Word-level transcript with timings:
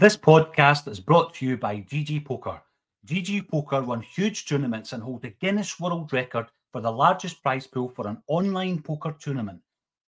This 0.00 0.16
podcast 0.16 0.86
is 0.86 1.00
brought 1.00 1.34
to 1.34 1.44
you 1.44 1.56
by 1.56 1.80
GG 1.80 2.24
Poker. 2.24 2.62
GG 3.04 3.48
Poker 3.48 3.82
won 3.82 4.00
huge 4.00 4.46
tournaments 4.46 4.92
and 4.92 5.02
hold 5.02 5.22
the 5.22 5.34
Guinness 5.40 5.80
World 5.80 6.12
Record 6.12 6.46
for 6.70 6.80
the 6.80 6.92
largest 6.92 7.42
prize 7.42 7.66
pool 7.66 7.88
for 7.88 8.06
an 8.06 8.22
online 8.28 8.80
poker 8.80 9.16
tournament. 9.18 9.60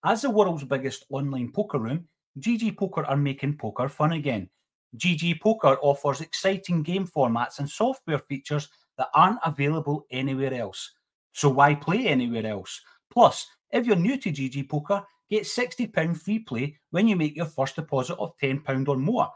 As 0.04 0.22
the 0.22 0.30
world's 0.30 0.62
biggest 0.62 1.06
online 1.10 1.50
poker 1.50 1.80
room, 1.80 2.06
GG 2.38 2.76
Poker 2.76 3.04
are 3.04 3.16
making 3.16 3.56
poker 3.56 3.88
fun 3.88 4.12
again. 4.12 4.48
GG 4.96 5.40
Poker 5.40 5.76
offers 5.82 6.20
exciting 6.20 6.84
game 6.84 7.04
formats 7.04 7.58
and 7.58 7.68
software 7.68 8.20
features 8.20 8.68
that 8.96 9.08
aren't 9.12 9.40
available 9.44 10.06
anywhere 10.12 10.54
else. 10.54 10.88
So 11.32 11.48
why 11.48 11.74
play 11.74 12.06
anywhere 12.06 12.46
else? 12.46 12.80
Plus, 13.12 13.44
if 13.72 13.86
you're 13.86 13.96
new 13.96 14.16
to 14.18 14.30
GG 14.30 14.68
Poker, 14.68 15.04
get 15.28 15.42
£60 15.42 16.16
free 16.16 16.38
play 16.38 16.76
when 16.92 17.08
you 17.08 17.16
make 17.16 17.34
your 17.34 17.46
first 17.46 17.74
deposit 17.74 18.16
of 18.20 18.38
£10 18.40 18.86
or 18.86 18.96
more. 18.96 19.28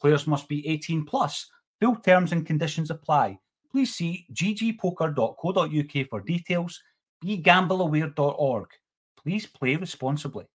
Players 0.00 0.26
must 0.26 0.48
be 0.48 0.66
18 0.66 1.04
plus. 1.04 1.46
Full 1.80 1.96
terms 1.96 2.32
and 2.32 2.46
conditions 2.46 2.90
apply. 2.90 3.38
Please 3.70 3.94
see 3.94 4.26
ggpoker.co.uk 4.32 6.08
for 6.08 6.20
details. 6.20 6.80
BeGambleAware.org. 7.24 8.68
Please 9.16 9.46
play 9.46 9.76
responsibly. 9.76 10.46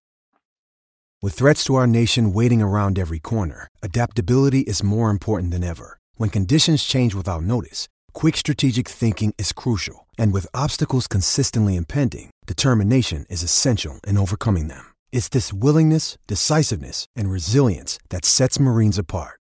With 1.22 1.34
threats 1.34 1.64
to 1.64 1.76
our 1.76 1.86
nation 1.86 2.32
waiting 2.32 2.60
around 2.60 2.98
every 2.98 3.18
corner, 3.18 3.68
adaptability 3.82 4.60
is 4.60 4.82
more 4.82 5.10
important 5.10 5.50
than 5.50 5.64
ever. 5.64 5.98
When 6.16 6.30
conditions 6.30 6.84
change 6.84 7.14
without 7.14 7.42
notice, 7.42 7.88
quick 8.12 8.36
strategic 8.36 8.88
thinking 8.88 9.34
is 9.38 9.52
crucial. 9.52 10.06
And 10.18 10.32
with 10.32 10.46
obstacles 10.52 11.06
consistently 11.06 11.74
impending, 11.74 12.30
determination 12.46 13.24
is 13.30 13.42
essential 13.42 14.00
in 14.06 14.18
overcoming 14.18 14.68
them. 14.68 14.92
It's 15.10 15.28
this 15.28 15.52
willingness, 15.52 16.18
decisiveness, 16.26 17.06
and 17.16 17.30
resilience 17.30 17.98
that 18.10 18.24
sets 18.24 18.60
Marines 18.60 18.98
apart. 18.98 19.40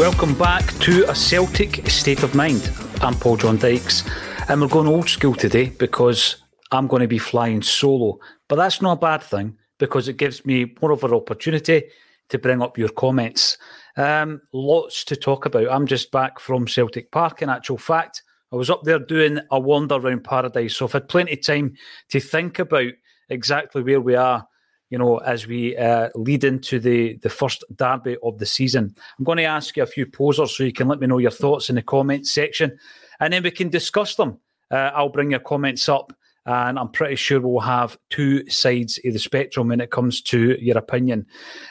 Welcome 0.00 0.32
back 0.32 0.64
to 0.78 1.04
a 1.10 1.14
Celtic 1.14 1.86
state 1.90 2.22
of 2.22 2.34
mind. 2.34 2.72
I'm 3.02 3.12
Paul 3.12 3.36
John 3.36 3.58
Dykes, 3.58 4.02
and 4.48 4.58
we're 4.58 4.66
going 4.66 4.88
old 4.88 5.10
school 5.10 5.34
today 5.34 5.68
because 5.68 6.42
I'm 6.72 6.86
going 6.86 7.02
to 7.02 7.06
be 7.06 7.18
flying 7.18 7.60
solo. 7.60 8.18
But 8.48 8.56
that's 8.56 8.80
not 8.80 8.92
a 8.92 9.00
bad 9.00 9.22
thing 9.22 9.58
because 9.78 10.08
it 10.08 10.16
gives 10.16 10.46
me 10.46 10.74
more 10.80 10.92
of 10.92 11.04
an 11.04 11.12
opportunity 11.12 11.84
to 12.30 12.38
bring 12.38 12.62
up 12.62 12.78
your 12.78 12.88
comments. 12.88 13.58
Um, 13.98 14.40
lots 14.54 15.04
to 15.04 15.16
talk 15.16 15.44
about. 15.44 15.70
I'm 15.70 15.86
just 15.86 16.10
back 16.10 16.40
from 16.40 16.66
Celtic 16.66 17.12
Park, 17.12 17.42
in 17.42 17.50
actual 17.50 17.76
fact. 17.76 18.22
I 18.54 18.56
was 18.56 18.70
up 18.70 18.84
there 18.84 19.00
doing 19.00 19.40
a 19.50 19.60
wander 19.60 19.96
around 19.96 20.24
paradise, 20.24 20.76
so 20.76 20.86
I've 20.86 20.92
had 20.92 21.10
plenty 21.10 21.34
of 21.34 21.44
time 21.44 21.74
to 22.08 22.20
think 22.20 22.58
about 22.58 22.94
exactly 23.28 23.82
where 23.82 24.00
we 24.00 24.14
are 24.14 24.48
you 24.90 24.98
know, 24.98 25.18
as 25.18 25.46
we 25.46 25.76
uh, 25.76 26.10
lead 26.14 26.44
into 26.44 26.78
the, 26.78 27.16
the 27.22 27.30
first 27.30 27.64
derby 27.76 28.16
of 28.22 28.38
the 28.38 28.46
season. 28.46 28.94
I'm 29.18 29.24
going 29.24 29.38
to 29.38 29.44
ask 29.44 29.76
you 29.76 29.84
a 29.84 29.86
few 29.86 30.04
posers 30.04 30.56
so 30.56 30.64
you 30.64 30.72
can 30.72 30.88
let 30.88 31.00
me 31.00 31.06
know 31.06 31.18
your 31.18 31.30
thoughts 31.30 31.70
in 31.70 31.76
the 31.76 31.82
comments 31.82 32.32
section 32.32 32.76
and 33.20 33.32
then 33.32 33.42
we 33.42 33.52
can 33.52 33.68
discuss 33.68 34.16
them. 34.16 34.38
Uh, 34.70 34.90
I'll 34.94 35.08
bring 35.08 35.30
your 35.30 35.40
comments 35.40 35.88
up 35.88 36.12
and 36.46 36.78
I'm 36.78 36.90
pretty 36.90 37.16
sure 37.16 37.40
we'll 37.40 37.60
have 37.60 37.96
two 38.10 38.48
sides 38.50 38.98
of 39.04 39.12
the 39.12 39.18
spectrum 39.18 39.68
when 39.68 39.80
it 39.80 39.90
comes 39.90 40.20
to 40.22 40.56
your 40.60 40.78
opinion. 40.78 41.26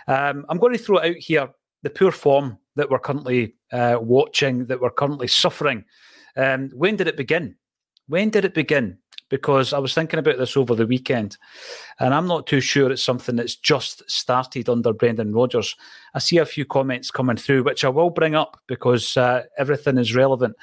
Um, 0.07 0.45
I'm 0.47 0.57
going 0.57 0.73
to 0.73 0.79
throw 0.79 0.99
out 0.99 1.15
here 1.17 1.49
the 1.83 1.89
poor 1.89 2.11
form 2.11 2.57
that 2.75 2.89
we're 2.89 2.99
currently 2.99 3.55
uh, 3.73 3.97
watching, 3.99 4.65
that 4.67 4.79
we're 4.79 4.89
currently 4.91 5.27
suffering. 5.27 5.83
Um, 6.37 6.69
when 6.73 6.95
did 6.95 7.07
it 7.07 7.17
begin? 7.17 7.55
When 8.07 8.29
did 8.29 8.45
it 8.45 8.53
begin? 8.53 8.97
Because 9.29 9.73
I 9.73 9.79
was 9.79 9.93
thinking 9.93 10.19
about 10.19 10.37
this 10.37 10.57
over 10.57 10.75
the 10.75 10.87
weekend, 10.87 11.37
and 11.99 12.13
I'm 12.13 12.27
not 12.27 12.47
too 12.47 12.61
sure 12.61 12.91
it's 12.91 13.03
something 13.03 13.35
that's 13.35 13.55
just 13.55 14.09
started 14.09 14.67
under 14.67 14.91
Brendan 14.91 15.33
Rodgers. 15.33 15.75
I 16.13 16.19
see 16.19 16.37
a 16.37 16.45
few 16.45 16.65
comments 16.65 17.11
coming 17.11 17.37
through, 17.37 17.63
which 17.63 17.85
I 17.85 17.89
will 17.89 18.09
bring 18.09 18.35
up 18.35 18.59
because 18.67 19.15
uh, 19.15 19.43
everything 19.57 19.97
is 19.97 20.15
relevant. 20.15 20.55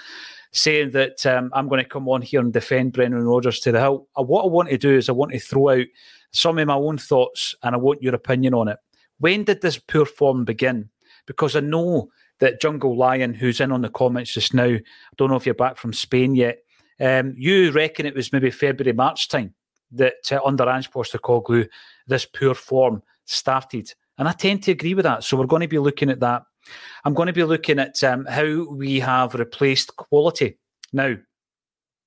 Saying 0.53 0.93
that 0.93 1.27
um, 1.27 1.51
I'm 1.53 1.69
going 1.69 1.83
to 1.83 1.89
come 1.89 2.09
on 2.09 2.23
here 2.23 2.41
and 2.41 2.53
defend 2.53 2.95
Brendan 2.95 3.25
Rodgers 3.25 3.61
to 3.61 3.73
the 3.73 3.81
hill. 3.81 4.09
Uh, 4.19 4.23
what 4.23 4.45
I 4.45 4.49
want 4.49 4.71
to 4.71 4.79
do 4.79 4.97
is 4.97 5.09
I 5.09 5.13
want 5.13 5.33
to 5.33 5.39
throw 5.39 5.69
out 5.71 5.87
some 6.31 6.59
of 6.59 6.67
my 6.67 6.75
own 6.75 6.99
thoughts, 6.99 7.55
and 7.63 7.75
I 7.75 7.79
want 7.79 8.03
your 8.03 8.15
opinion 8.15 8.55
on 8.55 8.69
it. 8.69 8.79
When 9.19 9.45
did 9.45 9.61
this 9.61 9.79
poor 9.79 10.07
form 10.07 10.45
begin? 10.45 10.89
Because 11.27 11.57
I 11.57 11.61
know 11.61 12.09
that 12.39 12.61
Jungle 12.61 12.97
Lion, 12.97 13.35
who's 13.35 13.61
in 13.61 13.73
on 13.73 13.83
the 13.83 13.89
comments 13.89 14.33
just 14.33 14.55
now, 14.55 14.65
I 14.65 14.83
don't 15.17 15.31
know 15.31 15.37
if 15.37 15.47
you're 15.47 15.55
back 15.55 15.77
from 15.77 15.93
Spain 15.93 16.35
yet 16.35 16.59
um, 17.01 17.35
you 17.37 17.71
reckon 17.73 18.07
it 18.07 18.15
was 18.15 18.33
maybe 18.33 18.51
February, 18.51 18.93
March 18.93 19.29
time 19.29 19.55
that 19.93 20.33
uh, 20.33 20.41
under 20.45 20.69
Ange 20.69 20.91
Postecoglou, 20.91 21.69
this 22.07 22.25
poor 22.25 22.55
form 22.55 23.03
started. 23.25 23.93
And 24.19 24.29
I 24.29 24.33
tend 24.33 24.63
to 24.65 24.73
agree 24.73 24.95
with 24.95 25.05
that. 25.05 25.25
So 25.25 25.37
we're 25.37 25.47
going 25.47 25.63
to 25.63 25.69
be 25.69 25.79
looking 25.79 26.11
at 26.11 26.21
that. 26.21 26.43
I'm 27.05 27.15
going 27.15 27.27
to 27.27 27.33
be 27.33 27.45
looking 27.45 27.79
at 27.79 28.03
um, 28.03 28.25
how 28.27 28.67
we 28.71 28.99
have 29.01 29.35
replaced 29.35 29.97
quality. 29.97 30.59
Now, 30.93 31.17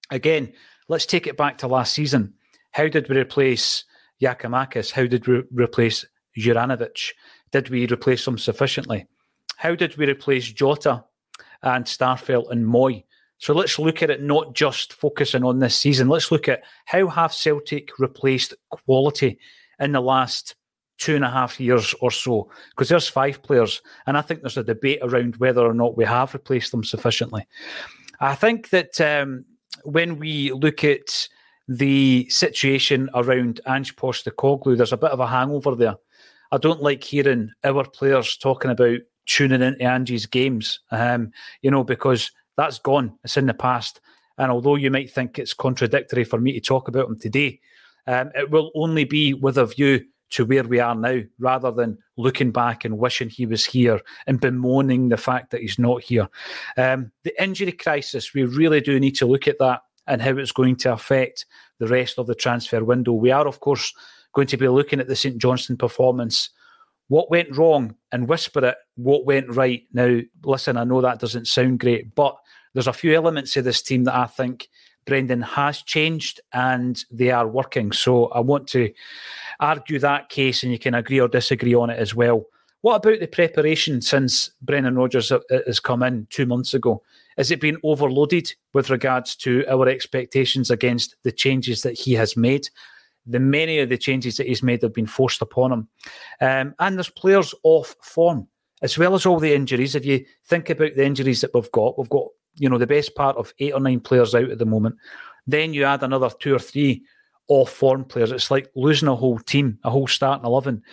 again, 0.10 0.54
let's 0.88 1.06
take 1.06 1.28
it 1.28 1.38
back 1.38 1.58
to 1.60 1.68
last 1.68 1.94
season. 1.94 2.34
How 2.72 2.88
did 2.88 3.08
we 3.10 3.18
replace 3.18 3.86
Giakoumakis? 4.22 4.92
How 4.92 5.06
did 5.06 5.28
we 5.28 5.44
replace 5.52 6.06
Juranovic? 6.38 7.12
Did 7.52 7.70
we 7.70 7.88
replace 7.88 8.26
them 8.26 8.38
sufficiently? 8.38 9.08
How 9.56 9.76
did 9.76 9.98
we 9.98 10.08
replace 10.08 10.52
Jota 10.52 11.04
and 11.64 11.86
Starfelt 11.86 12.52
and 12.52 12.66
Mooy? 12.66 13.04
So 13.40 13.54
let's 13.54 13.80
look 13.80 14.04
at 14.04 14.10
it 14.10 14.22
not 14.22 14.54
just 14.54 14.94
focusing 14.94 15.44
on 15.44 15.60
this 15.60 15.76
season. 15.76 16.10
Let's 16.10 16.32
look 16.32 16.48
at 16.48 16.64
how 16.86 17.08
have 17.08 17.34
Celtic 17.34 17.98
replaced 17.98 18.54
quality 18.70 19.40
in 19.80 19.94
the 19.94 20.02
last 20.02 20.56
two 20.98 21.16
and 21.16 21.24
a 21.24 21.30
half 21.30 21.60
years 21.60 21.96
or 22.02 22.12
so. 22.12 22.50
Because 22.72 22.90
there's 22.90 23.08
five 23.08 23.42
players, 23.42 23.82
and 24.06 24.18
I 24.18 24.22
think 24.22 24.42
there's 24.42 24.58
a 24.58 24.64
debate 24.64 25.00
around 25.02 25.38
whether 25.38 25.62
or 25.62 25.74
not 25.74 25.98
we 25.98 26.06
have 26.06 26.34
replaced 26.34 26.72
them 26.72 26.84
sufficiently. 26.84 27.48
I 28.20 28.36
think 28.36 28.70
that 28.70 29.00
um, 29.00 29.46
when 29.84 30.20
we 30.20 30.52
look 30.52 30.84
at 30.84 31.28
the 31.70 32.28
situation 32.30 33.10
around 33.14 33.62
Ange 33.68 33.96
Postecoglou, 33.96 34.76
there's 34.76 34.92
a 34.92 34.98
bit 34.98 35.12
of 35.12 35.22
a 35.22 35.28
hangover 35.28 35.76
there. 35.76 35.96
I 36.52 36.58
don't 36.58 36.82
like 36.82 37.04
hearing 37.04 37.52
our 37.64 37.86
players 37.86 38.36
talking 38.36 38.72
about 38.72 39.00
tuning 39.28 39.62
into 39.62 39.84
Ange's 39.84 40.26
games, 40.26 40.80
um, 40.92 41.32
you 41.62 41.72
know, 41.72 41.84
because 41.84 42.32
that's 42.60 42.78
gone. 42.78 43.18
It's 43.24 43.38
in 43.38 43.46
the 43.46 43.54
past. 43.54 44.02
And 44.38 44.52
although 44.52 44.76
you 44.76 44.92
might 44.92 45.10
think 45.10 45.40
it's 45.40 45.54
contradictory 45.54 46.26
for 46.26 46.40
me 46.42 46.52
to 46.54 46.60
talk 46.60 46.90
about 46.90 47.08
him 47.08 47.18
today, 47.18 47.62
um, 48.06 48.32
it 48.36 48.52
will 48.52 48.72
only 48.76 49.06
be 49.06 49.34
with 49.34 49.58
a 49.58 49.66
view 49.66 50.04
to 50.32 50.46
where 50.46 50.64
we 50.64 50.80
are 50.80 50.94
now, 50.94 51.22
rather 51.40 51.72
than 51.72 51.98
looking 52.18 52.52
back 52.52 52.84
and 52.84 53.00
wishing 53.00 53.30
he 53.30 53.46
was 53.46 53.66
here 53.66 54.02
and 54.28 54.42
bemoaning 54.42 55.08
the 55.08 55.18
fact 55.18 55.52
that 55.52 55.62
he's 55.62 55.80
not 55.80 56.04
here. 56.04 56.28
Um, 56.76 57.12
the 57.24 57.34
injury 57.42 57.72
crisis, 57.72 58.34
we 58.34 58.44
really 58.44 58.82
do 58.82 59.00
need 59.00 59.16
to 59.16 59.26
look 59.26 59.48
at 59.48 59.58
that 59.60 59.82
and 60.06 60.22
how 60.22 60.38
it's 60.38 60.52
going 60.52 60.76
to 60.78 60.92
affect 60.92 61.46
the 61.80 61.88
rest 61.88 62.20
of 62.20 62.28
the 62.28 62.36
transfer 62.36 62.84
window. 62.84 63.14
We 63.14 63.32
are, 63.32 63.48
of 63.48 63.62
course, 63.62 63.94
going 64.34 64.48
to 64.48 64.58
be 64.58 64.68
looking 64.68 65.00
at 65.00 65.08
the 65.08 65.16
St 65.16 65.38
Johnstone 65.38 65.78
performance 65.78 66.50
what 67.10 67.30
went 67.30 67.56
wrong 67.58 67.96
and 68.12 68.28
whisper 68.28 68.66
it 68.66 68.78
what 68.96 69.26
went 69.26 69.54
right. 69.56 69.84
Now, 69.94 70.20
listen, 70.44 70.78
I 70.78 70.84
know 70.86 71.02
that 71.02 71.20
doesn't 71.20 71.48
sound 71.48 71.80
great, 71.80 72.16
but 72.16 72.38
there's 72.74 72.88
a 72.88 72.94
few 72.94 73.14
elements 73.14 73.58
of 73.58 73.66
this 73.66 73.82
team 73.82 74.06
that 74.06 74.16
I 74.16 74.26
think 74.26 74.70
Brendan 75.06 75.42
has 75.42 75.82
changed 75.82 76.40
and 76.54 77.04
they 77.12 77.32
are 77.32 77.48
working. 77.48 77.92
So 77.92 78.28
I 78.28 78.40
want 78.40 78.68
to 78.70 78.94
argue 79.60 80.00
that 80.00 80.30
case 80.30 80.64
and 80.64 80.72
you 80.72 80.80
can 80.80 80.94
agree 80.94 81.20
or 81.20 81.28
disagree 81.28 81.74
on 81.74 81.90
it 81.90 82.00
as 82.00 82.14
well. 82.14 82.46
What 82.82 82.96
about 82.96 83.20
the 83.20 83.28
preparation 83.28 84.02
since 84.02 84.52
Brendan 84.62 84.96
Rodgers 84.96 85.32
uh, 85.32 85.40
uh, 85.52 85.60
has 85.66 85.80
come 85.80 86.04
in 86.04 86.28
two 86.30 86.46
months 86.46 86.74
ago? 86.74 87.02
Has 87.38 87.52
it 87.52 87.60
been 87.60 87.78
overloaded 87.84 88.54
with 88.74 88.90
regards 88.90 89.36
to 89.38 89.66
our 89.68 89.90
expectations 89.90 90.70
against 90.70 91.16
the 91.24 91.32
changes 91.32 91.82
that 91.82 92.00
he 92.00 92.14
has 92.14 92.38
made? 92.38 92.70
The 93.30 93.40
many 93.40 93.80
of 93.80 93.90
the 93.90 93.98
changes 93.98 94.38
that 94.38 94.48
he's 94.48 94.64
made 94.64 94.82
have 94.82 94.94
been 94.94 95.06
forced 95.06 95.42
upon 95.42 95.72
him. 95.72 95.88
Um, 96.42 96.76
and 96.80 96.98
there's 96.98 97.10
players 97.10 97.54
off 97.64 97.96
form, 98.02 98.48
as 98.82 98.98
well 98.98 99.14
as 99.14 99.26
all 99.26 99.40
the 99.40 99.54
injuries. 99.54 99.96
If 99.96 100.06
you 100.06 100.26
think 100.48 100.70
about 100.70 100.96
the 100.96 101.06
injuries 101.06 101.42
that 101.42 101.52
we've 101.54 101.72
got, 101.72 101.98
we've 101.98 102.10
got 102.10 102.28
you 102.56 102.70
know 102.70 102.78
the 102.78 102.88
best 102.88 103.16
part 103.16 103.38
of 103.38 103.54
eight 103.60 103.74
or 103.74 103.80
nine 103.80 104.00
players 104.00 104.36
out 104.36 104.50
at 104.50 104.58
the 104.58 104.66
moment. 104.66 104.96
Then 105.48 105.74
you 105.74 105.84
add 105.86 106.04
another 106.04 106.30
two 106.40 106.56
or 106.56 106.60
three 106.60 107.04
off 107.48 107.72
form 107.72 108.06
players. 108.06 108.32
It's 108.32 108.52
like 108.52 108.70
losing 108.76 109.08
a 109.08 109.16
whole 109.16 109.40
team, 109.40 109.80
a 109.84 109.90
whole 109.90 110.08
starting 110.08 110.46
eleven. 110.46 110.84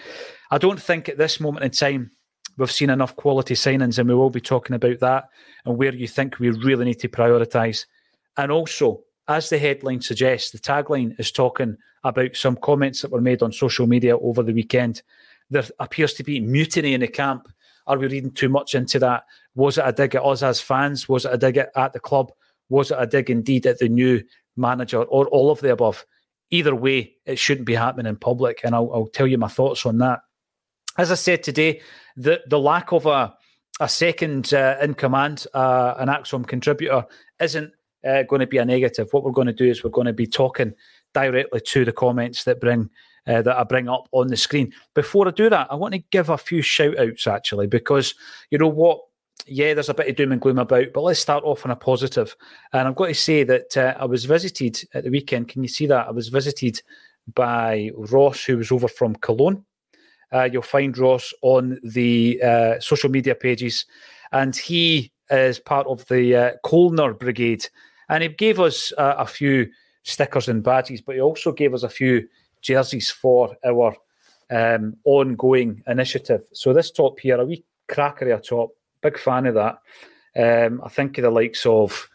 I 0.51 0.59
don't 0.59 0.81
think 0.81 1.09
at 1.09 1.19
this 1.19 1.41
moment 1.41 1.65
in 1.65 1.71
time 1.71 2.11
we've 2.59 2.73
seen 2.73 2.91
enough 2.91 3.17
quality 3.17 3.55
signings, 3.55 3.99
and 3.99 4.09
we 4.09 4.15
will 4.15 4.31
be 4.31 4.41
talking 4.41 4.77
about 4.77 5.01
that 5.01 5.25
and 5.65 5.77
where 5.77 5.95
you 5.95 6.09
think 6.09 6.39
we 6.39 6.51
really 6.51 6.85
need 6.85 7.01
to 7.01 7.09
prioritise. 7.09 7.87
And 8.37 8.53
also, 8.53 9.03
as 9.29 9.51
the 9.51 9.59
headline 9.59 10.01
suggests, 10.01 10.51
the 10.51 10.59
tagline 10.59 11.19
is 11.19 11.33
talking 11.33 11.77
about 12.05 12.37
some 12.37 12.57
comments 12.57 13.03
that 13.03 13.11
were 13.11 13.21
made 13.21 13.43
on 13.43 13.53
social 13.53 13.87
media 13.87 14.17
over 14.19 14.43
the 14.43 14.53
weekend. 14.53 15.03
There 15.51 15.65
appears 15.81 16.15
to 16.15 16.25
be 16.25 16.41
mutiny 16.41 16.95
in 16.95 17.01
the 17.01 17.09
camp. 17.09 17.49
Are 17.87 17.99
we 17.99 18.07
reading 18.07 18.33
too 18.33 18.49
much 18.49 18.75
into 18.75 18.99
that? 19.01 19.25
Was 19.55 19.79
it 19.79 19.85
a 19.87 19.93
dig 19.93 20.15
at 20.15 20.25
us 20.25 20.43
as 20.43 20.61
fans? 20.61 21.09
Was 21.09 21.25
it 21.25 21.33
a 21.33 21.39
dig 21.39 21.57
at 21.59 21.93
the 21.93 22.01
club? 22.01 22.33
Was 22.69 22.91
it 22.91 22.99
a 23.01 23.07
dig 23.07 23.31
indeed 23.31 23.67
at 23.67 23.79
the 23.79 23.89
new 23.89 24.23
manager 24.57 25.03
or 25.03 25.27
all 25.29 25.51
of 25.51 25.61
the 25.61 25.73
above? 25.73 26.05
Either 26.51 26.75
way, 26.75 27.15
it 27.25 27.39
shouldn't 27.39 27.67
be 27.67 27.75
happening 27.75 28.07
in 28.07 28.17
public. 28.17 28.61
And 28.65 28.75
I'll, 28.75 28.91
I'll 28.93 29.07
tell 29.09 29.27
you 29.27 29.39
my 29.39 29.49
thoughts 29.49 29.87
on 29.87 29.99
that. 29.99 30.21
As 30.99 31.11
I 31.11 31.17
said 31.17 31.43
today, 31.43 31.81
the, 32.17 32.41
the 32.47 32.59
lack 32.59 32.93
of 32.93 33.07
a, 33.07 33.35
a 33.81 33.89
second 33.89 34.55
uh, 34.55 34.77
in 34.81 34.95
command, 34.95 35.47
uh, 35.53 35.95
an 35.99 36.09
ACSOM 36.09 36.47
contributor, 36.47 37.07
isn't 37.41 37.73
uh, 38.07 38.23
going 38.23 38.41
to 38.41 38.47
be 38.47 38.59
a 38.59 38.65
negative. 38.65 39.09
What 39.13 39.25
we're 39.25 39.33
going 39.33 39.47
to 39.49 39.53
do 39.53 39.69
is 39.69 39.83
we're 39.83 39.91
going 39.91 40.07
to 40.07 40.13
be 40.13 40.27
talking 40.27 40.75
directly 41.13 41.61
to 41.61 41.85
the 41.85 41.93
comments 41.93 42.45
that 42.45 42.61
bring 42.61 42.91
uh, 43.27 43.43
that 43.43 43.59
I 43.59 43.65
bring 43.65 43.89
up 43.89 44.09
on 44.13 44.29
the 44.29 44.37
screen. 44.37 44.73
Before 44.95 45.27
I 45.27 45.33
do 45.33 45.51
that, 45.51 45.67
I 45.71 45.75
want 45.75 45.95
to 45.95 46.05
give 46.11 46.31
a 46.31 46.39
few 46.39 46.63
shout 46.63 46.99
outs 46.99 47.27
actually, 47.27 47.67
because 47.67 48.15
you 48.51 48.59
know 48.59 48.69
what? 48.69 49.01
Yeah, 49.49 49.75
there's 49.75 49.89
a 49.89 49.95
bit 49.95 50.09
of 50.09 50.17
doom 50.17 50.33
and 50.33 50.41
gloom 50.41 50.59
about, 50.59 50.87
but 50.93 51.03
let's 51.03 51.21
start 51.21 51.45
off 51.45 51.65
on 51.65 51.71
a 51.71 51.77
positive. 51.77 52.35
And 52.73 52.89
I've 52.89 52.97
got 52.97 53.07
to 53.07 53.15
say 53.15 53.45
that 53.45 53.77
uh, 53.77 53.95
I 53.99 54.05
was 54.05 54.25
visited 54.25 54.83
at 54.95 55.05
the 55.05 55.11
weekend. 55.11 55.49
Can 55.49 55.63
you 55.63 55.69
see 55.69 55.87
that? 55.87 56.09
I 56.09 56.11
was 56.11 56.29
visited 56.29 56.81
by 57.35 57.91
Ross, 57.95 58.45
who 58.45 58.57
was 58.57 58.73
over 58.73 58.89
from 58.89 59.15
Cologne. 59.17 59.65
Uh, 60.33 60.49
you'll 60.51 60.63
find 60.63 60.97
Ross 60.99 61.33
on 61.43 61.79
the 61.85 62.41
uh, 62.43 62.81
social 62.81 63.11
media 63.11 63.35
pages, 63.35 63.87
and 64.33 64.57
he 64.57 65.13
is 65.31 65.61
part 65.61 65.87
of 65.87 66.07
the 66.09 66.35
uh, 66.35 66.51
Colner 66.65 67.13
Brigade. 67.13 67.69
And 68.09 68.23
he 68.23 68.29
gave 68.29 68.61
us 68.61 68.93
uh, 68.97 69.17
a 69.19 69.27
few 69.27 69.69
stickers 70.03 70.49
and 70.49 70.63
badges, 70.63 71.01
but 71.01 71.17
he 71.17 71.21
also 71.21 71.53
gave 71.53 71.75
us 71.75 71.83
a 71.83 71.89
few 71.89 72.29
jerseys 72.63 73.11
for 73.11 73.57
our 73.65 73.95
um, 74.51 74.97
ongoing 75.05 75.83
initiative. 75.87 76.43
So 76.53 76.73
this 76.73 76.91
top 76.91 77.19
here, 77.21 77.41
a 77.41 77.45
wee 77.45 77.65
crackery 77.89 78.37
a 78.37 78.41
top, 78.41 78.71
big 79.01 79.19
fan 79.19 79.47
of 79.47 79.55
that. 79.55 79.79
Um, 80.37 80.81
I 80.85 80.89
think 80.89 81.19
of 81.19 81.23
the 81.23 81.31
likes 81.31 81.67
of 81.67 82.09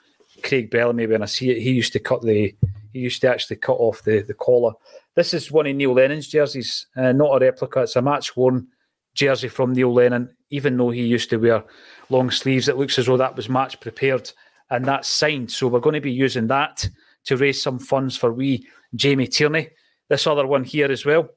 Craig 0.44 0.70
Bellamy 0.70 1.08
when 1.08 1.24
I 1.24 1.26
see 1.26 1.52
it. 1.52 1.62
He 1.62 1.72
used 1.72 1.94
to 1.94 2.00
cut 2.00 2.22
the, 2.22 2.56
he 2.94 3.00
used 3.00 3.22
to 3.22 3.30
actually 3.30 3.58
cut 3.58 3.74
off 3.74 4.04
the 4.04 4.22
the 4.22 4.34
collar. 4.34 4.74
This 5.16 5.34
is 5.34 5.52
one 5.52 5.68
of 5.68 5.76
Neil 5.76 5.94
Lennon's 5.94 6.28
jerseys, 6.28 6.88
uh, 6.96 7.12
not 7.12 7.36
a 7.36 7.40
replica. 7.40 7.82
It's 7.82 7.96
a 7.96 8.02
match 8.02 8.38
worn 8.38 8.68
jersey 9.14 9.50
from 9.50 9.74
Neil 9.74 9.94
Lennon. 9.94 10.36
Even 10.50 10.78
though 10.78 10.90
he 10.90 11.04
used 11.04 11.30
to 11.30 11.38
wear 11.38 11.64
long 12.10 12.32
sleeves, 12.32 12.68
it 12.68 12.78
looks 12.78 13.00
as 13.00 13.06
though 13.08 13.18
that 13.18 13.36
was 13.36 13.50
match 13.50 13.80
prepared 13.80 14.32
and 14.72 14.86
that's 14.86 15.08
signed. 15.08 15.52
So 15.52 15.68
we're 15.68 15.80
going 15.80 15.94
to 15.94 16.02
be 16.02 16.12
using 16.12 16.48
that 16.48 16.90
to 17.26 17.38
raise 17.38 17.62
some 17.62 17.78
funds 17.78 18.18
for 18.18 18.34
we 18.34 18.68
Jamie 18.96 19.28
Tierney 19.28 19.70
this 20.12 20.28
other 20.28 20.46
one 20.46 20.66
here 20.66 20.92
as 20.92 21.06
well. 21.06 21.30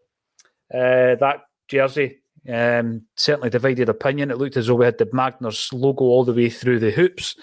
Uh, 0.73 1.15
that 1.15 1.43
jersey 1.69 2.19
um, 2.53 3.03
certainly 3.15 3.49
divided 3.49 3.89
opinion. 3.89 4.33
It 4.33 4.39
looked 4.39 4.57
as 4.57 4.67
though 4.67 4.75
we 4.75 4.85
had 4.85 4.99
the 4.99 5.07
Magners 5.07 5.73
logo 5.73 6.05
all 6.05 6.25
the 6.25 6.33
way 6.33 6.51
through 6.51 6.81
the 6.81 6.91
hoops. 6.91 7.37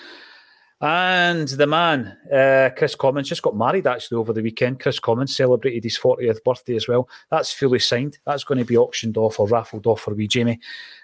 And 0.81 1.47
the 1.47 1.67
man, 1.67 2.17
uh, 2.33 2.71
Kris 2.75 2.95
Commons, 2.95 3.29
just 3.29 3.43
got 3.43 3.55
married 3.55 3.87
actually 3.87 4.17
over 4.17 4.33
the 4.33 4.41
weekend. 4.41 4.81
Kris 4.81 4.99
Commons 4.99 5.33
celebrated 5.33 5.85
his 5.85 5.97
40th 5.97 6.43
birthday 6.43 6.75
as 6.75 6.87
well. 6.87 7.07
That's 7.29 7.53
fully 7.53 7.79
signed. 7.79 8.17
That's 8.25 8.43
going 8.43 8.57
to 8.57 8.65
be 8.65 8.77
auctioned 8.77 9.15
off 9.15 9.39
or 9.39 9.47
raffled 9.47 9.87
off 9.87 10.01
for 10.01 10.13
wee 10.13 10.27
Jamie. 10.27 10.59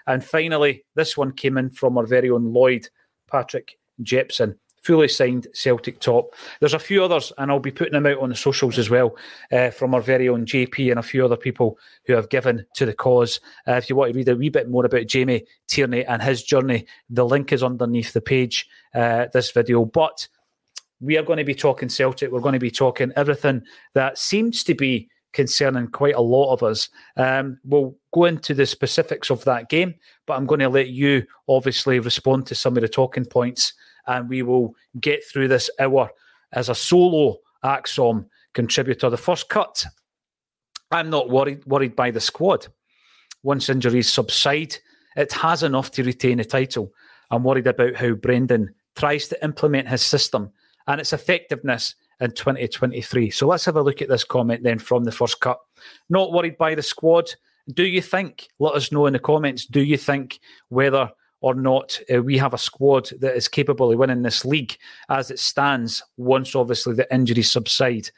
And 0.06 0.22
finally, 0.22 0.84
this 0.94 1.16
one 1.16 1.32
came 1.32 1.56
in 1.56 1.70
from 1.70 1.96
our 1.96 2.06
very 2.06 2.28
own 2.28 2.52
Lloyd 2.52 2.88
Patrick 3.30 3.78
Jepson 4.02 4.58
fully 4.88 5.06
signed 5.06 5.46
Celtic 5.52 6.00
top. 6.00 6.34
There's 6.60 6.72
a 6.72 6.78
few 6.78 7.04
others, 7.04 7.30
and 7.36 7.50
I'll 7.50 7.60
be 7.60 7.70
putting 7.70 7.92
them 7.92 8.06
out 8.06 8.22
on 8.22 8.30
the 8.30 8.34
socials 8.34 8.78
as 8.78 8.88
well 8.88 9.16
uh, 9.52 9.68
from 9.68 9.94
our 9.94 10.00
very 10.00 10.30
own 10.30 10.46
JP 10.46 10.88
and 10.88 10.98
a 10.98 11.02
few 11.02 11.22
other 11.22 11.36
people 11.36 11.78
who 12.06 12.14
have 12.14 12.30
given 12.30 12.64
to 12.76 12.86
the 12.86 12.94
cause. 12.94 13.38
Uh, 13.66 13.72
if 13.72 13.90
you 13.90 13.96
want 13.96 14.10
to 14.10 14.16
read 14.16 14.30
a 14.30 14.34
wee 14.34 14.48
bit 14.48 14.70
more 14.70 14.86
about 14.86 15.06
Jamie 15.06 15.44
Tierney 15.66 16.06
and 16.06 16.22
his 16.22 16.42
journey, 16.42 16.86
the 17.10 17.26
link 17.26 17.52
is 17.52 17.62
underneath 17.62 18.14
the 18.14 18.22
page, 18.22 18.66
uh, 18.94 19.26
this 19.34 19.50
video. 19.50 19.84
But 19.84 20.26
we 21.00 21.18
are 21.18 21.22
going 21.22 21.36
to 21.36 21.44
be 21.44 21.54
talking 21.54 21.90
Celtic. 21.90 22.32
We're 22.32 22.40
going 22.40 22.54
to 22.54 22.58
be 22.58 22.70
talking 22.70 23.12
everything 23.14 23.64
that 23.92 24.16
seems 24.16 24.64
to 24.64 24.74
be 24.74 25.10
concerning 25.34 25.88
quite 25.88 26.14
a 26.14 26.22
lot 26.22 26.54
of 26.54 26.62
us. 26.62 26.88
Um, 27.18 27.58
we'll 27.62 27.94
go 28.14 28.24
into 28.24 28.54
the 28.54 28.64
specifics 28.64 29.28
of 29.28 29.44
that 29.44 29.68
game, 29.68 29.96
but 30.26 30.38
I'm 30.38 30.46
going 30.46 30.60
to 30.60 30.70
let 30.70 30.88
you 30.88 31.26
obviously 31.46 32.00
respond 32.00 32.46
to 32.46 32.54
some 32.54 32.74
of 32.78 32.80
the 32.80 32.88
talking 32.88 33.26
points 33.26 33.74
and 34.08 34.28
we 34.28 34.42
will 34.42 34.74
get 35.00 35.22
through 35.24 35.48
this 35.48 35.70
hour 35.78 36.10
as 36.52 36.68
a 36.68 36.74
solo 36.74 37.36
ACSOM 37.64 38.26
contributor. 38.54 39.10
The 39.10 39.16
first 39.16 39.48
cut, 39.48 39.86
I'm 40.90 41.10
not 41.10 41.30
worried 41.30 41.64
worried 41.66 41.94
by 41.94 42.10
the 42.10 42.20
squad. 42.20 42.66
Once 43.42 43.68
injuries 43.68 44.10
subside, 44.10 44.76
it 45.16 45.32
has 45.32 45.62
enough 45.62 45.90
to 45.92 46.02
retain 46.02 46.38
the 46.38 46.44
title. 46.44 46.92
I'm 47.30 47.44
worried 47.44 47.66
about 47.66 47.94
how 47.94 48.14
Brendan 48.14 48.74
tries 48.96 49.28
to 49.28 49.44
implement 49.44 49.88
his 49.88 50.02
system 50.02 50.50
and 50.86 51.00
its 51.00 51.12
effectiveness 51.12 51.94
in 52.20 52.32
2023. 52.32 53.30
So 53.30 53.46
let's 53.46 53.64
have 53.66 53.76
a 53.76 53.82
look 53.82 54.02
at 54.02 54.08
this 54.08 54.24
comment 54.24 54.62
then 54.62 54.78
from 54.78 55.04
the 55.04 55.12
first 55.12 55.40
cut. 55.40 55.58
Not 56.08 56.32
worried 56.32 56.58
by 56.58 56.74
the 56.74 56.82
squad. 56.82 57.32
Do 57.74 57.84
you 57.84 58.00
think, 58.00 58.48
let 58.58 58.74
us 58.74 58.90
know 58.90 59.06
in 59.06 59.12
the 59.12 59.18
comments, 59.18 59.66
do 59.66 59.82
you 59.82 59.98
think 59.98 60.40
whether 60.68 61.10
or 61.40 61.54
not 61.54 61.98
uh, 62.12 62.22
we 62.22 62.36
have 62.38 62.54
a 62.54 62.58
squad 62.58 63.10
that 63.20 63.36
is 63.36 63.48
capable 63.48 63.92
of 63.92 63.98
winning 63.98 64.22
this 64.22 64.44
league 64.44 64.76
as 65.08 65.30
it 65.30 65.38
stands 65.38 66.02
once 66.16 66.54
obviously 66.54 66.94
the 66.94 67.12
injuries 67.14 67.50
subside. 67.50 68.10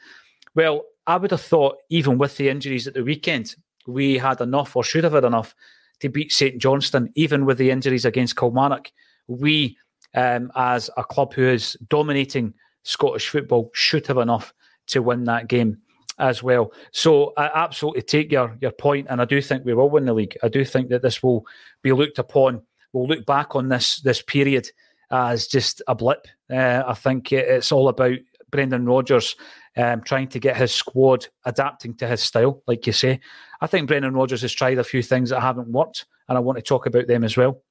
Well, 0.55 0.83
I 1.07 1.17
would 1.17 1.31
have 1.31 1.41
thought 1.41 1.77
even 1.89 2.17
with 2.17 2.37
the 2.37 2.49
injuries 2.49 2.87
at 2.87 2.93
the 2.93 3.03
weekend, 3.03 3.55
we 3.87 4.17
had 4.17 4.41
enough 4.41 4.75
or 4.75 4.83
should 4.83 5.03
have 5.03 5.13
had 5.13 5.23
enough 5.23 5.55
to 5.99 6.09
beat 6.09 6.31
St 6.31 6.57
Johnstone, 6.57 7.11
even 7.15 7.45
with 7.45 7.57
the 7.57 7.71
injuries 7.71 8.05
against 8.05 8.35
Kilmarnock. 8.35 8.91
We, 9.27 9.77
um, 10.15 10.51
as 10.55 10.89
a 10.97 11.03
club 11.03 11.33
who 11.33 11.47
is 11.47 11.77
dominating 11.87 12.53
Scottish 12.83 13.29
football, 13.29 13.69
should 13.73 14.07
have 14.07 14.17
enough 14.17 14.53
to 14.87 15.01
win 15.01 15.23
that 15.25 15.47
game 15.47 15.77
as 16.17 16.43
well. 16.43 16.71
So 16.91 17.33
I 17.37 17.49
absolutely 17.53 18.01
take 18.03 18.31
your 18.31 18.57
your 18.61 18.71
point, 18.71 19.07
and 19.09 19.21
I 19.21 19.25
do 19.25 19.41
think 19.41 19.63
we 19.63 19.73
will 19.73 19.89
win 19.89 20.05
the 20.05 20.13
league. 20.13 20.37
I 20.43 20.49
do 20.49 20.65
think 20.65 20.89
that 20.89 21.01
this 21.01 21.23
will 21.23 21.45
be 21.81 21.91
looked 21.91 22.19
upon 22.19 22.61
we'll 22.93 23.07
look 23.07 23.25
back 23.25 23.55
on 23.55 23.69
this 23.69 24.01
this 24.01 24.21
period 24.21 24.69
as 25.11 25.47
just 25.47 25.81
a 25.87 25.95
blip. 25.95 26.27
Uh, 26.49 26.83
I 26.87 26.93
think 26.93 27.31
it's 27.31 27.71
all 27.71 27.89
about 27.89 28.17
Brendan 28.49 28.85
Rodgers 28.85 29.35
um, 29.77 30.01
trying 30.01 30.27
to 30.29 30.39
get 30.39 30.57
his 30.57 30.73
squad 30.73 31.27
adapting 31.45 31.95
to 31.95 32.07
his 32.07 32.21
style, 32.21 32.61
like 32.67 32.85
you 32.87 32.93
say. 32.93 33.19
I 33.61 33.67
think 33.67 33.87
Brendan 33.87 34.13
Rodgers 34.13 34.41
has 34.41 34.53
tried 34.53 34.77
a 34.77 34.83
few 34.83 35.01
things 35.01 35.29
that 35.29 35.41
haven't 35.41 35.71
worked, 35.71 36.05
and 36.27 36.37
I 36.37 36.41
want 36.41 36.57
to 36.57 36.61
talk 36.61 36.85
about 36.85 37.07
them 37.07 37.23
as 37.23 37.37
well. 37.37 37.61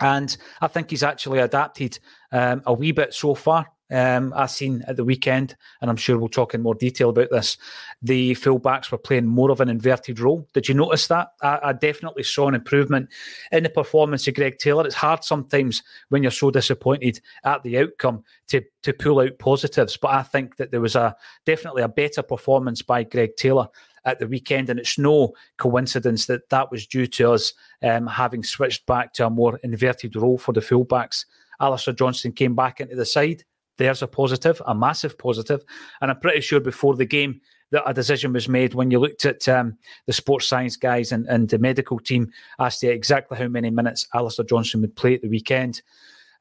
And 0.00 0.36
I 0.60 0.68
think 0.68 0.90
he's 0.90 1.02
actually 1.02 1.40
adapted 1.40 1.98
um, 2.30 2.62
a 2.66 2.72
wee 2.72 2.92
bit 2.92 3.14
so 3.14 3.34
far 3.34 3.66
um, 3.90 4.32
I 4.36 4.46
seen 4.46 4.82
at 4.86 4.96
the 4.96 5.04
weekend, 5.04 5.56
and 5.80 5.90
I'm 5.90 5.96
sure 5.96 6.18
we'll 6.18 6.28
talk 6.28 6.54
in 6.54 6.62
more 6.62 6.74
detail 6.74 7.08
about 7.08 7.30
this. 7.30 7.56
The 8.02 8.34
fullbacks 8.34 8.90
were 8.90 8.98
playing 8.98 9.26
more 9.26 9.50
of 9.50 9.60
an 9.60 9.68
inverted 9.68 10.20
role. 10.20 10.46
Did 10.52 10.68
you 10.68 10.74
notice 10.74 11.06
that? 11.08 11.32
I, 11.42 11.58
I, 11.62 11.72
definitely 11.72 12.22
saw 12.22 12.48
an 12.48 12.54
improvement 12.54 13.08
in 13.50 13.62
the 13.62 13.70
performance 13.70 14.28
of 14.28 14.34
Greg 14.34 14.58
Taylor. 14.58 14.86
It's 14.86 14.94
hard 14.94 15.24
sometimes 15.24 15.82
when 16.10 16.22
you're 16.22 16.30
so 16.30 16.50
disappointed 16.50 17.20
at 17.44 17.62
the 17.62 17.78
outcome 17.78 18.24
to 18.48 18.62
to 18.82 18.92
pull 18.92 19.20
out 19.20 19.38
positives, 19.38 19.96
but 19.96 20.10
I 20.10 20.22
think 20.22 20.56
that 20.56 20.70
there 20.70 20.80
was 20.80 20.96
a 20.96 21.16
definitely 21.46 21.82
a 21.82 21.88
better 21.88 22.22
performance 22.22 22.82
by 22.82 23.04
Greg 23.04 23.36
Taylor. 23.36 23.68
at 24.04 24.20
the 24.20 24.28
weekend, 24.28 24.70
and 24.70 24.80
it's 24.80 24.96
no 24.96 25.34
coincidence 25.58 26.26
that 26.26 26.48
that 26.48 26.70
was 26.70 26.86
due 26.86 27.06
to 27.06 27.32
us 27.32 27.52
um, 27.82 28.06
having 28.06 28.42
switched 28.42 28.86
back 28.86 29.12
to 29.12 29.26
a 29.26 29.30
more 29.30 29.58
inverted 29.62 30.16
role 30.16 30.38
for 30.38 30.52
the 30.52 30.60
fullbacks. 30.60 31.26
Alistair 31.60 31.92
Johnston 31.92 32.32
came 32.32 32.54
back 32.54 32.80
into 32.80 32.96
the 32.96 33.04
side. 33.04 33.44
There's 33.78 34.02
a 34.02 34.06
positive, 34.06 34.60
a 34.66 34.74
massive 34.74 35.16
positive, 35.16 35.64
and 36.00 36.10
I'm 36.10 36.20
pretty 36.20 36.40
sure 36.40 36.60
before 36.60 36.96
the 36.96 37.06
game 37.06 37.40
that 37.70 37.88
a 37.88 37.94
decision 37.94 38.32
was 38.32 38.48
made 38.48 38.74
when 38.74 38.90
you 38.90 38.98
looked 38.98 39.24
at 39.24 39.46
um, 39.48 39.76
the 40.06 40.12
sports 40.12 40.46
science 40.46 40.76
guys 40.76 41.12
and, 41.12 41.26
and 41.26 41.48
the 41.48 41.58
medical 41.58 41.98
team 41.98 42.30
asked 42.58 42.82
you 42.82 42.90
exactly 42.90 43.38
how 43.38 43.48
many 43.48 43.70
minutes 43.70 44.06
Alistair 44.14 44.44
Johnston 44.44 44.80
would 44.80 44.96
play 44.96 45.14
at 45.14 45.22
the 45.22 45.28
weekend. 45.28 45.82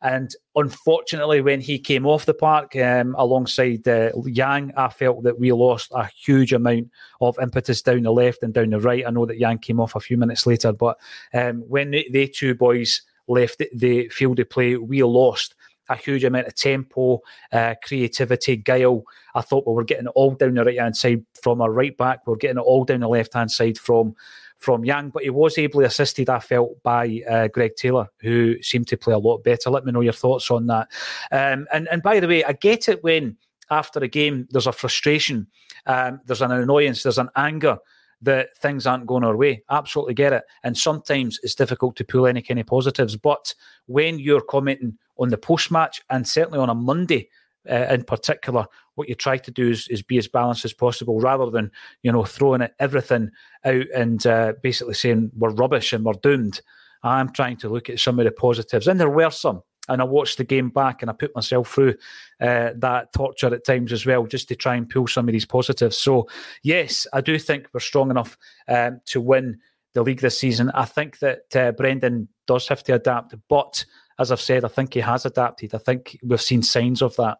And 0.02 0.32
unfortunately, 0.56 1.42
when 1.42 1.60
he 1.60 1.80
came 1.80 2.06
off 2.06 2.28
the 2.28 2.34
park 2.34 2.76
um, 2.76 3.16
alongside 3.18 3.88
uh, 3.88 4.12
Yang, 4.26 4.72
I 4.78 4.90
felt 4.90 5.24
that 5.24 5.40
we 5.40 5.52
lost 5.52 5.92
a 5.92 6.06
huge 6.06 6.54
amount 6.54 6.92
of 7.20 7.38
impetus 7.42 7.82
down 7.82 8.04
the 8.04 8.12
left 8.12 8.44
and 8.44 8.54
down 8.54 8.70
the 8.70 8.80
right. 8.80 9.04
I 9.06 9.10
know 9.10 9.26
that 9.26 9.40
Yang 9.40 9.60
came 9.60 9.80
off 9.80 9.96
a 9.96 10.00
few 10.00 10.18
minutes 10.18 10.46
later, 10.46 10.72
but 10.72 11.00
um, 11.34 11.64
when 11.68 11.92
they, 11.92 12.08
they, 12.14 12.28
two 12.28 12.54
boys 12.54 13.02
left 13.28 13.64
the 13.74 14.08
field 14.10 14.40
of 14.40 14.50
play, 14.50 14.78
we 14.78 15.02
lost 15.02 15.56
a 15.90 15.96
huge 15.96 16.24
amount 16.24 16.48
of 16.48 16.56
tempo, 16.56 17.22
uh, 17.52 17.76
creativity, 17.84 18.58
guile. 18.58 19.04
I 19.36 19.42
thought 19.42 19.68
we 19.68 19.74
were 19.74 19.84
getting 19.84 20.08
it 20.08 20.14
all 20.16 20.32
down 20.32 20.56
the 20.56 20.64
right 20.64 20.80
hand 20.80 20.98
side 20.98 21.24
from 21.42 21.62
our 21.62 21.72
right 21.72 21.96
back. 21.98 22.26
We 22.26 22.34
are 22.34 22.38
getting 22.38 22.58
it 22.58 22.62
all 22.62 22.84
down 22.84 23.02
the 23.02 23.08
left 23.08 23.34
hand 23.34 23.52
side 23.52 23.78
from 23.78 24.16
from 24.58 24.84
Yang, 24.84 25.10
but 25.12 25.24
he 25.24 25.30
was 25.30 25.58
ably 25.60 25.86
assisted, 25.86 26.30
I 26.30 26.40
felt, 26.40 26.82
by 26.82 27.22
uh, 27.30 27.48
Greg 27.48 27.76
Taylor, 27.76 28.10
who 28.22 28.62
seemed 28.64 28.88
to 28.88 28.98
play 28.98 29.14
a 29.14 29.20
lot 29.20 29.44
better. 29.44 29.70
Let 29.70 29.86
me 29.86 29.92
know 29.92 30.02
your 30.02 30.14
thoughts 30.14 30.50
on 30.50 30.66
that. 30.66 30.88
Um, 31.32 31.68
and, 31.72 31.88
and 31.90 32.02
by 32.02 32.20
the 32.20 32.28
way, 32.28 32.44
I 32.44 32.54
get 32.54 32.90
it 32.90 33.04
when 33.04 33.38
after 33.70 34.00
a 34.00 34.08
game 34.08 34.48
there's 34.50 34.66
a 34.66 34.72
frustration, 34.72 35.46
um, 35.86 36.22
there's 36.26 36.42
an 36.42 36.52
annoyance, 36.52 37.04
there's 37.04 37.20
an 37.20 37.30
anger 37.36 37.78
that 38.22 38.58
things 38.58 38.88
aren't 38.88 39.06
going 39.06 39.24
our 39.24 39.36
way. 39.36 39.64
Absolutely 39.70 40.14
get 40.14 40.34
it. 40.34 40.44
And 40.64 40.78
sometimes 40.78 41.40
it's 41.44 41.56
difficult 41.56 41.96
to 41.98 42.04
pull 42.04 42.28
any 42.28 42.42
kind 42.42 42.60
of 42.60 42.66
positives. 42.66 43.16
But 43.16 43.54
when 43.86 44.20
you're 44.20 44.42
commenting 44.42 44.98
on 45.18 45.30
the 45.30 45.38
post 45.38 45.72
match 45.72 46.02
and 46.10 46.28
certainly 46.28 46.60
on 46.60 46.70
a 46.70 46.76
Monday 46.76 47.30
uh, 47.70 47.88
in 47.90 48.04
particular, 48.04 48.66
what 48.96 49.10
you 49.10 49.16
try 49.16 49.38
to 49.38 49.52
do 49.52 49.70
is, 49.70 49.88
is 49.90 50.02
be 50.02 50.18
as 50.18 50.28
balanced 50.28 50.66
as 50.66 50.74
possible 50.74 51.20
rather 51.20 51.50
than, 51.52 51.72
you 52.02 52.12
know, 52.12 52.24
throwing 52.24 52.68
everything 52.80 53.30
out 53.66 53.86
and 53.94 54.26
uh, 54.26 54.54
basically 54.64 54.94
saying 54.94 55.32
we're 55.38 55.50
rubbish 55.52 55.94
and 55.94 56.04
we're 56.04 56.14
doomed. 56.14 56.62
I'm 57.04 57.32
trying 57.32 57.58
to 57.58 57.70
look 57.70 57.90
at 57.90 58.00
some 58.00 58.20
of 58.20 58.26
the 58.26 58.32
positives, 58.32 58.88
and 58.88 59.00
there 59.00 59.10
were 59.10 59.30
some. 59.30 59.62
And 59.88 60.02
I 60.02 60.06
watched 60.06 60.38
the 60.38 60.44
game 60.44 60.70
back 60.70 61.02
and 61.02 61.10
I 61.10 61.14
put 61.14 61.36
myself 61.36 61.72
through 61.72 61.96
uh, 62.42 62.72
that 62.76 63.14
torture 63.14 63.54
at 63.54 63.66
times 63.66 63.92
as 63.92 64.06
well, 64.06 64.26
just 64.26 64.48
to 64.50 64.56
try 64.56 64.76
and 64.76 64.90
pull 64.90 65.08
some 65.08 65.28
of 65.28 65.34
these 65.34 65.46
positives. 65.46 65.98
So, 65.98 66.28
yes, 66.64 67.08
I 67.14 67.22
do 67.22 67.40
think 67.40 67.68
we're 67.74 67.80
strong 67.80 68.12
enough 68.12 68.38
um, 68.68 69.02
to 69.06 69.22
win 69.22 69.60
the 69.94 70.04
league 70.04 70.22
this 70.22 70.40
season. 70.40 70.72
I 70.74 70.86
think 70.86 71.20
that 71.20 71.56
uh, 71.56 71.72
Brendan 71.72 72.28
does 72.46 72.68
have 72.68 72.84
to 72.84 72.96
adapt, 72.96 73.36
but 73.50 73.86
as 74.20 74.32
I've 74.32 74.42
said, 74.42 74.66
I 74.66 74.68
think 74.68 74.94
he 74.94 75.00
has 75.00 75.26
adapted. 75.26 75.74
I 75.74 75.78
think 75.80 76.18
we've 76.24 76.42
seen 76.42 76.64
signs 76.64 77.02
of 77.02 77.16
that. 77.18 77.38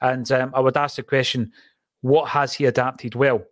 And 0.00 0.30
um, 0.32 0.52
I 0.54 0.60
would 0.60 0.76
ask 0.76 0.96
the 0.96 1.02
question, 1.02 1.52
what 2.02 2.28
has 2.28 2.54
he 2.54 2.66
adapted 2.66 3.14
well? 3.14 3.42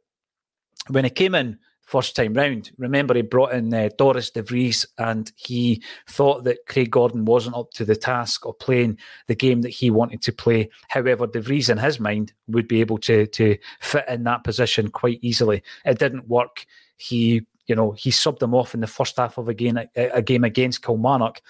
When 0.88 1.05
he 1.05 1.11
came 1.11 1.35
in 1.35 1.59
first 1.87 2.16
time 2.16 2.35
round, 2.35 2.73
remember 2.78 3.14
he 3.14 3.23
brought 3.23 3.52
in 3.52 3.73
uh, 3.73 3.88
Dorus 3.97 4.33
De 4.33 4.43
Vries 4.43 4.85
and 4.99 5.31
he 5.37 5.83
thought 6.09 6.45
that 6.45 6.66
Craig 6.66 6.90
Gordon 6.90 7.25
wasn't 7.25 7.57
up 7.57 7.71
to 7.75 7.85
the 7.85 7.97
task 7.97 8.45
of 8.45 8.59
playing 8.59 8.99
the 9.28 9.37
game 9.37 9.62
that 9.62 9.71
he 9.71 9.90
wanted 9.90 10.21
to 10.23 10.33
play. 10.33 10.69
However, 10.88 11.26
De 11.26 11.40
Vries 11.40 11.71
in 11.71 11.78
his 11.78 11.99
mind 12.00 12.33
would 12.49 12.66
be 12.66 12.81
able 12.81 12.99
to, 12.99 13.26
to 13.28 13.57
fit 13.81 14.05
in 14.09 14.25
that 14.25 14.45
position 14.45 14.88
quite 14.88 15.21
easily. 15.23 15.62
It 15.85 15.99
didn't 15.99 16.28
work. 16.28 16.66
He, 16.97 17.47
you 17.66 17.76
know, 17.76 17.93
he 17.93 18.11
subbed 18.11 18.43
him 18.43 18.55
off 18.55 18.75
in 18.75 18.81
the 18.81 18.87
first 18.88 19.16
half 19.16 19.38
of 19.38 19.49
a 19.49 19.55
game, 19.55 19.78
a, 19.78 19.88
a 19.97 20.23
game 20.23 20.45
against 20.45 20.83
Kilmarnock 20.83 21.40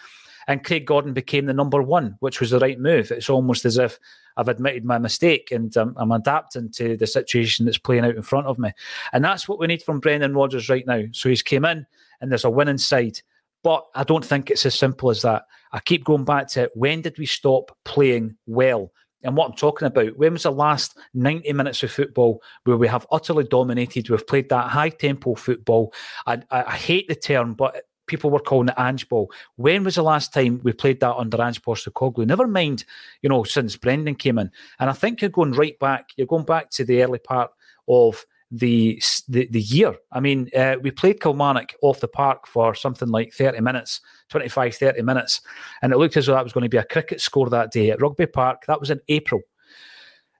and 0.46 0.64
Craig 0.64 0.86
Gordon 0.86 1.12
became 1.12 1.46
the 1.46 1.52
number 1.52 1.82
one, 1.82 2.16
which 2.20 2.40
was 2.40 2.50
the 2.50 2.58
right 2.58 2.78
move. 2.78 3.10
It's 3.10 3.30
almost 3.30 3.64
as 3.64 3.78
if 3.78 3.98
I've 4.36 4.48
admitted 4.48 4.84
my 4.84 4.98
mistake 4.98 5.50
and 5.50 5.76
um, 5.76 5.94
I'm 5.96 6.12
adapting 6.12 6.70
to 6.72 6.96
the 6.96 7.06
situation 7.06 7.64
that's 7.64 7.78
playing 7.78 8.04
out 8.04 8.16
in 8.16 8.22
front 8.22 8.46
of 8.46 8.58
me. 8.58 8.72
And 9.12 9.24
that's 9.24 9.48
what 9.48 9.58
we 9.58 9.66
need 9.66 9.82
from 9.82 10.00
Brendan 10.00 10.34
Rodgers 10.34 10.68
right 10.68 10.86
now. 10.86 11.02
So 11.12 11.28
he's 11.28 11.42
came 11.42 11.64
in 11.64 11.86
and 12.20 12.30
there's 12.30 12.44
a 12.44 12.50
winning 12.50 12.78
side. 12.78 13.20
But 13.64 13.84
I 13.94 14.04
don't 14.04 14.24
think 14.24 14.50
it's 14.50 14.66
as 14.66 14.76
simple 14.76 15.10
as 15.10 15.22
that. 15.22 15.46
I 15.72 15.80
keep 15.80 16.04
going 16.04 16.24
back 16.24 16.48
to 16.48 16.70
when 16.74 17.02
did 17.02 17.18
we 17.18 17.26
stop 17.26 17.76
playing 17.84 18.36
well? 18.46 18.92
And 19.22 19.36
what 19.36 19.50
I'm 19.50 19.56
talking 19.56 19.86
about, 19.86 20.16
when 20.16 20.34
was 20.34 20.44
the 20.44 20.52
last 20.52 20.96
90 21.14 21.52
minutes 21.54 21.82
of 21.82 21.90
football 21.90 22.40
where 22.62 22.76
we 22.76 22.86
have 22.86 23.06
utterly 23.10 23.42
dominated? 23.42 24.08
We've 24.08 24.26
played 24.26 24.48
that 24.50 24.70
high 24.70 24.90
tempo 24.90 25.34
football. 25.34 25.92
I, 26.26 26.42
I, 26.50 26.62
I 26.64 26.76
hate 26.76 27.08
the 27.08 27.16
term, 27.16 27.54
but 27.54 27.82
people 28.06 28.30
were 28.30 28.40
calling 28.40 28.68
it 28.68 28.74
Ange 28.78 29.08
Ball. 29.08 29.30
When 29.56 29.84
was 29.84 29.96
the 29.96 30.02
last 30.02 30.32
time 30.32 30.60
we 30.62 30.72
played 30.72 31.00
that 31.00 31.16
under 31.16 31.40
Ange 31.40 31.62
Postecoglou? 31.62 32.26
Never 32.26 32.46
mind, 32.46 32.84
you 33.22 33.28
know, 33.28 33.44
since 33.44 33.76
Brendan 33.76 34.14
came 34.14 34.38
in. 34.38 34.50
And 34.78 34.90
I 34.90 34.92
think 34.92 35.20
you're 35.20 35.30
going 35.30 35.52
right 35.52 35.78
back. 35.78 36.10
You're 36.16 36.26
going 36.26 36.44
back 36.44 36.70
to 36.70 36.84
the 36.84 37.02
early 37.02 37.18
part 37.18 37.50
of 37.88 38.24
the 38.50 39.02
the, 39.28 39.46
the 39.50 39.60
year. 39.60 39.96
I 40.12 40.20
mean, 40.20 40.48
uh, 40.56 40.76
we 40.80 40.90
played 40.90 41.20
Kilmarnock 41.20 41.74
off 41.82 42.00
the 42.00 42.08
park 42.08 42.46
for 42.46 42.74
something 42.74 43.08
like 43.08 43.32
30 43.32 43.60
minutes, 43.60 44.00
25, 44.30 44.76
30 44.76 45.02
minutes. 45.02 45.40
And 45.82 45.92
it 45.92 45.98
looked 45.98 46.16
as 46.16 46.26
though 46.26 46.34
that 46.34 46.44
was 46.44 46.52
going 46.52 46.62
to 46.62 46.70
be 46.70 46.76
a 46.76 46.84
cricket 46.84 47.20
score 47.20 47.50
that 47.50 47.72
day 47.72 47.90
at 47.90 48.00
Rugby 48.00 48.26
Park. 48.26 48.66
That 48.66 48.80
was 48.80 48.90
in 48.90 49.00
April. 49.08 49.40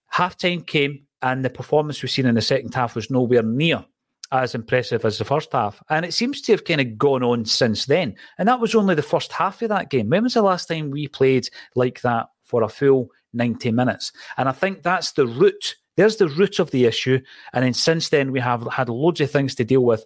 Half 0.09 0.37
time 0.39 0.63
came 0.63 1.07
and 1.23 1.45
the 1.45 1.51
performance 1.51 2.03
we've 2.03 2.11
seen 2.11 2.27
in 2.27 2.35
the 2.35 2.43
second 2.43 2.75
half 2.75 2.95
was 2.95 3.11
nowhere 3.11 3.43
near 3.43 3.85
as 4.33 4.55
impressive 4.55 5.05
as 5.05 5.19
the 5.19 5.25
first 5.25 5.53
half. 5.53 5.83
And 5.89 6.05
it 6.05 6.15
seems 6.15 6.41
to 6.43 6.53
have 6.53 6.65
kind 6.65 6.81
of 6.81 6.99
gone 6.99 7.23
on 7.23 7.45
since 7.45 7.87
then. 7.87 8.15
And 8.39 8.49
that 8.49 8.61
was 8.61 8.75
only 8.75 8.95
the 8.95 9.03
first 9.03 9.33
half 9.33 9.63
of 9.63 9.69
that 9.69 9.91
game. 9.91 10.09
When 10.09 10.25
was 10.25 10.35
the 10.35 10.43
last 10.43 10.67
time 10.67 10.91
we 10.91 11.09
played 11.09 11.49
like 11.75 12.01
that 12.03 12.27
for 12.43 12.63
a 12.63 12.69
full 12.69 13.09
90 13.33 13.71
minutes? 13.73 14.13
And 14.37 14.49
I 14.49 14.53
think 14.53 14.83
that's 14.83 15.13
the 15.13 15.27
root. 15.27 15.77
There's 15.97 16.17
the 16.17 16.29
root 16.29 16.59
of 16.59 16.71
the 16.71 16.85
issue. 16.85 17.21
And 17.53 17.65
then 17.65 17.75
since 17.75 18.09
then, 18.09 18.33
we 18.33 18.41
have 18.41 18.67
had 18.73 18.89
loads 18.89 19.21
of 19.21 19.31
things 19.31 19.55
to 19.57 19.65
deal 19.65 19.85
with. 19.85 20.05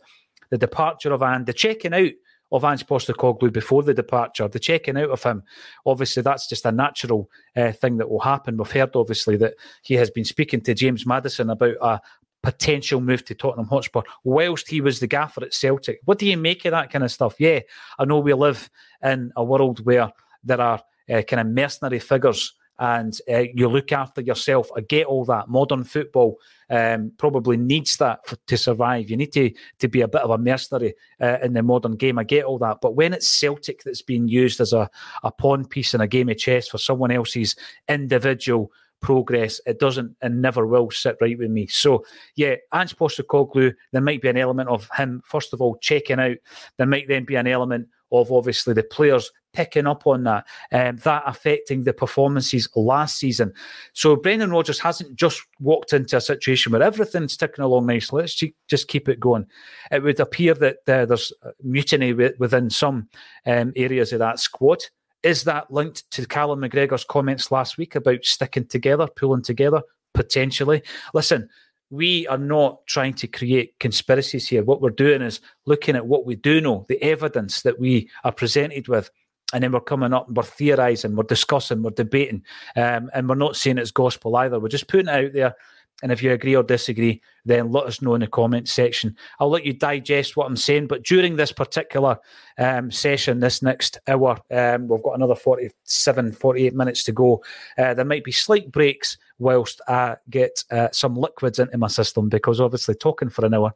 The 0.51 0.59
departure 0.59 1.13
of 1.13 1.23
Anne, 1.23 1.45
the 1.45 1.53
checking 1.53 1.95
out 1.95 2.11
of 2.53 2.65
Ange 2.65 2.87
Postecoglou 2.87 3.53
before 3.53 3.83
the 3.83 3.95
departure, 3.95 4.49
the 4.49 4.59
checking 4.59 4.97
out 4.97 5.11
of 5.11 5.23
him. 5.23 5.43
Obviously, 5.87 6.23
that's 6.23 6.49
just 6.49 6.67
a 6.67 6.73
natural 6.73 7.31
uh, 7.57 7.73
thing 7.73 7.99
that 7.99 8.11
will 8.11 8.21
happen. 8.21 8.57
We've 8.57 8.71
heard, 8.71 8.97
obviously, 8.97 9.37
that 9.37 9.55
he 9.83 9.95
has 9.95 10.11
been 10.11 10.25
speaking 10.25 10.61
to 10.63 10.75
James 10.75 11.07
Maddison 11.07 11.51
about 11.51 11.77
a, 11.81 12.01
potential 12.43 13.01
move 13.01 13.25
to 13.27 13.35
Tottenham 13.35 13.67
Hotspur 13.67 14.03
whilst 14.25 14.69
he 14.69 14.81
was 14.81 15.01
the 15.01 15.07
gaffer 15.07 15.45
at 15.45 15.55
Celtic. 15.55 16.01
What 16.05 16.19
do 16.19 16.27
you 16.27 16.37
make 16.37 16.65
of 16.65 16.73
that 16.73 16.91
kind 16.91 17.05
of 17.05 17.13
stuff? 17.13 17.37
Yeah, 17.39 17.61
I 17.99 18.05
know 18.05 18.21
we 18.21 18.33
live 18.33 18.71
in 19.03 19.33
a 19.37 19.45
world 19.45 19.85
where 19.85 20.11
there 20.45 20.61
are 20.61 20.83
uh, 21.09 21.23
kind 21.23 21.41
of 21.41 21.47
mercenary 21.49 21.99
figures 21.99 22.55
and 22.81 23.17
uh, 23.31 23.45
you 23.55 23.69
look 23.69 23.93
after 23.93 24.23
yourself. 24.23 24.71
I 24.75 24.81
get 24.81 25.07
all 25.07 25.27
that. 25.27 25.49
Modern 25.49 25.85
football 25.85 26.39
um, 26.71 27.13
probably 27.19 27.59
needs 27.59 27.99
that 27.99 28.27
for, 28.27 28.37
to 28.47 28.57
survive. 28.57 29.11
You 29.11 29.19
need 29.19 29.35
to 29.35 29.53
to 29.81 29.89
be 29.89 30.01
a 30.01 30.09
bit 30.09 30.23
of 30.23 30.31
a 30.31 30.39
mercenary 30.39 30.95
uh, 31.21 31.37
in 31.43 31.53
the 31.53 31.63
modern 31.63 31.97
game. 31.97 32.19
I 32.19 32.25
get 32.25 32.47
all 32.47 32.59
that. 32.59 32.79
But 32.81 32.97
when 32.97 33.13
it's 33.13 33.29
Celtic 33.29 33.83
that's 33.85 34.01
being 34.01 34.29
used 34.29 34.63
as 34.63 34.73
a, 34.73 34.89
a 35.23 35.31
pawn 35.31 35.67
piece 35.67 35.93
in 35.93 36.01
a 36.01 36.09
game 36.09 36.31
of 36.31 36.39
chess 36.39 36.69
for 36.69 36.79
someone 36.79 37.11
else's 37.11 37.55
individual 37.87 38.73
progress. 39.01 39.61
It 39.67 39.79
doesn't 39.79 40.17
and 40.23 40.43
never 40.43 40.67
will 40.67 40.91
sit 40.91 41.17
right 41.21 41.39
with 41.39 41.51
me. 41.51 41.67
So, 41.67 42.05
yeah, 42.37 42.57
Ange 42.75 42.97
Postecoglou, 42.97 43.75
there 43.93 44.01
might 44.01 44.23
be 44.23 44.29
an 44.29 44.37
element 44.37 44.69
of 44.69 44.89
him, 44.97 45.23
first 45.25 45.53
of 45.53 45.61
all, 45.61 45.77
checking 45.81 46.21
out. 46.21 46.37
There 46.77 46.87
might 46.87 47.09
then 47.09 47.25
be 47.25 47.37
an 47.37 47.47
element 47.47 47.89
of 48.13 48.33
obviously 48.33 48.75
the 48.75 48.83
players 48.83 49.31
picking 49.53 49.87
up 49.87 50.07
on 50.07 50.25
that, 50.25 50.47
um, 50.73 50.97
that 50.99 51.23
affecting 51.27 51.83
the 51.83 51.93
performances 51.93 52.69
last 52.77 53.19
season. 53.19 53.53
So 53.93 54.17
Brendan 54.17 54.51
Rodgers 54.51 54.79
hasn't 54.79 55.17
just 55.17 55.43
walked 55.59 55.93
into 55.93 56.17
a 56.17 56.21
situation 56.21 56.73
where 56.73 56.83
everything's 56.83 57.37
ticking 57.37 57.65
along 57.65 57.87
nicely. 57.87 58.23
Let's 58.23 58.43
just 58.69 58.89
keep 58.89 59.09
it 59.09 59.21
going. 59.21 59.47
It 59.91 60.03
would 60.03 60.21
appear 60.21 60.55
that 60.55 60.79
uh, 60.87 61.07
there's 61.07 61.33
mutiny 61.63 62.13
within 62.13 62.71
some 62.71 63.09
um, 63.47 63.73
areas 63.75 64.13
of 64.13 64.21
that 64.21 64.39
squad. 64.39 64.85
Is 65.23 65.45
that 65.45 65.71
linked 65.71 66.11
to 66.13 66.27
Callum 66.27 66.61
McGregor's 66.61 67.05
comments 67.05 67.51
last 67.51 67.77
week 67.77 67.95
about 67.95 68.25
sticking 68.25 68.67
together, 68.67 69.07
pulling 69.07 69.43
together? 69.43 69.83
Potentially. 70.15 70.83
Listen, 71.15 71.49
we 71.91 72.27
are 72.29 72.39
not 72.39 72.87
trying 72.87 73.15
to 73.15 73.27
create 73.27 73.79
conspiracies 73.81 74.49
here. 74.49 74.63
What 74.63 74.81
we're 74.81 74.91
doing 74.91 75.23
is 75.23 75.41
looking 75.67 75.97
at 75.97 76.07
what 76.07 76.25
we 76.25 76.37
do 76.37 76.61
know, 76.61 76.87
the 76.89 77.03
evidence 77.03 77.63
that 77.63 77.79
we 77.79 78.09
are 78.25 78.33
presented 78.33 78.89
with, 78.89 79.11
and 79.53 79.63
then 79.63 79.73
we're 79.73 79.81
coming 79.81 80.13
up 80.13 80.29
and 80.29 80.37
we're 80.37 80.45
theorizing, 80.45 81.17
we're 81.17 81.25
discussing, 81.25 81.83
we're 81.83 81.91
debating, 81.91 82.45
um, 82.77 83.11
and 83.13 83.29
we're 83.29 83.35
not 83.35 83.57
saying 83.57 83.79
it's 83.79 83.91
gospel 83.91 84.37
either. 84.37 84.61
We're 84.61 84.69
just 84.69 84.89
putting 84.89 85.09
it 85.09 85.27
out 85.27 85.33
there 85.33 85.55
and 86.03 86.13
if 86.13 86.23
you 86.23 86.33
agree 86.33 86.57
or 86.57 86.63
disagree, 86.63 87.21
then 87.45 87.71
let 87.71 87.85
us 87.85 88.03
know 88.03 88.15
in 88.15 88.21
the 88.21 88.27
comments 88.27 88.73
section. 88.73 89.17
I'll 89.39 89.51
let 89.51 89.65
you 89.65 89.73
digest 89.73 90.37
what 90.37 90.47
I'm 90.47 90.57
saying. 90.57 90.87
But 90.87 91.05
during 91.05 91.37
this 91.37 91.53
particular 91.53 92.19
um, 92.59 92.91
session, 92.91 93.41
this 93.41 93.63
next 93.63 93.99
hour, 94.07 94.39
um, 94.51 94.89
we've 94.89 95.03
got 95.03 95.15
another 95.15 95.35
47, 95.35 96.33
48 96.33 96.75
minutes 96.75 97.05
to 97.05 97.13
go. 97.13 97.43
Uh, 97.79 97.95
there 97.95 98.05
might 98.05 98.25
be 98.25 98.33
slight 98.33 98.71
breaks 98.71 99.19
whilst 99.39 99.81
I 99.89 100.17
get 100.29 100.65
uh, 100.71 100.89
some 100.93 101.17
liquids 101.17 101.59
into 101.59 101.79
my 101.79 101.89
system 101.89 102.29
because 102.29 102.61
obviously 102.61 102.95
talking 102.95 103.31
for 103.31 103.45
an 103.45 103.55
hour 103.55 103.73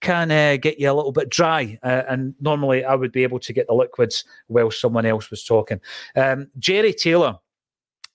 can 0.00 0.30
uh, 0.30 0.56
get 0.56 0.78
you 0.78 0.90
a 0.90 0.94
little 0.94 1.12
bit 1.12 1.30
dry. 1.30 1.78
Uh, 1.82 2.02
and 2.08 2.34
normally 2.40 2.84
I 2.84 2.94
would 2.94 3.12
be 3.12 3.22
able 3.22 3.38
to 3.40 3.52
get 3.52 3.66
the 3.66 3.74
liquids 3.74 4.24
while 4.48 4.70
someone 4.70 5.06
else 5.06 5.30
was 5.30 5.44
talking. 5.44 5.80
Um, 6.14 6.48
Jerry 6.58 6.92
Taylor 6.92 7.38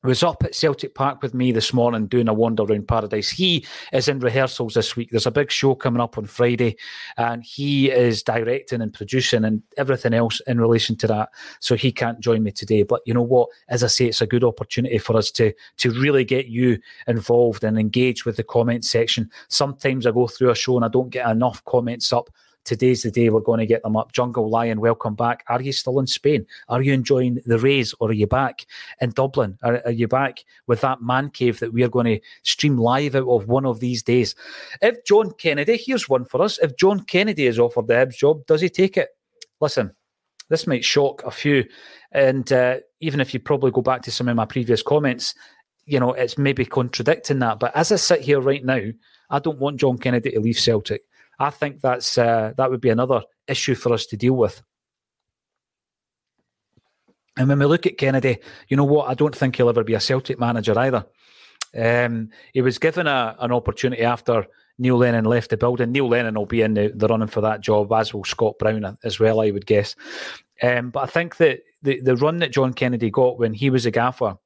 was 0.03 0.23
up 0.23 0.43
at 0.43 0.55
Celtic 0.55 0.95
Park 0.95 1.21
with 1.21 1.33
me 1.33 1.51
this 1.51 1.73
morning 1.73 2.07
doing 2.07 2.27
a 2.27 2.33
wander 2.33 2.63
around 2.63 2.87
paradise. 2.87 3.29
He 3.29 3.65
is 3.93 4.07
in 4.07 4.19
rehearsals 4.19 4.73
this 4.73 4.95
week. 4.95 5.11
There's 5.11 5.27
a 5.27 5.31
big 5.31 5.51
show 5.51 5.75
coming 5.75 6.01
up 6.01 6.17
on 6.17 6.25
Friday, 6.25 6.77
and 7.17 7.43
he 7.43 7.91
is 7.91 8.23
directing 8.23 8.81
and 8.81 8.93
producing 8.93 9.45
and 9.45 9.61
everything 9.77 10.13
else 10.13 10.41
in 10.47 10.59
relation 10.59 10.95
to 10.97 11.07
that. 11.07 11.29
So 11.59 11.75
he 11.75 11.91
can't 11.91 12.19
join 12.19 12.41
me 12.43 12.51
today. 12.51 12.83
But 12.83 13.01
you 13.05 13.13
know 13.13 13.21
what? 13.21 13.49
As 13.69 13.83
I 13.83 13.87
say, 13.87 14.05
it's 14.05 14.21
a 14.21 14.27
good 14.27 14.43
opportunity 14.43 14.97
for 14.97 15.15
us 15.15 15.29
to 15.31 15.53
to 15.77 15.91
really 15.91 16.25
get 16.25 16.47
you 16.47 16.79
involved 17.07 17.63
and 17.63 17.77
engage 17.77 18.25
with 18.25 18.37
the 18.37 18.43
comment 18.43 18.85
section. 18.85 19.29
Sometimes 19.49 20.07
I 20.07 20.11
go 20.11 20.27
through 20.27 20.49
a 20.49 20.55
show 20.55 20.75
and 20.75 20.85
I 20.85 20.89
don't 20.89 21.09
get 21.09 21.29
enough 21.29 21.63
comments 21.65 22.11
up 22.11 22.29
Today's 22.63 23.03
the 23.03 23.11
day 23.11 23.29
we're 23.29 23.39
going 23.39 23.59
to 23.59 23.65
get 23.65 23.81
them 23.83 23.97
up. 23.97 24.11
Jungle 24.11 24.49
Lion, 24.49 24.79
welcome 24.79 25.15
back. 25.15 25.43
Are 25.47 25.61
you 25.61 25.71
still 25.71 25.99
in 25.99 26.07
Spain? 26.07 26.45
Are 26.69 26.81
you 26.81 26.93
enjoying 26.93 27.39
the 27.45 27.57
rays 27.57 27.93
or 27.99 28.09
are 28.09 28.13
you 28.13 28.27
back 28.27 28.65
in 28.99 29.09
Dublin? 29.11 29.57
Are, 29.63 29.81
are 29.85 29.91
you 29.91 30.07
back 30.07 30.45
with 30.67 30.81
that 30.81 31.01
man 31.01 31.29
cave 31.29 31.59
that 31.59 31.73
we 31.73 31.83
are 31.83 31.89
going 31.89 32.05
to 32.05 32.19
stream 32.43 32.77
live 32.77 33.15
out 33.15 33.27
of 33.27 33.47
one 33.47 33.65
of 33.65 33.79
these 33.79 34.03
days? 34.03 34.35
If 34.81 35.03
John 35.05 35.31
Kennedy, 35.31 35.77
here's 35.77 36.07
one 36.07 36.25
for 36.25 36.41
us. 36.41 36.59
If 36.59 36.77
John 36.77 37.03
Kennedy 37.03 37.47
is 37.47 37.59
offered 37.59 37.87
the 37.87 37.95
Hibs 37.95 38.17
job, 38.17 38.45
does 38.45 38.61
he 38.61 38.69
take 38.69 38.95
it? 38.97 39.09
Listen, 39.59 39.93
this 40.49 40.67
might 40.67 40.85
shock 40.85 41.23
a 41.23 41.31
few. 41.31 41.65
And 42.11 42.51
uh, 42.51 42.77
even 42.99 43.21
if 43.21 43.33
you 43.33 43.39
probably 43.39 43.71
go 43.71 43.81
back 43.81 44.03
to 44.03 44.11
some 44.11 44.27
of 44.27 44.35
my 44.35 44.45
previous 44.45 44.83
comments, 44.83 45.33
you 45.85 45.99
know, 45.99 46.13
it's 46.13 46.37
maybe 46.37 46.65
contradicting 46.65 47.39
that. 47.39 47.59
But 47.59 47.75
as 47.75 47.91
I 47.91 47.95
sit 47.95 48.21
here 48.21 48.39
right 48.39 48.63
now, 48.63 48.81
I 49.29 49.39
don't 49.39 49.59
want 49.59 49.79
John 49.79 49.97
Kennedy 49.97 50.31
to 50.31 50.39
leave 50.39 50.59
Celtic. 50.59 51.01
I 51.41 51.49
think 51.49 51.81
that's 51.81 52.17
uh, 52.19 52.53
that 52.57 52.69
would 52.69 52.81
be 52.81 52.89
another 52.89 53.23
issue 53.47 53.73
for 53.73 53.91
us 53.93 54.05
to 54.07 54.17
deal 54.17 54.33
with. 54.33 54.61
And 57.35 57.49
when 57.49 57.57
we 57.57 57.65
look 57.65 57.87
at 57.87 57.97
Kennedy, 57.97 58.37
you 58.67 58.77
know 58.77 58.83
what? 58.83 59.09
I 59.09 59.15
don't 59.15 59.35
think 59.35 59.55
he'll 59.55 59.69
ever 59.69 59.83
be 59.83 59.95
a 59.95 59.99
Celtic 59.99 60.39
manager 60.39 60.77
either. 60.77 61.05
Um, 61.75 62.29
he 62.53 62.61
was 62.61 62.77
given 62.77 63.07
a, 63.07 63.35
an 63.39 63.51
opportunity 63.51 64.03
after 64.03 64.45
Neil 64.77 64.97
Lennon 64.97 65.25
left 65.25 65.49
the 65.49 65.57
building. 65.57 65.91
Neil 65.91 66.09
Lennon 66.09 66.35
will 66.35 66.45
be 66.45 66.61
in 66.61 66.75
the, 66.75 66.91
the 66.93 67.07
running 67.07 67.27
for 67.27 67.41
that 67.41 67.61
job, 67.61 67.91
as 67.91 68.13
will 68.13 68.23
Scott 68.23 68.59
Brown 68.59 68.97
as 69.03 69.19
well, 69.19 69.41
I 69.41 69.49
would 69.49 69.65
guess. 69.65 69.95
Um, 70.61 70.91
but 70.91 71.03
I 71.03 71.05
think 71.07 71.37
that 71.37 71.61
the, 71.81 72.01
the 72.01 72.17
run 72.17 72.37
that 72.39 72.51
John 72.51 72.73
Kennedy 72.73 73.09
got 73.09 73.39
when 73.39 73.53
he 73.53 73.71
was 73.71 73.87
a 73.87 73.91
gaffer, 73.91 74.37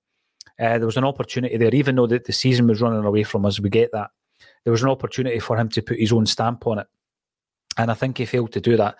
uh, 0.59 0.77
there 0.77 0.85
was 0.85 0.97
an 0.97 1.03
opportunity 1.03 1.57
there, 1.57 1.75
even 1.75 1.95
though 1.95 2.07
the, 2.07 2.19
the 2.19 2.31
season 2.31 2.67
was 2.67 2.79
running 2.79 3.03
away 3.03 3.23
from 3.23 3.45
us. 3.45 3.59
We 3.59 3.69
get 3.69 3.91
that 3.91 4.11
there 4.65 4.71
was 4.71 4.83
an 4.83 4.89
opportunity 4.89 5.39
for 5.39 5.57
him 5.57 5.69
to 5.69 5.81
put 5.81 5.99
his 5.99 6.11
own 6.11 6.25
stamp 6.25 6.67
on 6.67 6.79
it. 6.79 6.87
And 7.77 7.91
I 7.91 7.93
think 7.93 8.17
he 8.17 8.25
failed 8.25 8.53
to 8.53 8.61
do 8.61 8.77
that. 8.77 8.95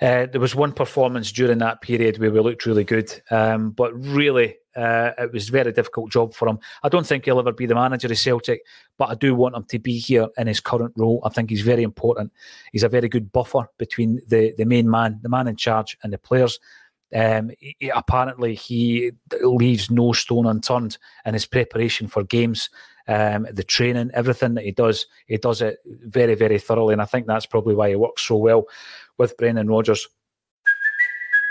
Uh, 0.00 0.26
there 0.26 0.40
was 0.40 0.54
one 0.54 0.72
performance 0.72 1.32
during 1.32 1.58
that 1.58 1.80
period 1.80 2.18
where 2.18 2.30
we 2.30 2.40
looked 2.40 2.66
really 2.66 2.84
good, 2.84 3.10
um, 3.30 3.70
but 3.70 3.92
really 3.94 4.56
uh, 4.76 5.12
it 5.18 5.32
was 5.32 5.48
a 5.48 5.52
very 5.52 5.72
difficult 5.72 6.10
job 6.10 6.34
for 6.34 6.46
him. 6.46 6.58
I 6.82 6.90
don't 6.90 7.06
think 7.06 7.24
he'll 7.24 7.38
ever 7.38 7.52
be 7.52 7.66
the 7.66 7.74
manager 7.74 8.08
of 8.08 8.18
Celtic, 8.18 8.60
but 8.98 9.08
I 9.08 9.14
do 9.14 9.34
want 9.34 9.56
him 9.56 9.64
to 9.64 9.78
be 9.78 9.98
here 9.98 10.28
in 10.36 10.46
his 10.46 10.60
current 10.60 10.92
role. 10.96 11.22
I 11.24 11.30
think 11.30 11.48
he's 11.48 11.62
very 11.62 11.82
important. 11.82 12.30
He's 12.72 12.82
a 12.82 12.88
very 12.88 13.08
good 13.08 13.32
buffer 13.32 13.68
between 13.78 14.20
the, 14.28 14.54
the 14.56 14.66
main 14.66 14.88
man, 14.90 15.18
the 15.22 15.30
man 15.30 15.48
in 15.48 15.56
charge, 15.56 15.96
and 16.02 16.12
the 16.12 16.18
players. 16.18 16.60
Um, 17.14 17.50
he, 17.58 17.88
apparently, 17.88 18.54
he 18.54 19.12
leaves 19.42 19.90
no 19.90 20.12
stone 20.12 20.46
unturned 20.46 20.98
in 21.24 21.34
his 21.34 21.46
preparation 21.46 22.06
for 22.06 22.22
games 22.22 22.68
um, 23.10 23.46
the 23.50 23.64
training, 23.64 24.10
everything 24.14 24.54
that 24.54 24.64
he 24.64 24.70
does, 24.70 25.06
he 25.26 25.36
does 25.36 25.60
it 25.60 25.78
very, 25.84 26.36
very 26.36 26.58
thoroughly. 26.60 26.92
And 26.92 27.02
I 27.02 27.06
think 27.06 27.26
that's 27.26 27.44
probably 27.44 27.74
why 27.74 27.88
he 27.88 27.96
works 27.96 28.22
so 28.22 28.36
well 28.36 28.66
with 29.18 29.36
Brendan 29.36 29.68
Rodgers. 29.68 30.06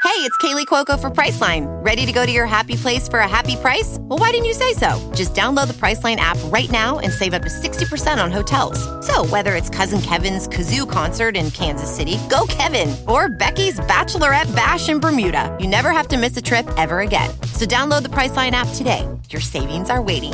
Hey, 0.01 0.25
it's 0.25 0.37
Kaley 0.37 0.65
Cuoco 0.65 0.97
for 0.99 1.09
Priceline. 1.09 1.67
Ready 1.83 2.05
to 2.05 2.13
go 2.13 2.25
to 2.25 2.31
your 2.31 2.45
happy 2.45 2.77
place 2.77 3.09
for 3.09 3.19
a 3.19 3.27
happy 3.27 3.57
price? 3.57 3.97
Well, 3.99 4.17
why 4.17 4.31
didn't 4.31 4.45
you 4.45 4.53
say 4.53 4.73
so? 4.73 5.11
Just 5.13 5.33
download 5.33 5.67
the 5.67 5.73
Priceline 5.73 6.15
app 6.15 6.37
right 6.45 6.71
now 6.71 6.99
and 6.99 7.11
save 7.11 7.33
up 7.33 7.41
to 7.41 7.49
60% 7.49 8.23
on 8.23 8.31
hotels. 8.31 8.79
So, 9.05 9.25
whether 9.25 9.55
it's 9.55 9.69
Cousin 9.69 10.01
Kevin's 10.01 10.47
Kazoo 10.47 10.89
concert 10.89 11.35
in 11.35 11.51
Kansas 11.51 11.93
City, 11.93 12.17
go 12.29 12.45
Kevin, 12.47 12.95
or 13.07 13.27
Becky's 13.27 13.79
Bachelorette 13.81 14.53
Bash 14.55 14.87
in 14.87 15.01
Bermuda, 15.01 15.55
you 15.59 15.67
never 15.67 15.91
have 15.91 16.07
to 16.09 16.17
miss 16.17 16.35
a 16.37 16.41
trip 16.41 16.67
ever 16.77 17.01
again. 17.01 17.29
So, 17.53 17.65
download 17.65 18.03
the 18.03 18.09
Priceline 18.09 18.51
app 18.51 18.73
today. 18.75 19.05
Your 19.29 19.41
savings 19.41 19.89
are 19.89 20.01
waiting 20.01 20.33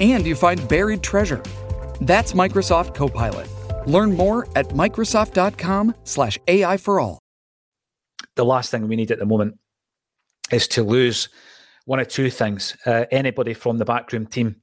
and 0.00 0.26
you 0.26 0.34
find 0.34 0.66
buried 0.68 1.02
treasure. 1.02 1.42
That's 2.00 2.32
Microsoft 2.32 2.94
Copilot. 2.94 3.48
Learn 3.86 4.16
more 4.16 4.46
at 4.54 4.68
Microsoft.com 4.68 5.94
slash 6.04 6.38
AI 6.46 6.76
for 6.76 7.00
all. 7.00 7.18
The 8.36 8.44
last 8.44 8.70
thing 8.70 8.86
we 8.86 8.96
need 8.96 9.10
at 9.10 9.18
the 9.18 9.26
moment 9.26 9.58
is 10.52 10.68
to 10.68 10.82
lose 10.82 11.28
one 11.86 11.98
or 11.98 12.04
two 12.04 12.30
things. 12.30 12.76
Uh, 12.86 13.06
anybody 13.10 13.54
from 13.54 13.78
the 13.78 13.84
backroom 13.84 14.26
team 14.26 14.56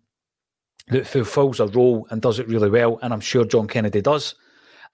that 0.87 1.07
fulfills 1.07 1.59
a 1.59 1.67
role 1.67 2.07
and 2.11 2.21
does 2.21 2.39
it 2.39 2.47
really 2.47 2.69
well, 2.69 2.99
and 3.01 3.11
I'm 3.11 3.19
sure 3.19 3.45
John 3.45 3.67
Kennedy 3.67 4.01
does. 4.01 4.35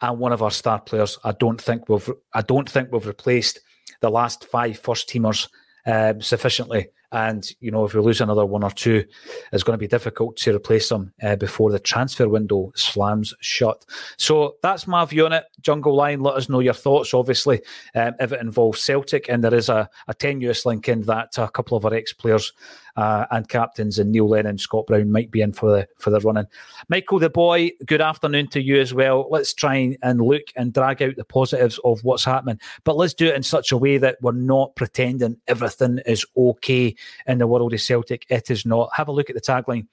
And 0.01 0.17
one 0.17 0.32
of 0.32 0.41
our 0.41 0.51
star 0.51 0.80
players, 0.80 1.19
I 1.23 1.34
don't 1.34 1.62
think 1.62 1.89
we've 1.89 2.10
I 2.34 2.41
don't 2.41 2.69
think 2.69 2.91
we've 2.91 3.06
replaced 3.06 3.60
the 3.99 4.10
last 4.10 4.45
five 4.45 4.80
first 4.80 5.10
teamers 5.10 5.47
um, 5.86 6.21
sufficiently 6.21 6.88
and, 7.12 7.50
you 7.60 7.71
know, 7.71 7.86
if 7.86 7.93
we 7.93 8.02
lose 8.02 8.21
another 8.21 8.45
one 8.45 8.63
or 8.63 8.71
two, 8.71 9.06
it's 9.52 9.63
going 9.63 9.74
to 9.74 9.82
be 9.82 9.88
difficult 9.88 10.38
to 10.38 10.56
replace 10.56 10.89
them 10.89 11.13
uh, 11.21 11.36
before 11.36 11.71
the 11.71 11.80
transfer 11.80 12.30
window 12.30 12.71
slams 12.76 13.34
shut. 13.41 13.86
So 14.17 14.56
that's 14.62 14.88
my 14.88 15.04
view 15.06 15.26
on 15.26 15.34
it. 15.34 15.45
Jungle 15.62 15.95
Lion, 15.95 16.21
let 16.21 16.36
us 16.36 16.50
know 16.50 16.60
your 16.60 16.74
thoughts, 16.74 17.13
obviously, 17.13 17.62
um, 17.95 18.13
if 18.19 18.32
it 18.32 18.41
involves 18.41 18.82
Celtic. 18.82 19.28
And 19.30 19.43
there 19.43 19.54
is 19.54 19.69
a, 19.69 19.89
a 20.08 20.13
tenuous 20.13 20.65
link 20.65 20.88
in 20.88 21.02
that 21.02 21.34
to 21.34 21.43
a 21.43 21.52
couple 21.52 21.78
of 21.78 21.86
our 21.86 21.93
ex 21.93 22.13
players 22.13 22.54
uh, 22.95 23.25
and 23.32 23.47
captains 23.47 23.99
and 23.99 24.12
Neil 24.12 24.27
Lennon, 24.27 24.58
Scott 24.58 24.88
Brown 24.88 25.12
might 25.12 25.32
be 25.32 25.41
in 25.41 25.54
for 25.54 25.71
the 25.71 25.88
for 25.97 26.10
the 26.10 26.19
running. 26.19 26.47
Michael 26.89 27.19
the 27.19 27.30
boy, 27.30 27.71
good 27.86 28.01
afternoon 28.01 28.47
to 28.49 28.62
you 28.62 28.80
as 28.80 28.93
well. 28.93 29.27
Let's 29.30 29.54
try 29.54 29.97
and 30.01 30.21
look 30.21 30.43
and 30.56 30.73
drag 30.73 31.01
out 31.01 31.15
the 31.15 31.25
positives 31.25 31.80
of 31.84 32.04
what's 32.04 32.25
happening, 32.25 32.60
but 32.84 32.97
let's 32.97 33.13
do 33.13 33.27
it 33.27 33.36
in 33.36 33.43
such 33.43 33.71
a 33.71 33.77
way 33.77 33.97
that 33.97 34.17
we're 34.21 34.32
not 34.32 34.75
pretending 34.75 35.38
everything 35.47 35.99
is 36.06 36.25
okay 36.36 36.95
in 37.27 37.38
the 37.38 37.47
world 37.47 37.73
of 37.73 37.82
Celtic. 37.82 38.25
It 38.30 38.49
is 38.49 38.65
not. 38.65 38.89
Have 38.95 39.08
a 39.08 39.12
look 39.12 39.30
at 39.30 39.36
the 39.36 39.41
tagline. 39.41 39.88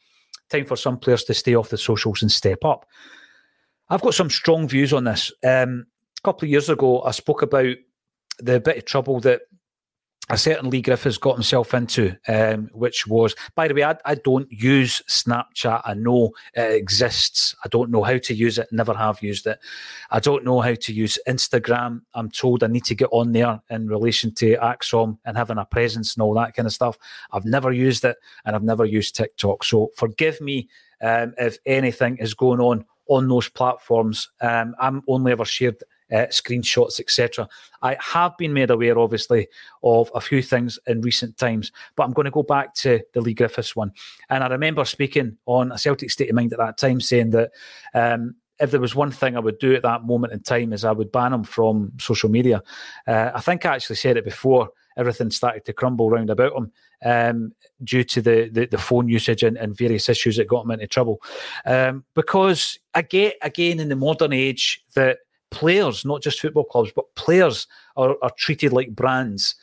Time 0.49 0.65
for 0.65 0.77
some 0.77 0.99
players 0.99 1.25
to 1.25 1.35
stay 1.35 1.55
off 1.55 1.69
the 1.69 1.79
socials 1.79 2.23
and 2.23 2.33
step 2.33 2.65
up. 2.65 2.87
I've 3.91 4.03
got 4.03 4.15
some 4.15 4.31
strong 4.31 4.69
views 4.69 4.93
on 4.93 5.05
this. 5.05 5.33
Um, 5.45 5.87
a 6.19 6.23
couple 6.23 6.47
of 6.47 6.51
years 6.51 6.69
ago, 6.69 7.03
I 7.03 7.11
spoke 7.13 7.43
about 7.43 7.77
the 8.39 8.61
bit 8.61 8.79
of 8.79 8.85
trouble 8.85 9.21
that 9.21 9.43
a 10.31 10.37
certain 10.37 10.69
Leigh 10.71 10.83
Griffiths 10.83 11.19
got 11.19 11.35
himself 11.35 11.73
into, 11.73 12.15
um, 12.29 12.69
which 12.73 13.07
was, 13.07 13.35
by 13.55 13.67
the 13.67 13.75
way, 13.75 13.85
I, 13.85 13.97
I, 14.05 14.15
don't 14.17 14.51
use 14.51 15.03
Snapchat. 15.09 15.83
I 15.85 15.95
know 15.95 16.33
it 16.55 16.75
exists. 16.75 17.55
I 17.65 17.69
don't 17.69 17.91
know 17.91 18.03
how 18.03 18.19
to 18.19 18.35
use 18.35 18.59
it. 18.59 18.69
Never 18.71 18.95
have 18.95 19.23
used 19.23 19.47
it. 19.47 19.59
I 20.11 20.21
don't 20.21 20.45
know 20.45 20.61
how 20.61 20.75
to 20.75 20.93
use 20.93 21.19
Instagram. 21.27 22.03
I'm 22.15 22.31
told 22.31 22.63
I 22.63 22.67
need 22.67 22.85
to 22.85 22.95
get 22.95 23.09
on 23.11 23.33
there 23.33 23.61
in 23.71 23.89
relation 23.89 24.35
to 24.35 24.57
ACSOM 24.59 25.19
and 25.25 25.37
having 25.37 25.59
a 25.59 25.65
presence 25.65 26.15
and 26.15 26.23
all 26.23 26.35
that 26.35 26.55
kind 26.55 26.67
of 26.67 26.73
stuff. 26.75 26.99
I've 27.33 27.47
never 27.47 27.73
used 27.73 28.05
it, 28.05 28.17
and 28.45 28.55
I've 28.55 28.63
never 28.63 28.85
used 28.85 29.17
TikTok. 29.17 29.65
So 29.65 29.91
forgive 29.97 30.41
me 30.41 30.69
um, 31.01 31.35
if 31.39 31.59
anything 31.65 32.19
is 32.19 32.35
going 32.35 32.61
on 32.61 32.85
on 33.09 33.29
those 33.29 33.49
platforms. 33.49 34.31
Um, 34.41 34.75
I'm 34.79 35.03
only 35.09 35.33
ever 35.33 35.45
shared 35.45 35.83
uh, 36.13 36.27
screenshots, 36.31 37.01
etc. 37.01 37.49
I 37.83 37.97
have 38.01 38.37
been 38.37 38.53
made 38.53 38.71
aware, 38.71 38.99
obviously, 38.99 39.49
of 39.83 40.11
a 40.15 40.21
few 40.21 40.43
things 40.43 40.79
in 40.87 41.01
recent 41.01 41.37
times, 41.37 41.73
but 41.97 42.05
I'm 42.05 42.13
going 42.13 42.25
to 42.25 42.31
go 42.31 42.43
back 42.43 42.75
to 42.77 43.01
the 43.13 43.21
Leigh 43.21 43.35
Griffiths 43.35 43.77
one. 43.77 43.93
And 44.31 44.43
I 44.43 44.49
remember 44.49 44.85
speaking 44.85 45.37
on 45.47 45.73
a 45.73 45.79
Celtic 45.79 46.11
State 46.11 46.31
of 46.31 46.37
Mind 46.37 46.53
at 46.53 46.59
that 46.59 46.79
time, 46.79 47.01
saying 47.01 47.31
that 47.31 47.51
um, 47.95 48.37
if 48.61 48.71
there 48.71 48.81
was 48.81 48.95
one 48.95 49.11
thing 49.11 49.37
I 49.37 49.41
would 49.41 49.59
do 49.59 49.75
at 49.75 49.83
that 49.83 50.05
moment 50.05 50.33
in 50.33 50.41
time, 50.41 50.73
is 50.73 50.85
I 50.85 50.93
would 50.93 51.13
ban 51.13 51.33
him 51.33 51.45
from 51.45 51.93
social 51.99 52.29
media. 52.29 52.63
Uh, 53.07 53.31
I 53.35 53.41
think 53.41 53.65
I 53.65 53.75
actually 53.75 53.97
said 53.97 54.17
it 54.17 54.25
before. 54.25 54.71
everything 54.97 55.31
started 55.31 55.65
to 55.65 55.73
crumble 55.73 56.11
round 56.11 56.29
about 56.29 56.53
him 56.57 56.73
um, 57.05 57.53
due 57.85 58.03
to 58.03 58.21
the, 58.21 58.49
the, 58.53 58.67
the 58.67 58.79
phone 58.79 59.09
usage 59.09 59.43
and, 59.43 59.57
and, 59.57 59.77
various 59.77 60.09
issues 60.09 60.37
that 60.37 60.49
got 60.49 60.65
him 60.65 60.73
into 60.73 60.89
trouble. 60.89 61.23
Um, 61.65 62.05
because 62.15 62.79
I 62.95 63.03
get 63.03 63.37
again 63.43 63.79
in 63.79 63.89
the 63.89 63.97
modern 63.97 64.33
age 64.33 64.83
that 64.95 65.19
players, 65.51 66.05
not 66.05 66.23
just 66.23 66.41
football 66.41 66.65
clubs, 66.65 66.93
but 66.95 67.15
players 67.15 67.67
are, 67.97 68.17
are 68.23 68.33
treated 68.37 68.73
like 68.73 68.95
brands. 68.95 69.55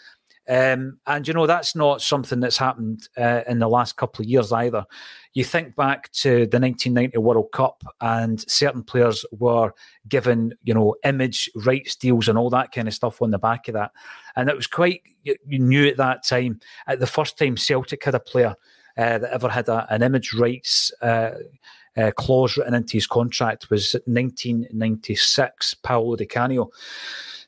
Um, 0.48 1.00
and 1.08 1.28
you 1.28 1.34
know 1.34 1.48
that's 1.48 1.76
not 1.76 2.04
something 2.04 2.40
that's 2.40 2.58
happened 2.58 3.10
uh, 3.18 3.42
in 3.48 3.58
the 3.58 3.68
last 3.68 3.98
couple 3.98 4.24
of 4.24 4.30
years 4.30 4.52
either. 4.52 4.86
You 5.34 5.44
think 5.44 5.76
back 5.76 6.12
to 6.14 6.46
the 6.46 6.60
1990 6.60 7.18
World 7.18 7.52
Cup, 7.52 7.84
and 8.00 8.40
certain 8.50 8.84
players 8.84 9.26
were 9.32 9.74
given, 10.08 10.54
you 10.64 10.76
know, 10.76 10.96
image 11.04 11.50
rights 11.66 11.96
deals 11.96 12.28
and 12.28 12.38
all 12.38 12.52
that 12.52 12.72
kind 12.72 12.88
of 12.88 12.94
stuff 12.94 13.24
on 13.24 13.32
the 13.32 13.40
back 13.40 13.68
of 13.68 13.74
that, 13.74 13.92
and 14.36 14.48
it 14.48 14.56
was 14.56 14.68
quite 14.68 15.02
you, 15.24 15.36
knew 15.48 15.88
at 15.88 15.98
that 15.98 16.24
time. 16.24 16.60
At 16.86 17.00
the 17.00 17.08
first 17.08 17.40
time 17.40 17.58
Celtic 17.58 18.04
had 18.04 18.14
a 18.16 18.20
player 18.20 18.56
uh, 18.98 19.18
that 19.18 19.34
ever 19.34 19.50
had 19.50 19.68
a, 19.68 19.88
an 19.90 20.04
image 20.04 20.34
rights. 20.34 20.92
Uh, 21.02 21.32
uh, 21.98 22.12
clause 22.12 22.58
written 22.58 22.74
into 22.74 22.94
his 22.94 23.08
contract 23.08 23.70
was 23.70 23.94
1996, 24.06 25.76
Paolo 25.76 26.16
Di 26.16 26.26
Canio. 26.26 26.70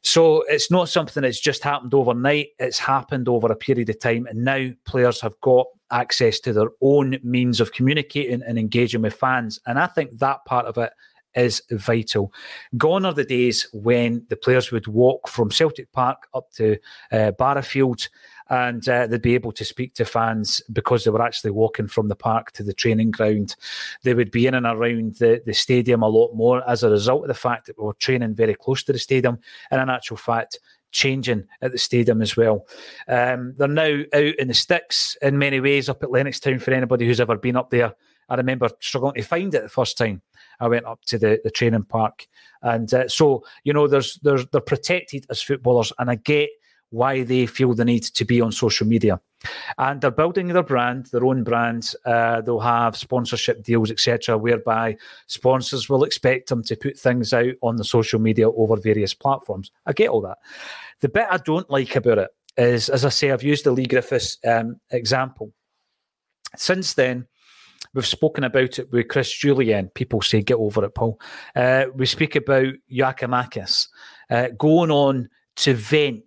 So 0.02 0.44
it's 0.48 0.72
not 0.72 0.90
something 0.90 1.24
that's 1.24 1.40
just 1.40 1.64
happened 1.64 1.94
overnight. 1.94 2.50
It's 2.60 2.80
happened 2.80 3.28
over 3.28 3.52
a 3.52 3.56
period 3.56 3.90
of 3.90 4.00
time. 4.00 4.26
And 4.28 4.46
now 4.46 4.70
players 4.86 5.20
have 5.22 5.40
got 5.42 5.68
access 5.92 6.40
to 6.42 6.54
their 6.54 6.70
own 6.82 7.18
means 7.24 7.60
of 7.60 7.74
communicating 7.74 8.42
and 8.44 8.58
engaging 8.58 9.02
with 9.02 9.16
fans. 9.16 9.60
And 9.66 9.80
I 9.80 9.88
think 9.88 10.18
that 10.20 10.46
part 10.46 10.66
of 10.66 10.78
it 10.78 10.92
is 11.36 11.62
vital. 11.72 12.34
Gone 12.78 13.06
are 13.06 13.14
the 13.14 13.24
days 13.24 13.68
when 13.74 14.26
the 14.30 14.36
players 14.36 14.72
would 14.72 14.88
walk 14.88 15.28
from 15.28 15.52
Celtic 15.52 15.92
Park 15.92 16.28
up 16.34 16.50
to 16.54 16.78
uh, 17.12 17.32
Barrowfield 17.32 18.08
and 18.50 18.88
uh, 18.88 19.08
they'd 19.08 19.22
be 19.22 19.36
able 19.36 19.52
to 19.52 19.66
speak 19.66 19.94
to 19.96 20.06
fans 20.06 20.62
because 20.72 21.04
they 21.04 21.12
were 21.12 21.22
actually 21.22 21.52
walking 21.52 21.88
from 21.88 22.08
the 22.08 22.16
park 22.16 22.52
to 22.54 22.64
the 22.64 22.74
training 22.74 23.12
ground. 23.12 23.56
They 24.04 24.14
would 24.14 24.32
be 24.32 24.48
in 24.48 24.54
and 24.54 24.66
around 24.66 25.16
the, 25.16 25.42
the 25.46 25.54
stadium 25.54 26.04
a 26.04 26.08
lot 26.08 26.34
more 26.34 26.68
as 26.70 26.84
a 26.84 26.90
result 26.90 27.24
of 27.24 27.28
the 27.28 27.34
fact 27.34 27.68
that 27.68 27.78
we 27.78 27.86
were 27.86 27.94
training 27.94 28.36
very 28.36 28.56
close 28.56 28.84
to 28.84 28.94
the 28.94 29.00
stadium. 29.00 29.40
And 29.72 29.82
in 29.82 29.90
actual 29.90 30.18
fact, 30.18 30.60
changing 30.92 31.44
at 31.62 31.72
the 31.72 31.78
stadium 31.78 32.22
as 32.22 32.36
well. 32.38 32.66
Um, 33.08 33.54
they're 33.58 33.68
now 33.68 34.04
out 34.14 34.36
in 34.40 34.48
the 34.48 34.54
sticks 34.54 35.18
in 35.22 35.38
many 35.38 35.60
ways 35.60 35.90
up 35.90 36.04
at 36.04 36.10
Lennoxtown 36.10 36.62
for 36.62 36.72
anybody 36.72 37.06
who's 37.06 37.20
ever 37.20 37.38
been 37.38 37.58
up 37.58 37.70
there. 37.70 37.94
I 38.30 38.36
remember 38.36 38.70
struggling 38.80 39.16
to 39.16 39.22
find 39.22 39.54
it 39.54 39.64
the 39.64 39.70
first 39.70 39.98
time 39.98 40.22
I 40.60 40.68
went 40.68 40.86
up 40.86 41.04
to 41.06 41.18
the, 41.18 41.40
the 41.44 41.52
training 41.52 41.84
park, 41.84 42.28
and 42.62 42.92
uh, 42.94 43.08
so 43.08 43.46
you 43.64 43.72
know, 43.72 43.88
there's 43.88 44.16
there's 44.22 44.46
they're 44.48 44.60
protected 44.60 45.26
as 45.30 45.42
footballers, 45.42 45.94
and 45.98 46.10
I 46.10 46.16
get 46.16 46.50
why 46.90 47.24
they 47.24 47.46
feel 47.46 47.74
the 47.74 47.86
need 47.86 48.04
to 48.04 48.26
be 48.26 48.42
on 48.42 48.52
social 48.52 48.88
media. 48.88 49.20
And 49.78 50.02
they're 50.02 50.12
building 50.12 50.48
their 50.48 50.64
brand, 50.64 51.08
their 51.08 51.26
own 51.26 51.44
brand. 51.44 51.94
Uh, 52.06 52.42
they'll 52.42 52.60
have 52.60 52.98
sponsorship 52.98 53.64
deals, 53.64 53.92
etc., 53.92 54.38
whereby 54.38 54.98
sponsors 55.28 55.90
will 55.90 56.04
expect 56.04 56.50
them 56.50 56.64
to 56.64 56.76
put 56.76 56.98
things 56.98 57.34
out 57.34 57.54
on 57.62 57.76
the 57.76 57.84
social 57.84 58.20
media 58.20 58.50
over 58.50 58.78
various 58.78 59.14
platforms. 59.14 59.72
I 59.86 59.94
get 59.94 60.10
all 60.10 60.22
that. 60.22 60.40
The 61.02 61.10
bit 61.10 61.28
I 61.30 61.38
don't 61.38 61.70
like 61.70 61.96
about 61.96 62.18
it 62.18 62.30
is, 62.58 62.90
as 62.90 63.06
I 63.06 63.10
say, 63.10 63.32
I've 63.32 63.44
used 63.44 63.66
the 63.66 63.72
Leigh 63.72 63.86
Griffiths 63.86 64.38
um, 64.46 64.80
example. 64.90 65.54
Since 66.56 66.94
then, 66.94 67.28
We've 67.94 68.06
spoken 68.06 68.44
about 68.44 68.80
it 68.80 68.92
with 68.92 69.08
Chris 69.08 69.32
Jullien. 69.32 69.94
People 69.94 70.22
say, 70.22 70.42
get 70.42 70.58
over 70.58 70.84
it, 70.86 70.94
Paul. 70.94 71.20
Uh, 71.56 71.86
we 71.96 72.06
speak 72.06 72.36
about 72.36 72.74
Giakoumakis 72.92 73.88
uh, 74.30 74.50
going 74.58 74.92
on 74.92 75.30
to 75.58 75.74
vent 75.74 76.24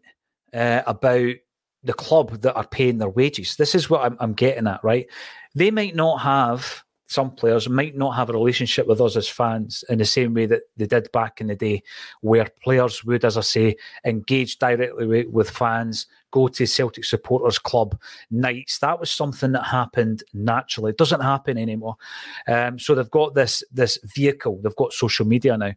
uh, 0.54 0.82
about 0.86 1.34
the 1.82 1.92
club 1.94 2.42
that 2.42 2.54
are 2.54 2.66
paying 2.66 2.98
their 2.98 3.08
wages. 3.08 3.56
This 3.56 3.74
is 3.74 3.88
what 3.88 4.02
I'm, 4.02 4.16
I'm 4.20 4.34
getting 4.34 4.66
at, 4.66 4.84
right? 4.84 5.06
They 5.54 5.70
might 5.70 5.94
not 5.94 6.18
have 6.20 6.84
some 7.10 7.32
players 7.32 7.68
might 7.68 7.96
not 7.96 8.12
have 8.12 8.30
a 8.30 8.32
relationship 8.32 8.86
with 8.86 9.00
us 9.00 9.16
as 9.16 9.28
fans 9.28 9.82
in 9.88 9.98
the 9.98 10.04
same 10.04 10.32
way 10.32 10.46
that 10.46 10.62
they 10.76 10.86
did 10.86 11.10
back 11.10 11.40
in 11.40 11.48
the 11.48 11.56
day, 11.56 11.82
where 12.20 12.46
players 12.62 13.04
would, 13.04 13.24
as 13.24 13.36
I 13.36 13.40
say, 13.40 13.76
engage 14.04 14.60
directly 14.60 15.26
with, 15.26 15.50
fans, 15.50 16.06
go 16.30 16.46
to 16.46 16.66
Celtic 16.68 17.04
supporters 17.04 17.58
club 17.58 17.98
nights. 18.30 18.78
That 18.78 19.00
was 19.00 19.10
something 19.10 19.50
that 19.52 19.64
happened 19.64 20.22
naturally. 20.34 20.90
It 20.90 20.98
doesn't 20.98 21.20
happen 21.20 21.58
anymore. 21.58 21.96
Um, 22.46 22.78
so 22.78 22.94
they've 22.94 23.10
got 23.10 23.34
this 23.34 23.64
this 23.72 23.98
vehicle. 24.14 24.60
They've 24.62 24.76
got 24.76 24.92
social 24.92 25.26
media 25.26 25.58
now. 25.58 25.72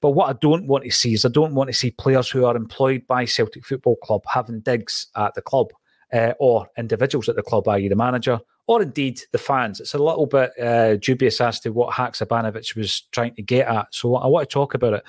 But 0.00 0.12
what 0.12 0.30
I 0.30 0.38
don't 0.40 0.66
want 0.66 0.84
to 0.84 0.90
see 0.90 1.12
is 1.12 1.26
I 1.26 1.28
don't 1.28 1.54
want 1.54 1.68
to 1.68 1.74
see 1.74 1.90
players 1.90 2.30
who 2.30 2.46
are 2.46 2.56
employed 2.56 3.06
by 3.06 3.26
Celtic 3.26 3.66
Football 3.66 3.96
Club 3.96 4.22
having 4.26 4.60
digs 4.60 5.08
at 5.14 5.34
the 5.34 5.42
club 5.42 5.74
uh, 6.14 6.32
or 6.38 6.70
individuals 6.78 7.28
at 7.28 7.36
the 7.36 7.42
club, 7.42 7.68
i.e., 7.68 7.88
the 7.88 7.96
manager, 7.96 8.40
or 8.66 8.82
indeed 8.82 9.20
the 9.32 9.38
fans. 9.38 9.80
It's 9.80 9.94
a 9.94 9.98
little 9.98 10.26
bit 10.26 10.50
uh, 10.60 10.96
dubious 10.96 11.40
as 11.40 11.60
to 11.60 11.70
what 11.70 11.94
Haksabanovic 11.94 12.74
was 12.76 13.02
trying 13.12 13.34
to 13.34 13.42
get 13.42 13.68
at. 13.68 13.94
So 13.94 14.16
I 14.16 14.26
want 14.26 14.48
to 14.48 14.52
talk 14.52 14.74
about 14.74 14.94
it, 14.94 15.04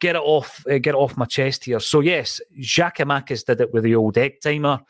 get 0.00 0.16
it 0.16 0.22
off, 0.22 0.64
uh, 0.66 0.78
get 0.78 0.94
it 0.94 0.98
off 0.98 1.16
my 1.16 1.26
chest 1.26 1.64
here. 1.64 1.80
So 1.80 2.00
yes, 2.00 2.40
Giakoumakis 2.58 3.44
did 3.44 3.60
it 3.60 3.72
with 3.72 3.84
the 3.84 3.94
old 3.94 4.16
egg 4.16 4.40
timer, 4.42 4.80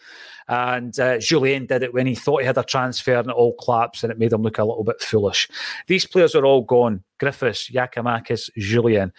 and 0.47 0.99
uh, 1.01 1.17
Jullien 1.17 1.67
did 1.67 1.83
it 1.83 1.93
when 1.93 2.07
he 2.07 2.15
thought 2.15 2.41
he 2.41 2.47
had 2.47 2.59
a 2.59 2.65
transfer 2.65 3.15
and 3.15 3.31
it 3.31 3.35
all 3.35 3.57
collapsed 3.57 4.05
and 4.05 4.13
it 4.13 4.19
made 4.19 4.33
him 4.33 4.43
look 4.43 4.59
a 4.59 4.65
little 4.65 4.85
bit 4.85 5.01
foolish. 5.01 5.49
These 5.89 6.07
players 6.07 6.35
are 6.37 6.47
all 6.47 6.63
gone: 6.63 7.03
Griffiths, 7.19 7.71
Giakoumakis, 7.71 8.51
Jullien, 8.59 9.11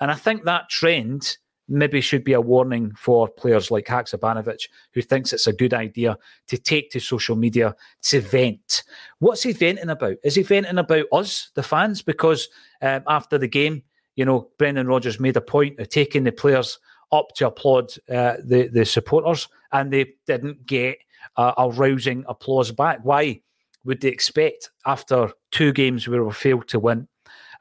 and 0.00 0.10
I 0.10 0.14
think 0.14 0.44
that 0.44 0.68
trend 0.68 1.38
maybe 1.68 2.00
should 2.00 2.24
be 2.24 2.32
a 2.32 2.40
warning 2.40 2.92
for 2.96 3.28
players 3.28 3.70
like 3.70 3.86
Haksabanovic, 3.86 4.68
who 4.92 5.02
thinks 5.02 5.32
it's 5.32 5.46
a 5.46 5.52
good 5.52 5.74
idea 5.74 6.16
to 6.48 6.58
take 6.58 6.90
to 6.90 7.00
social 7.00 7.36
media 7.36 7.74
to 8.02 8.20
vent. 8.20 8.84
What's 9.18 9.42
he 9.42 9.52
venting 9.52 9.88
about? 9.88 10.16
Is 10.22 10.34
he 10.34 10.42
venting 10.42 10.78
about 10.78 11.06
us, 11.12 11.50
the 11.54 11.62
fans? 11.62 12.02
Because 12.02 12.48
um, 12.82 13.02
after 13.06 13.38
the 13.38 13.48
game, 13.48 13.82
you 14.14 14.24
know, 14.24 14.48
Brendan 14.58 14.86
Rodgers 14.86 15.20
made 15.20 15.36
a 15.36 15.40
point 15.40 15.78
of 15.78 15.88
taking 15.88 16.24
the 16.24 16.32
players 16.32 16.78
up 17.12 17.28
to 17.36 17.46
applaud 17.46 17.90
uh, 18.10 18.36
the, 18.44 18.68
the 18.72 18.84
supporters, 18.84 19.48
and 19.72 19.92
they 19.92 20.14
didn't 20.26 20.66
get 20.66 20.98
uh, 21.36 21.52
a 21.58 21.70
rousing 21.70 22.24
applause 22.28 22.72
back. 22.72 23.00
Why 23.02 23.40
would 23.84 24.00
they 24.00 24.08
expect 24.08 24.70
after 24.84 25.30
two 25.50 25.72
games 25.72 26.08
where 26.08 26.24
we 26.24 26.32
failed 26.32 26.68
to 26.68 26.80
win? 26.80 27.08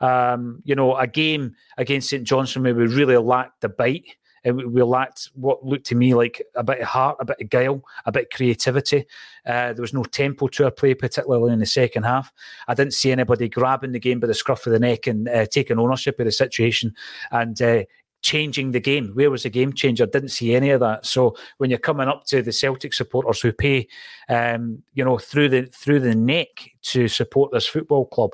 Um, 0.02 0.62
you 0.64 0.76
know, 0.76 0.96
a 0.96 1.08
game 1.08 1.56
against 1.78 2.10
St 2.10 2.24
Johnstone 2.24 2.64
where 2.64 2.76
we 2.76 2.88
really 2.88 3.18
lacked 3.18 3.62
the 3.62 3.70
bite. 3.70 4.16
And 4.44 4.74
we 4.74 4.84
lacked 4.84 5.32
what 5.34 5.66
looked 5.66 5.88
to 5.88 5.96
me 5.96 6.14
like 6.14 6.40
a 6.56 6.64
bit 6.64 6.80
of 6.80 6.86
heart, 6.86 7.18
a 7.20 7.26
bit 7.26 7.42
of 7.42 7.50
guile, 7.50 7.82
a 8.06 8.12
bit 8.12 8.26
of 8.26 8.38
creativity. 8.38 9.08
Uh, 9.44 9.74
there 9.74 9.82
was 9.82 9.92
no 9.92 10.04
tempo 10.04 10.48
to 10.50 10.66
our 10.66 10.72
play, 10.72 10.94
particularly 10.94 11.52
in 11.52 11.58
the 11.58 11.66
second 11.66 12.04
half. 12.04 12.32
I 12.68 12.76
didn't 12.76 12.94
see 12.94 13.12
anybody 13.12 13.50
grabbing 13.50 13.92
the 13.92 14.00
game 14.00 14.20
by 14.20 14.28
the 14.28 14.36
scruff 14.36 14.68
of 14.68 14.74
the 14.74 14.80
neck 14.80 15.08
and 15.08 15.28
uh, 15.28 15.48
taking 15.48 15.80
ownership 15.80 16.20
of 16.20 16.28
the 16.28 16.32
situation 16.32 16.94
and 17.32 17.60
uh, 17.60 17.86
changing 18.26 18.72
the 18.72 18.80
game. 18.80 19.12
Where 19.14 19.30
was 19.30 19.44
the 19.44 19.52
game 19.52 19.72
changer? 19.72 20.08
Didn't 20.08 20.30
see 20.30 20.56
any 20.56 20.72
of 20.72 20.80
that. 20.80 21.06
So 21.06 21.38
when 21.60 21.70
you're 21.70 21.78
coming 21.78 22.08
up 22.08 22.26
to 22.26 22.42
the 22.42 22.52
Celtic 22.52 22.92
supporters 22.92 23.40
who 23.40 23.54
pay, 23.54 23.88
um, 24.30 24.82
you 24.96 25.06
know, 25.06 25.20
through 25.20 25.50
the 25.50 25.68
through 25.68 26.00
the 26.00 26.16
neck 26.16 26.72
to 26.94 27.08
support 27.08 27.52
this 27.52 27.68
football 27.68 28.08
club, 28.08 28.32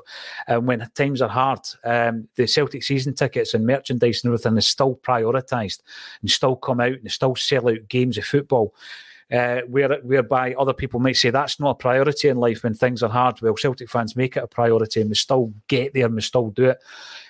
and 0.48 0.58
um, 0.58 0.66
when 0.66 0.90
times 0.94 1.20
are 1.20 1.28
hard, 1.28 1.60
um, 1.84 2.26
the 2.36 2.46
Celtic 2.46 2.82
season 2.82 3.14
tickets 3.14 3.52
and 3.52 3.66
merchandise 3.66 4.24
and 4.24 4.32
everything 4.32 4.56
is 4.56 4.66
still 4.66 4.96
prioritised 4.96 5.80
and 6.22 6.30
still 6.30 6.56
come 6.56 6.80
out 6.80 6.92
and 6.92 7.12
still 7.12 7.36
sell 7.36 7.68
out 7.68 7.88
games 7.88 8.16
of 8.16 8.24
football 8.24 8.74
uh, 9.32 9.62
where, 9.62 9.98
whereby 10.02 10.52
other 10.54 10.74
people 10.74 11.00
might 11.00 11.16
say 11.16 11.30
that's 11.30 11.58
not 11.58 11.70
a 11.70 11.74
priority 11.74 12.28
in 12.28 12.36
life 12.36 12.62
when 12.62 12.74
things 12.74 13.02
are 13.02 13.10
hard. 13.10 13.40
Well, 13.40 13.54
Celtic 13.54 13.88
fans 13.88 14.14
make 14.14 14.36
it 14.36 14.42
a 14.42 14.46
priority 14.46 15.00
and 15.00 15.08
we 15.08 15.16
still 15.16 15.52
get 15.68 15.94
there 15.94 16.04
and 16.04 16.14
we 16.14 16.20
still 16.20 16.50
do 16.50 16.66
it. 16.66 16.78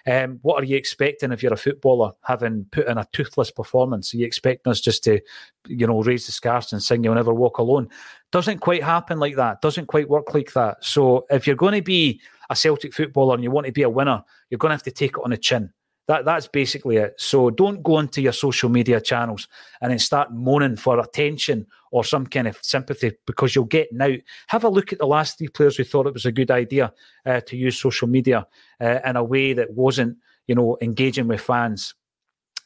Um, 0.04 0.40
what 0.42 0.60
are 0.60 0.66
you 0.66 0.76
expecting 0.76 1.30
if 1.30 1.42
you're 1.42 1.52
a 1.52 1.56
footballer 1.56 2.12
having 2.22 2.66
put 2.72 2.88
in 2.88 2.98
a 2.98 3.06
toothless 3.12 3.52
performance? 3.52 4.12
Are 4.12 4.16
you 4.16 4.26
expecting 4.26 4.70
us 4.70 4.80
just 4.80 5.04
to, 5.04 5.20
you 5.68 5.86
know, 5.86 6.02
raise 6.02 6.26
the 6.26 6.32
scarves 6.32 6.72
and 6.72 6.82
sing 6.82 7.04
You'll 7.04 7.14
Never 7.14 7.32
Walk 7.32 7.58
Alone? 7.58 7.88
Doesn't 8.32 8.58
quite 8.58 8.82
happen 8.82 9.20
like 9.20 9.36
that. 9.36 9.60
Doesn't 9.60 9.86
quite 9.86 10.08
work 10.08 10.34
like 10.34 10.52
that. 10.54 10.84
So 10.84 11.26
if 11.30 11.46
you're 11.46 11.54
going 11.54 11.74
to 11.74 11.82
be 11.82 12.20
a 12.50 12.56
Celtic 12.56 12.94
footballer 12.94 13.34
and 13.34 13.44
you 13.44 13.52
want 13.52 13.66
to 13.66 13.72
be 13.72 13.82
a 13.82 13.88
winner, 13.88 14.24
you're 14.50 14.58
going 14.58 14.70
to 14.70 14.74
have 14.74 14.82
to 14.82 14.90
take 14.90 15.12
it 15.12 15.22
on 15.22 15.30
the 15.30 15.36
chin. 15.36 15.72
That 16.08 16.24
that's 16.24 16.48
basically 16.48 16.96
it. 16.96 17.14
So 17.16 17.50
don't 17.50 17.82
go 17.82 17.98
into 18.00 18.20
your 18.20 18.32
social 18.32 18.68
media 18.68 19.00
channels 19.00 19.46
and 19.80 19.90
then 19.90 19.98
start 19.98 20.32
moaning 20.32 20.76
for 20.76 20.98
attention 20.98 21.66
or 21.92 22.04
some 22.04 22.26
kind 22.26 22.48
of 22.48 22.58
sympathy 22.60 23.12
because 23.26 23.54
you'll 23.54 23.66
get 23.66 23.92
now. 23.92 24.14
Have 24.48 24.64
a 24.64 24.68
look 24.68 24.92
at 24.92 24.98
the 24.98 25.06
last 25.06 25.38
three 25.38 25.48
players 25.48 25.76
who 25.76 25.84
thought 25.84 26.08
it 26.08 26.14
was 26.14 26.26
a 26.26 26.32
good 26.32 26.50
idea 26.50 26.92
uh, 27.24 27.40
to 27.42 27.56
use 27.56 27.78
social 27.78 28.08
media 28.08 28.46
uh, 28.80 28.98
in 29.04 29.16
a 29.16 29.22
way 29.22 29.52
that 29.52 29.72
wasn't, 29.74 30.16
you 30.48 30.54
know, 30.54 30.76
engaging 30.82 31.28
with 31.28 31.40
fans. 31.40 31.94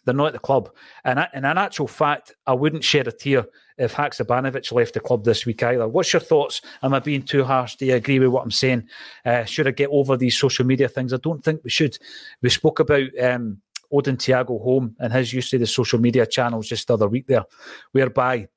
They're 0.06 0.14
not 0.14 0.28
at 0.28 0.32
the 0.32 0.38
club. 0.38 0.70
And, 1.04 1.26
in 1.34 1.44
actual 1.44 1.88
fact, 1.88 2.32
I 2.46 2.54
wouldn't 2.54 2.84
shed 2.84 3.08
a 3.08 3.12
tear 3.12 3.44
if 3.76 3.94
Haksabanovic 3.94 4.72
left 4.72 4.94
the 4.94 5.00
club 5.00 5.24
this 5.24 5.44
week 5.44 5.62
either. 5.62 5.86
What's 5.86 6.12
your 6.12 6.20
thoughts? 6.20 6.62
Am 6.82 6.94
I 6.94 7.00
being 7.00 7.22
too 7.22 7.44
harsh? 7.44 7.74
Do 7.74 7.84
you 7.84 7.96
agree 7.96 8.18
with 8.18 8.30
what 8.30 8.42
I'm 8.42 8.50
saying? 8.50 8.88
Uh, 9.24 9.44
should 9.44 9.66
I 9.66 9.72
get 9.72 9.90
over 9.90 10.16
these 10.16 10.38
social 10.38 10.64
media 10.64 10.88
things? 10.88 11.12
I 11.12 11.18
don't 11.18 11.44
think 11.44 11.62
we 11.62 11.70
should. 11.70 11.98
We 12.40 12.48
spoke 12.48 12.78
about 12.78 13.08
um, 13.22 13.60
Odin 13.92 14.16
Thiago 14.16 14.62
Holm 14.62 14.96
and 15.00 15.12
his 15.12 15.32
use 15.32 15.52
of 15.52 15.60
the 15.60 15.66
social 15.66 15.98
media 15.98 16.24
channels 16.24 16.68
just 16.68 16.86
the 16.86 16.94
other 16.94 17.08
week 17.08 17.26
there, 17.26 17.44
whereby 17.92 18.48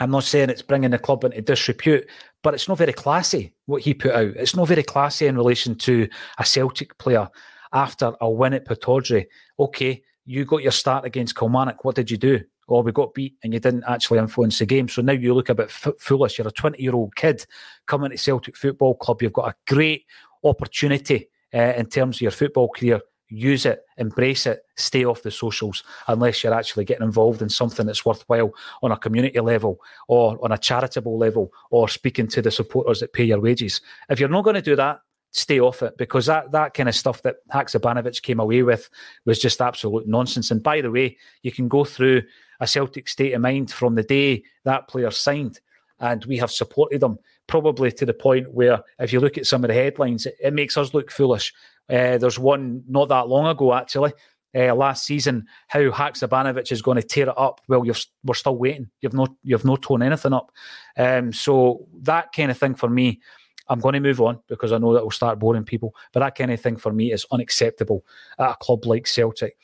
I'm 0.00 0.10
not 0.10 0.24
saying 0.24 0.50
it's 0.50 0.60
bringing 0.60 0.90
the 0.90 0.98
club 0.98 1.24
into 1.24 1.40
disrepute, 1.40 2.08
but 2.42 2.52
it's 2.52 2.68
not 2.68 2.78
very 2.78 2.92
classy 2.92 3.54
what 3.66 3.82
he 3.82 3.94
put 3.94 4.12
out. 4.12 4.32
It's 4.36 4.56
not 4.56 4.68
very 4.68 4.82
classy 4.82 5.28
in 5.28 5.36
relation 5.36 5.76
to 5.76 6.08
a 6.38 6.44
Celtic 6.44 6.98
player 6.98 7.28
after 7.72 8.12
a 8.20 8.28
win 8.28 8.54
at 8.54 8.66
Pittodrie. 8.66 9.26
Okay, 9.58 10.02
you 10.24 10.44
got 10.44 10.62
your 10.62 10.72
start 10.72 11.04
against 11.04 11.36
Kilmarnock. 11.36 11.84
What 11.84 11.96
did 11.96 12.10
you 12.10 12.16
do? 12.16 12.40
Oh, 12.68 12.80
we 12.80 12.92
got 12.92 13.12
beat 13.12 13.34
and 13.42 13.52
you 13.52 13.60
didn't 13.60 13.84
actually 13.86 14.18
influence 14.18 14.58
the 14.58 14.66
game. 14.66 14.88
So 14.88 15.02
now 15.02 15.12
you 15.12 15.34
look 15.34 15.50
a 15.50 15.54
bit 15.54 15.66
f- 15.66 15.94
foolish. 15.98 16.38
You're 16.38 16.48
a 16.48 16.52
20 16.52 16.82
year 16.82 16.94
old 16.94 17.14
kid 17.14 17.44
coming 17.86 18.10
to 18.10 18.16
Celtic 18.16 18.56
Football 18.56 18.94
Club. 18.94 19.22
You've 19.22 19.34
got 19.34 19.50
a 19.50 19.72
great 19.72 20.06
opportunity 20.42 21.28
uh, 21.52 21.74
in 21.76 21.86
terms 21.86 22.16
of 22.16 22.22
your 22.22 22.30
football 22.30 22.68
career 22.68 23.00
use 23.28 23.66
it, 23.66 23.84
embrace 23.96 24.46
it, 24.46 24.60
stay 24.76 25.04
off 25.04 25.22
the 25.22 25.30
socials 25.30 25.82
unless 26.08 26.42
you're 26.42 26.54
actually 26.54 26.84
getting 26.84 27.04
involved 27.04 27.42
in 27.42 27.48
something 27.48 27.86
that's 27.86 28.04
worthwhile 28.04 28.52
on 28.82 28.92
a 28.92 28.96
community 28.96 29.40
level 29.40 29.80
or 30.08 30.38
on 30.42 30.52
a 30.52 30.58
charitable 30.58 31.18
level 31.18 31.52
or 31.70 31.88
speaking 31.88 32.26
to 32.28 32.42
the 32.42 32.50
supporters 32.50 33.00
that 33.00 33.12
pay 33.12 33.24
your 33.24 33.40
wages. 33.40 33.80
If 34.08 34.20
you're 34.20 34.28
not 34.28 34.44
going 34.44 34.54
to 34.54 34.62
do 34.62 34.76
that, 34.76 35.00
stay 35.34 35.60
off 35.60 35.82
it 35.82 35.96
because 35.98 36.26
that, 36.26 36.52
that 36.52 36.74
kind 36.74 36.88
of 36.88 36.94
stuff 36.94 37.22
that 37.22 37.36
Haksabanovic 37.52 38.22
came 38.22 38.40
away 38.40 38.62
with 38.62 38.88
was 39.26 39.38
just 39.38 39.60
absolute 39.60 40.06
nonsense. 40.06 40.50
And 40.50 40.62
by 40.62 40.80
the 40.80 40.90
way, 40.90 41.16
you 41.42 41.52
can 41.52 41.68
go 41.68 41.84
through 41.84 42.22
a 42.60 42.66
Celtic 42.66 43.08
state 43.08 43.32
of 43.32 43.42
mind 43.42 43.70
from 43.70 43.94
the 43.94 44.02
day 44.02 44.44
that 44.64 44.88
player 44.88 45.10
signed 45.10 45.60
and 46.00 46.24
we 46.24 46.36
have 46.38 46.50
supported 46.50 47.00
them 47.00 47.18
probably 47.46 47.92
to 47.92 48.06
the 48.06 48.14
point 48.14 48.52
where 48.52 48.80
if 48.98 49.12
you 49.12 49.20
look 49.20 49.36
at 49.36 49.46
some 49.46 49.64
of 49.64 49.68
the 49.68 49.74
headlines, 49.74 50.24
it, 50.26 50.36
it 50.42 50.54
makes 50.54 50.76
us 50.76 50.94
look 50.94 51.10
foolish 51.10 51.52
uh, 51.88 52.18
there's 52.18 52.38
one 52.38 52.82
not 52.88 53.08
that 53.08 53.28
long 53.28 53.46
ago, 53.46 53.74
actually, 53.74 54.12
uh, 54.56 54.74
last 54.74 55.04
season, 55.04 55.46
how 55.68 55.80
Haksabanovic 55.80 56.70
is 56.72 56.82
going 56.82 56.96
to 56.96 57.06
tear 57.06 57.28
it 57.28 57.38
up. 57.38 57.60
Well, 57.68 57.84
we're 58.24 58.34
still 58.34 58.56
waiting. 58.56 58.88
You've 59.00 59.14
no, 59.14 59.26
you've 59.42 59.64
no 59.64 59.76
torn 59.76 60.02
anything 60.02 60.32
up. 60.32 60.50
Um, 60.96 61.32
so 61.32 61.86
that 62.02 62.32
kind 62.32 62.50
of 62.50 62.58
thing 62.58 62.74
for 62.74 62.88
me, 62.88 63.20
I'm 63.68 63.80
going 63.80 63.94
to 63.94 64.00
move 64.00 64.20
on 64.20 64.40
because 64.48 64.72
I 64.72 64.78
know 64.78 64.92
that 64.92 65.02
will 65.02 65.10
start 65.10 65.38
boring 65.38 65.64
people. 65.64 65.94
But 66.12 66.20
that 66.20 66.36
kind 66.36 66.52
of 66.52 66.60
thing 66.60 66.76
for 66.76 66.92
me 66.92 67.12
is 67.12 67.26
unacceptable 67.30 68.04
at 68.38 68.50
a 68.50 68.56
club 68.56 68.86
like 68.86 69.06
Celtic. 69.06 69.56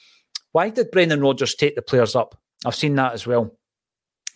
Why 0.52 0.70
did 0.70 0.90
Brendan 0.90 1.20
Rodgers 1.20 1.54
take 1.54 1.76
the 1.76 1.82
players 1.82 2.16
up? 2.16 2.36
I've 2.64 2.74
seen 2.74 2.94
that 2.96 3.12
as 3.12 3.26
well. 3.26 3.54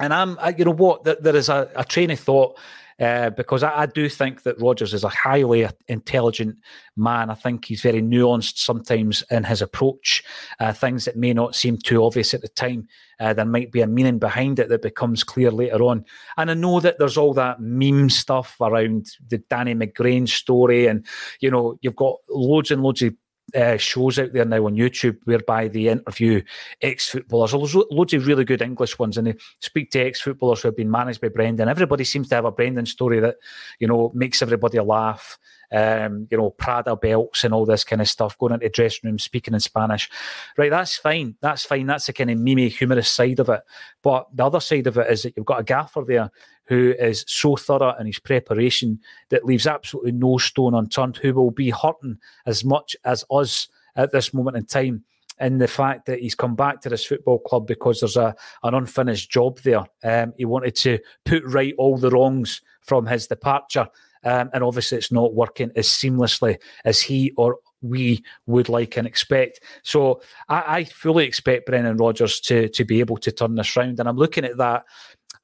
And 0.01 0.13
I'm, 0.13 0.39
you 0.57 0.65
know 0.65 0.73
what, 0.73 1.05
there, 1.05 1.37
is 1.37 1.49
a, 1.49 1.71
a 1.77 1.85
train 1.85 2.11
of 2.11 2.19
thought 2.19 2.59
uh, 3.01 3.31
because 3.31 3.63
I, 3.63 3.83
I, 3.83 3.87
do 3.87 4.09
think 4.09 4.43
that 4.43 4.61
Rodgers 4.61 4.95
is 4.95 5.05
a 5.05 5.09
highly 5.09 5.67
intelligent 5.89 6.57
man. 6.97 7.31
I 7.31 7.35
think 7.35 7.65
he's 7.65 7.83
very 7.83 8.01
nuanced 8.01 8.59
sometimes 8.59 9.23
in 9.31 9.45
his 9.45 9.63
approach. 9.63 10.23
Uh, 10.61 10.73
things 10.73 11.05
that 11.05 11.17
may 11.17 11.33
not 11.33 11.57
seem 11.57 11.77
too 11.77 12.05
obvious 12.05 12.35
at 12.35 12.43
the 12.43 12.49
time, 12.49 12.87
uh, 13.19 13.33
there 13.33 13.45
might 13.45 13.73
be 13.73 13.81
a 13.81 13.87
meaning 13.87 14.19
behind 14.19 14.59
it 14.59 14.69
that 14.69 14.83
becomes 14.83 15.25
clear 15.25 15.51
later 15.51 15.83
on. 15.83 16.05
And 16.37 16.51
I 16.51 16.55
know 16.55 16.81
that 16.81 16.99
there's 16.99 17.17
all 17.17 17.35
that 17.35 17.61
meme 17.61 18.11
stuff 18.11 18.57
around 18.61 19.07
the 19.29 19.39
Danny 19.39 19.75
McGrain 19.75 20.29
story, 20.29 20.87
and 20.87 21.05
you 21.41 21.51
know 21.51 21.79
you've 21.81 21.97
got 21.97 22.17
loads 22.29 22.71
and 22.71 22.83
loads 22.83 23.03
of 23.03 23.15
uh, 23.55 23.77
shows 23.77 24.19
out 24.19 24.33
there 24.33 24.45
now 24.45 24.67
on 24.67 24.77
YouTube 24.77 25.19
whereby 25.25 25.69
they 25.69 25.89
interview 25.89 26.43
ex 26.81 27.09
footballers. 27.09 27.53
There's 27.53 27.75
loads 27.75 28.15
of 28.15 28.27
really 28.27 28.45
good 28.45 28.63
English 28.63 28.99
ones, 28.99 29.19
and 29.19 29.27
they 29.27 29.35
speak 29.61 29.91
to 29.91 30.01
ex 30.01 30.21
footballers 30.21 30.63
who 30.63 30.69
have 30.69 30.77
been 30.77 30.91
managed 30.91 31.21
by 31.21 31.29
Brendan. 31.29 31.69
Everybody 31.69 32.05
seems 32.05 32.29
to 32.29 32.35
have 32.37 32.45
a 32.45 32.53
Brendan 32.53 32.87
story 32.87 33.21
that 33.21 33.37
you 33.79 33.89
know 33.89 34.11
makes 34.15 34.43
everybody 34.43 34.81
laugh 34.81 35.39
um, 35.75 36.29
you 36.31 36.39
know, 36.39 36.51
Prada 36.51 36.95
belts 36.95 37.43
and 37.43 37.53
all 37.53 37.67
this 37.67 37.85
kind 37.85 38.01
of 38.01 38.09
stuff, 38.09 38.39
going 38.39 38.53
into 38.53 38.69
dressing 38.69 39.11
rooms, 39.11 39.25
speaking 39.25 39.55
in 39.55 39.61
Spanish. 39.61 40.09
Right, 40.57 40.71
that's 40.71 40.97
fine. 40.97 41.37
That's 41.41 41.65
fine. 41.65 41.87
That's 41.87 42.07
the 42.07 42.13
kind 42.13 42.31
of 42.31 42.39
mimi, 42.39 42.69
humorous 42.69 43.11
side 43.11 43.41
of 43.41 43.49
it. 43.49 43.63
But 44.03 44.29
the 44.33 44.45
other 44.45 44.61
side 44.61 44.87
of 44.87 44.99
it 44.99 45.11
is 45.11 45.23
that 45.23 45.35
you've 45.37 45.47
got 45.47 45.61
a 45.61 45.65
gaffer 45.65 46.05
there 46.07 46.31
who 46.67 46.95
is 46.99 47.25
so 47.29 47.57
thorough 47.57 47.95
in 47.99 48.07
his 48.07 48.19
preparation 48.19 48.99
that 49.31 49.45
leaves 49.45 49.67
absolutely 49.67 50.13
no 50.13 50.39
stone 50.39 50.75
unturned, 50.75 51.17
who 51.17 51.35
will 51.35 51.51
be 51.51 51.71
hurting 51.71 52.19
as 52.47 52.65
much 52.65 52.97
as 53.05 53.25
us 53.31 53.69
at 53.97 54.13
this 54.13 54.35
moment 54.35 54.57
in 54.57 54.65
time 54.65 55.05
in 55.41 55.59
the 55.59 55.69
fact 55.69 56.07
that 56.07 56.21
he's 56.21 56.35
come 56.35 56.55
back 56.55 56.81
to 56.81 56.89
this 56.89 57.05
football 57.05 57.39
club 57.41 57.67
because 57.67 58.01
there's 58.01 58.17
a 58.17 58.35
an 58.63 58.75
unfinished 58.75 59.31
job 59.31 59.59
there. 59.61 59.85
Um, 60.03 60.33
he 60.37 60.45
wanted 60.45 60.77
to 60.77 60.99
put 61.25 61.43
right 61.45 61.75
all 61.77 61.99
the 61.99 62.11
wrongs 62.11 62.63
from 62.83 63.07
his 63.07 63.27
departure. 63.27 63.89
Um, 64.23 64.51
and 64.55 64.65
obviously, 64.65 64.97
it's 64.99 65.13
not 65.13 65.35
working 65.35 65.71
as 65.77 65.87
seamlessly 65.87 66.59
as 66.85 67.01
he 67.01 67.33
or 67.37 67.59
we 67.83 68.25
would 68.47 68.71
like 68.71 68.97
and 68.97 69.07
expect. 69.07 69.61
So 69.83 70.23
I, 70.49 70.79
I 70.79 70.85
fully 70.85 71.27
expect 71.27 71.67
Brendan 71.67 71.99
Rodgers 71.99 72.41
to 72.41 72.69
to 72.71 72.85
be 72.85 73.01
able 73.01 73.19
to 73.19 73.33
turn 73.33 73.55
this 73.55 73.77
round. 73.77 74.01
And 74.01 74.09
I'm 74.09 74.17
looking 74.17 74.45
at 74.45 74.57
that 74.57 74.85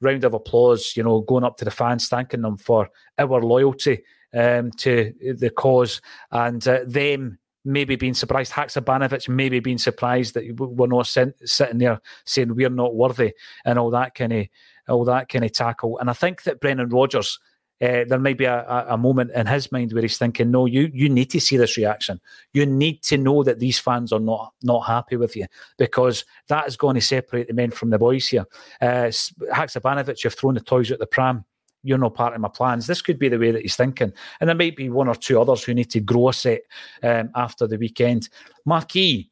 round 0.00 0.24
of 0.24 0.34
applause, 0.34 0.94
you 0.96 1.02
know, 1.02 1.20
going 1.20 1.44
up 1.44 1.56
to 1.58 1.64
the 1.64 1.70
fans, 1.70 2.08
thanking 2.08 2.42
them 2.42 2.56
for 2.56 2.88
our 3.18 3.40
loyalty 3.42 4.02
um, 4.34 4.70
to 4.72 5.12
the 5.36 5.50
cause 5.50 6.00
and 6.30 6.66
uh, 6.66 6.80
them 6.86 7.38
maybe 7.64 7.96
being 7.96 8.14
surprised. 8.14 8.52
Haksabanovic 8.52 9.28
maybe 9.28 9.60
being 9.60 9.78
surprised 9.78 10.34
that 10.34 10.56
we're 10.56 10.86
not 10.86 11.06
sitting 11.06 11.78
there 11.78 12.00
saying 12.24 12.54
we're 12.54 12.70
not 12.70 12.94
worthy 12.94 13.32
and 13.64 13.78
all 13.78 13.90
that 13.90 14.14
kind 14.14 14.32
of 14.32 14.46
all 14.88 15.04
that 15.04 15.28
kind 15.28 15.44
of 15.44 15.52
tackle. 15.52 15.98
And 15.98 16.10
I 16.10 16.14
think 16.14 16.42
that 16.44 16.60
Brendan 16.60 16.88
Rodgers 16.88 17.38
uh, 17.82 18.04
there 18.06 18.18
might 18.18 18.36
be 18.36 18.44
a, 18.44 18.86
a, 18.90 18.98
moment 18.98 19.30
in 19.32 19.46
his 19.46 19.72
mind 19.72 19.92
where 19.92 20.02
he's 20.02 20.18
thinking, 20.18 20.50
"No, 20.50 20.66
you 20.66 20.90
you 20.92 21.08
need 21.08 21.30
to 21.30 21.40
see 21.40 21.56
this 21.56 21.78
reaction. 21.78 22.20
You 22.52 22.66
need 22.66 23.02
to 23.04 23.16
know 23.16 23.42
that 23.42 23.58
these 23.58 23.78
fans 23.78 24.12
are 24.12 24.20
not 24.20 24.52
not 24.62 24.80
happy 24.80 25.16
with 25.16 25.34
you 25.34 25.46
because 25.78 26.24
that 26.48 26.68
is 26.68 26.76
going 26.76 26.96
to 26.96 27.00
separate 27.00 27.48
the 27.48 27.54
men 27.54 27.70
from 27.70 27.88
the 27.88 27.98
boys 27.98 28.28
here." 28.28 28.44
Uh, 28.82 29.10
Haksabanovic, 29.52 30.22
you've 30.22 30.34
thrown 30.34 30.54
the 30.54 30.60
toys 30.60 30.90
at 30.90 30.98
the 30.98 31.06
pram. 31.06 31.44
You're 31.82 31.96
not 31.96 32.14
part 32.14 32.34
of 32.34 32.40
my 32.42 32.48
plans. 32.48 32.86
This 32.86 33.00
could 33.00 33.18
be 33.18 33.30
the 33.30 33.38
way 33.38 33.50
that 33.50 33.62
he's 33.62 33.76
thinking, 33.76 34.12
and 34.40 34.48
there 34.48 34.56
might 34.56 34.76
be 34.76 34.90
one 34.90 35.08
or 35.08 35.14
two 35.14 35.40
others 35.40 35.64
who 35.64 35.72
need 35.72 35.90
to 35.92 36.00
grow 36.00 36.28
a 36.28 36.34
set 36.34 36.60
um, 37.02 37.30
after 37.34 37.66
the 37.66 37.78
weekend. 37.78 38.28
Marquis, 38.66 39.30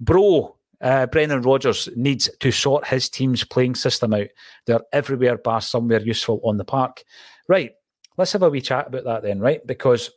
bro, 0.00 0.56
uh, 0.80 1.06
Brendan 1.06 1.42
Rodgers 1.42 1.88
needs 1.94 2.28
to 2.40 2.50
sort 2.50 2.88
his 2.88 3.08
team's 3.08 3.44
playing 3.44 3.76
system 3.76 4.12
out. 4.14 4.26
They're 4.66 4.80
everywhere, 4.92 5.38
bar 5.38 5.60
somewhere 5.60 6.00
useful 6.00 6.40
on 6.42 6.56
the 6.56 6.64
park. 6.64 7.04
Right, 7.48 7.72
let's 8.16 8.32
have 8.32 8.42
a 8.42 8.50
wee 8.50 8.60
chat 8.60 8.88
about 8.88 9.04
that 9.04 9.22
then, 9.22 9.40
right? 9.40 9.66
Because 9.66 10.10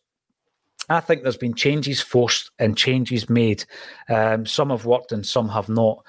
I 0.89 0.99
think 0.99 1.23
there's 1.23 1.37
been 1.37 1.53
changes 1.53 2.01
forced 2.01 2.51
and 2.59 2.77
changes 2.77 3.29
made. 3.29 3.65
Um, 4.09 4.45
some 4.45 4.69
have 4.69 4.85
worked 4.85 5.11
and 5.11 5.25
some 5.25 5.49
have 5.49 5.69
not. 5.69 6.03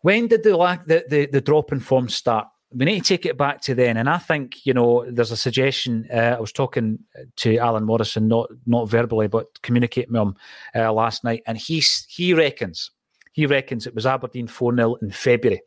When 0.00 0.28
did 0.28 0.44
the, 0.44 0.56
lack, 0.56 0.86
the, 0.86 1.04
the, 1.08 1.26
the 1.26 1.40
drop 1.40 1.72
in 1.72 1.80
form 1.80 2.08
start? 2.08 2.48
We 2.72 2.84
need 2.84 3.04
to 3.04 3.08
take 3.08 3.26
it 3.26 3.38
back 3.38 3.60
to 3.62 3.74
then. 3.74 3.96
And 3.96 4.08
I 4.08 4.18
think, 4.18 4.66
you 4.66 4.74
know, 4.74 5.04
there's 5.10 5.30
a 5.30 5.36
suggestion. 5.36 6.08
Uh, 6.12 6.36
I 6.36 6.40
was 6.40 6.52
talking 6.52 6.98
to 7.36 7.58
Alan 7.58 7.84
Morrison, 7.84 8.28
not 8.28 8.50
not 8.66 8.88
verbally, 8.88 9.28
but 9.28 9.60
communicating 9.62 10.12
with 10.12 10.22
him 10.22 10.36
uh, 10.74 10.92
last 10.92 11.22
night. 11.22 11.42
And 11.46 11.56
he, 11.56 11.82
he 12.08 12.34
reckons, 12.34 12.90
he 13.32 13.46
reckons 13.46 13.86
it 13.86 13.94
was 13.94 14.04
Aberdeen 14.04 14.48
4 14.48 14.74
0 14.74 14.94
in 14.96 15.10
February. 15.10 15.62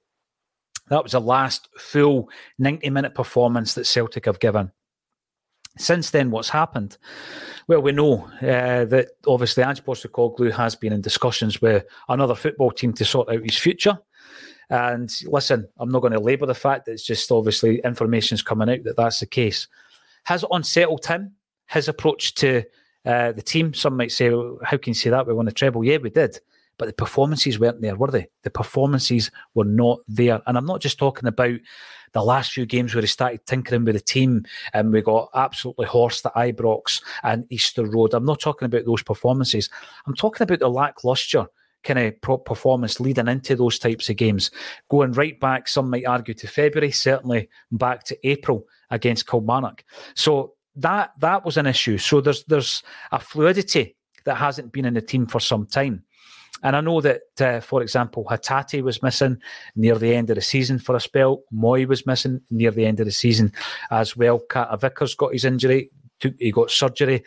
That 0.90 1.04
was 1.04 1.14
the 1.14 1.22
last 1.22 1.70
full 1.78 2.30
90 2.58 2.90
minute 2.90 3.16
performance 3.16 3.76
that 3.76 3.86
Celtic 3.86 4.26
have 4.26 4.40
given. 4.40 4.72
Since 5.78 6.12
then, 6.12 6.32
what's 6.32 6.50
happened? 6.50 6.98
Well, 7.68 7.82
we 7.82 7.92
know 7.92 8.30
uh, 8.42 8.86
that 8.86 9.12
obviously 9.28 9.64
Ange 9.64 9.84
Postecoglou 9.84 10.52
has 10.52 10.76
been 10.76 10.94
in 10.94 11.02
discussions 11.02 11.62
with 11.62 11.86
another 12.10 12.36
football 12.36 12.72
team 12.72 12.94
to 12.94 13.06
sort 13.06 13.30
out 13.30 13.44
his 13.44 13.58
future. 13.58 13.98
And 14.70 15.10
listen, 15.26 15.68
I'm 15.80 15.90
not 15.90 16.02
going 16.02 16.14
to 16.14 16.20
labour 16.20 16.46
the 16.46 16.54
fact 16.54 16.86
that 16.86 16.94
it's 16.94 17.06
just 17.06 17.32
obviously 17.32 17.80
information's 17.80 18.42
coming 18.42 18.70
out 18.70 18.84
that 18.84 18.98
that's 18.98 19.20
the 19.20 19.26
case. 19.26 19.68
Has 20.26 20.46
unsettled 20.52 21.06
him? 21.06 21.34
His 21.68 21.88
approach 21.88 22.36
to 22.36 22.64
uh, 23.06 23.32
the 23.32 23.42
team? 23.42 23.74
Some 23.74 23.96
might 23.96 24.12
say, 24.12 24.30
"How 24.64 24.78
can 24.78 24.92
you 24.92 24.96
say 24.96 25.12
that? 25.12 25.28
We 25.28 25.34
won 25.34 25.48
a 25.48 25.52
treble." 25.52 25.84
Yeah, 25.84 25.98
we 25.98 26.10
did 26.10 26.40
but 26.80 26.88
the 26.88 26.94
performances 26.94 27.60
weren't 27.60 27.82
there, 27.82 27.96
were 27.96 28.10
they? 28.10 28.30
The 28.44 28.50
performances 28.50 29.30
were 29.54 29.66
not 29.66 30.00
there. 30.08 30.42
And 30.48 30.58
I'm 30.58 30.66
not 30.66 30.82
just 30.82 30.98
talking 30.98 31.28
about 31.28 31.60
the 32.14 32.24
last 32.24 32.52
few 32.52 32.66
games 32.66 32.94
where 32.94 33.02
he 33.02 33.08
started 33.08 33.46
tinkering 33.46 33.86
with 33.86 33.96
the 33.96 34.02
team 34.02 34.46
and 34.74 34.92
we 34.92 35.02
got 35.02 35.30
absolutely 35.36 35.86
horsed 35.86 36.26
at 36.26 36.36
Ibrox 36.36 37.02
and 37.24 37.46
Easter 37.50 37.86
Road. 37.86 38.14
I'm 38.14 38.26
not 38.26 38.40
talking 38.40 38.66
about 38.66 38.86
those 38.86 39.04
performances. 39.04 39.70
I'm 40.08 40.16
talking 40.16 40.44
about 40.44 40.60
the 40.60 40.70
lacklustre 40.70 41.48
kind 41.84 42.00
of 42.00 42.44
performance 42.44 43.00
leading 43.00 43.28
into 43.28 43.56
those 43.56 43.80
types 43.80 44.10
of 44.10 44.18
games, 44.18 44.52
going 44.90 45.14
right 45.14 45.40
back, 45.40 45.68
some 45.68 45.90
might 45.90 46.06
argue, 46.06 46.34
to 46.34 46.48
February, 46.48 46.92
certainly 46.92 47.50
back 47.72 48.04
to 48.04 48.28
April 48.28 48.66
against 48.90 49.28
Kilmarnock. 49.28 49.84
So 50.14 50.56
that 50.76 51.14
that 51.20 51.46
was 51.46 51.58
an 51.58 51.66
issue. 51.66 51.98
So 51.98 52.22
there's 52.22 52.44
there's 52.46 52.84
a 53.12 53.20
fluidity 53.20 53.96
that 54.26 54.36
hasn't 54.36 54.72
been 54.72 54.86
in 54.86 54.94
the 54.94 55.02
team 55.02 55.26
for 55.26 55.40
some 55.40 55.66
time. 55.66 56.04
And 56.64 56.76
I 56.76 56.82
know 56.82 57.02
that, 57.02 57.22
uh, 57.40 57.60
for 57.60 57.82
example, 57.82 58.26
Hatate 58.30 58.82
was 58.82 59.02
missing 59.02 59.38
near 59.76 59.96
the 59.96 60.16
end 60.16 60.30
of 60.30 60.36
the 60.36 60.42
season 60.42 60.80
for 60.80 60.96
a 60.96 61.00
spell. 61.00 61.44
Mooy 61.54 61.88
was 61.88 62.06
missing 62.06 62.42
near 62.50 62.72
the 62.72 62.86
end 62.86 63.00
of 63.00 63.06
the 63.06 63.12
season 63.12 63.52
as 63.92 64.18
well. 64.18 64.40
Carter 64.40 64.78
Vickers 64.78 65.16
got 65.16 65.34
his 65.34 65.46
injury, 65.46 65.92
took, 66.20 66.34
he 66.40 66.52
got 66.52 66.72
surgery, 66.72 67.24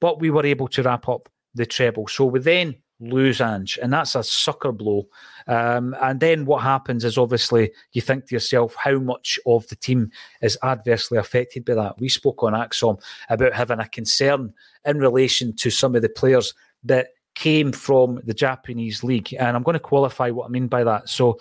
but 0.00 0.20
we 0.20 0.30
were 0.30 0.46
able 0.46 0.68
to 0.68 0.82
wrap 0.82 1.08
up 1.08 1.28
the 1.54 1.66
treble. 1.66 2.08
So 2.08 2.24
we 2.24 2.40
then 2.40 2.76
lose 3.00 3.40
Ange, 3.40 3.78
and 3.82 3.92
that's 3.92 4.14
a 4.14 4.22
sucker 4.22 4.72
blow. 4.72 5.08
Um, 5.46 5.96
and 6.00 6.20
then 6.20 6.44
what 6.44 6.62
happens 6.62 7.04
is 7.04 7.18
obviously 7.18 7.72
you 7.92 8.00
think 8.00 8.26
to 8.26 8.34
yourself 8.34 8.74
how 8.76 8.98
much 8.98 9.38
of 9.46 9.66
the 9.68 9.76
team 9.76 10.10
is 10.40 10.56
adversely 10.62 11.18
affected 11.18 11.64
by 11.64 11.74
that. 11.74 11.98
We 11.98 12.08
spoke 12.08 12.42
on 12.42 12.52
ACSOM 12.52 13.00
about 13.28 13.54
having 13.54 13.80
a 13.80 13.88
concern 13.88 14.54
in 14.84 14.98
relation 14.98 15.54
to 15.56 15.70
some 15.70 15.94
of 15.94 16.02
the 16.02 16.08
players 16.08 16.54
that 16.84 17.08
came 17.34 17.72
from 17.72 18.20
the 18.24 18.34
Japanese 18.34 19.02
league, 19.02 19.34
and 19.34 19.56
I'm 19.56 19.62
going 19.62 19.74
to 19.74 19.80
qualify 19.80 20.30
what 20.30 20.46
I 20.46 20.48
mean 20.48 20.68
by 20.68 20.84
that. 20.84 21.08
So 21.08 21.38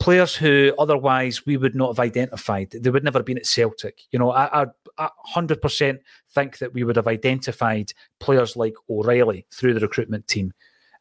players 0.00 0.34
who 0.34 0.74
otherwise 0.78 1.46
we 1.46 1.56
would 1.56 1.74
not 1.74 1.88
have 1.88 2.00
identified. 2.00 2.70
They 2.70 2.90
would 2.90 3.04
never 3.04 3.18
have 3.18 3.26
been 3.26 3.38
at 3.38 3.46
Celtic. 3.46 4.00
You 4.10 4.18
know, 4.18 4.32
I, 4.32 4.66
I, 4.98 5.08
100% 5.34 5.98
think 6.34 6.58
that 6.58 6.74
we 6.74 6.84
would 6.84 6.96
have 6.96 7.08
identified 7.08 7.92
players 8.20 8.56
like 8.56 8.74
O'Riley 8.88 9.46
through 9.52 9.74
the 9.74 9.80
recruitment 9.80 10.28
team 10.28 10.52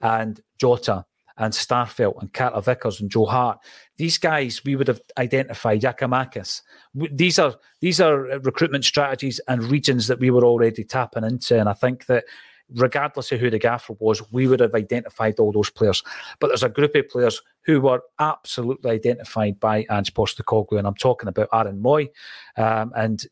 and 0.02 0.40
Jota 0.58 1.06
and 1.38 1.54
Starfelt 1.54 2.22
and 2.22 2.32
Carter 2.34 2.62
Vickers 2.62 3.02
and 3.02 3.10
Joe 3.10 3.26
Hart. 3.26 3.60
These 3.98 4.18
guys 4.18 4.64
we 4.64 4.76
would 4.76 4.88
have 4.88 5.02
identified 5.18 5.82
Giakoumakis. 5.82 6.62
These 6.94 7.40
are 7.40 7.56
these 7.82 8.00
are 8.00 8.32
uh, 8.32 8.40
recruitment 8.40 8.86
strategies 8.86 9.40
and 9.48 9.64
regions 9.64 10.08
that 10.08 10.20
we 10.20 10.30
were 10.30 10.46
already 10.46 10.84
tapping 10.84 11.24
into, 11.24 11.60
and 11.60 11.68
I 11.68 11.74
think 11.74 12.06
that 12.06 12.26
regardless 12.76 13.32
of 13.32 13.40
who 13.40 13.50
the 13.50 13.60
gaffer 13.60 13.94
was, 14.00 14.22
we 14.32 14.48
would 14.48 14.60
have 14.60 14.74
identified 14.76 15.40
all 15.40 15.52
those 15.52 15.70
players. 15.70 16.04
But 16.40 16.48
there's 16.48 16.64
a 16.64 16.70
group 16.70 16.96
of 16.96 17.10
players 17.10 17.42
who 17.62 17.82
were 17.82 18.02
absolutely 18.20 18.92
identified 18.92 19.60
by 19.60 19.86
Ange 19.90 20.14
Postecoglou, 20.14 20.78
and 20.78 20.88
I'm 20.88 20.96
talking 20.96 21.30
about 21.30 21.50
Aaron 21.54 21.82
Mooy 21.82 22.10
um, 22.58 22.92
and 22.96 23.26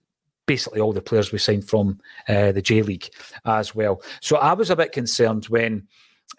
basically 0.45 0.81
all 0.81 0.93
the 0.93 1.01
players 1.01 1.31
we 1.31 1.37
signed 1.37 1.67
from 1.67 1.99
uh, 2.27 2.51
the 2.51 2.61
J 2.61 2.81
League 2.81 3.09
as 3.45 3.73
well. 3.73 4.01
So 4.21 4.37
I 4.37 4.53
was 4.53 4.69
a 4.69 4.75
bit 4.75 4.91
concerned 4.91 5.45
when 5.45 5.87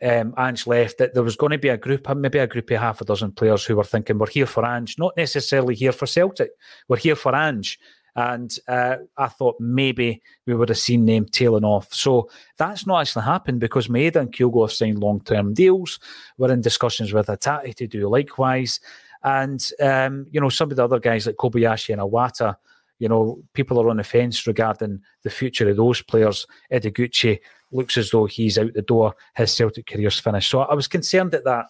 um, 0.02 0.34
Ange 0.38 0.66
left 0.66 0.98
that 0.98 1.14
there 1.14 1.22
was 1.22 1.36
going 1.36 1.52
to 1.52 1.58
be 1.58 1.68
a 1.68 1.76
group, 1.76 2.08
maybe 2.14 2.38
a 2.38 2.46
group 2.46 2.70
of 2.70 2.80
half 2.80 3.00
a 3.00 3.04
dozen 3.04 3.32
players 3.32 3.64
who 3.64 3.76
were 3.76 3.84
thinking, 3.84 4.18
we're 4.18 4.26
here 4.26 4.46
for 4.46 4.64
Ange, 4.64 4.98
not 4.98 5.16
necessarily 5.16 5.74
here 5.74 5.92
for 5.92 6.06
Celtic, 6.06 6.50
we're 6.88 6.96
here 6.96 7.16
for 7.16 7.34
Ange. 7.34 7.78
And 8.14 8.54
uh, 8.68 8.96
I 9.16 9.28
thought 9.28 9.58
maybe 9.58 10.20
we 10.46 10.54
would 10.54 10.68
have 10.68 10.78
seen 10.78 11.06
them 11.06 11.24
tailing 11.24 11.64
off. 11.64 11.92
So 11.94 12.28
that's 12.58 12.86
not 12.86 13.00
actually 13.00 13.24
happened 13.24 13.60
because 13.60 13.88
Maeda 13.88 14.16
and 14.16 14.32
Kyogo 14.32 14.64
have 14.64 14.72
signed 14.72 14.98
long 14.98 15.20
term 15.20 15.54
deals. 15.54 15.98
We're 16.36 16.52
in 16.52 16.60
discussions 16.60 17.12
with 17.12 17.28
Hatate 17.28 17.74
to 17.76 17.86
do 17.86 18.08
likewise. 18.08 18.80
And, 19.24 19.66
um, 19.80 20.26
you 20.30 20.40
know, 20.40 20.48
some 20.48 20.70
of 20.70 20.76
the 20.76 20.84
other 20.84 20.98
guys 20.98 21.26
like 21.26 21.36
Kobayashi 21.36 21.92
and 21.92 22.02
Iwata, 22.02 22.56
you 22.98 23.08
know, 23.08 23.42
people 23.54 23.80
are 23.80 23.88
on 23.88 23.96
the 23.96 24.04
fence 24.04 24.46
regarding 24.46 25.00
the 25.22 25.30
future 25.30 25.68
of 25.68 25.76
those 25.76 26.02
players. 26.02 26.46
Ideguchi 26.70 27.40
looks 27.70 27.96
as 27.96 28.10
though 28.10 28.26
he's 28.26 28.58
out 28.58 28.74
the 28.74 28.82
door. 28.82 29.14
His 29.34 29.52
Celtic 29.54 29.86
career's 29.86 30.20
finished. 30.20 30.50
So 30.50 30.60
I 30.60 30.74
was 30.74 30.88
concerned 30.88 31.34
at 31.34 31.44
that. 31.44 31.66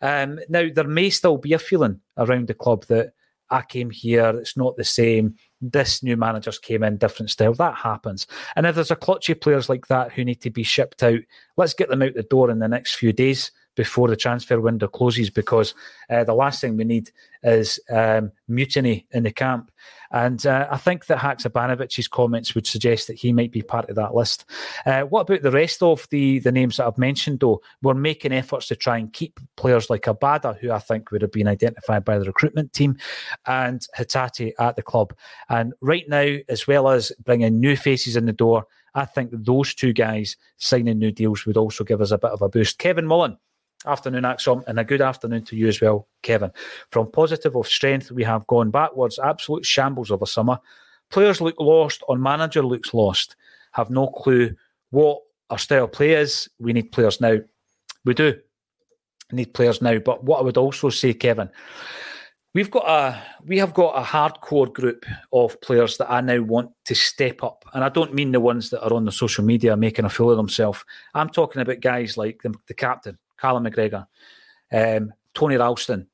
Um, 0.00 0.38
now, 0.48 0.68
there 0.72 0.86
may 0.86 1.10
still 1.10 1.38
be 1.38 1.52
a 1.52 1.58
feeling 1.58 2.00
around 2.16 2.46
the 2.46 2.54
club 2.54 2.84
that 2.86 3.12
I 3.50 3.62
came 3.62 3.90
here, 3.90 4.28
it's 4.30 4.56
not 4.56 4.76
the 4.76 4.84
same. 4.84 5.34
This 5.60 6.02
new 6.02 6.16
manager's 6.16 6.58
came 6.58 6.82
in, 6.82 6.98
different 6.98 7.30
style. 7.30 7.54
That 7.54 7.74
happens. 7.74 8.26
And 8.56 8.66
if 8.66 8.74
there's 8.74 8.90
a 8.90 8.96
clutch 8.96 9.28
of 9.30 9.40
players 9.40 9.68
like 9.68 9.86
that 9.88 10.12
who 10.12 10.24
need 10.24 10.40
to 10.42 10.50
be 10.50 10.62
shipped 10.62 11.02
out, 11.02 11.20
let's 11.56 11.74
get 11.74 11.88
them 11.88 12.02
out 12.02 12.14
the 12.14 12.22
door 12.24 12.50
in 12.50 12.58
the 12.58 12.68
next 12.68 12.96
few 12.96 13.12
days 13.12 13.50
before 13.78 14.08
the 14.08 14.16
transfer 14.16 14.60
window 14.60 14.88
closes 14.88 15.30
because 15.30 15.72
uh, 16.10 16.24
the 16.24 16.34
last 16.34 16.60
thing 16.60 16.76
we 16.76 16.82
need 16.82 17.12
is 17.44 17.78
um, 17.90 18.32
mutiny 18.48 19.06
in 19.12 19.22
the 19.22 19.30
camp. 19.30 19.70
And 20.10 20.44
uh, 20.44 20.66
I 20.68 20.78
think 20.78 21.06
that 21.06 21.18
Haksabanović's 21.18 22.08
comments 22.08 22.56
would 22.56 22.66
suggest 22.66 23.06
that 23.06 23.18
he 23.20 23.32
might 23.32 23.52
be 23.52 23.62
part 23.62 23.88
of 23.88 23.94
that 23.94 24.16
list. 24.16 24.46
Uh, 24.84 25.02
what 25.02 25.20
about 25.20 25.42
the 25.42 25.52
rest 25.52 25.80
of 25.80 26.08
the, 26.10 26.40
the 26.40 26.50
names 26.50 26.78
that 26.78 26.88
I've 26.88 26.98
mentioned, 26.98 27.38
though? 27.38 27.60
We're 27.82 27.94
making 27.94 28.32
efforts 28.32 28.66
to 28.66 28.74
try 28.74 28.98
and 28.98 29.12
keep 29.12 29.38
players 29.56 29.88
like 29.88 30.02
Abada, 30.02 30.58
who 30.58 30.72
I 30.72 30.80
think 30.80 31.12
would 31.12 31.22
have 31.22 31.30
been 31.30 31.46
identified 31.46 32.04
by 32.04 32.18
the 32.18 32.26
recruitment 32.26 32.72
team, 32.72 32.96
and 33.46 33.86
Hatate 33.96 34.54
at 34.58 34.74
the 34.74 34.82
club. 34.82 35.14
And 35.48 35.72
right 35.80 36.08
now, 36.08 36.38
as 36.48 36.66
well 36.66 36.88
as 36.88 37.12
bringing 37.24 37.60
new 37.60 37.76
faces 37.76 38.16
in 38.16 38.26
the 38.26 38.32
door, 38.32 38.66
I 38.94 39.04
think 39.04 39.30
those 39.32 39.74
two 39.74 39.92
guys 39.92 40.36
signing 40.56 40.98
new 40.98 41.12
deals 41.12 41.46
would 41.46 41.56
also 41.56 41.84
give 41.84 42.00
us 42.00 42.10
a 42.10 42.18
bit 42.18 42.32
of 42.32 42.42
a 42.42 42.48
boost. 42.48 42.78
Kevin 42.78 43.06
Mullen 43.06 43.38
Afternoon, 43.86 44.24
ACSOM, 44.24 44.64
and 44.66 44.78
a 44.78 44.84
good 44.84 45.00
afternoon 45.00 45.44
to 45.44 45.56
you 45.56 45.68
as 45.68 45.80
well, 45.80 46.08
Kevin. 46.22 46.50
From 46.90 47.10
positive 47.10 47.56
of 47.56 47.68
strength, 47.68 48.10
we 48.10 48.24
have 48.24 48.46
gone 48.48 48.70
backwards, 48.70 49.18
absolute 49.18 49.64
shambles 49.64 50.10
of 50.10 50.20
a 50.20 50.26
summer. 50.26 50.58
Players 51.10 51.40
look 51.40 51.54
lost, 51.60 52.02
on 52.08 52.20
manager 52.20 52.62
looks 52.62 52.92
lost, 52.92 53.36
have 53.72 53.88
no 53.88 54.08
clue 54.08 54.54
what 54.90 55.20
our 55.50 55.58
style 55.58 55.88
play 55.88 56.12
is. 56.12 56.48
We 56.58 56.72
need 56.72 56.92
players 56.92 57.20
now. 57.20 57.38
We 58.04 58.14
do 58.14 58.34
need 59.32 59.54
players 59.54 59.80
now. 59.80 59.98
But 59.98 60.24
what 60.24 60.40
I 60.40 60.42
would 60.42 60.56
also 60.56 60.90
say, 60.90 61.14
Kevin, 61.14 61.50
we've 62.54 62.70
got 62.70 62.88
a 62.88 63.22
we 63.44 63.58
have 63.58 63.74
got 63.74 63.96
a 63.96 64.04
hardcore 64.04 64.72
group 64.72 65.06
of 65.32 65.60
players 65.60 65.96
that 65.98 66.10
I 66.10 66.20
now 66.20 66.40
want 66.40 66.70
to 66.86 66.94
step 66.94 67.42
up, 67.42 67.64
and 67.74 67.84
I 67.84 67.88
don't 67.88 68.14
mean 68.14 68.32
the 68.32 68.40
ones 68.40 68.70
that 68.70 68.84
are 68.84 68.92
on 68.92 69.04
the 69.04 69.12
social 69.12 69.44
media 69.44 69.76
making 69.76 70.04
a 70.04 70.10
fool 70.10 70.30
of 70.30 70.36
themselves. 70.36 70.84
I'm 71.14 71.30
talking 71.30 71.62
about 71.62 71.80
guys 71.80 72.16
like 72.16 72.42
the, 72.42 72.54
the 72.66 72.74
captain, 72.74 73.18
Callum 73.40 73.64
McGregor, 73.64 74.06
um, 74.72 75.12
Tony 75.34 75.56
Ralston, 75.56 76.06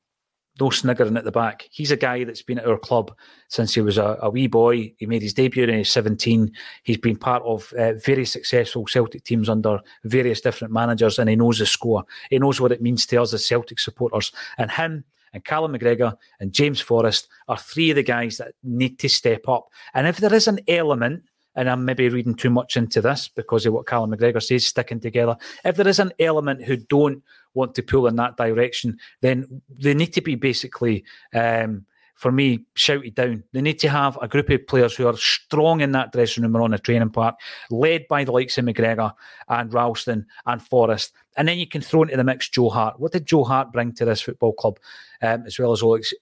no 0.59 0.69
sniggering 0.69 1.17
at 1.17 1.23
the 1.23 1.31
back. 1.31 1.67
He's 1.71 1.91
a 1.91 1.97
guy 1.97 2.23
that's 2.23 2.41
been 2.41 2.59
at 2.59 2.67
our 2.67 2.77
club 2.77 3.13
since 3.49 3.73
he 3.73 3.81
was 3.81 3.97
a, 3.97 4.17
a 4.21 4.29
wee 4.29 4.47
boy. 4.47 4.93
He 4.97 5.05
made 5.05 5.21
his 5.21 5.33
debut 5.33 5.63
in 5.63 5.73
his 5.73 5.89
17. 5.89 6.51
He's 6.83 6.97
been 6.97 7.17
part 7.17 7.43
of 7.43 7.73
uh, 7.73 7.93
very 7.93 8.25
successful 8.25 8.87
Celtic 8.87 9.23
teams 9.23 9.49
under 9.49 9.79
various 10.05 10.41
different 10.41 10.73
managers, 10.73 11.19
and 11.19 11.29
he 11.29 11.35
knows 11.35 11.59
the 11.59 11.65
score. 11.65 12.05
He 12.29 12.39
knows 12.39 12.61
what 12.61 12.71
it 12.71 12.81
means 12.81 13.05
to 13.07 13.21
us 13.21 13.33
as 13.33 13.45
Celtic 13.45 13.79
supporters. 13.79 14.31
And 14.57 14.71
him 14.71 15.03
and 15.33 15.43
Callum 15.43 15.73
McGregor 15.73 16.15
and 16.39 16.53
James 16.53 16.79
Forrest 16.79 17.27
are 17.49 17.57
three 17.57 17.89
of 17.89 17.97
the 17.97 18.03
guys 18.03 18.37
that 18.37 18.53
need 18.63 18.97
to 18.99 19.09
step 19.09 19.49
up. 19.49 19.67
And 19.93 20.07
if 20.07 20.17
there 20.17 20.33
is 20.33 20.47
an 20.47 20.59
element 20.67 21.23
and 21.55 21.69
I'm 21.69 21.85
maybe 21.85 22.09
reading 22.09 22.35
too 22.35 22.49
much 22.49 22.77
into 22.77 23.01
this 23.01 23.27
because 23.27 23.65
of 23.65 23.73
what 23.73 23.87
Callum 23.87 24.11
McGregor 24.11 24.43
says, 24.43 24.65
sticking 24.65 24.99
together. 24.99 25.37
If 25.63 25.75
there 25.75 25.87
is 25.87 25.99
an 25.99 26.11
element 26.19 26.63
who 26.63 26.77
don't 26.77 27.23
want 27.53 27.75
to 27.75 27.83
pull 27.83 28.07
in 28.07 28.15
that 28.17 28.37
direction, 28.37 28.99
then 29.21 29.61
they 29.69 29.93
need 29.93 30.13
to 30.13 30.21
be 30.21 30.35
basically, 30.35 31.05
um, 31.33 31.85
for 32.15 32.31
me, 32.31 32.65
shouted 32.75 33.15
down. 33.15 33.43
They 33.53 33.61
need 33.61 33.79
to 33.79 33.89
have 33.89 34.17
a 34.21 34.27
group 34.27 34.49
of 34.49 34.67
players 34.67 34.95
who 34.95 35.07
are 35.07 35.17
strong 35.17 35.81
in 35.81 35.91
that 35.93 36.11
dressing 36.11 36.43
room 36.43 36.55
or 36.55 36.61
on 36.61 36.71
the 36.71 36.79
training 36.79 37.09
park, 37.09 37.35
led 37.69 38.07
by 38.07 38.23
the 38.23 38.31
likes 38.31 38.57
of 38.57 38.65
McGregor 38.65 39.13
and 39.49 39.73
Ralston 39.73 40.25
and 40.45 40.61
Forrest. 40.61 41.13
And 41.37 41.47
then 41.47 41.57
you 41.57 41.67
can 41.67 41.81
throw 41.81 42.03
into 42.03 42.17
the 42.17 42.23
mix 42.23 42.49
Joe 42.49 42.69
Hart. 42.69 42.99
What 42.99 43.11
did 43.11 43.25
Joe 43.25 43.43
Hart 43.43 43.71
bring 43.71 43.93
to 43.93 44.05
this 44.05 44.21
football 44.21 44.53
club, 44.53 44.79
um, 45.21 45.43
as 45.45 45.59
well 45.59 45.71
as 45.71 45.81
all 45.81 45.95
ex- 45.95 46.13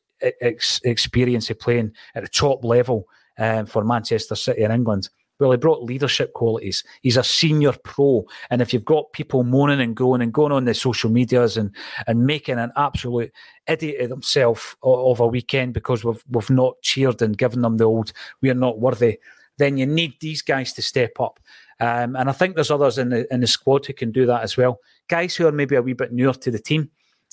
ex- 0.42 0.82
experience 0.84 1.50
of 1.50 1.60
playing 1.60 1.94
at 2.16 2.24
the 2.24 2.30
top 2.30 2.64
level 2.64 3.08
um, 3.38 3.66
for 3.66 3.84
Manchester 3.84 4.36
City 4.36 4.64
in 4.64 4.72
England? 4.72 5.10
Well, 5.40 5.52
he 5.52 5.58
brought 5.58 5.84
leadership 5.84 6.34
qualities. 6.34 6.84
He's 7.02 7.18
a 7.18 7.24
senior 7.24 7.74
pro. 7.84 8.26
And 8.50 8.62
if 8.62 8.74
you've 8.74 8.86
got 8.86 9.12
people 9.14 9.44
moaning 9.44 9.82
and 9.82 9.96
groaning 9.96 10.26
and 10.26 10.34
going 10.34 10.52
on 10.52 10.66
the 10.66 10.74
social 10.74 11.10
medias 11.10 11.58
and, 11.58 11.76
and 12.08 12.26
making 12.26 12.60
an 12.60 12.72
absolute 12.78 13.32
idiot 13.68 14.02
of 14.02 14.10
themselves 14.10 14.76
of 14.84 15.20
a 15.20 15.28
weekend 15.28 15.74
because 15.74 16.04
we've, 16.04 16.24
we've 16.30 16.50
not 16.50 16.82
cheered 16.82 17.22
and 17.22 17.38
given 17.38 17.62
them 17.62 17.78
the 17.78 17.86
old, 17.86 18.14
we 18.42 18.50
are 18.50 18.56
not 18.56 18.80
worthy, 18.80 19.18
then 19.58 19.78
you 19.78 19.86
need 19.86 20.14
these 20.20 20.42
guys 20.42 20.74
to 20.74 20.82
step 20.82 21.20
up. 21.20 21.40
Um, 21.80 22.16
and 22.16 22.30
I 22.30 22.34
think 22.34 22.56
there's 22.56 22.72
others 22.72 22.98
in 22.98 23.10
the, 23.10 23.34
in 23.34 23.42
the 23.42 23.48
squad 23.48 23.86
who 23.86 23.94
can 23.94 24.12
do 24.12 24.26
that 24.26 24.44
as 24.44 24.56
well. 24.56 24.80
Guys 25.10 25.36
who 25.36 25.48
are 25.48 25.52
maybe 25.52 25.76
a 25.76 25.82
wee 25.82 25.94
bit 25.94 26.14
newer 26.14 26.34
to 26.34 26.52
the 26.52 26.60
team, 26.60 26.90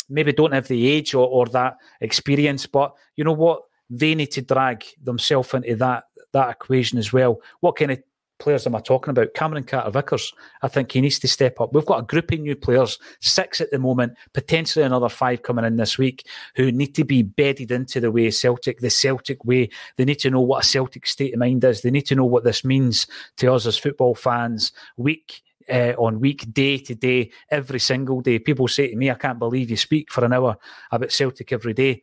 maybe 0.09 0.33
don't 0.33 0.55
have 0.55 0.69
the 0.69 0.89
age 0.89 1.15
or, 1.15 1.29
or 1.29 1.47
that 1.47 1.77
experience, 2.01 2.67
but 2.67 2.95
you 3.17 3.25
know 3.25 3.33
what? 3.33 3.63
They 3.89 4.15
need 4.15 4.31
to 4.33 4.43
drag 4.43 4.85
themselves 5.03 5.53
into 5.53 5.75
that 5.77 6.05
that 6.33 6.51
equation 6.51 6.99
as 6.99 7.13
well. 7.13 7.41
What 7.61 7.77
kind 7.77 7.91
of 7.93 8.03
players 8.39 8.67
am 8.67 8.75
I 8.75 8.81
talking 8.81 9.11
about? 9.11 9.35
Cameron 9.35 9.65
Carter 9.65 9.91
Vickers. 9.91 10.33
I 10.63 10.69
think 10.69 10.91
he 10.91 11.01
needs 11.01 11.19
to 11.21 11.29
step 11.29 11.61
up. 11.61 11.73
We've 11.73 11.87
got 11.87 12.01
a 12.01 12.07
group 12.07 12.33
of 12.33 12.41
new 12.41 12.57
players, 12.57 12.99
six 13.21 13.61
at 13.61 13.71
the 13.71 13.79
moment, 13.79 14.15
potentially 14.33 14.85
another 14.85 15.09
five 15.09 15.43
coming 15.43 15.65
in 15.65 15.77
this 15.77 15.99
week, 15.99 16.27
who 16.57 16.73
need 16.73 16.95
to 16.97 17.05
be 17.05 17.23
bedded 17.23 17.71
into 17.71 18.01
the 18.01 18.11
way 18.11 18.31
Celtic, 18.31 18.81
the 18.81 18.91
Celtic 18.91 19.45
way. 19.45 19.71
They 19.97 20.05
need 20.05 20.21
to 20.21 20.31
know 20.31 20.41
what 20.41 20.65
a 20.65 20.69
Celtic 20.69 21.07
state 21.07 21.35
of 21.35 21.39
mind 21.39 21.63
is. 21.65 21.83
They 21.83 21.91
need 21.91 22.07
to 22.07 22.15
know 22.15 22.25
what 22.25 22.45
this 22.45 22.65
means 22.65 23.07
to 23.37 23.53
us 23.53 23.67
as 23.67 23.79
football 23.79 24.15
fans, 24.15 24.73
week 24.97 25.43
uh, 25.71 25.93
on 25.99 26.21
week, 26.21 26.53
day 26.53 26.79
to 26.79 26.95
day, 26.95 27.31
every 27.51 27.79
single 27.79 28.21
day. 28.21 28.39
People 28.39 28.67
say 28.69 28.89
to 28.89 28.97
me, 28.97 29.11
I 29.11 29.15
can't 29.15 29.39
believe 29.39 29.71
you 29.71 29.77
speak 29.77 30.11
for 30.11 30.25
an 30.25 30.33
hour 30.33 30.57
about 30.91 31.13
Celtic 31.13 31.53
every 31.53 31.75
day. 31.75 32.03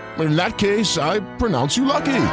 In 0.19 0.35
that 0.35 0.57
case, 0.57 0.97
I 0.97 1.19
pronounce 1.37 1.77
you 1.77 1.85
lucky. 1.85 2.23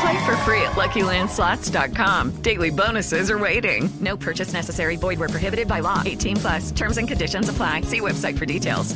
Play 0.00 0.24
for 0.24 0.36
free 0.38 0.60
at 0.62 0.72
LuckyLandSlots.com. 0.72 2.42
Daily 2.42 2.70
bonuses 2.70 3.30
are 3.30 3.38
waiting. 3.38 3.88
No 4.00 4.16
purchase 4.16 4.52
necessary. 4.52 4.96
Void 4.96 5.18
where 5.18 5.28
prohibited 5.28 5.66
by 5.66 5.80
law. 5.80 6.02
18 6.04 6.36
plus. 6.36 6.70
Terms 6.72 6.98
and 6.98 7.08
conditions 7.08 7.48
apply. 7.48 7.82
See 7.82 8.00
website 8.00 8.38
for 8.38 8.46
details. 8.46 8.94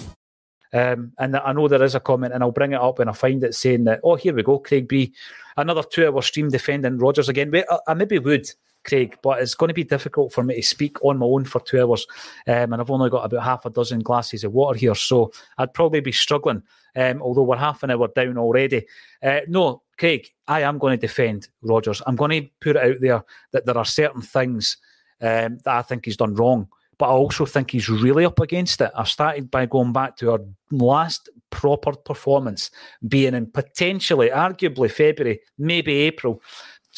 Um, 0.73 1.13
and 1.19 1.37
I 1.37 1.53
know 1.53 1.67
there 1.67 1.83
is 1.83 1.95
a 1.95 2.01
comment, 2.01 2.33
and 2.33 2.43
I'll 2.43 2.53
bring 2.53 2.73
it 2.73 2.81
up 2.81 2.99
when 2.99 3.09
I 3.09 3.13
find 3.13 3.43
it 3.43 3.55
saying 3.55 3.85
that, 3.85 4.01
oh, 4.05 4.15
here 4.15 4.35
we 4.35 4.43
go, 4.43 4.59
Craig 4.59 4.87
B. 4.87 5.13
Another 5.57 5.83
two 5.83 6.07
hour 6.07 6.23
stream 6.23 6.49
defending 6.49 6.99
Rodgers 6.99 7.29
again. 7.29 7.53
I, 7.55 7.79
I 7.89 7.95
maybe 7.95 8.19
would, 8.19 8.49
Craig, 8.85 9.17
but 9.23 9.41
it's 9.41 9.55
going 9.55 9.69
to 9.69 9.75
be 9.75 9.85
difficult 9.85 10.33
for 10.33 10.43
me 10.43 10.57
to 10.57 10.63
speak 10.63 11.03
on 11.05 11.19
my 11.19 11.27
own 11.27 11.45
for 11.45 11.61
two 11.61 11.81
hours. 11.81 12.07
Um, 12.47 12.73
and 12.73 12.81
I've 12.81 12.91
only 12.91 13.11
got 13.11 13.25
about 13.25 13.45
half 13.45 13.67
a 13.67 13.71
dozen 13.71 14.01
glasses 14.01 14.45
of 14.45 14.53
water 14.53 14.79
here, 14.79 14.95
so 14.95 15.33
I'd 15.59 15.75
probably 15.75 16.01
be 16.01 16.13
struggling, 16.13 16.63
um, 16.97 17.23
although 17.23 17.43
we're 17.43 17.57
half 17.57 17.83
an 17.83 17.91
hour 17.91 18.09
down 18.09 18.39
already. 18.39 18.87
Uh, 19.23 19.41
no, 19.49 19.83
Craig, 19.99 20.29
I 20.49 20.63
am 20.63 20.79
going 20.79 20.99
to 20.99 21.07
defend 21.07 21.49
Rodgers. 21.63 22.03
I'm 22.07 22.17
going 22.17 22.43
to 22.43 22.49
put 22.61 22.77
it 22.77 22.85
out 22.85 23.01
there 23.01 23.23
that 23.53 23.67
there 23.67 23.79
are 23.79 23.85
certain 23.85 24.23
things 24.23 24.77
um, 25.21 25.59
that 25.65 25.75
I 25.77 25.83
think 25.83 26.05
he's 26.05 26.17
done 26.17 26.35
wrong, 26.35 26.69
but 26.99 27.07
I 27.07 27.13
also 27.13 27.47
think 27.47 27.71
he's 27.71 27.89
really 27.89 28.25
up 28.25 28.41
against 28.41 28.81
it. 28.81 28.91
I 28.97 29.05
started 29.05 29.51
by 29.51 29.67
going 29.67 29.93
back 29.93 30.17
to 30.19 30.33
our 30.33 30.41
last 30.71 31.29
proper 31.51 31.93
performance 31.93 32.71
being 33.07 33.35
in 33.35 33.47
potentially, 33.47 34.31
arguably 34.31 34.91
February, 34.91 35.41
maybe 35.59 35.93
April. 35.95 36.41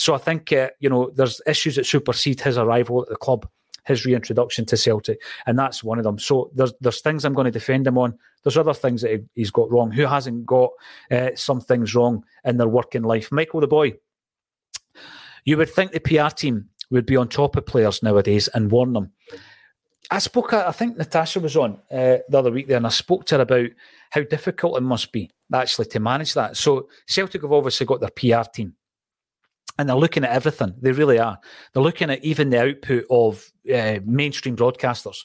So 0.03 0.16
I 0.16 0.18
think 0.18 0.53
uh, 0.53 0.70
you 0.80 0.88
know 0.88 1.12
there's 1.14 1.40
issues 1.46 1.76
that 1.76 1.86
supersede 1.86 2.40
his 2.40 2.59
arrival 2.59 3.03
at 3.03 3.09
the 3.09 3.14
club, 3.14 3.48
his 3.84 4.05
reintroduction 4.05 4.66
to 4.66 4.76
Celtic, 4.76 5.22
and 5.46 5.57
that's 5.57 5.84
one 5.84 5.98
of 5.98 6.03
them. 6.03 6.18
So 6.18 6.50
there's 6.57 6.72
there's 6.80 7.00
things 7.00 7.24
I'm 7.24 7.34
going 7.34 7.44
to 7.44 7.53
defend 7.53 7.86
him 7.86 7.96
on. 7.96 8.18
There's 8.42 8.57
other 8.57 8.74
things 8.74 9.03
that 9.03 9.12
he, 9.12 9.18
he's 9.36 9.53
got 9.53 9.70
wrong. 9.70 9.92
Who 9.92 10.05
hasn't 10.07 10.44
got 10.44 10.70
uh, 11.12 11.30
some 11.36 11.61
things 11.61 11.94
wrong 11.94 12.24
in 12.44 12.57
their 12.57 12.66
working 12.66 13.03
life? 13.03 13.30
Michael 13.30 13.61
the 13.61 13.68
boy. 13.68 13.92
You 15.44 15.57
would 15.57 15.70
think 15.70 15.92
the 15.92 16.00
PR 16.00 16.34
team 16.34 16.68
would 16.90 17.07
be 17.07 17.16
on 17.16 17.28
top 17.28 17.55
of 17.55 17.66
players 17.66 18.03
nowadays 18.03 18.48
and 18.48 18.72
warn 18.72 18.94
them. 18.94 19.12
I 20.11 20.18
spoke, 20.18 20.53
I 20.53 20.72
think 20.72 20.96
Natasha 20.96 21.38
was 21.38 21.57
on 21.57 21.78
uh, 21.92 22.18
the 22.28 22.38
other 22.38 22.50
week 22.50 22.66
there, 22.66 22.76
and 22.76 22.86
I 22.86 22.90
spoke 22.90 23.24
to 23.26 23.36
her 23.36 23.42
about 23.42 23.70
how 24.11 24.22
difficult 24.22 24.78
it 24.78 24.82
must 24.82 25.12
be 25.12 25.30
actually 25.55 25.86
to 25.86 26.00
manage 26.00 26.34
that. 26.34 26.57
So 26.57 26.88
Celtic 27.07 27.42
have 27.42 27.53
obviously 27.53 27.86
got 27.86 28.00
their 28.00 28.11
PR 28.11 28.48
team 28.53 28.74
and 29.79 29.89
they're 29.89 29.97
looking 29.97 30.25
at 30.25 30.31
everything. 30.31 30.75
They 30.81 30.93
really 30.93 31.18
are. 31.18 31.39
They're 31.73 31.83
looking 31.83 32.11
at 32.11 32.25
even 32.25 32.51
the 32.51 32.61
output 32.61 33.05
of 33.11 33.51
uh, 33.73 34.01
mainstream 34.05 34.57
broadcasters, 34.57 35.18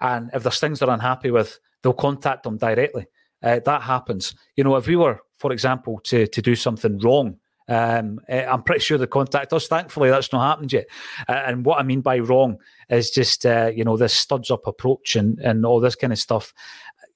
and 0.00 0.30
if 0.34 0.42
there's 0.42 0.60
things 0.60 0.80
they're 0.80 0.90
unhappy 0.90 1.30
with, 1.30 1.58
they'll 1.82 1.92
contact 1.92 2.42
them 2.42 2.58
directly. 2.58 3.06
Uh, 3.42 3.60
that 3.64 3.82
happens. 3.82 4.34
You 4.56 4.64
know, 4.64 4.76
if 4.76 4.86
we 4.86 4.96
were, 4.96 5.20
for 5.36 5.52
example, 5.52 6.00
to 6.04 6.26
to 6.26 6.42
do 6.42 6.54
something 6.54 6.98
wrong, 6.98 7.38
um, 7.68 8.20
uh, 8.28 8.44
I'm 8.48 8.62
pretty 8.62 8.80
sure 8.80 8.98
they 8.98 9.06
contact 9.06 9.52
us. 9.52 9.68
Thankfully, 9.68 10.10
that's 10.10 10.32
not 10.32 10.48
happened 10.48 10.72
yet. 10.72 10.86
Uh, 11.28 11.42
and 11.46 11.64
what 11.64 11.78
I 11.78 11.82
mean 11.82 12.00
by 12.00 12.18
wrong 12.18 12.58
is 12.90 13.10
just 13.10 13.44
you 13.44 13.84
know 13.84 13.96
this 13.96 14.14
studs 14.14 14.50
up 14.50 14.66
approach 14.66 15.16
and 15.16 15.38
and 15.40 15.64
all 15.64 15.80
this 15.80 15.94
kind 15.94 16.12
of 16.12 16.18
stuff. 16.18 16.52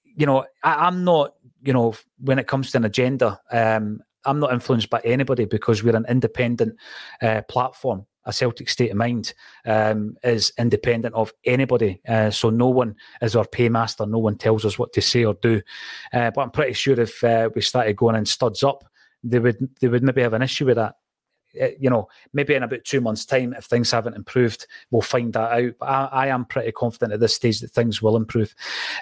You 0.04 0.26
know, 0.26 0.44
I, 0.62 0.86
I'm 0.86 1.04
not. 1.04 1.34
You 1.60 1.72
know, 1.72 1.94
when 2.20 2.38
it 2.38 2.46
comes 2.46 2.70
to 2.70 2.76
an 2.78 2.84
agenda, 2.84 3.40
um, 3.50 4.00
I'm 4.24 4.40
not 4.40 4.52
influenced 4.52 4.90
by 4.90 5.00
anybody 5.04 5.44
because 5.44 5.82
we're 5.82 5.96
an 5.96 6.06
independent 6.08 6.76
uh, 7.22 7.42
platform. 7.48 8.06
A 8.24 8.32
Celtic 8.32 8.68
state 8.68 8.90
of 8.90 8.96
mind 8.98 9.32
um, 9.64 10.16
is 10.22 10.52
independent 10.58 11.14
of 11.14 11.32
anybody, 11.46 11.98
uh, 12.06 12.30
so 12.30 12.50
no 12.50 12.68
one 12.68 12.94
is 13.22 13.34
our 13.34 13.46
paymaster. 13.46 14.06
No 14.06 14.18
one 14.18 14.36
tells 14.36 14.66
us 14.66 14.78
what 14.78 14.92
to 14.92 15.00
say 15.00 15.24
or 15.24 15.32
do. 15.40 15.62
Uh, 16.12 16.30
but 16.30 16.42
I'm 16.42 16.50
pretty 16.50 16.74
sure 16.74 17.00
if 17.00 17.24
uh, 17.24 17.48
we 17.54 17.62
started 17.62 17.96
going 17.96 18.16
in 18.16 18.26
studs 18.26 18.62
up, 18.62 18.84
they 19.22 19.38
would 19.38 19.56
they 19.80 19.88
would 19.88 20.02
maybe 20.02 20.20
have 20.20 20.34
an 20.34 20.42
issue 20.42 20.66
with 20.66 20.76
that. 20.76 20.96
Uh, 21.60 21.68
you 21.78 21.90
know, 21.90 22.08
maybe 22.32 22.54
in 22.54 22.62
about 22.62 22.84
two 22.84 23.00
months' 23.00 23.24
time, 23.24 23.54
if 23.54 23.64
things 23.64 23.90
haven't 23.90 24.16
improved, 24.16 24.66
we'll 24.90 25.02
find 25.02 25.32
that 25.32 25.52
out. 25.52 25.72
But 25.78 25.86
I, 25.86 26.04
I 26.12 26.26
am 26.28 26.44
pretty 26.44 26.72
confident 26.72 27.12
at 27.12 27.20
this 27.20 27.34
stage 27.34 27.60
that 27.60 27.70
things 27.70 28.00
will 28.02 28.16
improve. 28.16 28.54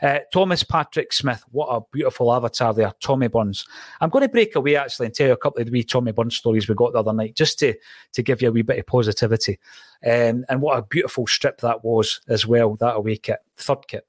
Uh, 0.02 0.20
Thomas 0.32 0.62
Patrick 0.62 1.12
Smith, 1.12 1.44
what 1.50 1.68
a 1.68 1.80
beautiful 1.92 2.32
avatar 2.32 2.74
there. 2.74 2.92
Tommy 3.00 3.28
Burns. 3.28 3.66
I'm 4.00 4.10
going 4.10 4.22
to 4.22 4.28
break 4.28 4.56
away 4.56 4.76
actually 4.76 5.06
and 5.06 5.14
tell 5.14 5.28
you 5.28 5.32
a 5.32 5.36
couple 5.36 5.60
of 5.60 5.66
the 5.66 5.72
wee 5.72 5.82
Tommy 5.82 6.12
Burns 6.12 6.36
stories 6.36 6.68
we 6.68 6.74
got 6.74 6.92
the 6.92 7.00
other 7.00 7.12
night, 7.12 7.34
just 7.34 7.58
to 7.60 7.74
to 8.12 8.22
give 8.22 8.42
you 8.42 8.48
a 8.48 8.52
wee 8.52 8.62
bit 8.62 8.78
of 8.78 8.86
positivity. 8.86 9.58
Um, 10.04 10.44
and 10.48 10.60
what 10.60 10.78
a 10.78 10.82
beautiful 10.82 11.26
strip 11.26 11.58
that 11.62 11.82
was 11.82 12.20
as 12.28 12.46
well, 12.46 12.76
that 12.76 12.96
away 12.96 13.16
kit, 13.16 13.38
third 13.56 13.88
kit. 13.88 14.06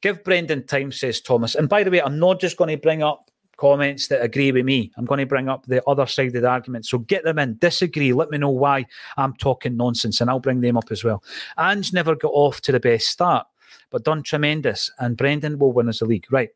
Give 0.00 0.22
Brendan 0.24 0.66
time, 0.66 0.92
says 0.92 1.20
Thomas. 1.20 1.54
And 1.54 1.68
by 1.68 1.84
the 1.84 1.90
way, 1.90 2.02
I'm 2.02 2.18
not 2.18 2.40
just 2.40 2.56
going 2.56 2.70
to 2.70 2.76
bring 2.76 3.02
up 3.02 3.29
comments 3.60 4.06
that 4.08 4.22
agree 4.22 4.50
with 4.52 4.64
me. 4.64 4.90
I'm 4.96 5.04
going 5.04 5.18
to 5.18 5.26
bring 5.26 5.50
up 5.50 5.66
the 5.66 5.84
other 5.86 6.06
side 6.06 6.34
of 6.34 6.42
the 6.42 6.48
argument. 6.48 6.86
So 6.86 6.98
get 6.98 7.24
them 7.24 7.38
in, 7.38 7.58
disagree, 7.58 8.14
let 8.14 8.30
me 8.30 8.38
know 8.38 8.48
why 8.48 8.86
I'm 9.18 9.34
talking 9.34 9.76
nonsense, 9.76 10.20
and 10.20 10.30
I'll 10.30 10.40
bring 10.40 10.62
them 10.62 10.78
up 10.78 10.90
as 10.90 11.04
well. 11.04 11.22
Ange 11.58 11.92
never 11.92 12.16
got 12.16 12.32
off 12.32 12.62
to 12.62 12.72
the 12.72 12.80
best 12.80 13.08
start, 13.08 13.46
but 13.90 14.04
done 14.04 14.22
tremendous, 14.22 14.90
and 14.98 15.16
Brendan 15.16 15.58
will 15.58 15.72
win 15.72 15.90
us 15.90 15.98
the 15.98 16.06
league. 16.06 16.26
Right. 16.30 16.48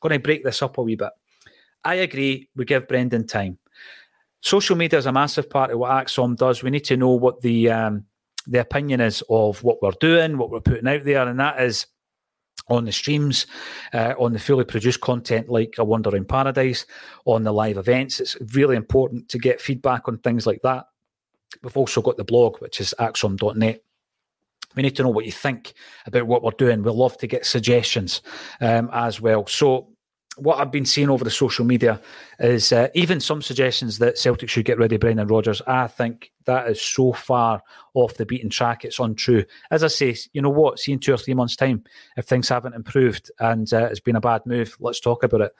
Going 0.00 0.14
to 0.14 0.18
break 0.18 0.42
this 0.42 0.62
up 0.62 0.78
a 0.78 0.82
wee 0.82 0.96
bit. 0.96 1.10
I 1.84 1.96
agree, 1.96 2.48
we 2.56 2.64
give 2.64 2.88
Brendan 2.88 3.26
time. 3.26 3.58
Social 4.40 4.76
media 4.76 4.98
is 4.98 5.06
a 5.06 5.12
massive 5.12 5.50
part 5.50 5.70
of 5.70 5.78
what 5.78 5.90
ACSOM 5.90 6.36
does. 6.36 6.62
We 6.62 6.70
need 6.70 6.84
to 6.84 6.96
know 6.96 7.10
what 7.10 7.42
the 7.42 7.70
um, 7.70 8.06
the 8.46 8.60
opinion 8.60 9.00
is 9.00 9.22
of 9.28 9.62
what 9.62 9.82
we're 9.82 9.90
doing, 10.00 10.38
what 10.38 10.50
we're 10.50 10.60
putting 10.60 10.88
out 10.88 11.04
there, 11.04 11.28
and 11.28 11.38
that 11.40 11.60
is 11.60 11.86
on 12.68 12.84
the 12.84 12.92
streams, 12.92 13.46
uh, 13.92 14.14
on 14.18 14.32
the 14.32 14.38
fully 14.38 14.64
produced 14.64 15.00
content 15.00 15.48
like 15.48 15.76
A 15.78 15.84
Wander 15.84 16.14
in 16.14 16.24
Paradise, 16.24 16.86
on 17.24 17.44
the 17.44 17.52
live 17.52 17.78
events. 17.78 18.20
It's 18.20 18.36
really 18.54 18.76
important 18.76 19.28
to 19.30 19.38
get 19.38 19.60
feedback 19.60 20.08
on 20.08 20.18
things 20.18 20.46
like 20.46 20.60
that. 20.62 20.86
We've 21.62 21.76
also 21.76 22.02
got 22.02 22.16
the 22.16 22.24
blog, 22.24 22.58
which 22.58 22.80
is 22.80 22.94
acsom.net. 22.98 23.82
We 24.76 24.82
need 24.82 24.96
to 24.96 25.02
know 25.02 25.08
what 25.08 25.24
you 25.24 25.32
think 25.32 25.72
about 26.06 26.26
what 26.26 26.42
we're 26.42 26.50
doing. 26.52 26.82
We'd 26.82 26.92
love 26.92 27.16
to 27.18 27.26
get 27.26 27.46
suggestions 27.46 28.22
um, 28.60 28.90
as 28.92 29.20
well. 29.20 29.46
So 29.46 29.88
what 30.38 30.58
I've 30.58 30.70
been 30.70 30.86
seeing 30.86 31.10
over 31.10 31.24
the 31.24 31.30
social 31.30 31.64
media 31.64 32.00
is 32.38 32.72
uh, 32.72 32.88
even 32.94 33.20
some 33.20 33.42
suggestions 33.42 33.98
that 33.98 34.18
Celtic 34.18 34.48
should 34.48 34.64
get 34.64 34.78
rid 34.78 34.92
of 34.92 35.00
Brendan 35.00 35.26
Rodgers. 35.28 35.60
I 35.66 35.86
think 35.86 36.32
that 36.44 36.68
is 36.68 36.80
so 36.80 37.12
far 37.12 37.62
off 37.94 38.14
the 38.14 38.26
beaten 38.26 38.50
track. 38.50 38.84
It's 38.84 38.98
untrue. 38.98 39.44
As 39.70 39.84
I 39.84 39.88
say, 39.88 40.16
you 40.32 40.42
know 40.42 40.50
what? 40.50 40.78
See 40.78 40.92
in 40.92 40.98
two 40.98 41.14
or 41.14 41.18
three 41.18 41.34
months' 41.34 41.56
time, 41.56 41.84
if 42.16 42.26
things 42.26 42.48
haven't 42.48 42.74
improved 42.74 43.30
and 43.40 43.72
uh, 43.72 43.86
it's 43.86 44.00
been 44.00 44.16
a 44.16 44.20
bad 44.20 44.46
move, 44.46 44.76
let's 44.80 45.00
talk 45.00 45.22
about 45.22 45.42
it. 45.42 45.52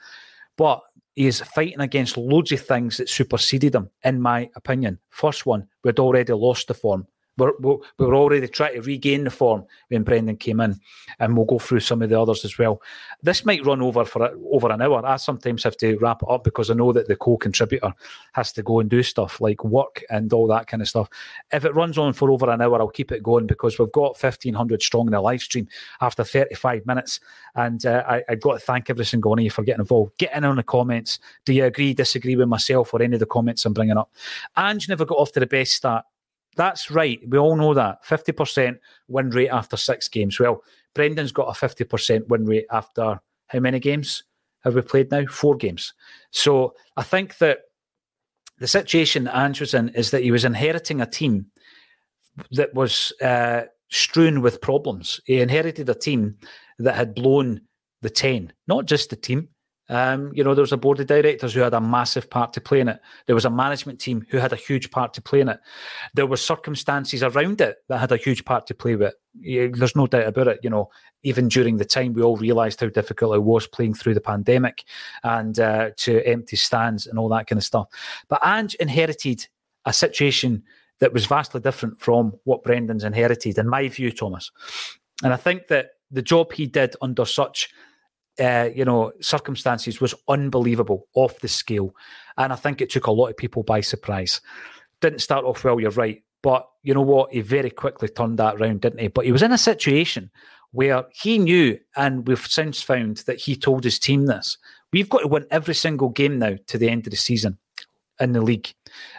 But 0.57 0.81
he 1.15 1.27
is 1.27 1.41
fighting 1.41 1.81
against 1.81 2.17
loads 2.17 2.51
of 2.51 2.61
things 2.61 2.97
that 2.97 3.09
superseded 3.09 3.75
him, 3.75 3.89
in 4.03 4.21
my 4.21 4.49
opinion. 4.55 4.99
First 5.09 5.45
one, 5.45 5.67
we'd 5.83 5.99
already 5.99 6.33
lost 6.33 6.69
the 6.69 6.73
form. 6.73 7.07
We're, 7.39 7.53
we 7.59 8.05
were 8.05 8.15
already 8.15 8.47
trying 8.47 8.75
to 8.75 8.81
regain 8.81 9.23
the 9.23 9.31
form 9.31 9.65
when 9.87 10.03
Brendan 10.03 10.37
came 10.37 10.59
in, 10.59 10.79
and 11.19 11.35
we'll 11.35 11.45
go 11.45 11.59
through 11.59 11.79
some 11.79 12.01
of 12.01 12.09
the 12.09 12.19
others 12.19 12.45
as 12.45 12.57
well. 12.57 12.81
This 13.23 13.45
might 13.45 13.65
run 13.65 13.81
over 13.81 14.05
for 14.05 14.29
over 14.51 14.71
an 14.71 14.81
hour. 14.81 15.05
I 15.05 15.17
sometimes 15.17 15.63
have 15.63 15.77
to 15.77 15.97
wrap 15.97 16.21
it 16.21 16.29
up 16.29 16.43
because 16.43 16.69
I 16.69 16.73
know 16.73 16.91
that 16.93 17.07
the 17.07 17.15
co-contributor 17.15 17.93
has 18.33 18.51
to 18.53 18.63
go 18.63 18.79
and 18.79 18.89
do 18.89 19.01
stuff 19.01 19.41
like 19.41 19.63
work 19.63 20.03
and 20.09 20.31
all 20.33 20.47
that 20.47 20.67
kind 20.67 20.81
of 20.81 20.89
stuff. 20.89 21.09
If 21.51 21.65
it 21.65 21.73
runs 21.73 21.97
on 21.97 22.13
for 22.13 22.29
over 22.31 22.49
an 22.49 22.61
hour, 22.61 22.79
I'll 22.79 22.89
keep 22.89 23.11
it 23.11 23.23
going 23.23 23.47
because 23.47 23.79
we've 23.79 23.91
got 23.91 24.21
1,500 24.21 24.81
strong 24.81 25.07
in 25.07 25.13
the 25.13 25.21
live 25.21 25.41
stream 25.41 25.67
after 26.01 26.23
35 26.23 26.85
minutes, 26.85 27.19
and 27.55 27.85
uh, 27.85 28.03
I, 28.07 28.23
I've 28.29 28.41
got 28.41 28.53
to 28.53 28.59
thank 28.59 28.89
every 28.89 29.05
single 29.05 29.29
one 29.29 29.39
of 29.39 29.43
you 29.43 29.51
for 29.51 29.63
getting 29.63 29.81
involved. 29.81 30.17
Get 30.17 30.35
in 30.35 30.43
on 30.43 30.57
the 30.57 30.63
comments. 30.63 31.19
Do 31.45 31.53
you 31.53 31.65
agree, 31.65 31.93
disagree 31.93 32.35
with 32.35 32.47
myself 32.47 32.93
or 32.93 33.01
any 33.01 33.15
of 33.15 33.19
the 33.19 33.25
comments 33.25 33.65
I'm 33.65 33.73
bringing 33.73 33.97
up? 33.97 34.11
Ange 34.57 34.89
never 34.89 35.05
got 35.05 35.17
off 35.17 35.31
to 35.33 35.39
the 35.39 35.47
best 35.47 35.73
start. 35.73 36.05
That's 36.55 36.91
right. 36.91 37.19
We 37.27 37.37
all 37.37 37.55
know 37.55 37.73
that. 37.73 38.03
50% 38.03 38.77
win 39.07 39.29
rate 39.29 39.49
after 39.49 39.77
six 39.77 40.07
games. 40.07 40.39
Well, 40.39 40.63
Brendan's 40.93 41.31
got 41.31 41.47
a 41.47 41.67
50% 41.67 42.27
win 42.27 42.45
rate 42.45 42.65
after 42.71 43.19
how 43.47 43.59
many 43.59 43.79
games 43.79 44.23
have 44.63 44.75
we 44.75 44.81
played 44.81 45.11
now? 45.11 45.25
Four 45.25 45.55
games. 45.55 45.93
So 46.31 46.75
I 46.97 47.03
think 47.03 47.37
that 47.37 47.59
the 48.57 48.67
situation 48.67 49.23
that 49.23 49.37
Ange 49.37 49.61
was 49.61 49.73
in 49.73 49.89
is 49.89 50.11
that 50.11 50.23
he 50.23 50.31
was 50.31 50.45
inheriting 50.45 51.01
a 51.01 51.05
team 51.05 51.47
that 52.51 52.73
was 52.73 53.13
uh, 53.21 53.63
strewn 53.89 54.41
with 54.41 54.61
problems. 54.61 55.19
He 55.25 55.39
inherited 55.39 55.89
a 55.89 55.95
team 55.95 56.37
that 56.77 56.95
had 56.95 57.15
blown 57.15 57.61
the 58.01 58.09
10, 58.09 58.53
not 58.67 58.85
just 58.85 59.09
the 59.09 59.15
team. 59.15 59.49
Um, 59.89 60.31
you 60.33 60.43
know, 60.43 60.53
there 60.53 60.61
was 60.61 60.71
a 60.71 60.77
board 60.77 60.99
of 60.99 61.07
directors 61.07 61.53
who 61.53 61.61
had 61.61 61.73
a 61.73 61.81
massive 61.81 62.29
part 62.29 62.53
to 62.53 62.61
play 62.61 62.79
in 62.79 62.87
it. 62.87 62.99
There 63.25 63.35
was 63.35 63.45
a 63.45 63.49
management 63.49 63.99
team 63.99 64.25
who 64.29 64.37
had 64.37 64.53
a 64.53 64.57
huge 64.57 64.91
part 64.91 65.13
to 65.15 65.21
play 65.21 65.41
in 65.41 65.49
it. 65.49 65.59
There 66.13 66.27
were 66.27 66.37
circumstances 66.37 67.23
around 67.23 67.59
it 67.59 67.77
that 67.87 67.99
had 67.99 68.11
a 68.11 68.17
huge 68.17 68.45
part 68.45 68.67
to 68.67 68.75
play 68.75 68.95
with. 68.95 69.15
There's 69.33 69.95
no 69.95 70.07
doubt 70.07 70.27
about 70.27 70.47
it. 70.47 70.59
You 70.61 70.69
know, 70.69 70.89
even 71.23 71.47
during 71.47 71.77
the 71.77 71.85
time, 71.85 72.13
we 72.13 72.21
all 72.21 72.37
realised 72.37 72.79
how 72.79 72.89
difficult 72.89 73.35
it 73.35 73.43
was 73.43 73.67
playing 73.67 73.95
through 73.95 74.13
the 74.13 74.21
pandemic 74.21 74.83
and 75.23 75.59
uh, 75.59 75.89
to 75.97 76.25
empty 76.25 76.55
stands 76.55 77.07
and 77.07 77.17
all 77.17 77.29
that 77.29 77.47
kind 77.47 77.57
of 77.57 77.65
stuff. 77.65 77.87
But 78.27 78.45
Ange 78.45 78.75
inherited 78.75 79.47
a 79.85 79.93
situation 79.93 80.63
that 80.99 81.13
was 81.13 81.25
vastly 81.25 81.61
different 81.61 81.99
from 81.99 82.33
what 82.43 82.63
Brendan's 82.63 83.03
inherited, 83.03 83.57
in 83.57 83.67
my 83.67 83.87
view, 83.87 84.11
Thomas. 84.11 84.51
And 85.23 85.33
I 85.33 85.37
think 85.37 85.67
that 85.67 85.91
the 86.11 86.21
job 86.21 86.53
he 86.53 86.65
did 86.67 86.95
under 87.01 87.25
such 87.25 87.69
uh, 88.39 88.69
you 88.73 88.85
know, 88.85 89.11
circumstances 89.21 90.01
was 90.01 90.15
unbelievable, 90.27 91.07
off 91.13 91.39
the 91.39 91.47
scale. 91.47 91.93
And 92.37 92.53
I 92.53 92.55
think 92.55 92.81
it 92.81 92.89
took 92.89 93.07
a 93.07 93.11
lot 93.11 93.27
of 93.27 93.37
people 93.37 93.63
by 93.63 93.81
surprise. 93.81 94.41
Didn't 95.01 95.19
start 95.19 95.45
off 95.45 95.63
well, 95.63 95.79
you're 95.79 95.91
right. 95.91 96.23
But 96.41 96.67
you 96.83 96.93
know 96.93 97.01
what? 97.01 97.33
He 97.33 97.41
very 97.41 97.69
quickly 97.69 98.07
turned 98.07 98.39
that 98.39 98.55
around, 98.55 98.81
didn't 98.81 98.99
he? 98.99 99.09
But 99.09 99.25
he 99.25 99.31
was 99.31 99.43
in 99.43 99.51
a 99.51 99.57
situation 99.57 100.31
where 100.71 101.05
he 101.11 101.37
knew, 101.37 101.77
and 101.95 102.27
we've 102.27 102.45
since 102.45 102.81
found 102.81 103.17
that 103.27 103.41
he 103.41 103.55
told 103.55 103.83
his 103.83 103.99
team 103.99 104.25
this 104.25 104.57
we've 104.91 105.09
got 105.09 105.19
to 105.19 105.27
win 105.27 105.45
every 105.51 105.75
single 105.75 106.09
game 106.09 106.39
now 106.39 106.55
to 106.67 106.77
the 106.77 106.89
end 106.89 107.05
of 107.05 107.11
the 107.11 107.17
season 107.17 107.57
in 108.19 108.31
the 108.31 108.41
league 108.41 108.73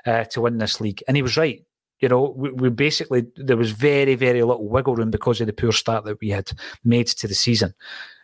uh, 0.06 0.24
to 0.24 0.40
win 0.40 0.58
this 0.58 0.80
league. 0.80 1.02
And 1.06 1.16
he 1.16 1.22
was 1.22 1.36
right. 1.36 1.64
You 2.00 2.08
know, 2.08 2.34
we, 2.36 2.50
we, 2.50 2.70
basically, 2.70 3.26
there 3.36 3.56
was 3.56 3.72
very, 3.72 4.14
very 4.14 4.42
little 4.42 4.68
wiggle 4.68 4.96
room 4.96 5.10
because 5.10 5.40
of 5.40 5.46
the 5.46 5.52
poor 5.52 5.72
start 5.72 6.04
that 6.06 6.20
we 6.20 6.30
had 6.30 6.50
made 6.82 7.08
to 7.08 7.28
the 7.28 7.34
season. 7.34 7.74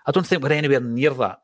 I 0.07 0.13
don't 0.13 0.27
think 0.27 0.43
we're 0.43 0.53
anywhere 0.53 0.81
near 0.81 1.15
that 1.15 1.41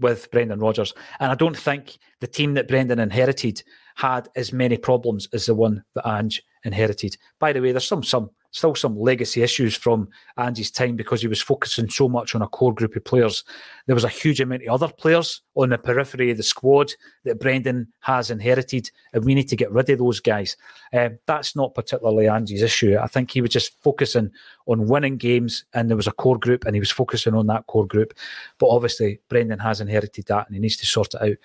with 0.00 0.30
Brendan 0.30 0.60
Rodgers. 0.60 0.94
And 1.20 1.30
I 1.30 1.34
don't 1.34 1.56
think 1.56 1.98
the 2.20 2.26
team 2.26 2.54
that 2.54 2.68
Brendan 2.68 2.98
inherited 2.98 3.62
had 3.96 4.28
as 4.36 4.52
many 4.52 4.76
problems 4.78 5.28
as 5.32 5.46
the 5.46 5.54
one 5.54 5.84
that 5.94 6.08
Ange 6.08 6.42
inherited. 6.64 7.16
By 7.38 7.52
the 7.52 7.60
way, 7.60 7.72
there's 7.72 7.86
some 7.86 8.02
some 8.02 8.30
still 8.52 8.74
some 8.74 8.98
legacy 8.98 9.42
issues 9.42 9.74
from 9.74 10.08
Ange's 10.36 10.70
time 10.70 10.94
because 10.94 11.20
he 11.20 11.26
was 11.26 11.42
focusing 11.42 11.88
so 11.88 12.08
much 12.08 12.34
on 12.34 12.42
a 12.42 12.46
core 12.46 12.72
group 12.72 12.94
of 12.94 13.04
players. 13.04 13.44
There 13.86 13.94
was 13.94 14.04
a 14.04 14.08
huge 14.08 14.40
amount 14.40 14.62
of 14.62 14.68
other 14.68 14.92
players 14.92 15.40
on 15.54 15.70
the 15.70 15.78
periphery 15.78 16.30
of 16.30 16.36
the 16.36 16.42
squad 16.42 16.92
that 17.24 17.40
Brendan 17.40 17.88
has 18.00 18.30
inherited, 18.30 18.90
and 19.12 19.24
we 19.24 19.34
need 19.34 19.48
to 19.48 19.56
get 19.56 19.72
rid 19.72 19.90
of 19.90 19.98
those 19.98 20.20
guys. 20.20 20.56
Um, 20.92 21.18
that's 21.26 21.56
not 21.56 21.74
particularly 21.74 22.28
Ange's 22.28 22.62
issue. 22.62 22.96
I 22.98 23.06
think 23.06 23.30
he 23.30 23.40
was 23.40 23.50
just 23.50 23.82
focusing 23.82 24.30
on 24.66 24.86
winning 24.86 25.16
games, 25.16 25.64
and 25.72 25.88
there 25.88 25.96
was 25.96 26.06
a 26.06 26.12
core 26.12 26.38
group, 26.38 26.64
and 26.66 26.76
he 26.76 26.80
was 26.80 26.90
focusing 26.90 27.34
on 27.34 27.46
that 27.46 27.66
core 27.66 27.86
group. 27.86 28.14
But 28.58 28.68
obviously, 28.68 29.20
Brendan 29.28 29.58
has 29.60 29.80
inherited 29.80 30.26
that, 30.26 30.46
and 30.46 30.54
he 30.54 30.60
needs 30.60 30.76
to 30.76 30.86
sort 30.86 31.14
it 31.14 31.22
out. 31.22 31.36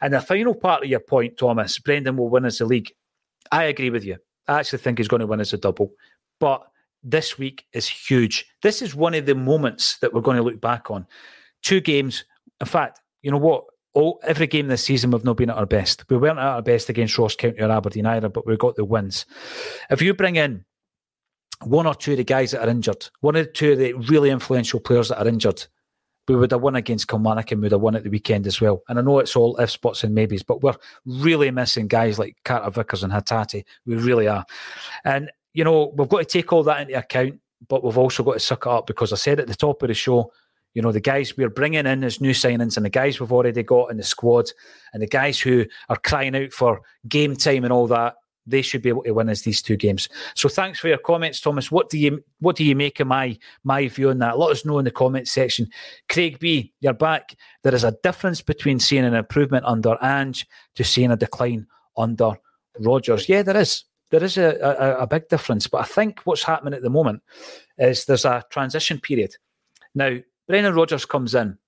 And 0.00 0.12
the 0.12 0.20
final 0.20 0.54
part 0.54 0.82
of 0.82 0.90
your 0.90 1.00
point, 1.00 1.38
Thomas, 1.38 1.78
Brendan 1.78 2.16
will 2.16 2.28
win 2.28 2.44
as 2.44 2.60
a 2.60 2.66
league. 2.66 2.92
I 3.52 3.64
agree 3.64 3.90
with 3.90 4.04
you. 4.04 4.16
I 4.48 4.60
actually 4.60 4.78
think 4.78 4.98
he's 4.98 5.08
going 5.08 5.20
to 5.20 5.26
win 5.26 5.40
as 5.40 5.52
a 5.52 5.58
double. 5.58 5.92
But 6.40 6.66
this 7.02 7.38
week 7.38 7.66
is 7.72 7.88
huge. 7.88 8.46
This 8.62 8.82
is 8.82 8.94
one 8.94 9.14
of 9.14 9.26
the 9.26 9.34
moments 9.34 9.98
that 9.98 10.12
we're 10.12 10.20
going 10.20 10.36
to 10.36 10.42
look 10.42 10.60
back 10.60 10.90
on. 10.90 11.06
Two 11.62 11.80
games. 11.80 12.24
In 12.60 12.66
fact, 12.66 13.00
you 13.22 13.30
know 13.30 13.38
what? 13.38 13.64
All 13.94 14.20
every 14.22 14.46
game 14.46 14.68
this 14.68 14.84
season 14.84 15.10
we've 15.10 15.24
not 15.24 15.36
been 15.36 15.50
at 15.50 15.56
our 15.56 15.66
best. 15.66 16.04
We 16.08 16.18
weren't 16.18 16.38
at 16.38 16.44
our 16.44 16.62
best 16.62 16.88
against 16.88 17.18
Ross 17.18 17.34
County 17.34 17.60
or 17.60 17.70
Aberdeen 17.70 18.06
either, 18.06 18.28
but 18.28 18.46
we 18.46 18.56
got 18.56 18.76
the 18.76 18.84
wins. 18.84 19.26
If 19.90 20.02
you 20.02 20.14
bring 20.14 20.36
in 20.36 20.64
one 21.64 21.86
or 21.86 21.94
two 21.94 22.12
of 22.12 22.18
the 22.18 22.24
guys 22.24 22.52
that 22.52 22.62
are 22.62 22.70
injured, 22.70 23.08
one 23.20 23.36
or 23.36 23.44
two 23.44 23.72
of 23.72 23.78
the 23.78 23.94
really 23.94 24.30
influential 24.30 24.78
players 24.78 25.08
that 25.08 25.20
are 25.20 25.26
injured, 25.26 25.66
we 26.28 26.36
would 26.36 26.50
have 26.50 26.60
won 26.60 26.76
against 26.76 27.08
Kilmarnock 27.08 27.50
and 27.50 27.60
we 27.60 27.64
would 27.64 27.72
have 27.72 27.80
won 27.80 27.96
at 27.96 28.04
the 28.04 28.10
weekend 28.10 28.46
as 28.46 28.60
well. 28.60 28.82
And 28.88 28.98
I 28.98 29.02
know 29.02 29.18
it's 29.18 29.34
all 29.34 29.56
if 29.56 29.70
spots 29.70 30.04
and 30.04 30.14
maybes, 30.14 30.42
but 30.42 30.62
we're 30.62 30.74
really 31.06 31.50
missing 31.50 31.88
guys 31.88 32.18
like 32.18 32.36
Carter 32.44 32.70
Vickers 32.70 33.02
and 33.02 33.12
Hatate. 33.12 33.64
We 33.86 33.96
really 33.96 34.28
are. 34.28 34.44
And 35.04 35.30
you 35.58 35.64
know, 35.64 35.92
we've 35.96 36.08
got 36.08 36.18
to 36.18 36.24
take 36.24 36.52
all 36.52 36.62
that 36.62 36.82
into 36.82 36.96
account, 36.96 37.40
but 37.66 37.82
we've 37.82 37.98
also 37.98 38.22
got 38.22 38.34
to 38.34 38.38
suck 38.38 38.64
it 38.64 38.70
up 38.70 38.86
because 38.86 39.12
I 39.12 39.16
said 39.16 39.40
at 39.40 39.48
the 39.48 39.56
top 39.56 39.82
of 39.82 39.88
the 39.88 39.94
show, 39.94 40.32
you 40.72 40.82
know, 40.82 40.92
the 40.92 41.00
guys 41.00 41.36
we're 41.36 41.50
bringing 41.50 41.84
in 41.84 42.04
as 42.04 42.20
new 42.20 42.30
signings 42.30 42.76
and 42.76 42.86
the 42.86 42.90
guys 42.90 43.18
we've 43.18 43.32
already 43.32 43.64
got 43.64 43.90
in 43.90 43.96
the 43.96 44.04
squad 44.04 44.52
and 44.92 45.02
the 45.02 45.08
guys 45.08 45.40
who 45.40 45.66
are 45.88 45.96
crying 45.96 46.36
out 46.36 46.52
for 46.52 46.82
game 47.08 47.34
time 47.34 47.64
and 47.64 47.72
all 47.72 47.88
that, 47.88 48.14
they 48.46 48.62
should 48.62 48.82
be 48.82 48.88
able 48.88 49.02
to 49.02 49.10
win 49.10 49.28
as 49.28 49.42
these 49.42 49.60
two 49.60 49.76
games. 49.76 50.08
So 50.36 50.48
thanks 50.48 50.78
for 50.78 50.86
your 50.86 50.98
comments, 50.98 51.40
Thomas. 51.40 51.72
What 51.72 51.90
do 51.90 51.98
you 51.98 52.22
what 52.38 52.54
do 52.54 52.64
you 52.64 52.76
make 52.76 53.00
of 53.00 53.08
my 53.08 53.36
my 53.64 53.88
view 53.88 54.10
on 54.10 54.20
that? 54.20 54.38
Let 54.38 54.52
us 54.52 54.64
know 54.64 54.78
in 54.78 54.84
the 54.84 54.92
comments 54.92 55.32
section. 55.32 55.68
Craig 56.08 56.38
B, 56.38 56.72
you're 56.80 56.92
back. 56.92 57.34
There 57.64 57.74
is 57.74 57.82
a 57.82 57.96
difference 58.04 58.42
between 58.42 58.78
seeing 58.78 59.04
an 59.04 59.14
improvement 59.14 59.64
under 59.64 59.98
Ange 60.00 60.46
to 60.76 60.84
seeing 60.84 61.10
a 61.10 61.16
decline 61.16 61.66
under 61.96 62.38
Rodgers. 62.78 63.28
Yeah, 63.28 63.42
there 63.42 63.56
is 63.56 63.82
there 64.10 64.22
is 64.22 64.38
a, 64.38 64.56
a, 64.60 65.02
a 65.02 65.06
big 65.06 65.28
difference. 65.28 65.66
But 65.66 65.82
I 65.82 65.84
think 65.84 66.20
what's 66.24 66.42
happening 66.42 66.74
at 66.74 66.82
the 66.82 66.90
moment 66.90 67.22
is 67.78 68.04
there's 68.04 68.24
a 68.24 68.44
transition 68.50 69.00
period. 69.00 69.36
Now, 69.94 70.18
Brendan 70.46 70.74
Rodgers 70.74 71.04
comes 71.04 71.34
in. 71.34 71.58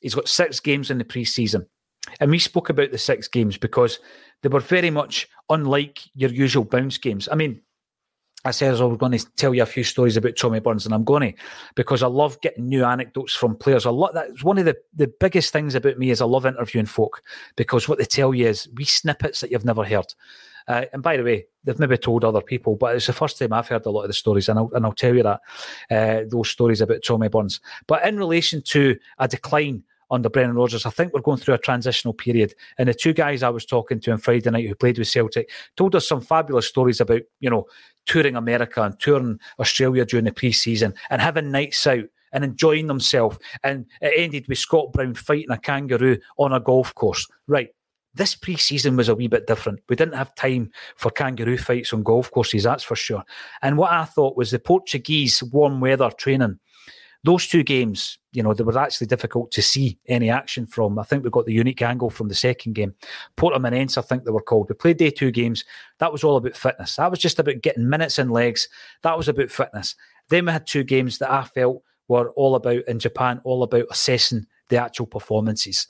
He's 0.00 0.14
got 0.14 0.28
six 0.28 0.60
games 0.60 0.90
in 0.90 0.98
the 0.98 1.04
preseason. 1.04 1.66
And 2.20 2.30
we 2.30 2.38
spoke 2.38 2.68
about 2.68 2.90
the 2.90 2.98
six 2.98 3.28
games 3.28 3.56
because 3.56 3.98
they 4.42 4.48
were 4.48 4.60
very 4.60 4.90
much 4.90 5.28
unlike 5.48 6.00
your 6.14 6.30
usual 6.30 6.64
bounce 6.64 6.98
games. 6.98 7.28
I 7.30 7.34
mean, 7.34 7.62
I 8.46 8.50
said 8.50 8.78
I 8.78 8.84
was 8.84 8.98
going 8.98 9.12
to 9.12 9.24
tell 9.36 9.54
you 9.54 9.62
a 9.62 9.66
few 9.66 9.84
stories 9.84 10.18
about 10.18 10.36
Tommy 10.36 10.60
Burns, 10.60 10.84
and 10.84 10.94
I'm 10.94 11.04
going 11.04 11.32
to 11.32 11.38
because 11.76 12.02
I 12.02 12.08
love 12.08 12.40
getting 12.42 12.68
new 12.68 12.84
anecdotes 12.84 13.34
from 13.34 13.56
players. 13.56 13.86
A 13.86 13.90
lot 13.90 14.12
that's 14.12 14.44
one 14.44 14.58
of 14.58 14.66
the, 14.66 14.76
the 14.94 15.10
biggest 15.18 15.50
things 15.52 15.74
about 15.74 15.98
me 15.98 16.10
is 16.10 16.20
I 16.20 16.26
love 16.26 16.44
interviewing 16.44 16.86
folk 16.86 17.22
because 17.56 17.88
what 17.88 17.98
they 17.98 18.04
tell 18.04 18.34
you 18.34 18.46
is 18.46 18.68
wee 18.74 18.84
snippets 18.84 19.40
that 19.40 19.50
you've 19.50 19.64
never 19.64 19.84
heard. 19.84 20.12
Uh, 20.66 20.84
and 20.92 21.02
by 21.02 21.16
the 21.16 21.22
way, 21.22 21.46
they've 21.62 21.78
maybe 21.78 21.96
told 21.96 22.24
other 22.24 22.40
people, 22.40 22.76
but 22.76 22.96
it's 22.96 23.06
the 23.06 23.12
first 23.12 23.38
time 23.38 23.52
I've 23.52 23.68
heard 23.68 23.86
a 23.86 23.90
lot 23.90 24.02
of 24.02 24.08
the 24.08 24.14
stories, 24.14 24.48
and 24.48 24.58
I'll, 24.58 24.70
and 24.74 24.84
I'll 24.84 24.92
tell 24.92 25.14
you 25.14 25.22
that 25.22 25.40
uh, 25.90 26.20
those 26.28 26.50
stories 26.50 26.80
about 26.80 27.02
Tommy 27.04 27.28
Burns. 27.28 27.60
But 27.86 28.06
in 28.06 28.18
relation 28.18 28.62
to 28.62 28.96
a 29.18 29.28
decline 29.28 29.82
under 30.10 30.28
Brendan 30.28 30.56
Rodgers, 30.56 30.86
I 30.86 30.90
think 30.90 31.12
we're 31.12 31.20
going 31.20 31.38
through 31.38 31.54
a 31.54 31.58
transitional 31.58 32.14
period. 32.14 32.54
And 32.78 32.88
the 32.88 32.94
two 32.94 33.12
guys 33.12 33.42
I 33.42 33.48
was 33.48 33.64
talking 33.66 34.00
to 34.00 34.12
on 34.12 34.18
Friday 34.18 34.50
night 34.50 34.68
who 34.68 34.74
played 34.74 34.98
with 34.98 35.08
Celtic 35.08 35.50
told 35.76 35.94
us 35.96 36.06
some 36.06 36.20
fabulous 36.20 36.68
stories 36.68 37.00
about, 37.00 37.22
you 37.40 37.50
know, 37.50 37.66
touring 38.06 38.36
America 38.36 38.82
and 38.82 38.98
touring 39.00 39.40
Australia 39.58 40.04
during 40.04 40.26
the 40.26 40.32
pre-season 40.32 40.94
and 41.10 41.22
having 41.22 41.50
nights 41.50 41.86
out 41.86 42.04
and 42.32 42.44
enjoying 42.44 42.86
themselves. 42.86 43.38
And 43.62 43.86
it 44.00 44.12
ended 44.16 44.46
with 44.46 44.58
Scott 44.58 44.92
Brown 44.92 45.14
fighting 45.14 45.50
a 45.50 45.58
kangaroo 45.58 46.18
on 46.36 46.52
a 46.52 46.60
golf 46.60 46.94
course. 46.94 47.26
Right. 47.46 47.70
This 48.14 48.34
pre 48.34 48.56
season 48.56 48.96
was 48.96 49.08
a 49.08 49.14
wee 49.14 49.28
bit 49.28 49.46
different. 49.46 49.80
We 49.88 49.96
didn't 49.96 50.14
have 50.14 50.34
time 50.34 50.70
for 50.96 51.10
kangaroo 51.10 51.58
fights 51.58 51.92
on 51.92 52.02
golf 52.02 52.30
courses, 52.30 52.62
that's 52.62 52.84
for 52.84 52.96
sure. 52.96 53.24
And 53.62 53.76
what 53.76 53.92
I 53.92 54.04
thought 54.04 54.36
was 54.36 54.50
the 54.50 54.58
Portuguese 54.58 55.42
warm 55.42 55.80
weather 55.80 56.10
training, 56.10 56.58
those 57.24 57.46
two 57.46 57.62
games, 57.62 58.18
you 58.32 58.42
know, 58.42 58.52
they 58.52 58.62
were 58.62 58.78
actually 58.78 59.06
difficult 59.06 59.50
to 59.52 59.62
see 59.62 59.98
any 60.06 60.28
action 60.28 60.66
from. 60.66 60.98
I 60.98 61.04
think 61.04 61.24
we 61.24 61.30
got 61.30 61.46
the 61.46 61.54
unique 61.54 61.80
angle 61.80 62.10
from 62.10 62.28
the 62.28 62.34
second 62.34 62.74
game. 62.74 62.94
Portimonense, 63.36 63.96
I 63.96 64.02
think 64.02 64.24
they 64.24 64.30
were 64.30 64.42
called. 64.42 64.68
We 64.68 64.74
played 64.74 64.98
day 64.98 65.10
two 65.10 65.30
games. 65.30 65.64
That 65.98 66.12
was 66.12 66.22
all 66.22 66.36
about 66.36 66.56
fitness. 66.56 66.96
That 66.96 67.10
was 67.10 67.18
just 67.18 67.38
about 67.38 67.62
getting 67.62 67.88
minutes 67.88 68.18
and 68.18 68.30
legs. 68.30 68.68
That 69.02 69.16
was 69.16 69.28
about 69.28 69.50
fitness. 69.50 69.96
Then 70.28 70.46
we 70.46 70.52
had 70.52 70.66
two 70.66 70.84
games 70.84 71.18
that 71.18 71.32
I 71.32 71.44
felt 71.44 71.82
were 72.08 72.30
all 72.30 72.54
about 72.56 72.86
in 72.86 72.98
Japan, 72.98 73.40
all 73.44 73.62
about 73.62 73.86
assessing 73.90 74.46
the 74.68 74.76
actual 74.76 75.06
performances. 75.06 75.86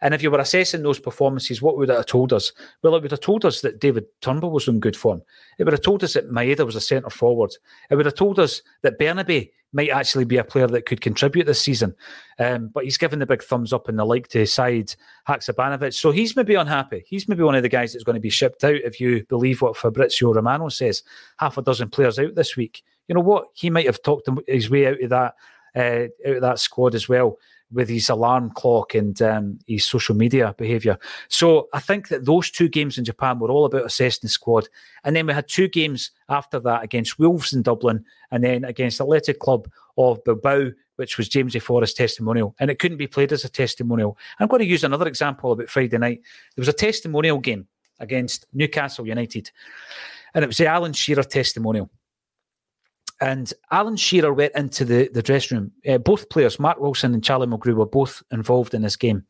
And 0.00 0.14
if 0.14 0.22
you 0.22 0.30
were 0.30 0.38
assessing 0.38 0.82
those 0.82 0.98
performances, 0.98 1.62
what 1.62 1.76
would 1.76 1.90
it 1.90 1.96
have 1.96 2.06
told 2.06 2.32
us? 2.32 2.52
Well, 2.82 2.94
it 2.94 3.02
would 3.02 3.10
have 3.10 3.20
told 3.20 3.44
us 3.44 3.60
that 3.60 3.80
David 3.80 4.06
Turnbull 4.20 4.50
was 4.50 4.68
in 4.68 4.80
good 4.80 4.96
form. 4.96 5.22
It 5.58 5.64
would 5.64 5.72
have 5.72 5.82
told 5.82 6.04
us 6.04 6.14
that 6.14 6.30
Maeda 6.30 6.64
was 6.64 6.76
a 6.76 6.80
centre 6.80 7.10
forward. 7.10 7.52
It 7.90 7.96
would 7.96 8.06
have 8.06 8.14
told 8.14 8.38
us 8.38 8.62
that 8.82 8.98
Bernabei 8.98 9.50
might 9.72 9.90
actually 9.90 10.24
be 10.24 10.38
a 10.38 10.44
player 10.44 10.66
that 10.68 10.86
could 10.86 11.00
contribute 11.00 11.44
this 11.44 11.60
season. 11.60 11.94
Um, 12.38 12.70
but 12.72 12.84
he's 12.84 12.96
given 12.96 13.18
the 13.18 13.26
big 13.26 13.42
thumbs 13.42 13.72
up 13.72 13.88
and 13.88 13.98
the 13.98 14.04
like 14.04 14.28
to 14.28 14.46
side 14.46 14.94
Haksabanovic. 15.28 15.92
So 15.94 16.12
he's 16.12 16.36
maybe 16.36 16.54
unhappy. 16.54 17.04
He's 17.06 17.28
maybe 17.28 17.42
one 17.42 17.56
of 17.56 17.62
the 17.62 17.68
guys 17.68 17.92
that's 17.92 18.04
going 18.04 18.14
to 18.14 18.20
be 18.20 18.30
shipped 18.30 18.64
out 18.64 18.76
if 18.76 19.00
you 19.00 19.24
believe 19.26 19.60
what 19.60 19.76
Fabrizio 19.76 20.32
Romano 20.32 20.68
says. 20.68 21.02
Half 21.38 21.58
a 21.58 21.62
dozen 21.62 21.90
players 21.90 22.18
out 22.18 22.34
this 22.34 22.56
week. 22.56 22.82
You 23.08 23.14
know 23.14 23.20
what? 23.20 23.48
He 23.54 23.70
might 23.70 23.86
have 23.86 24.02
talked 24.02 24.28
his 24.46 24.70
way 24.70 24.86
out 24.86 25.02
of 25.02 25.10
that 25.10 25.34
uh, 25.76 26.08
out 26.26 26.36
of 26.36 26.40
that 26.40 26.58
squad 26.58 26.94
as 26.94 27.06
well 27.06 27.36
with 27.72 27.88
his 27.88 28.08
alarm 28.08 28.50
clock 28.50 28.94
and 28.94 29.20
um, 29.22 29.58
his 29.66 29.84
social 29.84 30.14
media 30.14 30.54
behaviour. 30.56 30.98
So 31.28 31.68
I 31.72 31.80
think 31.80 32.08
that 32.08 32.24
those 32.24 32.50
two 32.50 32.68
games 32.68 32.96
in 32.96 33.04
Japan 33.04 33.38
were 33.38 33.50
all 33.50 33.64
about 33.64 33.84
assessing 33.84 34.20
the 34.22 34.28
squad. 34.28 34.68
And 35.04 35.16
then 35.16 35.26
we 35.26 35.32
had 35.32 35.48
two 35.48 35.68
games 35.68 36.10
after 36.28 36.60
that 36.60 36.84
against 36.84 37.18
Wolves 37.18 37.52
in 37.52 37.62
Dublin 37.62 38.04
and 38.30 38.44
then 38.44 38.64
against 38.64 39.00
Athletic 39.00 39.40
Club 39.40 39.68
of 39.98 40.22
Bilbao, 40.24 40.70
which 40.96 41.18
was 41.18 41.28
James 41.28 41.54
A. 41.56 41.60
Forrest 41.60 41.96
testimonial. 41.96 42.54
And 42.60 42.70
it 42.70 42.78
couldn't 42.78 42.98
be 42.98 43.06
played 43.08 43.32
as 43.32 43.44
a 43.44 43.48
testimonial. 43.48 44.16
I'm 44.38 44.48
going 44.48 44.62
to 44.62 44.68
use 44.68 44.84
another 44.84 45.08
example 45.08 45.52
about 45.52 45.68
Friday 45.68 45.98
night. 45.98 46.20
There 46.54 46.62
was 46.62 46.68
a 46.68 46.72
testimonial 46.72 47.38
game 47.38 47.66
against 47.98 48.46
Newcastle 48.52 49.06
United. 49.06 49.50
And 50.34 50.44
it 50.44 50.48
was 50.48 50.58
the 50.58 50.66
Alan 50.66 50.92
Shearer 50.92 51.22
testimonial. 51.24 51.90
And 53.20 53.52
Alan 53.70 53.96
Shearer 53.96 54.32
went 54.32 54.54
into 54.54 54.84
the, 54.84 55.08
the 55.12 55.22
dressing 55.22 55.58
room. 55.58 55.72
Uh, 55.88 55.98
both 55.98 56.28
players, 56.28 56.58
Mark 56.58 56.78
Wilson 56.78 57.14
and 57.14 57.24
Charlie 57.24 57.46
Mulgrew, 57.46 57.74
were 57.74 57.86
both 57.86 58.22
involved 58.30 58.74
in 58.74 58.82
this 58.82 58.96
game. 58.96 59.24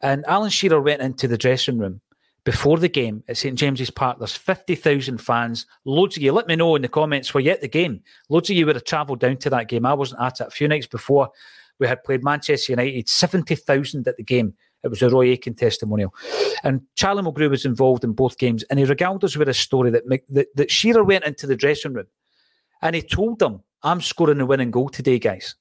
And 0.00 0.24
Alan 0.26 0.50
Shearer 0.50 0.80
went 0.80 1.02
into 1.02 1.28
the 1.28 1.36
dressing 1.36 1.78
room 1.78 2.00
before 2.44 2.78
the 2.78 2.88
game 2.88 3.22
at 3.28 3.36
St 3.36 3.58
James's 3.58 3.90
Park. 3.90 4.18
There's 4.18 4.36
50,000 4.36 5.18
fans. 5.18 5.66
Loads 5.84 6.16
of 6.16 6.22
you, 6.22 6.32
let 6.32 6.46
me 6.46 6.56
know 6.56 6.76
in 6.76 6.82
the 6.82 6.88
comments 6.88 7.32
were 7.34 7.40
you 7.40 7.50
at 7.50 7.60
the 7.60 7.68
game. 7.68 8.02
Loads 8.28 8.50
of 8.50 8.56
you 8.56 8.66
would 8.66 8.76
have 8.76 8.84
travelled 8.84 9.20
down 9.20 9.36
to 9.38 9.50
that 9.50 9.68
game. 9.68 9.84
I 9.84 9.94
wasn't 9.94 10.22
at 10.22 10.40
it. 10.40 10.46
A 10.46 10.50
few 10.50 10.68
nights 10.68 10.86
before, 10.86 11.30
we 11.78 11.86
had 11.86 12.04
played 12.04 12.22
Manchester 12.22 12.72
United, 12.72 13.08
70,000 13.08 14.06
at 14.06 14.16
the 14.16 14.22
game. 14.22 14.54
It 14.82 14.88
was 14.88 15.02
a 15.02 15.08
Roy 15.08 15.34
Keane 15.36 15.54
testimonial. 15.54 16.14
And 16.62 16.82
Charlie 16.94 17.22
Mulgrew 17.22 17.50
was 17.50 17.64
involved 17.64 18.04
in 18.04 18.12
both 18.12 18.38
games. 18.38 18.62
And 18.64 18.78
he 18.78 18.84
regaled 18.84 19.24
us 19.24 19.36
with 19.36 19.48
a 19.48 19.54
story 19.54 19.90
that, 19.90 20.04
that, 20.28 20.54
that 20.54 20.70
Shearer 20.70 21.02
went 21.02 21.24
into 21.24 21.46
the 21.46 21.56
dressing 21.56 21.94
room 21.94 22.06
and 22.84 22.94
he 22.94 23.02
told 23.02 23.40
them, 23.40 23.62
I'm 23.82 24.00
scoring 24.00 24.38
the 24.38 24.46
winning 24.46 24.70
goal 24.70 24.90
today, 24.90 25.18
guys. 25.18 25.56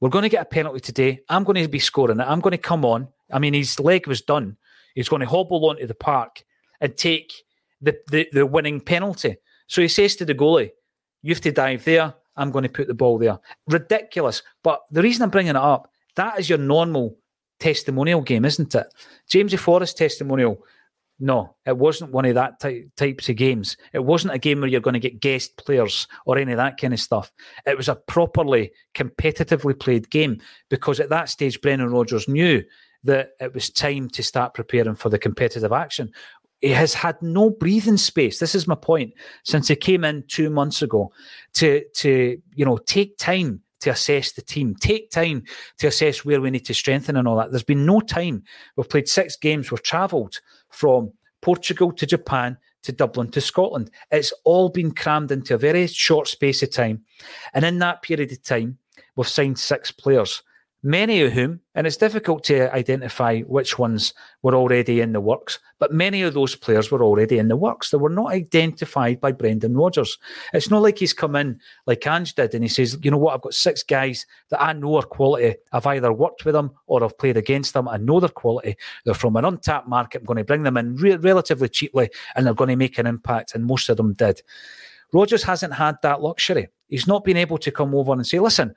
We're 0.00 0.08
going 0.08 0.22
to 0.22 0.28
get 0.28 0.42
a 0.42 0.46
penalty 0.46 0.80
today. 0.80 1.20
I'm 1.28 1.44
going 1.44 1.62
to 1.62 1.68
be 1.68 1.78
scoring 1.78 2.20
it. 2.20 2.24
I'm 2.24 2.40
going 2.40 2.52
to 2.52 2.58
come 2.58 2.84
on. 2.84 3.08
I 3.30 3.38
mean, 3.38 3.54
his 3.54 3.78
leg 3.78 4.06
was 4.06 4.22
done. 4.22 4.56
He's 4.94 5.08
going 5.08 5.20
to 5.20 5.28
hobble 5.28 5.68
onto 5.68 5.86
the 5.86 5.94
park 5.94 6.42
and 6.80 6.96
take 6.96 7.32
the, 7.80 7.96
the, 8.10 8.28
the 8.32 8.46
winning 8.46 8.80
penalty. 8.80 9.36
So 9.66 9.82
he 9.82 9.88
says 9.88 10.16
to 10.16 10.24
the 10.24 10.34
goalie, 10.34 10.70
You 11.22 11.34
have 11.34 11.42
to 11.42 11.52
dive 11.52 11.84
there. 11.84 12.14
I'm 12.36 12.50
going 12.50 12.62
to 12.62 12.68
put 12.68 12.86
the 12.86 12.94
ball 12.94 13.18
there. 13.18 13.38
Ridiculous. 13.66 14.42
But 14.62 14.80
the 14.90 15.02
reason 15.02 15.22
I'm 15.22 15.30
bringing 15.30 15.50
it 15.50 15.56
up, 15.56 15.90
that 16.16 16.38
is 16.38 16.48
your 16.48 16.58
normal 16.58 17.18
testimonial 17.58 18.22
game, 18.22 18.44
isn't 18.44 18.74
it? 18.74 18.86
James 19.28 19.52
Forrest 19.54 19.98
testimonial. 19.98 20.64
No, 21.20 21.56
it 21.66 21.76
wasn't 21.76 22.12
one 22.12 22.26
of 22.26 22.36
that 22.36 22.60
ty- 22.60 22.84
types 22.96 23.28
of 23.28 23.36
games. 23.36 23.76
It 23.92 24.04
wasn't 24.04 24.34
a 24.34 24.38
game 24.38 24.60
where 24.60 24.68
you're 24.68 24.80
going 24.80 24.94
to 24.94 25.00
get 25.00 25.20
guest 25.20 25.56
players 25.56 26.06
or 26.26 26.38
any 26.38 26.52
of 26.52 26.58
that 26.58 26.80
kind 26.80 26.94
of 26.94 27.00
stuff. 27.00 27.32
It 27.66 27.76
was 27.76 27.88
a 27.88 27.96
properly 27.96 28.70
competitively 28.94 29.78
played 29.78 30.10
game 30.10 30.40
because 30.68 31.00
at 31.00 31.10
that 31.10 31.28
stage, 31.28 31.60
Brendan 31.60 31.90
Rodgers 31.90 32.28
knew 32.28 32.62
that 33.04 33.30
it 33.40 33.52
was 33.52 33.70
time 33.70 34.08
to 34.10 34.22
start 34.22 34.54
preparing 34.54 34.94
for 34.94 35.08
the 35.08 35.18
competitive 35.18 35.72
action. 35.72 36.12
He 36.60 36.70
has 36.70 36.94
had 36.94 37.20
no 37.20 37.50
breathing 37.50 37.96
space. 37.96 38.38
This 38.38 38.54
is 38.54 38.68
my 38.68 38.74
point. 38.74 39.14
Since 39.44 39.68
he 39.68 39.76
came 39.76 40.04
in 40.04 40.24
two 40.28 40.50
months 40.50 40.82
ago, 40.82 41.12
to 41.54 41.84
to 41.96 42.40
you 42.54 42.64
know 42.64 42.78
take 42.78 43.16
time 43.18 43.62
to 43.80 43.90
assess 43.90 44.32
the 44.32 44.42
team, 44.42 44.74
take 44.74 45.10
time 45.10 45.44
to 45.78 45.86
assess 45.86 46.24
where 46.24 46.40
we 46.40 46.50
need 46.50 46.64
to 46.66 46.74
strengthen 46.74 47.16
and 47.16 47.28
all 47.28 47.36
that. 47.36 47.50
There's 47.50 47.62
been 47.62 47.86
no 47.86 48.00
time. 48.00 48.42
We've 48.76 48.88
played 48.88 49.08
six 49.08 49.36
games. 49.36 49.70
We've 49.70 49.82
travelled 49.82 50.40
from 50.70 51.12
Portugal 51.40 51.92
to 51.92 52.06
Japan 52.06 52.58
to 52.82 52.92
Dublin 52.92 53.30
to 53.32 53.40
Scotland. 53.40 53.90
It's 54.10 54.32
all 54.44 54.68
been 54.68 54.92
crammed 54.92 55.32
into 55.32 55.54
a 55.54 55.58
very 55.58 55.86
short 55.86 56.28
space 56.28 56.62
of 56.62 56.72
time, 56.72 57.04
and 57.54 57.64
in 57.64 57.78
that 57.80 58.02
period 58.02 58.32
of 58.32 58.42
time, 58.42 58.78
we've 59.16 59.28
signed 59.28 59.58
six 59.58 59.90
players 59.90 60.42
many 60.82 61.22
of 61.22 61.32
whom, 61.32 61.60
and 61.74 61.86
it's 61.86 61.96
difficult 61.96 62.44
to 62.44 62.72
identify 62.74 63.40
which 63.40 63.78
ones 63.78 64.14
were 64.42 64.54
already 64.54 65.00
in 65.00 65.12
the 65.12 65.20
works, 65.20 65.58
but 65.78 65.92
many 65.92 66.22
of 66.22 66.34
those 66.34 66.54
players 66.54 66.90
were 66.90 67.02
already 67.02 67.38
in 67.38 67.48
the 67.48 67.56
works. 67.56 67.90
They 67.90 67.98
were 67.98 68.08
not 68.08 68.30
identified 68.30 69.20
by 69.20 69.32
Brendan 69.32 69.76
Rodgers. 69.76 70.18
It's 70.52 70.70
not 70.70 70.82
like 70.82 70.98
he's 70.98 71.12
come 71.12 71.36
in 71.36 71.58
like 71.86 72.06
Ange 72.06 72.34
did 72.34 72.54
and 72.54 72.62
he 72.62 72.68
says, 72.68 72.96
you 73.02 73.10
know 73.10 73.18
what, 73.18 73.34
I've 73.34 73.42
got 73.42 73.54
six 73.54 73.82
guys 73.82 74.24
that 74.50 74.62
I 74.62 74.72
know 74.72 74.96
are 74.96 75.02
quality. 75.02 75.56
I've 75.72 75.86
either 75.86 76.12
worked 76.12 76.44
with 76.44 76.54
them 76.54 76.72
or 76.86 77.02
I've 77.02 77.18
played 77.18 77.36
against 77.36 77.74
them. 77.74 77.88
I 77.88 77.96
know 77.96 78.20
they're 78.20 78.28
quality. 78.28 78.76
They're 79.04 79.14
from 79.14 79.36
an 79.36 79.44
untapped 79.44 79.88
market. 79.88 80.20
I'm 80.20 80.26
going 80.26 80.38
to 80.38 80.44
bring 80.44 80.62
them 80.62 80.76
in 80.76 80.96
re- 80.96 81.16
relatively 81.16 81.68
cheaply 81.68 82.10
and 82.34 82.46
they're 82.46 82.54
going 82.54 82.70
to 82.70 82.76
make 82.76 82.98
an 82.98 83.06
impact. 83.06 83.54
And 83.54 83.64
most 83.64 83.88
of 83.88 83.96
them 83.96 84.14
did. 84.14 84.42
Rodgers 85.12 85.42
hasn't 85.42 85.74
had 85.74 85.96
that 86.02 86.20
luxury. 86.20 86.68
He's 86.88 87.06
not 87.06 87.24
been 87.24 87.36
able 87.36 87.58
to 87.58 87.70
come 87.70 87.94
over 87.94 88.12
and 88.12 88.26
say, 88.26 88.38
listen, 88.38 88.74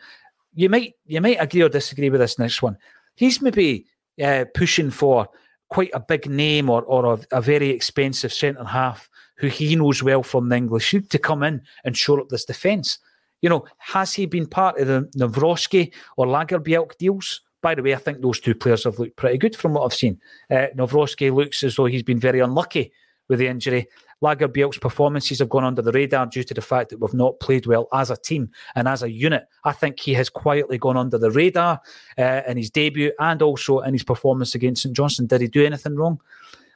you 0.53 0.69
might 0.69 0.93
you 1.05 1.21
might 1.21 1.37
agree 1.39 1.61
or 1.61 1.69
disagree 1.69 2.09
with 2.09 2.21
this 2.21 2.39
next 2.39 2.61
one. 2.61 2.77
He's 3.15 3.41
maybe 3.41 3.85
uh, 4.21 4.45
pushing 4.53 4.91
for 4.91 5.27
quite 5.69 5.91
a 5.93 5.99
big 5.99 6.29
name 6.29 6.69
or 6.69 6.83
or 6.83 7.13
a, 7.13 7.37
a 7.37 7.41
very 7.41 7.69
expensive 7.69 8.33
centre 8.33 8.63
half 8.63 9.09
who 9.37 9.47
he 9.47 9.75
knows 9.75 10.03
well 10.03 10.23
from 10.23 10.49
the 10.49 10.55
English 10.55 10.95
to 11.09 11.17
come 11.17 11.43
in 11.43 11.61
and 11.83 11.97
shore 11.97 12.19
up 12.19 12.29
this 12.29 12.45
defence. 12.45 12.99
You 13.41 13.49
know, 13.49 13.65
has 13.79 14.13
he 14.13 14.27
been 14.27 14.45
part 14.45 14.79
of 14.79 14.87
the 14.87 15.09
Nawrocki 15.17 15.91
or 16.15 16.27
Lagerbielke 16.27 16.95
deals? 16.97 17.41
By 17.61 17.73
the 17.75 17.81
way, 17.81 17.93
I 17.93 17.97
think 17.97 18.21
those 18.21 18.39
two 18.39 18.53
players 18.53 18.83
have 18.83 18.99
looked 18.99 19.15
pretty 19.15 19.39
good 19.39 19.55
from 19.55 19.73
what 19.73 19.83
I've 19.83 19.93
seen. 19.93 20.19
Uh, 20.49 20.67
looks 20.77 21.63
as 21.63 21.75
though 21.75 21.85
he's 21.85 22.03
been 22.03 22.19
very 22.19 22.39
unlucky 22.39 22.91
with 23.27 23.39
the 23.39 23.47
injury. 23.47 23.87
Lagerbielke's 24.21 24.77
performances 24.77 25.39
have 25.39 25.49
gone 25.49 25.63
under 25.63 25.81
the 25.81 25.91
radar 25.91 26.25
due 26.27 26.43
to 26.43 26.53
the 26.53 26.61
fact 26.61 26.89
that 26.89 26.99
we've 26.99 27.13
not 27.13 27.39
played 27.39 27.65
well 27.65 27.87
as 27.93 28.11
a 28.11 28.17
team 28.17 28.49
and 28.75 28.87
as 28.87 29.03
a 29.03 29.11
unit. 29.11 29.47
I 29.63 29.71
think 29.71 29.99
he 29.99 30.13
has 30.13 30.29
quietly 30.29 30.77
gone 30.77 30.97
under 30.97 31.17
the 31.17 31.31
radar 31.31 31.81
uh, 32.17 32.41
in 32.47 32.57
his 32.57 32.69
debut 32.69 33.11
and 33.19 33.41
also 33.41 33.79
in 33.79 33.93
his 33.93 34.03
performance 34.03 34.53
against 34.55 34.83
St 34.83 34.95
Johnstone. 34.95 35.27
Did 35.27 35.41
he 35.41 35.47
do 35.47 35.65
anything 35.65 35.95
wrong? 35.95 36.19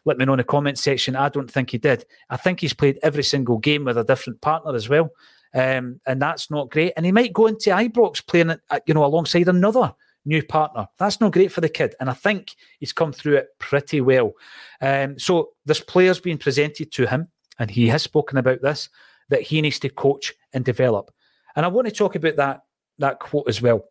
Let 0.05 0.17
me 0.17 0.25
know 0.25 0.33
in 0.33 0.37
the 0.37 0.43
comment 0.43 0.77
section. 0.77 1.15
I 1.15 1.29
don't 1.29 1.49
think 1.49 1.71
he 1.71 1.77
did. 1.77 2.05
I 2.29 2.37
think 2.37 2.59
he's 2.59 2.73
played 2.73 2.99
every 3.01 3.23
single 3.23 3.57
game 3.57 3.85
with 3.85 3.97
a 3.97 4.03
different 4.03 4.41
partner 4.41 4.75
as 4.75 4.87
well. 4.89 5.09
Um, 5.53 6.01
and 6.05 6.21
that's 6.21 6.51
not 6.51 6.69
great. 6.69 6.93
And 6.97 7.05
he 7.05 7.11
might 7.11 7.33
go 7.33 7.47
into 7.47 7.69
Ibrox 7.69 8.25
playing, 8.25 8.51
uh, 8.51 8.79
you 8.85 8.93
know, 8.93 9.05
alongside 9.05 9.47
another 9.47 9.93
new 10.25 10.43
partner. 10.43 10.87
That's 10.97 11.21
not 11.21 11.31
great 11.31 11.51
for 11.51 11.61
the 11.61 11.69
kid. 11.69 11.95
And 11.99 12.09
I 12.09 12.13
think 12.13 12.55
he's 12.79 12.93
come 12.93 13.13
through 13.13 13.37
it 13.37 13.47
pretty 13.59 14.01
well. 14.01 14.33
Um, 14.81 15.17
so 15.17 15.51
player's 15.87 16.19
been 16.19 16.37
presented 16.37 16.91
to 16.93 17.07
him 17.07 17.29
and 17.59 17.71
he 17.71 17.87
has 17.87 18.03
spoken 18.03 18.37
about 18.37 18.61
this, 18.61 18.89
that 19.29 19.41
he 19.41 19.61
needs 19.61 19.79
to 19.79 19.89
coach 19.89 20.33
and 20.53 20.63
develop. 20.63 21.11
And 21.55 21.65
I 21.65 21.69
want 21.69 21.87
to 21.87 21.93
talk 21.93 22.15
about 22.15 22.35
that, 22.35 22.63
that 22.99 23.19
quote 23.19 23.47
as 23.47 23.61
well. 23.61 23.85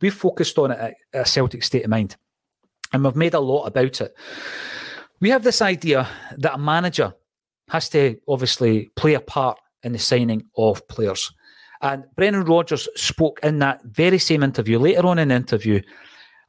We've 0.00 0.14
focused 0.14 0.58
on 0.58 0.72
it 0.72 0.78
at, 0.78 0.94
a 1.14 1.26
Celtic 1.26 1.62
State 1.62 1.84
of 1.84 1.90
Mind, 1.90 2.16
and 2.92 3.04
we've 3.04 3.16
made 3.16 3.34
a 3.34 3.40
lot 3.40 3.66
about 3.66 4.00
it. 4.00 4.14
We 5.20 5.30
have 5.30 5.44
this 5.44 5.62
idea 5.62 6.08
that 6.38 6.54
a 6.54 6.58
manager 6.58 7.14
has 7.68 7.88
to 7.90 8.18
obviously 8.26 8.90
play 8.96 9.14
a 9.14 9.20
part 9.20 9.58
in 9.84 9.92
the 9.92 9.98
signing 9.98 10.46
of 10.56 10.86
players. 10.88 11.32
And 11.80 12.04
Brendan 12.16 12.44
Rodgers 12.44 12.88
spoke 12.96 13.40
in 13.42 13.58
that 13.60 13.82
very 13.84 14.18
same 14.18 14.42
interview, 14.42 14.78
later 14.78 15.06
on 15.06 15.18
in 15.18 15.28
the 15.28 15.34
interview, 15.34 15.80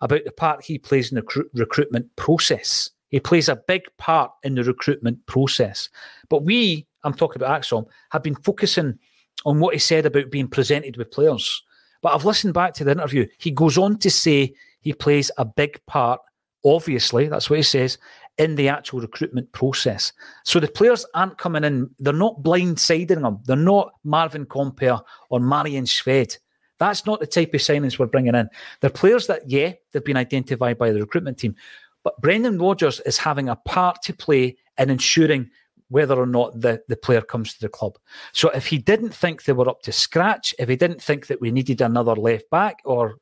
about 0.01 0.25
the 0.25 0.31
part 0.31 0.63
he 0.63 0.77
plays 0.77 1.11
in 1.11 1.15
the 1.15 1.21
recru- 1.21 1.49
recruitment 1.53 2.15
process. 2.15 2.89
He 3.13 3.19
plays 3.19 3.47
a 3.47 3.55
big 3.55 3.83
part 3.99 4.31
in 4.41 4.55
the 4.55 4.63
recruitment 4.63 5.23
process. 5.27 5.87
But 6.29 6.43
we, 6.43 6.87
I'm 7.03 7.13
talking 7.13 7.39
about 7.39 7.61
ACSOM, 7.61 7.85
have 8.09 8.23
been 8.23 8.33
focusing 8.33 8.97
on 9.45 9.59
what 9.59 9.75
he 9.75 9.79
said 9.79 10.07
about 10.07 10.31
being 10.31 10.47
presented 10.47 10.97
with 10.97 11.11
players. 11.11 11.61
But 12.01 12.15
I've 12.15 12.25
listened 12.25 12.55
back 12.55 12.73
to 12.73 12.83
the 12.83 12.89
interview. 12.89 13.27
He 13.37 13.51
goes 13.51 13.77
on 13.77 13.99
to 13.99 14.09
say 14.09 14.55
he 14.81 14.93
plays 14.93 15.29
a 15.37 15.45
big 15.45 15.79
part, 15.85 16.21
obviously, 16.65 17.27
that's 17.27 17.51
what 17.51 17.57
he 17.57 17.63
says, 17.63 17.99
in 18.39 18.55
the 18.55 18.67
actual 18.67 19.01
recruitment 19.01 19.51
process. 19.51 20.11
So 20.43 20.59
the 20.59 20.67
players 20.67 21.05
aren't 21.13 21.37
coming 21.37 21.63
in, 21.65 21.91
they're 21.99 22.13
not 22.13 22.41
blindsiding 22.41 23.21
them. 23.21 23.41
They're 23.45 23.55
not 23.55 23.93
Marvin 24.03 24.47
Compper 24.47 24.99
or 25.29 25.39
Marian 25.39 25.85
Shved. 25.85 26.39
That's 26.79 27.05
not 27.05 27.19
the 27.19 27.27
type 27.27 27.53
of 27.53 27.61
signings 27.61 27.99
we're 27.99 28.07
bringing 28.07 28.35
in. 28.35 28.49
They're 28.81 28.89
players 28.89 29.27
that, 29.27 29.47
yeah, 29.47 29.73
they've 29.91 30.03
been 30.03 30.17
identified 30.17 30.77
by 30.79 30.91
the 30.91 30.99
recruitment 30.99 31.37
team, 31.37 31.55
but 32.03 32.19
Brendan 32.21 32.59
Rodgers 32.59 32.99
is 33.01 33.17
having 33.17 33.49
a 33.49 33.55
part 33.55 34.01
to 34.03 34.13
play 34.13 34.57
in 34.77 34.89
ensuring 34.89 35.49
whether 35.89 36.15
or 36.15 36.25
not 36.25 36.59
the, 36.59 36.81
the 36.87 36.95
player 36.95 37.21
comes 37.21 37.53
to 37.53 37.61
the 37.61 37.69
club. 37.69 37.97
So 38.31 38.49
if 38.49 38.65
he 38.65 38.77
didn't 38.79 39.13
think 39.13 39.43
they 39.43 39.53
were 39.53 39.69
up 39.69 39.83
to 39.83 39.91
scratch, 39.91 40.55
if 40.57 40.67
he 40.67 40.75
didn't 40.75 41.01
think 41.01 41.27
that 41.27 41.39
we 41.39 41.51
needed 41.51 41.81
another 41.81 42.15
left 42.15 42.49
back, 42.49 42.79
or 42.83 43.17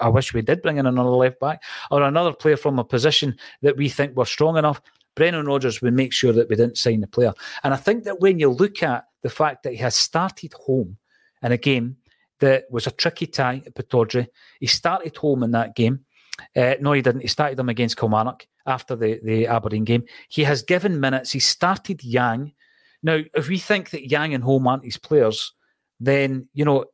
I 0.00 0.08
wish 0.08 0.32
we 0.32 0.42
did 0.42 0.62
bring 0.62 0.78
in 0.78 0.86
another 0.86 1.10
left 1.10 1.38
back, 1.38 1.62
or 1.90 2.02
another 2.02 2.32
player 2.32 2.56
from 2.56 2.78
a 2.78 2.84
position 2.84 3.36
that 3.60 3.76
we 3.76 3.88
think 3.88 4.16
were 4.16 4.24
strong 4.24 4.56
enough, 4.56 4.80
Brendan 5.14 5.46
Rodgers 5.46 5.82
would 5.82 5.92
make 5.92 6.12
sure 6.12 6.32
that 6.32 6.48
we 6.48 6.56
didn't 6.56 6.78
sign 6.78 7.00
the 7.00 7.06
player. 7.06 7.34
And 7.62 7.74
I 7.74 7.76
think 7.76 8.04
that 8.04 8.20
when 8.20 8.38
you 8.38 8.48
look 8.48 8.82
at 8.82 9.04
the 9.22 9.28
fact 9.28 9.62
that 9.62 9.72
he 9.72 9.78
has 9.78 9.94
started 9.94 10.54
Holm 10.54 10.96
in 11.42 11.52
a 11.52 11.58
game 11.58 11.96
that 12.40 12.64
was 12.70 12.86
a 12.86 12.90
tricky 12.90 13.26
tie 13.26 13.62
at 13.66 13.74
Pittodrie, 13.74 14.28
he 14.60 14.66
started 14.66 15.14
Holm 15.16 15.42
in 15.42 15.50
that 15.50 15.76
game. 15.76 16.06
Uh, 16.56 16.74
no, 16.80 16.92
he 16.92 17.02
didn't. 17.02 17.20
He 17.20 17.28
started 17.28 17.56
them 17.56 17.68
against 17.68 17.96
Kilmarnock 17.96 18.46
after 18.66 18.96
the, 18.96 19.20
the 19.22 19.46
Aberdeen 19.46 19.84
game. 19.84 20.04
He 20.28 20.44
has 20.44 20.62
given 20.62 21.00
minutes. 21.00 21.30
He 21.30 21.40
started 21.40 22.02
Yang. 22.02 22.52
Now, 23.02 23.20
if 23.34 23.48
we 23.48 23.58
think 23.58 23.90
that 23.90 24.10
Yang 24.10 24.34
and 24.34 24.44
Holm 24.44 24.66
aren't 24.66 24.84
his 24.84 24.96
players, 24.96 25.52
then, 26.00 26.48
you 26.54 26.64
know, 26.64 26.84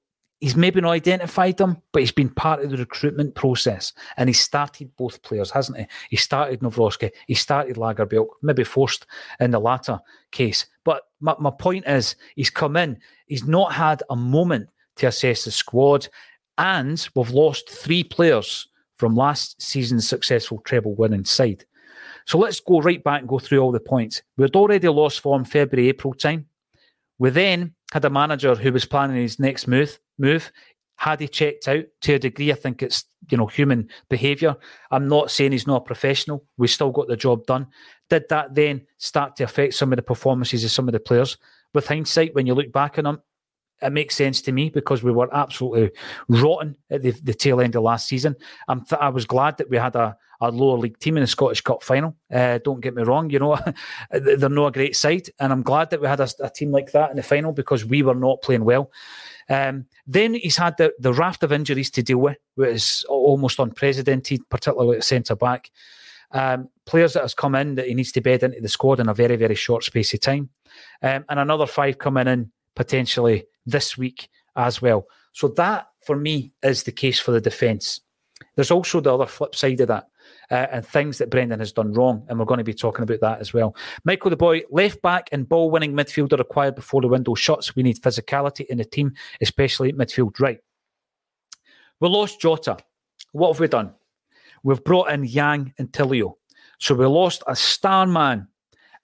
he's 0.40 0.56
maybe 0.56 0.80
not 0.80 0.90
identified 0.90 1.56
them, 1.56 1.82
but 1.92 2.00
he's 2.00 2.12
been 2.12 2.30
part 2.30 2.62
of 2.62 2.70
the 2.70 2.76
recruitment 2.76 3.34
process. 3.34 3.92
And 4.16 4.28
he 4.28 4.32
started 4.32 4.94
both 4.96 5.22
players, 5.22 5.50
hasn't 5.50 5.78
he? 5.78 5.86
He 6.10 6.16
started 6.16 6.60
Nawrocki, 6.60 7.10
he 7.26 7.34
started 7.34 7.76
Lagerbielke, 7.76 8.28
maybe 8.42 8.64
forced 8.64 9.06
in 9.40 9.50
the 9.50 9.60
latter 9.60 9.98
case. 10.30 10.66
But 10.84 11.02
my, 11.20 11.34
my 11.38 11.50
point 11.50 11.86
is, 11.86 12.16
he's 12.36 12.50
come 12.50 12.76
in, 12.76 12.98
he's 13.26 13.46
not 13.46 13.72
had 13.72 14.02
a 14.10 14.16
moment 14.16 14.68
to 14.96 15.06
assess 15.06 15.44
the 15.44 15.50
squad, 15.50 16.08
and 16.56 17.08
we've 17.14 17.30
lost 17.30 17.70
three 17.70 18.04
players 18.04 18.68
from 18.98 19.14
last 19.14 19.60
season's 19.60 20.08
successful 20.08 20.60
treble 20.64 20.94
winning 20.94 21.24
side. 21.24 21.64
So 22.26 22.38
let's 22.38 22.60
go 22.60 22.80
right 22.80 23.02
back 23.02 23.20
and 23.20 23.28
go 23.28 23.38
through 23.38 23.60
all 23.60 23.72
the 23.72 23.80
points. 23.80 24.22
We'd 24.36 24.54
already 24.54 24.88
lost 24.88 25.20
form 25.20 25.44
February, 25.44 25.88
April 25.88 26.12
time. 26.12 26.46
We 27.18 27.30
then 27.30 27.74
had 27.92 28.04
a 28.04 28.10
manager 28.10 28.54
who 28.54 28.72
was 28.72 28.84
planning 28.84 29.16
his 29.16 29.38
next 29.38 29.66
move, 29.66 29.98
move, 30.18 30.52
had 30.98 31.20
he 31.20 31.28
checked 31.28 31.68
out 31.68 31.84
to 32.00 32.14
a 32.14 32.18
degree, 32.18 32.50
I 32.50 32.56
think 32.56 32.82
it's 32.82 33.04
you 33.30 33.38
know 33.38 33.46
human 33.46 33.88
behaviour. 34.10 34.56
I'm 34.90 35.06
not 35.06 35.30
saying 35.30 35.52
he's 35.52 35.66
not 35.66 35.82
a 35.82 35.84
professional. 35.84 36.44
We 36.56 36.66
still 36.66 36.90
got 36.90 37.06
the 37.06 37.16
job 37.16 37.46
done. 37.46 37.68
Did 38.10 38.28
that 38.30 38.54
then 38.56 38.84
start 38.98 39.36
to 39.36 39.44
affect 39.44 39.74
some 39.74 39.92
of 39.92 39.96
the 39.96 40.02
performances 40.02 40.64
of 40.64 40.72
some 40.72 40.88
of 40.88 40.92
the 40.92 41.00
players? 41.00 41.38
With 41.72 41.86
hindsight, 41.86 42.34
when 42.34 42.46
you 42.46 42.54
look 42.54 42.72
back 42.72 42.98
on 42.98 43.04
them, 43.04 43.22
it 43.80 43.92
makes 43.92 44.16
sense 44.16 44.42
to 44.42 44.52
me 44.52 44.70
because 44.70 45.02
we 45.02 45.12
were 45.12 45.32
absolutely 45.34 45.90
rotten 46.28 46.76
at 46.90 47.02
the, 47.02 47.12
the 47.22 47.34
tail 47.34 47.60
end 47.60 47.76
of 47.76 47.82
last 47.82 48.08
season. 48.08 48.34
I'm 48.66 48.84
th- 48.84 49.00
I 49.00 49.08
was 49.08 49.24
glad 49.24 49.58
that 49.58 49.70
we 49.70 49.76
had 49.76 49.94
a, 49.94 50.16
a 50.40 50.50
lower 50.50 50.78
league 50.78 50.98
team 50.98 51.16
in 51.16 51.22
the 51.22 51.28
Scottish 51.28 51.60
Cup 51.60 51.82
final. 51.82 52.16
Uh, 52.32 52.58
don't 52.64 52.80
get 52.80 52.94
me 52.94 53.02
wrong, 53.02 53.30
you 53.30 53.38
know, 53.38 53.58
they're 54.10 54.48
not 54.48 54.66
a 54.66 54.72
great 54.72 54.96
side. 54.96 55.28
And 55.38 55.52
I'm 55.52 55.62
glad 55.62 55.90
that 55.90 56.00
we 56.00 56.08
had 56.08 56.20
a, 56.20 56.28
a, 56.40 56.50
team 56.50 56.72
like 56.72 56.92
that 56.92 57.10
in 57.10 57.16
the 57.16 57.22
final 57.22 57.52
because 57.52 57.84
we 57.84 58.02
were 58.02 58.14
not 58.14 58.42
playing 58.42 58.64
well. 58.64 58.90
Um, 59.48 59.86
then 60.06 60.34
he's 60.34 60.56
had 60.56 60.76
the, 60.76 60.92
the 60.98 61.12
raft 61.12 61.42
of 61.42 61.52
injuries 61.52 61.90
to 61.92 62.02
deal 62.02 62.18
with, 62.18 62.36
which 62.56 62.70
is 62.70 63.04
almost 63.08 63.58
unprecedented, 63.58 64.48
particularly 64.50 64.98
at 64.98 65.04
centre 65.04 65.36
back. 65.36 65.70
Um, 66.30 66.68
players 66.84 67.14
that 67.14 67.22
has 67.22 67.32
come 67.32 67.54
in 67.54 67.76
that 67.76 67.86
he 67.86 67.94
needs 67.94 68.12
to 68.12 68.20
bed 68.20 68.42
into 68.42 68.60
the 68.60 68.68
squad 68.68 69.00
in 69.00 69.08
a 69.08 69.14
very, 69.14 69.36
very 69.36 69.54
short 69.54 69.84
space 69.84 70.12
of 70.12 70.20
time. 70.20 70.50
Um, 71.02 71.24
and 71.28 71.40
another 71.40 71.66
five 71.66 71.98
coming 71.98 72.28
in 72.28 72.50
potentially 72.74 73.46
this 73.68 73.96
week 73.96 74.28
as 74.56 74.82
well. 74.82 75.06
So 75.32 75.48
that, 75.56 75.88
for 76.04 76.16
me, 76.16 76.52
is 76.62 76.82
the 76.82 76.92
case 76.92 77.20
for 77.20 77.30
the 77.30 77.40
defence. 77.40 78.00
There's 78.56 78.70
also 78.70 79.00
the 79.00 79.14
other 79.14 79.26
flip 79.26 79.54
side 79.54 79.80
of 79.80 79.88
that. 79.88 80.08
Uh, 80.50 80.66
and 80.72 80.86
things 80.86 81.18
that 81.18 81.30
Brendan 81.30 81.58
has 81.58 81.72
done 81.72 81.92
wrong. 81.92 82.24
And 82.28 82.38
we're 82.38 82.44
going 82.44 82.58
to 82.58 82.64
be 82.64 82.74
talking 82.74 83.02
about 83.02 83.20
that 83.20 83.40
as 83.40 83.52
well. 83.52 83.74
Michael 84.04 84.30
the 84.30 84.36
boy, 84.36 84.62
left 84.70 85.00
back 85.02 85.28
and 85.32 85.48
ball 85.48 85.70
winning 85.70 85.92
midfielder 85.92 86.38
required 86.38 86.74
before 86.74 87.00
the 87.00 87.08
window 87.08 87.34
shuts. 87.34 87.76
We 87.76 87.82
need 87.82 88.00
physicality 88.00 88.66
in 88.66 88.78
the 88.78 88.84
team, 88.84 89.14
especially 89.40 89.92
midfield 89.92 90.38
right. 90.40 90.58
We 92.00 92.08
lost 92.08 92.40
Jota. 92.40 92.78
What 93.32 93.52
have 93.52 93.60
we 93.60 93.68
done? 93.68 93.94
We've 94.62 94.82
brought 94.82 95.10
in 95.10 95.24
Yang 95.24 95.74
and 95.78 95.90
Tilio. 95.92 96.34
So 96.78 96.94
we 96.94 97.06
lost 97.06 97.42
a 97.46 97.56
star 97.56 98.06
man 98.06 98.48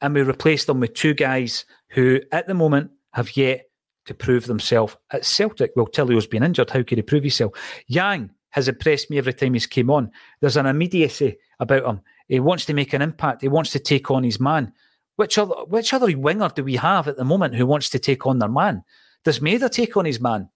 and 0.00 0.14
we 0.14 0.22
replaced 0.22 0.66
them 0.66 0.80
with 0.80 0.94
two 0.94 1.14
guys 1.14 1.64
who, 1.88 2.20
at 2.32 2.46
the 2.46 2.54
moment, 2.54 2.90
have 3.12 3.36
yet 3.36 3.66
to 4.06 4.14
prove 4.14 4.46
themselves 4.46 4.96
at 5.12 5.24
Celtic. 5.24 5.72
Well, 5.76 5.86
Tilio's 5.86 6.26
been 6.26 6.42
injured. 6.42 6.70
How 6.70 6.82
could 6.82 6.98
he 6.98 7.02
prove 7.02 7.22
himself? 7.22 7.52
Yang 7.86 8.30
has 8.50 8.68
impressed 8.68 9.10
me 9.10 9.18
every 9.18 9.32
time 9.32 9.54
he's 9.54 9.66
came 9.66 9.90
on. 9.90 10.10
There's 10.40 10.56
an 10.56 10.66
immediacy 10.66 11.36
about 11.58 11.84
him. 11.84 12.00
He 12.28 12.40
wants 12.40 12.64
to 12.66 12.74
make 12.74 12.92
an 12.92 13.02
impact. 13.02 13.42
He 13.42 13.48
wants 13.48 13.72
to 13.72 13.78
take 13.78 14.10
on 14.10 14.22
his 14.22 14.40
man. 14.40 14.72
Which 15.16 15.38
other 15.38 15.54
which 15.66 15.92
other 15.92 16.16
winger 16.16 16.50
do 16.54 16.64
we 16.64 16.76
have 16.76 17.06
at 17.08 17.16
the 17.16 17.24
moment 17.24 17.54
who 17.54 17.66
wants 17.66 17.90
to 17.90 17.98
take 17.98 18.26
on 18.26 18.38
their 18.38 18.48
man? 18.48 18.82
Does 19.24 19.40
Maeda 19.40 19.70
take 19.70 19.96
on 19.96 20.04
his 20.04 20.20
man? 20.20 20.48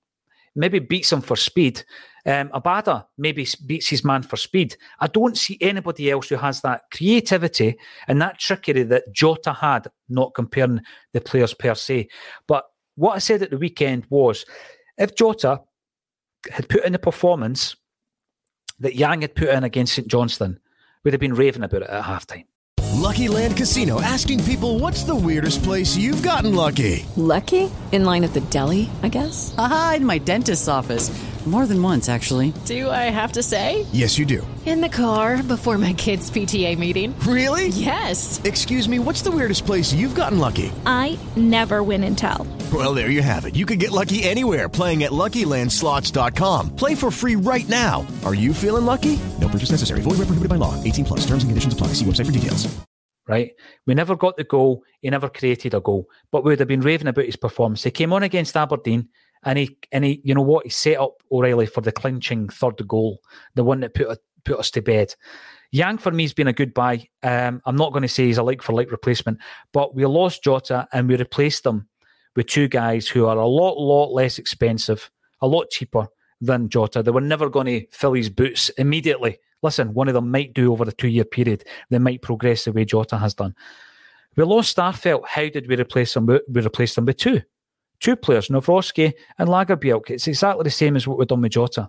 Maybe 0.55 0.79
beats 0.79 1.13
him 1.13 1.21
for 1.21 1.37
speed. 1.37 1.85
Um, 2.27 2.49
Abada 2.49 3.07
maybe 3.17 3.47
beats 3.67 3.89
his 3.89 4.05
man 4.05 4.23
for 4.23 4.37
speed. 4.37 4.77
I 4.99 5.07
don't 5.07 5.39
see 5.39 5.57
anybody 5.61 6.11
else 6.11 6.29
who 6.29 6.37
has 6.37 6.61
that 6.63 6.83
creativity 6.93 7.79
and 8.09 8.21
that 8.21 8.39
trickery 8.39 8.83
that 8.83 9.13
Jota 9.13 9.53
had, 9.53 9.87
not 10.09 10.35
comparing 10.35 10.83
the 11.13 11.21
players 11.21 11.55
per 11.55 11.75
se. 11.75 12.09
But 12.47 12.65
what 12.99 13.15
I 13.15 13.19
said 13.19 13.43
at 13.43 13.51
the 13.51 13.59
weekend 13.59 14.05
was 14.11 14.45
if 14.99 15.15
Jota 15.15 15.63
had 16.51 16.69
put 16.69 16.85
in 16.85 16.93
the 16.93 16.99
performance 16.99 17.77
that 18.81 18.97
Yang 18.97 19.23
had 19.23 19.35
put 19.37 19.49
in 19.49 19.65
against 19.65 19.95
St 19.95 20.09
Johnstone, 20.09 20.59
we'd 21.05 21.15
have 21.15 21.21
been 21.21 21.35
raving 21.35 21.63
about 21.63 21.83
it 21.83 21.89
at 21.89 22.05
halftime. 22.05 22.45
Lucky 22.95 23.29
Land 23.29 23.57
Casino 23.57 24.01
asking 24.01 24.43
people 24.45 24.81
what's 24.81 25.05
the 25.05 25.15
weirdest 25.15 25.63
place 25.63 25.97
you've 25.97 26.23
gotten 26.23 26.55
lucky? 26.55 27.07
Lucky? 27.17 27.71
In 27.93 28.05
line 28.05 28.25
at 28.25 28.35
the 28.35 28.41
deli, 28.41 28.91
I 29.03 29.09
guess? 29.09 29.55
Aha, 29.57 29.95
in 29.99 30.05
my 30.05 30.19
dentist's 30.19 30.67
office. 30.69 31.09
More 31.49 31.65
than 31.65 31.83
once, 31.83 32.11
actually. 32.11 32.53
Do 32.67 32.91
I 32.91 33.09
have 33.09 33.33
to 33.33 33.43
say? 33.43 33.87
Yes, 33.91 34.19
you 34.19 34.27
do. 34.27 34.47
In 34.67 34.83
the 34.83 34.89
car 34.91 35.43
before 35.43 35.79
my 35.79 35.95
kids' 35.95 36.31
PTA 36.31 36.77
meeting. 36.77 37.19
Really? 37.21 37.69
Yes. 37.69 38.39
Excuse 38.45 38.87
me, 38.87 38.99
what's 38.99 39.23
the 39.23 39.31
weirdest 39.31 39.65
place 39.65 39.91
you've 39.91 40.15
gotten 40.15 40.39
lucky? 40.39 40.71
I 40.85 41.19
never 41.37 41.83
win 41.83 42.05
and 42.05 42.19
tell. 42.19 42.47
Well, 42.71 42.93
there 42.93 43.09
you 43.09 43.23
have 43.23 43.47
it. 43.47 43.57
You 43.57 43.65
can 43.65 43.79
get 43.79 43.93
lucky 43.93 44.25
anywhere 44.25 44.69
playing 44.69 45.05
at 45.05 45.11
LuckyLandSlots.com. 45.11 46.77
Play 46.77 46.95
for 46.95 47.11
free 47.11 47.37
right 47.37 47.67
now. 47.67 48.07
Are 48.27 48.35
you 48.35 48.53
feeling 48.53 48.85
lucky? 48.85 49.19
No 49.41 49.49
purchase 49.49 49.71
necessary. 49.71 50.03
Void 50.03 50.19
where 50.19 50.29
prohibited 50.29 50.51
by 50.51 50.57
law. 50.57 50.75
18 50.85 51.07
plus. 51.07 51.21
Terms 51.21 51.45
and 51.45 51.49
conditions 51.49 51.73
apply. 51.73 51.95
See 51.95 52.05
website 52.05 52.27
for 52.27 52.33
details. 52.33 52.69
Right? 53.27 53.53
We 53.87 53.95
never 53.95 54.17
got 54.17 54.37
the 54.37 54.45
goal. 54.45 54.83
He 55.01 55.09
never 55.09 55.31
created 55.31 55.73
a 55.73 55.81
goal. 55.81 56.09
But 56.31 56.45
we 56.45 56.51
would 56.51 56.59
have 56.59 56.69
been 56.69 56.83
raving 56.83 57.09
about 57.09 57.25
his 57.25 57.37
performance. 57.37 57.85
He 57.85 57.91
came 57.91 58.13
on 58.13 58.23
against 58.23 58.55
Aberdeen 58.55 59.09
and 59.49 59.57
he 59.57 59.79
and 59.93 60.05
he, 60.05 60.21
you 60.23 60.35
know 60.35 60.43
what, 60.43 60.65
he 60.65 60.71
set 60.71 61.01
up 61.01 61.23
O'Riley 61.33 61.65
for 61.65 61.81
the 61.81 61.91
clinching 61.91 62.51
third 62.51 62.87
goal, 62.87 63.23
the 63.55 63.65
one 63.65 63.81
that 63.81 63.95
put 63.95 64.19
put 64.45 64.59
us 64.59 64.71
to 64.73 64.83
bed. 64.83 65.15
Yang 65.73 65.99
for 65.99 66.11
me 66.11 66.25
has 66.25 66.35
been 66.35 66.49
a 66.49 66.53
good 66.53 66.75
buy. 66.75 67.09
Um, 67.23 67.63
I'm 67.65 67.77
not 67.77 67.93
going 67.93 68.03
to 68.03 68.09
say 68.09 68.27
he's 68.27 68.37
a 68.37 68.43
like 68.43 68.61
for 68.61 68.75
like 68.75 68.91
replacement, 68.91 69.39
but 69.73 69.95
we 69.95 70.05
lost 70.05 70.45
Jota 70.45 70.87
and 70.93 71.09
we 71.09 71.17
replaced 71.17 71.65
them 71.65 71.89
with 72.37 72.47
two 72.47 72.69
guys 72.69 73.09
who 73.09 73.25
are 73.25 73.39
a 73.39 73.47
lot, 73.47 73.79
lot 73.79 74.13
less 74.13 74.39
expensive, 74.39 75.11
a 75.41 75.47
lot 75.47 75.71
cheaper 75.71 76.09
than 76.43 76.69
Jota. 76.69 77.03
They 77.03 77.11
were 77.11 77.21
never 77.23 77.49
going 77.49 77.67
to 77.67 77.87
fill 77.91 78.13
his 78.13 78.29
boots 78.29 78.69
immediately. 78.71 79.39
Listen, 79.63 79.95
one 79.95 80.09
of 80.09 80.15
them 80.15 80.31
might 80.31 80.53
do 80.53 80.73
over 80.73 80.85
the 80.85 80.93
two 80.93 81.09
year 81.09 81.25
period. 81.25 81.65
They 81.89 81.99
might 81.99 82.21
progress 82.21 82.65
the 82.65 82.73
way 82.73 82.85
Jota 82.85 83.17
has 83.17 83.33
done. 83.33 83.55
We 84.37 84.45
lost 84.45 84.77
Starfelt. 84.77 85.27
How 85.27 85.49
did 85.49 85.69
we 85.69 85.81
replace 85.81 86.13
them? 86.13 86.27
We 86.27 86.61
replaced 86.61 86.97
them 86.97 87.07
with 87.07 87.17
two 87.17 87.41
two 88.01 88.17
players, 88.17 88.49
Nawrocki 88.49 89.13
and 89.39 89.49
Lagerbielke. 89.49 90.11
It's 90.11 90.29
exactly 90.29 90.65
the 90.65 90.71
same 90.71 90.97
as 90.97 91.07
what 91.07 91.19
we've 91.19 91.29
done 91.29 91.41
with 91.41 91.53
Jota. 91.53 91.89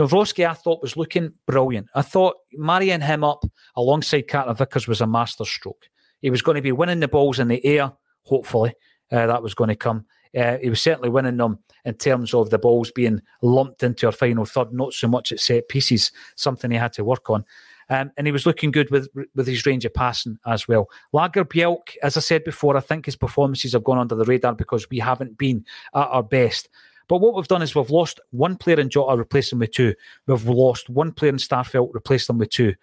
Nawrocki, 0.00 0.48
I 0.48 0.54
thought, 0.54 0.82
was 0.82 0.96
looking 0.96 1.32
brilliant. 1.46 1.88
I 1.94 2.02
thought 2.02 2.36
marrying 2.52 3.00
him 3.00 3.24
up 3.24 3.44
alongside 3.76 4.28
Carter 4.28 4.54
Vickers 4.54 4.88
was 4.88 5.00
a 5.00 5.06
masterstroke. 5.06 5.88
He 6.20 6.30
was 6.30 6.42
going 6.42 6.56
to 6.56 6.62
be 6.62 6.72
winning 6.72 7.00
the 7.00 7.08
balls 7.08 7.38
in 7.38 7.48
the 7.48 7.64
air, 7.64 7.92
hopefully. 8.24 8.74
Uh, 9.12 9.26
that 9.26 9.42
was 9.42 9.54
going 9.54 9.68
to 9.68 9.76
come. 9.76 10.04
Uh, 10.36 10.58
he 10.58 10.68
was 10.68 10.82
certainly 10.82 11.08
winning 11.08 11.36
them 11.36 11.58
in 11.84 11.94
terms 11.94 12.34
of 12.34 12.50
the 12.50 12.58
balls 12.58 12.90
being 12.90 13.22
lumped 13.42 13.82
into 13.82 14.06
our 14.06 14.12
final 14.12 14.44
third, 14.44 14.72
not 14.72 14.92
so 14.92 15.08
much 15.08 15.32
at 15.32 15.40
set 15.40 15.68
pieces, 15.68 16.10
something 16.34 16.70
he 16.70 16.76
had 16.76 16.92
to 16.92 17.04
work 17.04 17.30
on. 17.30 17.44
Um, 17.88 18.10
and 18.16 18.26
he 18.26 18.32
was 18.32 18.46
looking 18.46 18.70
good 18.70 18.90
with 18.90 19.08
with 19.34 19.46
his 19.46 19.64
range 19.64 19.84
of 19.84 19.94
passing 19.94 20.38
as 20.46 20.66
well. 20.66 20.88
Lagerbielke, 21.14 21.96
as 22.02 22.16
I 22.16 22.20
said 22.20 22.44
before, 22.44 22.76
I 22.76 22.80
think 22.80 23.06
his 23.06 23.16
performances 23.16 23.72
have 23.72 23.84
gone 23.84 23.98
under 23.98 24.14
the 24.14 24.24
radar 24.24 24.54
because 24.54 24.90
we 24.90 24.98
haven't 24.98 25.38
been 25.38 25.64
at 25.94 26.08
our 26.08 26.22
best. 26.22 26.68
But 27.08 27.18
what 27.18 27.34
we've 27.34 27.46
done 27.46 27.62
is 27.62 27.74
we've 27.74 27.90
lost 27.90 28.20
one 28.30 28.56
player 28.56 28.80
in 28.80 28.90
Jota, 28.90 29.16
replaced 29.16 29.52
him 29.52 29.60
with 29.60 29.70
two. 29.70 29.94
We've 30.26 30.44
lost 30.44 30.90
one 30.90 31.12
player 31.12 31.30
in 31.30 31.36
Starfelt, 31.36 31.94
replaced 31.94 32.26
them 32.26 32.38
with 32.38 32.50
two. 32.50 32.74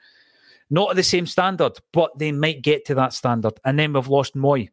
Not 0.69 0.91
at 0.91 0.95
the 0.95 1.03
same 1.03 1.27
standard, 1.27 1.77
but 1.91 2.17
they 2.17 2.31
might 2.31 2.61
get 2.61 2.85
to 2.85 2.95
that 2.95 3.13
standard. 3.13 3.59
And 3.65 3.77
then 3.77 3.91
we've 3.93 4.07
lost 4.07 4.35
Mooy, 4.35 4.69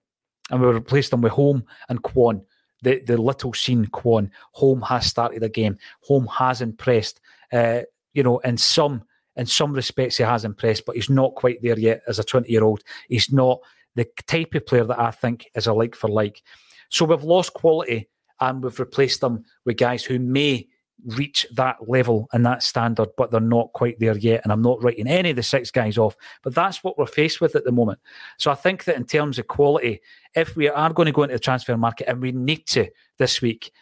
and 0.50 0.60
we've 0.60 0.74
replaced 0.74 1.10
them 1.10 1.20
with 1.20 1.32
Holm 1.32 1.64
and 1.88 2.02
Kwon. 2.02 2.42
The, 2.82 3.00
the 3.00 3.20
little 3.20 3.52
seen 3.52 3.86
Kwon. 3.86 4.30
Holm 4.52 4.80
has 4.82 5.06
started 5.06 5.42
a 5.42 5.48
game. 5.48 5.76
Holm 6.02 6.26
has 6.28 6.62
impressed. 6.62 7.20
Uh, 7.52 7.80
you 8.14 8.22
know, 8.22 8.38
in 8.38 8.56
some 8.56 9.02
in 9.40 9.46
some 9.46 9.72
respects, 9.72 10.18
he 10.18 10.22
has 10.22 10.44
impressed, 10.44 10.84
but 10.84 10.96
he's 10.96 11.08
not 11.08 11.34
quite 11.34 11.62
there 11.62 11.78
yet 11.78 12.02
as 12.06 12.18
a 12.18 12.24
20 12.24 12.52
year 12.52 12.62
old. 12.62 12.82
He's 13.08 13.32
not 13.32 13.58
the 13.94 14.06
type 14.26 14.54
of 14.54 14.66
player 14.66 14.84
that 14.84 15.00
I 15.00 15.10
think 15.12 15.48
is 15.54 15.66
a 15.66 15.72
like 15.72 15.94
for 15.94 16.10
like. 16.10 16.42
So 16.90 17.06
we've 17.06 17.24
lost 17.24 17.54
quality 17.54 18.10
and 18.40 18.62
we've 18.62 18.78
replaced 18.78 19.22
them 19.22 19.44
with 19.64 19.78
guys 19.78 20.04
who 20.04 20.18
may 20.18 20.68
reach 21.06 21.46
that 21.54 21.88
level 21.88 22.28
and 22.34 22.44
that 22.44 22.62
standard, 22.62 23.08
but 23.16 23.30
they're 23.30 23.40
not 23.40 23.72
quite 23.72 23.98
there 23.98 24.18
yet. 24.18 24.42
And 24.44 24.52
I'm 24.52 24.60
not 24.60 24.82
writing 24.82 25.08
any 25.08 25.30
of 25.30 25.36
the 25.36 25.42
six 25.42 25.70
guys 25.70 25.96
off, 25.96 26.16
but 26.42 26.54
that's 26.54 26.84
what 26.84 26.98
we're 26.98 27.06
faced 27.06 27.40
with 27.40 27.56
at 27.56 27.64
the 27.64 27.72
moment. 27.72 27.98
So 28.36 28.50
I 28.50 28.56
think 28.56 28.84
that 28.84 28.96
in 28.96 29.06
terms 29.06 29.38
of 29.38 29.46
quality, 29.46 30.02
if 30.34 30.54
we 30.54 30.68
are 30.68 30.92
going 30.92 31.06
to 31.06 31.12
go 31.12 31.22
into 31.22 31.36
the 31.36 31.38
transfer 31.38 31.78
market 31.78 32.10
and 32.10 32.20
we 32.20 32.32
need 32.32 32.66
to 32.66 32.90
this 33.16 33.40
week, 33.40 33.72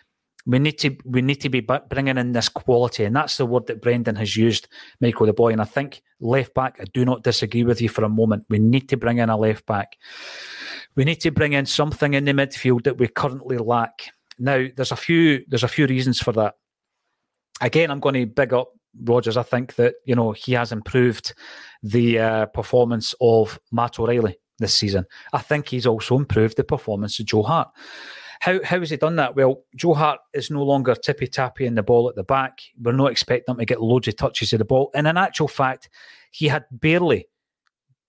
we 0.46 0.58
need 0.58 0.78
to 0.78 0.96
we 1.04 1.20
need 1.20 1.40
to 1.42 1.48
be 1.48 1.60
bringing 1.60 2.16
in 2.16 2.32
this 2.32 2.48
quality, 2.48 3.04
and 3.04 3.14
that's 3.14 3.36
the 3.36 3.46
word 3.46 3.66
that 3.66 3.82
Brendan 3.82 4.16
has 4.16 4.36
used, 4.36 4.68
Michael 5.00 5.26
the 5.26 5.32
boy. 5.32 5.52
And 5.52 5.60
I 5.60 5.64
think 5.64 6.02
left 6.20 6.54
back, 6.54 6.78
I 6.80 6.84
do 6.84 7.04
not 7.04 7.22
disagree 7.22 7.64
with 7.64 7.80
you 7.80 7.88
for 7.88 8.04
a 8.04 8.08
moment. 8.08 8.44
We 8.48 8.58
need 8.58 8.88
to 8.88 8.96
bring 8.96 9.18
in 9.18 9.28
a 9.28 9.36
left 9.36 9.66
back. 9.66 9.96
We 10.96 11.04
need 11.04 11.20
to 11.22 11.30
bring 11.30 11.52
in 11.52 11.66
something 11.66 12.14
in 12.14 12.24
the 12.24 12.32
midfield 12.32 12.84
that 12.84 12.98
we 12.98 13.08
currently 13.08 13.58
lack. 13.58 14.10
Now, 14.38 14.66
there's 14.74 14.92
a 14.92 14.96
few 14.96 15.44
there's 15.48 15.64
a 15.64 15.68
few 15.68 15.86
reasons 15.86 16.20
for 16.20 16.32
that. 16.32 16.54
Again, 17.60 17.90
I'm 17.90 18.00
going 18.00 18.14
to 18.14 18.26
big 18.26 18.54
up 18.54 18.72
Rodgers. 19.04 19.36
I 19.36 19.42
think 19.42 19.74
that 19.74 19.96
you 20.04 20.14
know 20.14 20.32
he 20.32 20.52
has 20.52 20.72
improved 20.72 21.34
the 21.82 22.18
uh, 22.18 22.46
performance 22.46 23.14
of 23.20 23.58
Matt 23.70 23.98
O'Riley 23.98 24.38
this 24.58 24.74
season. 24.74 25.04
I 25.32 25.38
think 25.38 25.68
he's 25.68 25.86
also 25.86 26.16
improved 26.16 26.56
the 26.56 26.64
performance 26.64 27.18
of 27.20 27.26
Joe 27.26 27.42
Hart. 27.42 27.68
How 28.40 28.62
how 28.62 28.80
has 28.80 28.90
he 28.90 28.96
done 28.96 29.16
that? 29.16 29.36
Well, 29.36 29.62
Joe 29.74 29.94
Hart 29.94 30.20
is 30.32 30.50
no 30.50 30.62
longer 30.62 30.94
tippy 30.94 31.26
tappy 31.26 31.66
in 31.66 31.74
the 31.74 31.82
ball 31.82 32.08
at 32.08 32.14
the 32.14 32.24
back. 32.24 32.60
We're 32.80 32.92
not 32.92 33.10
expecting 33.10 33.52
him 33.52 33.58
to 33.58 33.64
get 33.64 33.82
loads 33.82 34.08
of 34.08 34.16
touches 34.16 34.52
of 34.52 34.58
the 34.58 34.64
ball. 34.64 34.90
And 34.94 35.06
in 35.06 35.16
actual 35.16 35.48
fact, 35.48 35.88
he 36.30 36.48
had 36.48 36.64
barely, 36.70 37.26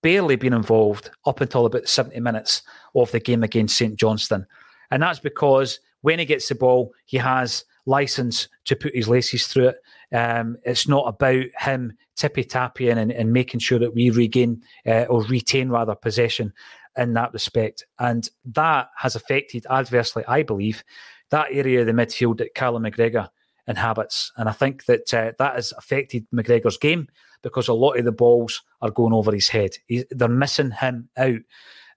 barely 0.04 0.36
been 0.36 0.54
involved 0.54 1.10
up 1.26 1.42
until 1.42 1.66
about 1.66 1.88
70 1.88 2.20
minutes 2.20 2.62
of 2.96 3.12
the 3.12 3.20
game 3.20 3.44
against 3.44 3.78
St 3.78 3.96
Johnstone. 3.96 4.46
And 4.92 5.02
that's 5.02 5.20
because 5.20 5.80
when 6.02 6.20
he 6.20 6.26
gets 6.26 6.48
the 6.48 6.56
ball, 6.56 6.94
he 7.06 7.18
has 7.18 7.66
license 7.86 8.48
to 8.66 8.76
put 8.76 8.96
his 8.96 9.08
laces 9.08 9.48
through 9.48 9.70
it. 9.70 9.78
Um, 10.16 10.58
it's 10.64 10.88
not 10.88 11.08
about 11.08 11.46
him 11.60 11.94
tippy 12.16 12.44
tapping 12.44 12.98
and, 12.98 13.12
and, 13.12 13.32
making 13.32 13.60
sure 13.60 13.80
that 13.80 13.94
we 13.94 14.10
regain 14.10 14.62
uh, 14.86 15.06
or 15.10 15.24
retain 15.24 15.70
rather 15.70 15.96
possession 15.96 16.54
in 16.98 17.14
that 17.14 17.34
respect. 17.34 17.86
And 18.00 18.28
that 18.46 18.90
has 18.98 19.16
affected 19.16 19.66
adversely, 19.70 20.24
I 20.28 20.44
believe, 20.44 20.84
that 21.32 21.48
area 21.52 21.82
of 21.82 21.88
the 21.88 21.94
midfield 21.94 22.38
that 22.38 22.56
Callum 22.56 22.84
McGregor 22.84 23.30
inhabits. 23.68 24.32
And 24.36 24.50
I 24.50 24.52
think 24.52 24.86
that 24.86 25.14
uh, 25.14 25.32
that 25.38 25.56
has 25.56 25.72
affected 25.78 26.26
McGregor's 26.34 26.78
game 26.78 27.08
because 27.42 27.68
a 27.68 27.74
lot 27.74 27.98
of 27.98 28.06
the 28.06 28.12
balls 28.12 28.62
are 28.82 28.92
going 28.92 29.14
over 29.14 29.32
his 29.32 29.50
head. 29.50 29.72
They're 30.10 30.28
missing 30.28 30.72
him 30.72 31.10
out. 31.18 31.40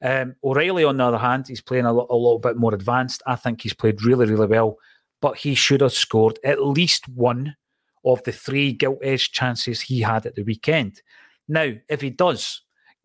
Um, 0.02 0.36
O'Riley, 0.44 0.84
on 0.84 0.96
the 0.96 1.04
other 1.04 1.18
hand, 1.18 1.46
he's 1.48 1.60
playing 1.60 1.86
a, 1.86 1.92
a 1.92 1.92
little 1.92 2.38
bit 2.38 2.56
more 2.56 2.74
advanced. 2.74 3.22
I 3.26 3.36
think 3.36 3.62
he's 3.62 3.74
played 3.74 4.04
really, 4.04 4.26
really 4.26 4.46
well, 4.46 4.76
but 5.20 5.38
he 5.38 5.54
should 5.54 5.80
have 5.80 5.92
scored 5.92 6.38
at 6.44 6.64
least 6.64 7.08
one 7.08 7.56
of 8.04 8.22
the 8.24 8.32
three 8.32 8.72
gilt 8.72 8.98
edged 9.02 9.32
chances 9.32 9.80
he 9.80 10.00
had 10.00 10.26
at 10.26 10.34
the 10.34 10.42
weekend. 10.42 11.02
Now, 11.48 11.72
if 11.88 12.00
he 12.00 12.10
does, 12.10 12.62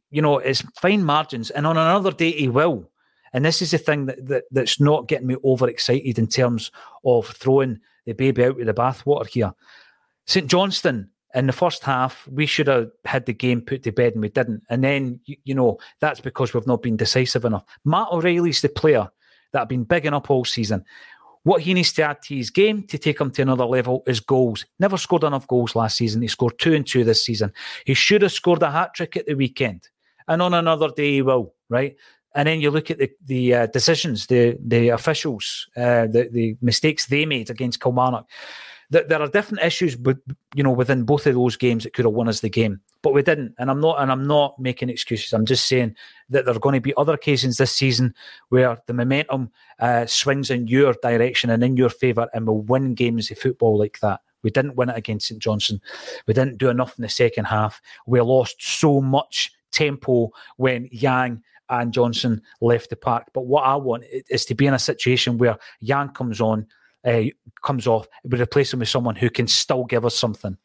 you 0.09 0.21
know, 0.21 0.37
it's 0.37 0.63
fine 0.79 1.03
margins, 1.03 1.49
and 1.49 1.67
on 1.67 1.77
another 1.77 2.11
day 2.11 2.31
he 2.31 2.47
will. 2.47 2.89
And 3.33 3.45
this 3.45 3.61
is 3.61 3.71
the 3.71 3.77
thing 3.77 4.05
that, 4.05 4.25
that 4.27 4.45
that's 4.51 4.79
not 4.79 5.07
getting 5.07 5.27
me 5.27 5.35
overexcited 5.43 6.17
in 6.17 6.27
terms 6.27 6.71
of 7.05 7.27
throwing 7.27 7.79
the 8.05 8.13
baby 8.13 8.45
out 8.45 8.55
with 8.55 8.67
the 8.67 8.73
bathwater 8.73 9.27
here. 9.27 9.53
St 10.25 10.47
Johnstone 10.47 11.09
in 11.33 11.47
the 11.47 11.53
first 11.53 11.83
half, 11.83 12.27
we 12.27 12.45
should 12.45 12.67
have 12.67 12.89
had 13.05 13.25
the 13.25 13.33
game 13.33 13.61
put 13.61 13.83
to 13.83 13.91
bed 13.91 14.13
and 14.13 14.21
we 14.21 14.29
didn't. 14.29 14.63
And 14.69 14.83
then, 14.83 15.19
you, 15.25 15.35
you 15.43 15.53
know, 15.53 15.77
that's 15.99 16.19
because 16.19 16.53
we've 16.53 16.65
not 16.67 16.81
been 16.81 16.97
decisive 16.97 17.45
enough. 17.45 17.65
Matt 17.85 18.07
O'Riley's 18.11 18.61
the 18.61 18.69
player 18.69 19.09
that 19.51 19.61
I've 19.61 19.69
been 19.69 19.83
bigging 19.83 20.13
up 20.13 20.31
all 20.31 20.45
season. 20.45 20.83
What 21.43 21.61
he 21.61 21.73
needs 21.73 21.93
to 21.93 22.03
add 22.03 22.21
to 22.23 22.35
his 22.35 22.49
game 22.49 22.83
to 22.87 22.97
take 22.97 23.21
him 23.21 23.31
to 23.31 23.41
another 23.41 23.65
level 23.65 24.03
is 24.07 24.19
goals. 24.19 24.65
Never 24.79 24.97
scored 24.97 25.23
enough 25.23 25.47
goals 25.47 25.75
last 25.75 25.97
season. 25.97 26.21
He 26.21 26.27
scored 26.27 26.59
two 26.59 26.73
and 26.73 26.85
two 26.85 27.03
this 27.03 27.23
season. 27.23 27.53
He 27.85 27.93
should 27.93 28.21
have 28.21 28.33
scored 28.33 28.63
a 28.63 28.71
hat 28.71 28.93
trick 28.95 29.15
at 29.15 29.27
the 29.27 29.35
weekend. 29.35 29.87
And 30.27 30.41
on 30.41 30.53
another 30.53 30.89
day, 30.89 31.13
he 31.13 31.21
will, 31.21 31.53
right? 31.69 31.95
And 32.35 32.47
then 32.47 32.61
you 32.61 32.69
look 32.69 32.91
at 32.91 32.99
the 32.99 33.11
the 33.25 33.53
uh, 33.53 33.65
decisions, 33.67 34.27
the 34.27 34.57
the 34.65 34.89
officials, 34.89 35.67
uh, 35.75 36.07
the 36.07 36.29
the 36.31 36.57
mistakes 36.61 37.05
they 37.05 37.25
made 37.25 37.49
against 37.49 37.81
Kilmarnock 37.81 38.27
that 38.89 39.09
there 39.09 39.21
are 39.21 39.27
different 39.27 39.63
issues 39.63 39.95
but 39.95 40.17
you 40.55 40.63
know 40.63 40.71
within 40.71 41.03
both 41.03 41.25
of 41.25 41.35
those 41.35 41.57
games 41.57 41.83
that 41.83 41.93
could 41.93 42.05
have 42.05 42.13
won 42.13 42.29
us 42.29 42.39
the 42.39 42.49
game, 42.49 42.79
but 43.01 43.13
we 43.13 43.21
didn't. 43.21 43.53
And 43.57 43.69
I'm 43.69 43.81
not 43.81 44.01
and 44.01 44.11
I'm 44.11 44.25
not 44.25 44.59
making 44.59 44.89
excuses. 44.89 45.33
I'm 45.33 45.45
just 45.45 45.67
saying 45.67 45.95
that 46.29 46.45
there 46.45 46.55
are 46.55 46.59
going 46.59 46.75
to 46.75 46.81
be 46.81 46.93
other 46.95 47.13
occasions 47.13 47.57
this 47.57 47.71
season 47.71 48.13
where 48.49 48.77
the 48.87 48.93
momentum 48.93 49.51
uh, 49.79 50.05
swings 50.05 50.49
in 50.49 50.67
your 50.67 50.93
direction 51.01 51.49
and 51.49 51.63
in 51.63 51.77
your 51.77 51.89
favour, 51.89 52.29
and 52.33 52.47
we'll 52.47 52.61
win 52.61 52.93
games 52.93 53.29
of 53.31 53.37
football 53.37 53.77
like 53.77 53.99
that. 54.01 54.21
We 54.43 54.51
didn't 54.51 54.75
win 54.75 54.89
it 54.89 54.97
against 54.97 55.27
St 55.27 55.41
Johnstone. 55.41 55.81
We 56.25 56.33
didn't 56.33 56.57
do 56.57 56.69
enough 56.69 56.97
in 56.97 57.01
the 57.01 57.09
second 57.09 57.45
half. 57.45 57.81
We 58.05 58.21
lost 58.21 58.55
so 58.61 59.01
much 59.01 59.51
tempo 59.71 60.29
when 60.57 60.89
Yang 60.91 61.41
and 61.69 61.93
Johnston 61.93 62.41
left 62.61 62.89
the 62.89 62.95
park. 62.95 63.25
But 63.33 63.45
what 63.45 63.63
I 63.63 63.75
want 63.75 64.05
is 64.29 64.45
to 64.45 64.55
be 64.55 64.67
in 64.67 64.73
a 64.73 64.79
situation 64.79 65.37
where 65.37 65.57
Yang 65.79 66.09
comes 66.09 66.41
on 66.41 66.67
uh, 67.05 67.23
comes 67.63 67.87
off, 67.87 68.07
we 68.23 68.41
replace 68.41 68.73
him 68.73 68.79
with 68.79 68.89
someone 68.89 69.15
who 69.15 69.29
can 69.29 69.47
still 69.47 69.85
give 69.85 70.05
us 70.05 70.15
something. 70.15 70.57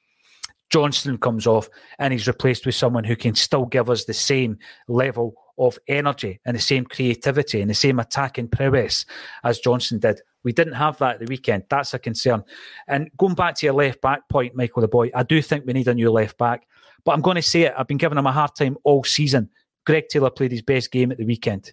Johnston 0.70 1.18
comes 1.18 1.46
off 1.46 1.68
and 1.98 2.12
he's 2.12 2.26
replaced 2.26 2.64
with 2.64 2.74
someone 2.74 3.04
who 3.04 3.14
can 3.14 3.34
still 3.34 3.66
give 3.66 3.90
us 3.90 4.04
the 4.04 4.14
same 4.14 4.58
level 4.88 5.34
of 5.58 5.78
energy 5.86 6.40
and 6.46 6.56
the 6.56 6.60
same 6.60 6.84
creativity 6.84 7.60
and 7.60 7.70
the 7.70 7.74
same 7.74 8.00
attacking 8.00 8.48
prowess 8.48 9.04
as 9.44 9.60
Johnston 9.60 9.98
did. 9.98 10.20
We 10.44 10.52
didn't 10.52 10.72
have 10.72 10.98
that 10.98 11.14
at 11.14 11.20
the 11.20 11.26
weekend. 11.26 11.64
That's 11.68 11.94
a 11.94 11.98
concern. 11.98 12.42
And 12.88 13.10
going 13.18 13.34
back 13.34 13.54
to 13.56 13.66
your 13.66 13.74
left 13.74 14.00
back 14.00 14.28
point, 14.28 14.56
Michael 14.56 14.80
the 14.80 14.88
boy, 14.88 15.10
I 15.14 15.22
do 15.22 15.42
think 15.42 15.66
we 15.66 15.74
need 15.74 15.88
a 15.88 15.94
new 15.94 16.10
left 16.10 16.38
back. 16.38 16.66
But 17.04 17.12
I'm 17.12 17.20
going 17.20 17.36
to 17.36 17.42
say 17.42 17.62
it. 17.62 17.74
I've 17.76 17.88
been 17.88 17.98
giving 17.98 18.18
him 18.18 18.26
a 18.26 18.32
hard 18.32 18.54
time 18.54 18.76
all 18.84 19.04
season. 19.04 19.50
Greg 19.84 20.08
Taylor 20.08 20.30
played 20.30 20.52
his 20.52 20.62
best 20.62 20.92
game 20.92 21.10
at 21.10 21.18
the 21.18 21.24
weekend 21.24 21.72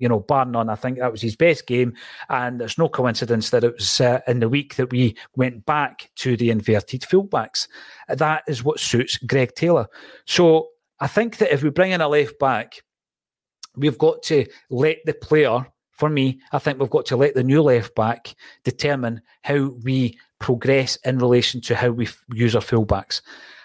you 0.00 0.08
know, 0.08 0.18
bar 0.18 0.46
none, 0.46 0.68
I 0.68 0.74
think 0.74 0.98
that 0.98 1.12
was 1.12 1.20
his 1.20 1.36
best 1.36 1.66
game. 1.66 1.94
And 2.28 2.58
there's 2.58 2.78
no 2.78 2.88
coincidence 2.88 3.50
that 3.50 3.62
it 3.62 3.74
was 3.74 4.00
uh, 4.00 4.20
in 4.26 4.40
the 4.40 4.48
week 4.48 4.74
that 4.76 4.90
we 4.90 5.14
went 5.36 5.64
back 5.66 6.10
to 6.16 6.36
the 6.36 6.50
inverted 6.50 7.02
fullbacks. 7.02 7.68
That 8.08 8.42
is 8.48 8.64
what 8.64 8.80
suits 8.80 9.18
Greg 9.18 9.54
Taylor. 9.54 9.86
So 10.24 10.70
I 10.98 11.06
think 11.06 11.36
that 11.36 11.52
if 11.52 11.62
we 11.62 11.70
bring 11.70 11.92
in 11.92 12.00
a 12.00 12.08
left 12.08 12.38
back, 12.38 12.82
we've 13.76 13.98
got 13.98 14.22
to 14.24 14.46
let 14.70 14.98
the 15.04 15.14
player, 15.14 15.66
for 15.92 16.08
me, 16.08 16.40
I 16.50 16.58
think 16.58 16.80
we've 16.80 16.90
got 16.90 17.06
to 17.06 17.16
let 17.16 17.34
the 17.34 17.44
new 17.44 17.62
left 17.62 17.94
back 17.94 18.34
determine 18.64 19.20
how 19.42 19.74
we 19.84 20.18
progress 20.38 20.96
in 21.04 21.18
relation 21.18 21.60
to 21.60 21.76
how 21.76 21.90
we 21.90 22.06
f- 22.06 22.24
use 22.32 22.56
our 22.56 22.62
fullbacks. 22.62 23.20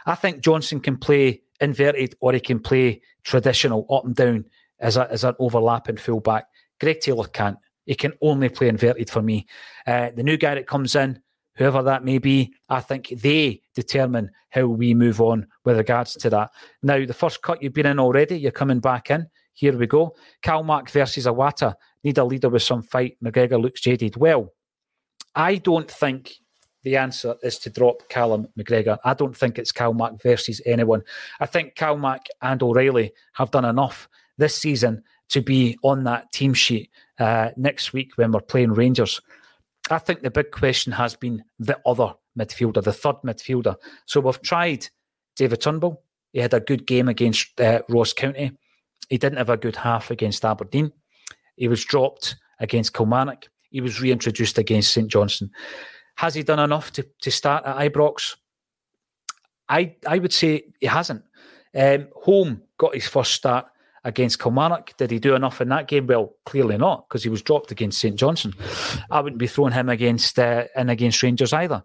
I 0.06 0.16
think 0.16 0.42
Johnston 0.42 0.80
can 0.80 0.98
play 0.98 1.42
inverted 1.60 2.16
or 2.20 2.34
he 2.34 2.40
can 2.40 2.60
play 2.60 3.02
traditional 3.24 3.88
up 3.92 4.06
and 4.06 4.16
down 4.16 4.46
as, 4.80 4.98
a, 4.98 5.12
as 5.12 5.24
an 5.24 5.36
overlapping 5.40 5.98
fullback. 5.98 6.46
Greg 6.80 7.00
Taylor 7.00 7.28
can't. 7.28 7.58
He 7.86 7.96
can 7.96 8.14
only 8.22 8.50
play 8.50 8.68
inverted 8.68 9.10
for 9.10 9.22
me. 9.22 9.48
Uh, 9.86 10.10
the 10.16 10.24
new 10.24 10.38
guy 10.38 10.56
that 10.56 10.68
comes 10.68 10.96
in, 10.96 11.20
whoever 11.56 11.82
that 11.84 12.04
may 12.04 12.18
be, 12.18 12.54
I 12.68 12.82
think 12.82 13.10
they 13.10 13.62
determine 13.74 14.32
how 14.50 14.66
we 14.66 14.94
move 14.94 15.22
on 15.22 15.48
with 15.64 15.78
regards 15.78 16.14
to 16.16 16.30
that. 16.32 16.52
Now, 16.82 17.06
the 17.06 17.14
first 17.14 17.42
cut 17.42 17.62
you've 17.62 17.74
been 17.74 17.86
in 17.86 18.00
already, 18.00 18.38
you're 18.38 18.52
coming 18.52 18.80
back 18.80 19.12
in. 19.12 19.28
Here 19.54 19.78
we 19.78 19.88
go. 19.88 20.16
Calmac 20.44 20.90
versus 20.90 21.26
Iwata. 21.26 21.76
Need 22.04 22.18
a 22.18 22.26
leader 22.26 22.50
with 22.50 22.64
some 22.64 22.84
fight. 22.84 23.18
McGregor 23.24 23.62
looks 23.62 23.82
jaded. 23.82 24.18
Well, 24.18 24.54
I 25.34 25.56
don't 25.56 25.90
think 25.90 26.34
the 26.86 26.96
answer 26.96 27.36
is 27.42 27.58
to 27.58 27.70
drop 27.72 28.08
Callum 28.10 28.48
McGregor. 28.58 29.00
I 29.04 29.16
don't 29.16 29.36
think 29.36 29.58
it's 29.58 29.72
Calmac 29.72 30.22
versus 30.22 30.62
anyone. 30.66 31.02
I 31.40 31.48
think 31.48 31.76
Calmac 31.76 32.28
and 32.44 32.62
O'Riley 32.62 33.12
have 33.34 33.50
done 33.50 33.66
enough 33.66 34.08
this 34.38 34.56
season 34.56 35.04
to 35.30 35.42
be 35.42 35.78
on 35.82 36.04
that 36.04 36.32
team 36.32 36.54
sheet 36.54 36.92
uh, 37.20 37.50
next 37.58 37.92
week 37.92 38.12
when 38.18 38.32
we're 38.32 38.40
playing 38.40 38.74
Rangers. 38.74 39.20
I 39.90 39.98
think 39.98 40.22
the 40.22 40.30
big 40.30 40.52
question 40.52 40.92
has 40.94 41.16
been 41.16 41.44
the 41.58 41.80
other 41.88 42.14
midfielder, 42.38 42.84
the 42.84 42.94
third 42.94 43.16
midfielder. 43.26 43.76
So 44.06 44.20
we've 44.20 44.42
tried 44.44 44.88
David 45.36 45.62
Turnbull. 45.62 46.04
He 46.34 46.40
had 46.40 46.54
a 46.54 46.60
good 46.60 46.86
game 46.86 47.10
against 47.10 47.60
uh, 47.60 47.82
Ross 47.90 48.14
County. 48.14 48.52
He 49.10 49.18
didn't 49.18 49.40
have 49.40 49.50
a 49.50 49.58
good 49.58 49.76
half 49.76 50.12
against 50.12 50.46
Aberdeen. 50.46 50.92
He 51.56 51.68
was 51.68 51.84
dropped 51.84 52.36
against 52.60 52.94
Kilmarnock. 52.94 53.48
He 53.72 53.82
was 53.82 54.00
reintroduced 54.00 54.60
against 54.60 54.94
St 54.94 55.08
Johnstone. 55.10 55.50
Has 56.16 56.34
he 56.34 56.44
done 56.44 56.60
enough 56.60 56.92
to, 56.94 57.06
to 57.22 57.32
start 57.32 57.66
at 57.66 57.78
Ibrox? 57.78 58.36
I 59.68 59.96
I 60.08 60.20
would 60.20 60.34
say 60.34 60.64
he 60.80 60.88
hasn't. 60.88 61.24
Um, 61.76 62.08
Holm 62.16 62.62
got 62.78 62.94
his 62.94 63.08
first 63.08 63.34
start 63.34 63.66
against 64.04 64.40
Kilmarnock. 64.40 64.96
Did 64.98 65.12
he 65.12 65.20
do 65.20 65.36
enough 65.36 65.60
in 65.60 65.70
that 65.70 65.88
game? 65.88 66.08
Well, 66.08 66.36
clearly 66.46 66.78
not, 66.78 67.08
because 67.08 67.24
he 67.24 67.30
was 67.30 67.42
dropped 67.42 67.72
against 67.72 68.00
St 68.00 68.16
Johnstone. 68.16 68.54
I 69.12 69.20
wouldn't 69.20 69.40
be 69.40 69.48
throwing 69.48 69.74
him 69.74 69.90
against 69.90 70.40
uh, 70.40 70.66
in 70.76 70.90
against 70.90 71.22
Rangers 71.22 71.52
either. 71.52 71.84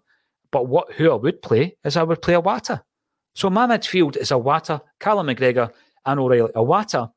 But 0.51 0.67
what 0.67 0.93
who 0.93 1.11
I 1.11 1.15
would 1.15 1.41
play 1.41 1.77
is 1.83 1.97
I 1.97 2.03
would 2.03 2.21
play 2.21 2.35
Iwata. 2.35 2.81
So 3.33 3.49
my 3.49 3.65
midfield 3.65 4.17
is 4.17 4.31
Iwata, 4.31 4.81
Callum 4.99 5.27
McGregor, 5.27 5.71
and 6.05 6.19
O'Riley. 6.19 6.51
Iwata, 6.53 7.11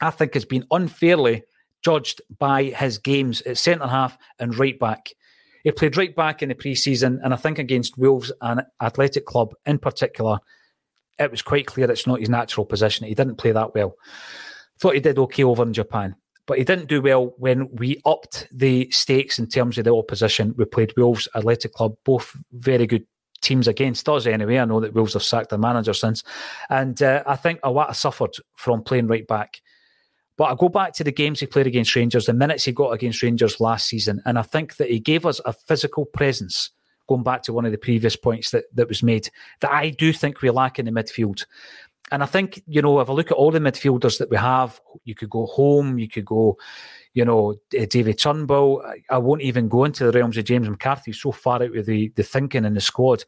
I 0.00 0.10
think, 0.10 0.34
has 0.34 0.44
been 0.44 0.66
unfairly 0.70 1.44
judged 1.82 2.20
by 2.38 2.64
his 2.64 2.98
games 2.98 3.40
at 3.42 3.56
centre 3.56 3.86
half 3.86 4.18
and 4.38 4.56
right 4.58 4.78
back. 4.78 5.10
He 5.64 5.72
played 5.72 5.96
right 5.96 6.14
back 6.14 6.42
in 6.42 6.48
the 6.48 6.54
pre-season, 6.54 7.20
and 7.22 7.34
I 7.34 7.36
think 7.36 7.58
against 7.58 7.98
Wolves 7.98 8.32
and 8.40 8.62
Athletic 8.80 9.26
Club 9.26 9.54
in 9.66 9.78
particular, 9.78 10.38
it 11.18 11.30
was 11.30 11.42
quite 11.42 11.66
clear 11.66 11.90
it's 11.90 12.06
not 12.06 12.20
his 12.20 12.30
natural 12.30 12.64
position. 12.64 13.06
He 13.06 13.14
didn't 13.14 13.36
play 13.36 13.52
that 13.52 13.74
well. 13.74 13.94
Thought 14.78 14.94
he 14.94 15.00
did 15.00 15.18
okay 15.18 15.44
over 15.44 15.62
in 15.62 15.74
Japan, 15.74 16.16
but 16.46 16.58
he 16.58 16.64
didn't 16.64 16.88
do 16.88 17.02
well 17.02 17.34
when 17.36 17.68
we 17.74 18.00
upped 18.06 18.48
the 18.50 18.90
stakes 18.90 19.38
in 19.38 19.46
terms 19.46 19.76
of 19.76 19.84
the 19.84 19.94
opposition. 19.94 20.54
We 20.56 20.64
played 20.64 20.94
Wolves, 20.96 21.28
Athletic 21.34 21.74
Club, 21.74 21.96
both 22.04 22.34
very 22.52 22.86
good 22.86 23.06
teams 23.42 23.68
against 23.68 24.08
us 24.08 24.26
anyway. 24.26 24.58
I 24.58 24.64
know 24.64 24.80
that 24.80 24.94
Wolves 24.94 25.14
have 25.14 25.22
sacked 25.22 25.50
their 25.50 25.58
manager 25.58 25.94
since. 25.94 26.22
And 26.68 27.02
uh, 27.02 27.22
I 27.26 27.36
think 27.36 27.60
Iwata 27.60 27.94
suffered 27.94 28.34
from 28.56 28.82
playing 28.82 29.06
right 29.06 29.26
back. 29.26 29.60
But 30.40 30.52
I 30.52 30.54
go 30.54 30.70
back 30.70 30.94
to 30.94 31.04
the 31.04 31.12
games 31.12 31.38
he 31.38 31.44
played 31.44 31.66
against 31.66 31.94
Rangers, 31.94 32.24
the 32.24 32.32
minutes 32.32 32.64
he 32.64 32.72
got 32.72 32.92
against 32.92 33.22
Rangers 33.22 33.60
last 33.60 33.86
season, 33.88 34.22
and 34.24 34.38
I 34.38 34.42
think 34.42 34.76
that 34.76 34.88
he 34.88 34.98
gave 34.98 35.26
us 35.26 35.38
a 35.44 35.52
physical 35.52 36.06
presence 36.06 36.70
going 37.10 37.22
back 37.22 37.42
to 37.42 37.52
one 37.52 37.66
of 37.66 37.72
the 37.72 37.76
previous 37.76 38.16
points 38.16 38.50
that, 38.52 38.64
that 38.74 38.88
was 38.88 39.02
made, 39.02 39.28
that 39.60 39.70
I 39.70 39.90
do 39.90 40.14
think 40.14 40.40
we 40.40 40.48
lack 40.48 40.78
in 40.78 40.86
the 40.86 40.92
midfield. 40.92 41.44
And 42.10 42.22
I 42.22 42.26
think, 42.26 42.62
you 42.66 42.80
know, 42.80 43.00
if 43.00 43.10
I 43.10 43.12
look 43.12 43.30
at 43.30 43.36
all 43.36 43.50
the 43.50 43.58
midfielders 43.58 44.16
that 44.16 44.30
we 44.30 44.38
have, 44.38 44.80
you 45.04 45.14
could 45.14 45.28
go 45.28 45.44
Holm, 45.44 45.98
you 45.98 46.08
could 46.08 46.24
go, 46.24 46.56
you 47.12 47.26
know, 47.26 47.56
eh, 47.74 47.84
David 47.84 48.18
Turnbull. 48.18 48.80
I, 48.80 49.16
I 49.16 49.18
won't 49.18 49.42
even 49.42 49.68
go 49.68 49.84
into 49.84 50.10
the 50.10 50.18
realms 50.18 50.38
of 50.38 50.46
James 50.46 50.70
McCarthy, 50.70 51.12
so 51.12 51.32
far 51.32 51.56
out 51.56 51.76
of 51.76 51.84
the, 51.84 52.14
the 52.16 52.22
thinking 52.22 52.64
in 52.64 52.72
the 52.72 52.80
squad 52.80 53.24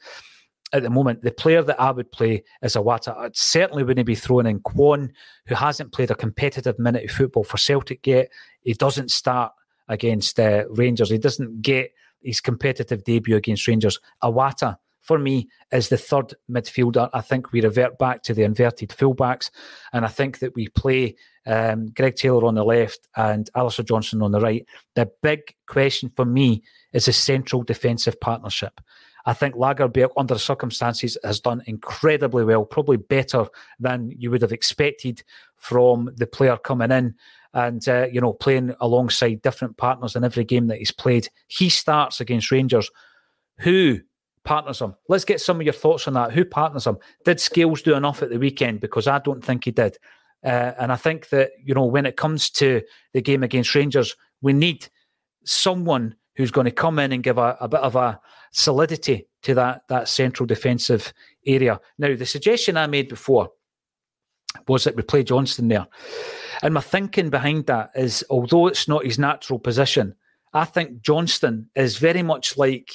at 0.73 0.83
the 0.83 0.91
moment. 0.91 1.23
The 1.23 1.31
player 1.31 1.63
that 1.63 1.81
I 1.81 1.91
would 1.91 2.11
play 2.13 2.45
is 2.63 2.77
Iwata. 2.77 3.17
I 3.17 3.31
certainly 3.35 3.85
wouldn't 3.85 4.07
be 4.07 4.15
throwing 4.15 4.47
in 4.47 4.61
Kwon, 4.61 5.11
who 5.47 5.55
hasn't 5.55 5.93
played 5.93 6.11
a 6.11 6.15
competitive 6.15 6.79
minute 6.79 7.05
of 7.05 7.11
football 7.11 7.45
for 7.45 7.59
Celtic 7.59 8.07
yet. 8.07 8.31
He 8.61 8.75
doesn't 8.75 9.11
start 9.11 9.53
against 9.89 10.39
uh, 10.41 10.65
Rangers. 10.71 11.11
He 11.11 11.19
doesn't 11.19 11.63
get 11.63 11.93
his 12.23 12.41
competitive 12.41 13.05
debut 13.05 13.37
against 13.37 13.67
Rangers. 13.67 13.99
Iwata, 14.23 14.77
for 15.01 15.19
me, 15.19 15.49
is 15.73 15.89
the 15.89 15.99
third 15.99 16.35
midfielder. 16.51 17.11
I 17.13 17.21
think 17.21 17.53
we 17.53 17.61
revert 17.61 17.99
back 17.99 18.23
to 18.25 18.35
the 18.35 18.45
inverted 18.45 18.91
fullbacks, 18.91 19.51
and 19.93 20.05
I 20.05 20.09
think 20.09 20.39
that 20.39 20.55
we 20.55 20.69
play 20.69 21.17
um, 21.45 21.89
Greg 21.89 22.15
Taylor 22.15 22.47
on 22.47 22.55
the 22.55 22.65
left 22.65 23.09
and 23.17 23.51
Alistair 23.57 23.85
Johnston 23.85 24.23
on 24.23 24.31
the 24.31 24.41
right. 24.41 24.65
The 24.95 25.11
big 25.23 25.41
question 25.67 26.11
for 26.15 26.25
me 26.25 26.63
is 26.93 27.09
a 27.09 27.13
central 27.13 27.63
defensive 27.63 28.21
partnership. 28.21 28.81
I 29.25 29.33
think 29.33 29.55
Lagerbielke, 29.55 30.13
under 30.17 30.39
circumstances, 30.39 31.17
has 31.25 31.41
done 31.41 31.63
incredibly 31.67 32.45
well, 32.45 32.65
probably 32.65 32.97
better 32.97 33.47
than 33.79 34.13
you 34.17 34.31
would 34.31 34.43
have 34.43 34.53
expected 34.53 35.23
from 35.57 36.11
the 36.17 36.27
player 36.27 36.57
coming 36.57 36.91
in 36.91 37.15
and, 37.55 37.87
uh, 37.89 38.07
you 38.11 38.21
know, 38.21 38.33
playing 38.33 38.75
alongside 38.81 39.43
different 39.43 39.77
partners 39.77 40.17
in 40.17 40.25
every 40.25 40.45
game 40.45 40.67
that 40.69 40.79
he's 40.79 40.91
played. 40.91 41.29
He 41.49 41.69
starts 41.69 42.21
against 42.21 42.51
Rangers. 42.51 42.91
Who 43.59 44.01
partners 44.45 44.81
him? 44.81 44.95
Let's 45.09 45.25
get 45.25 45.41
some 45.41 45.61
of 45.61 45.67
your 45.67 45.75
thoughts 45.75 46.09
on 46.09 46.15
that. 46.15 46.33
Who 46.33 46.45
partners 46.45 46.87
him? 46.87 46.99
Did 47.25 47.39
Scales 47.39 47.83
do 47.83 47.95
enough 47.95 48.23
at 48.23 48.31
the 48.31 48.39
weekend? 48.39 48.81
Because 48.81 49.07
I 49.07 49.19
don't 49.19 49.45
think 49.45 49.65
he 49.65 49.71
did. 49.71 49.99
Uh, 50.45 50.73
and 50.81 50.91
I 50.91 50.97
think 50.97 51.29
that, 51.29 51.53
you 51.63 51.75
know, 51.75 51.85
when 51.85 52.07
it 52.07 52.17
comes 52.17 52.51
to 52.51 52.83
the 53.13 53.23
game 53.23 53.45
against 53.45 53.75
Rangers, 53.75 54.17
we 54.41 54.53
need 54.53 54.89
someone 55.45 56.17
who's 56.37 56.51
going 56.51 56.65
to 56.65 56.71
come 56.71 56.99
in 56.99 57.13
and 57.13 57.23
give 57.23 57.39
a, 57.39 57.57
a 57.61 57.69
bit 57.69 57.81
of 57.81 57.97
a 57.97 58.21
solidity 58.53 59.27
to 59.43 59.55
that 59.55 59.83
that 59.89 60.09
central 60.09 60.47
defensive 60.47 61.13
area. 61.47 61.81
Now, 61.99 62.15
the 62.15 62.27
suggestion 62.27 62.77
I 62.77 62.87
made 62.87 63.09
before 63.09 63.51
was 64.69 64.85
that 64.85 64.97
we 64.97 65.03
play 65.03 65.23
Johnston 65.23 65.69
there. 65.69 65.87
And 66.63 66.75
my 66.75 66.81
thinking 66.81 67.31
behind 67.31 67.67
that 67.67 67.91
is 67.95 68.25
although 68.31 68.67
it's 68.67 68.87
not 68.87 69.05
his 69.05 69.19
natural 69.19 69.59
position, 69.59 70.15
I 70.53 70.65
think 70.65 71.01
Johnston 71.01 71.71
is 71.75 71.97
very 71.97 72.23
much 72.23 72.57
like 72.59 72.91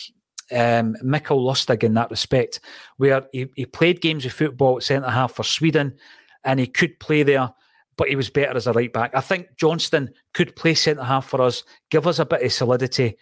um, 0.51 0.95
Mikael 1.01 1.43
Lustig 1.43 1.83
in 1.83 1.95
that 1.95 2.11
respect, 2.11 2.59
where 2.97 3.23
he, 3.33 3.47
he 3.55 3.65
played 3.65 4.01
games 4.01 4.25
of 4.25 4.33
football 4.33 4.77
at 4.77 4.83
centre 4.83 5.09
half 5.09 5.33
for 5.33 5.43
Sweden 5.43 5.97
and 6.43 6.59
he 6.59 6.67
could 6.67 6.99
play 6.99 7.23
there 7.23 7.49
but 7.97 8.09
he 8.09 8.15
was 8.15 8.29
better 8.29 8.55
as 8.55 8.67
a 8.67 8.73
right 8.73 8.93
back. 8.93 9.11
I 9.13 9.21
think 9.21 9.47
Johnston 9.57 10.13
could 10.33 10.55
play 10.55 10.75
centre 10.75 11.03
half 11.03 11.27
for 11.27 11.41
us, 11.41 11.63
give 11.89 12.07
us 12.07 12.19
a 12.19 12.25
bit 12.25 12.43
of 12.43 12.53
solidity, 12.53 13.17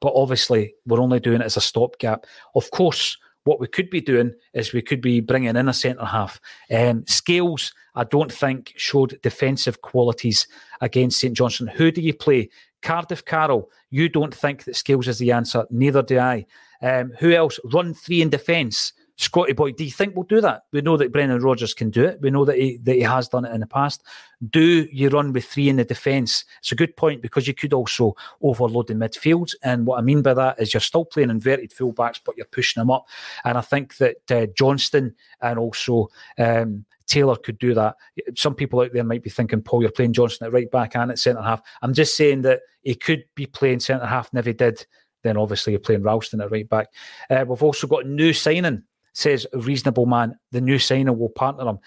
but 0.00 0.12
obviously 0.14 0.74
we're 0.86 1.00
only 1.00 1.20
doing 1.20 1.40
it 1.40 1.46
as 1.46 1.56
a 1.56 1.60
stopgap. 1.60 2.24
Of 2.54 2.70
course, 2.70 3.18
what 3.44 3.60
we 3.60 3.66
could 3.66 3.90
be 3.90 4.00
doing 4.00 4.32
is 4.54 4.72
we 4.72 4.82
could 4.82 5.00
be 5.00 5.20
bringing 5.20 5.56
in 5.56 5.68
a 5.68 5.72
centre 5.72 6.04
half. 6.04 6.40
Um, 6.70 7.04
Scales, 7.06 7.72
I 7.94 8.04
don't 8.04 8.32
think, 8.32 8.72
showed 8.76 9.20
defensive 9.22 9.80
qualities 9.82 10.46
against 10.80 11.20
St 11.20 11.36
Johnstone. 11.36 11.68
Who 11.68 11.90
do 11.90 12.00
you 12.00 12.14
play? 12.14 12.50
Cardiff 12.82 13.24
Carroll, 13.24 13.70
you 13.90 14.08
don't 14.08 14.34
think 14.34 14.64
that 14.64 14.76
Scales 14.76 15.08
is 15.08 15.18
the 15.18 15.32
answer. 15.32 15.66
Neither 15.70 16.02
do 16.02 16.18
I. 16.18 16.46
Um, 16.82 17.12
who 17.18 17.32
else? 17.32 17.58
Run 17.72 17.92
three 17.92 18.22
in 18.22 18.30
defence. 18.30 18.92
Scotty 19.20 19.52
Boy, 19.52 19.72
do 19.72 19.84
you 19.84 19.90
think 19.90 20.16
we'll 20.16 20.24
do 20.24 20.40
that? 20.40 20.62
We 20.72 20.80
know 20.80 20.96
that 20.96 21.12
Brendan 21.12 21.42
Rodgers 21.42 21.74
can 21.74 21.90
do 21.90 22.04
it. 22.04 22.22
We 22.22 22.30
know 22.30 22.46
that 22.46 22.56
he 22.56 22.78
that 22.84 22.94
he 22.94 23.02
has 23.02 23.28
done 23.28 23.44
it 23.44 23.52
in 23.52 23.60
the 23.60 23.66
past. 23.66 24.02
Do 24.48 24.88
you 24.90 25.10
run 25.10 25.34
with 25.34 25.44
three 25.44 25.68
in 25.68 25.76
the 25.76 25.84
defence? 25.84 26.46
It's 26.60 26.72
a 26.72 26.74
good 26.74 26.96
point 26.96 27.20
because 27.20 27.46
you 27.46 27.52
could 27.52 27.74
also 27.74 28.16
overload 28.40 28.86
the 28.86 28.94
midfield. 28.94 29.52
And 29.62 29.84
what 29.84 29.98
I 29.98 30.00
mean 30.00 30.22
by 30.22 30.32
that 30.32 30.58
is 30.58 30.72
you're 30.72 30.80
still 30.80 31.04
playing 31.04 31.28
inverted 31.28 31.70
fullbacks, 31.70 32.18
but 32.24 32.38
you're 32.38 32.46
pushing 32.46 32.80
them 32.80 32.90
up. 32.90 33.08
And 33.44 33.58
I 33.58 33.60
think 33.60 33.98
that 33.98 34.30
uh, 34.30 34.46
Johnston 34.56 35.14
and 35.42 35.58
also 35.58 36.08
um, 36.38 36.86
Taylor 37.06 37.36
could 37.36 37.58
do 37.58 37.74
that. 37.74 37.96
Some 38.36 38.54
people 38.54 38.80
out 38.80 38.94
there 38.94 39.04
might 39.04 39.22
be 39.22 39.28
thinking, 39.28 39.60
Paul, 39.60 39.82
you're 39.82 39.90
playing 39.90 40.14
Johnston 40.14 40.46
at 40.46 40.52
right 40.54 40.70
back 40.70 40.96
and 40.96 41.10
at 41.10 41.18
centre 41.18 41.42
half. 41.42 41.60
I'm 41.82 41.92
just 41.92 42.16
saying 42.16 42.40
that 42.42 42.60
he 42.80 42.94
could 42.94 43.24
be 43.34 43.44
playing 43.44 43.80
centre 43.80 44.06
half, 44.06 44.30
and 44.30 44.38
if 44.38 44.46
he 44.46 44.54
did, 44.54 44.86
then 45.22 45.36
obviously 45.36 45.74
you're 45.74 45.80
playing 45.80 46.04
Ralston 46.04 46.40
at 46.40 46.50
right 46.50 46.68
back. 46.68 46.88
Uh, 47.28 47.44
we've 47.46 47.62
also 47.62 47.86
got 47.86 48.06
a 48.06 48.08
new 48.08 48.32
signing 48.32 48.82
says 49.12 49.46
reasonable 49.52 50.06
man, 50.06 50.38
the 50.52 50.60
new 50.60 50.78
signing 50.78 51.18
will 51.18 51.28
partner 51.30 51.66
him. 51.66 51.78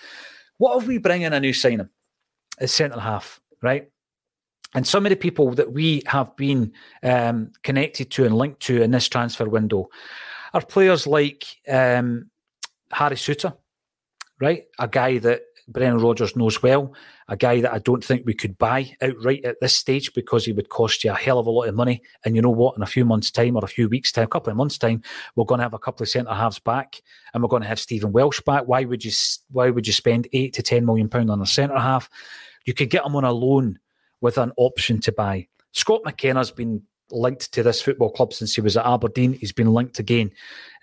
What 0.58 0.82
if 0.82 0.88
we 0.88 0.98
bring 0.98 1.24
in 1.24 1.34
a 1.34 1.40
new 1.40 1.54
signing 1.54 1.90
as 2.60 2.72
centre 2.72 3.00
half, 3.00 3.40
right? 3.62 3.90
And 4.76 4.88
some 4.88 5.06
of 5.06 5.12
the 5.12 5.16
people 5.16 5.52
that 5.52 5.72
we 5.72 6.02
have 6.08 6.36
been 6.36 6.74
um, 7.04 7.52
connected 7.64 8.10
to 8.12 8.26
and 8.26 8.36
linked 8.36 8.62
to 8.62 8.82
in 8.82 8.92
this 8.92 9.08
transfer 9.08 9.48
window 9.48 9.90
are 10.54 10.66
players 10.66 11.06
like 11.06 11.46
um, 11.70 12.30
Harry 12.92 13.16
Souttar, 13.16 13.56
right? 14.40 14.64
A 14.80 14.88
guy 14.88 15.20
that 15.20 15.42
Brendan 15.68 16.02
Rodgers 16.02 16.36
knows 16.36 16.62
well, 16.62 16.94
a 17.28 17.38
guy 17.38 17.62
that 17.62 17.74
I 17.74 17.80
don't 17.80 18.04
think 18.04 18.26
we 18.26 18.34
could 18.34 18.58
buy 18.58 18.96
outright 19.02 19.46
at 19.46 19.60
this 19.62 19.76
stage 19.76 20.14
because 20.14 20.46
he 20.46 20.52
would 20.52 20.70
cost 20.70 21.04
you 21.04 21.12
a 21.12 21.16
hell 21.16 21.40
of 21.40 21.48
a 21.48 21.52
lot 21.52 21.68
of 21.68 21.76
money. 21.76 22.02
And 22.26 22.36
you 22.36 22.42
know 22.42 22.50
what? 22.50 22.76
In 22.76 22.84
a 22.84 22.88
few 22.88 23.06
months' 23.06 23.32
time 23.32 23.56
or 23.56 23.64
a 23.64 23.68
few 23.68 23.88
weeks' 23.88 24.12
time, 24.12 24.26
a 24.26 24.28
couple 24.28 24.52
of 24.52 24.58
months' 24.58 24.78
time, 24.78 25.02
we're 25.36 25.46
going 25.46 25.60
to 25.60 25.64
have 25.64 25.74
a 25.74 25.80
couple 25.80 26.04
of 26.04 26.10
centre 26.10 26.34
halves 26.34 26.60
back, 26.60 27.02
and 27.34 27.42
we're 27.42 27.50
going 27.50 27.62
to 27.62 27.68
have 27.68 27.80
Stephen 27.80 28.12
Welsh 28.12 28.42
back. 28.42 28.64
Why 28.66 28.84
would 28.86 29.06
you? 29.06 29.12
Why 29.52 29.70
would 29.70 29.88
you 29.88 29.94
spend 29.94 30.28
eight 30.34 30.54
to 30.54 30.64
ten 30.64 30.86
million 30.86 31.10
pound 31.10 31.32
on 31.32 31.42
a 31.42 31.46
centre 31.46 31.80
half? 31.80 32.10
You 32.66 32.74
could 32.74 32.90
get 32.90 33.06
him 33.06 33.16
on 33.16 33.24
a 33.24 33.32
loan 33.32 33.80
with 34.22 34.38
an 34.38 34.52
option 34.58 35.00
to 35.02 35.12
buy. 35.12 35.48
Scott 35.72 36.02
McKenna's 36.06 36.52
been 36.52 36.84
linked 37.12 37.52
to 37.54 37.64
this 37.64 37.82
football 37.82 38.10
club 38.10 38.34
since 38.34 38.56
he 38.56 38.62
was 38.62 38.78
at 38.78 38.86
Aberdeen. 38.86 39.34
He's 39.34 39.52
been 39.52 39.74
linked 39.74 40.00
again. 40.00 40.32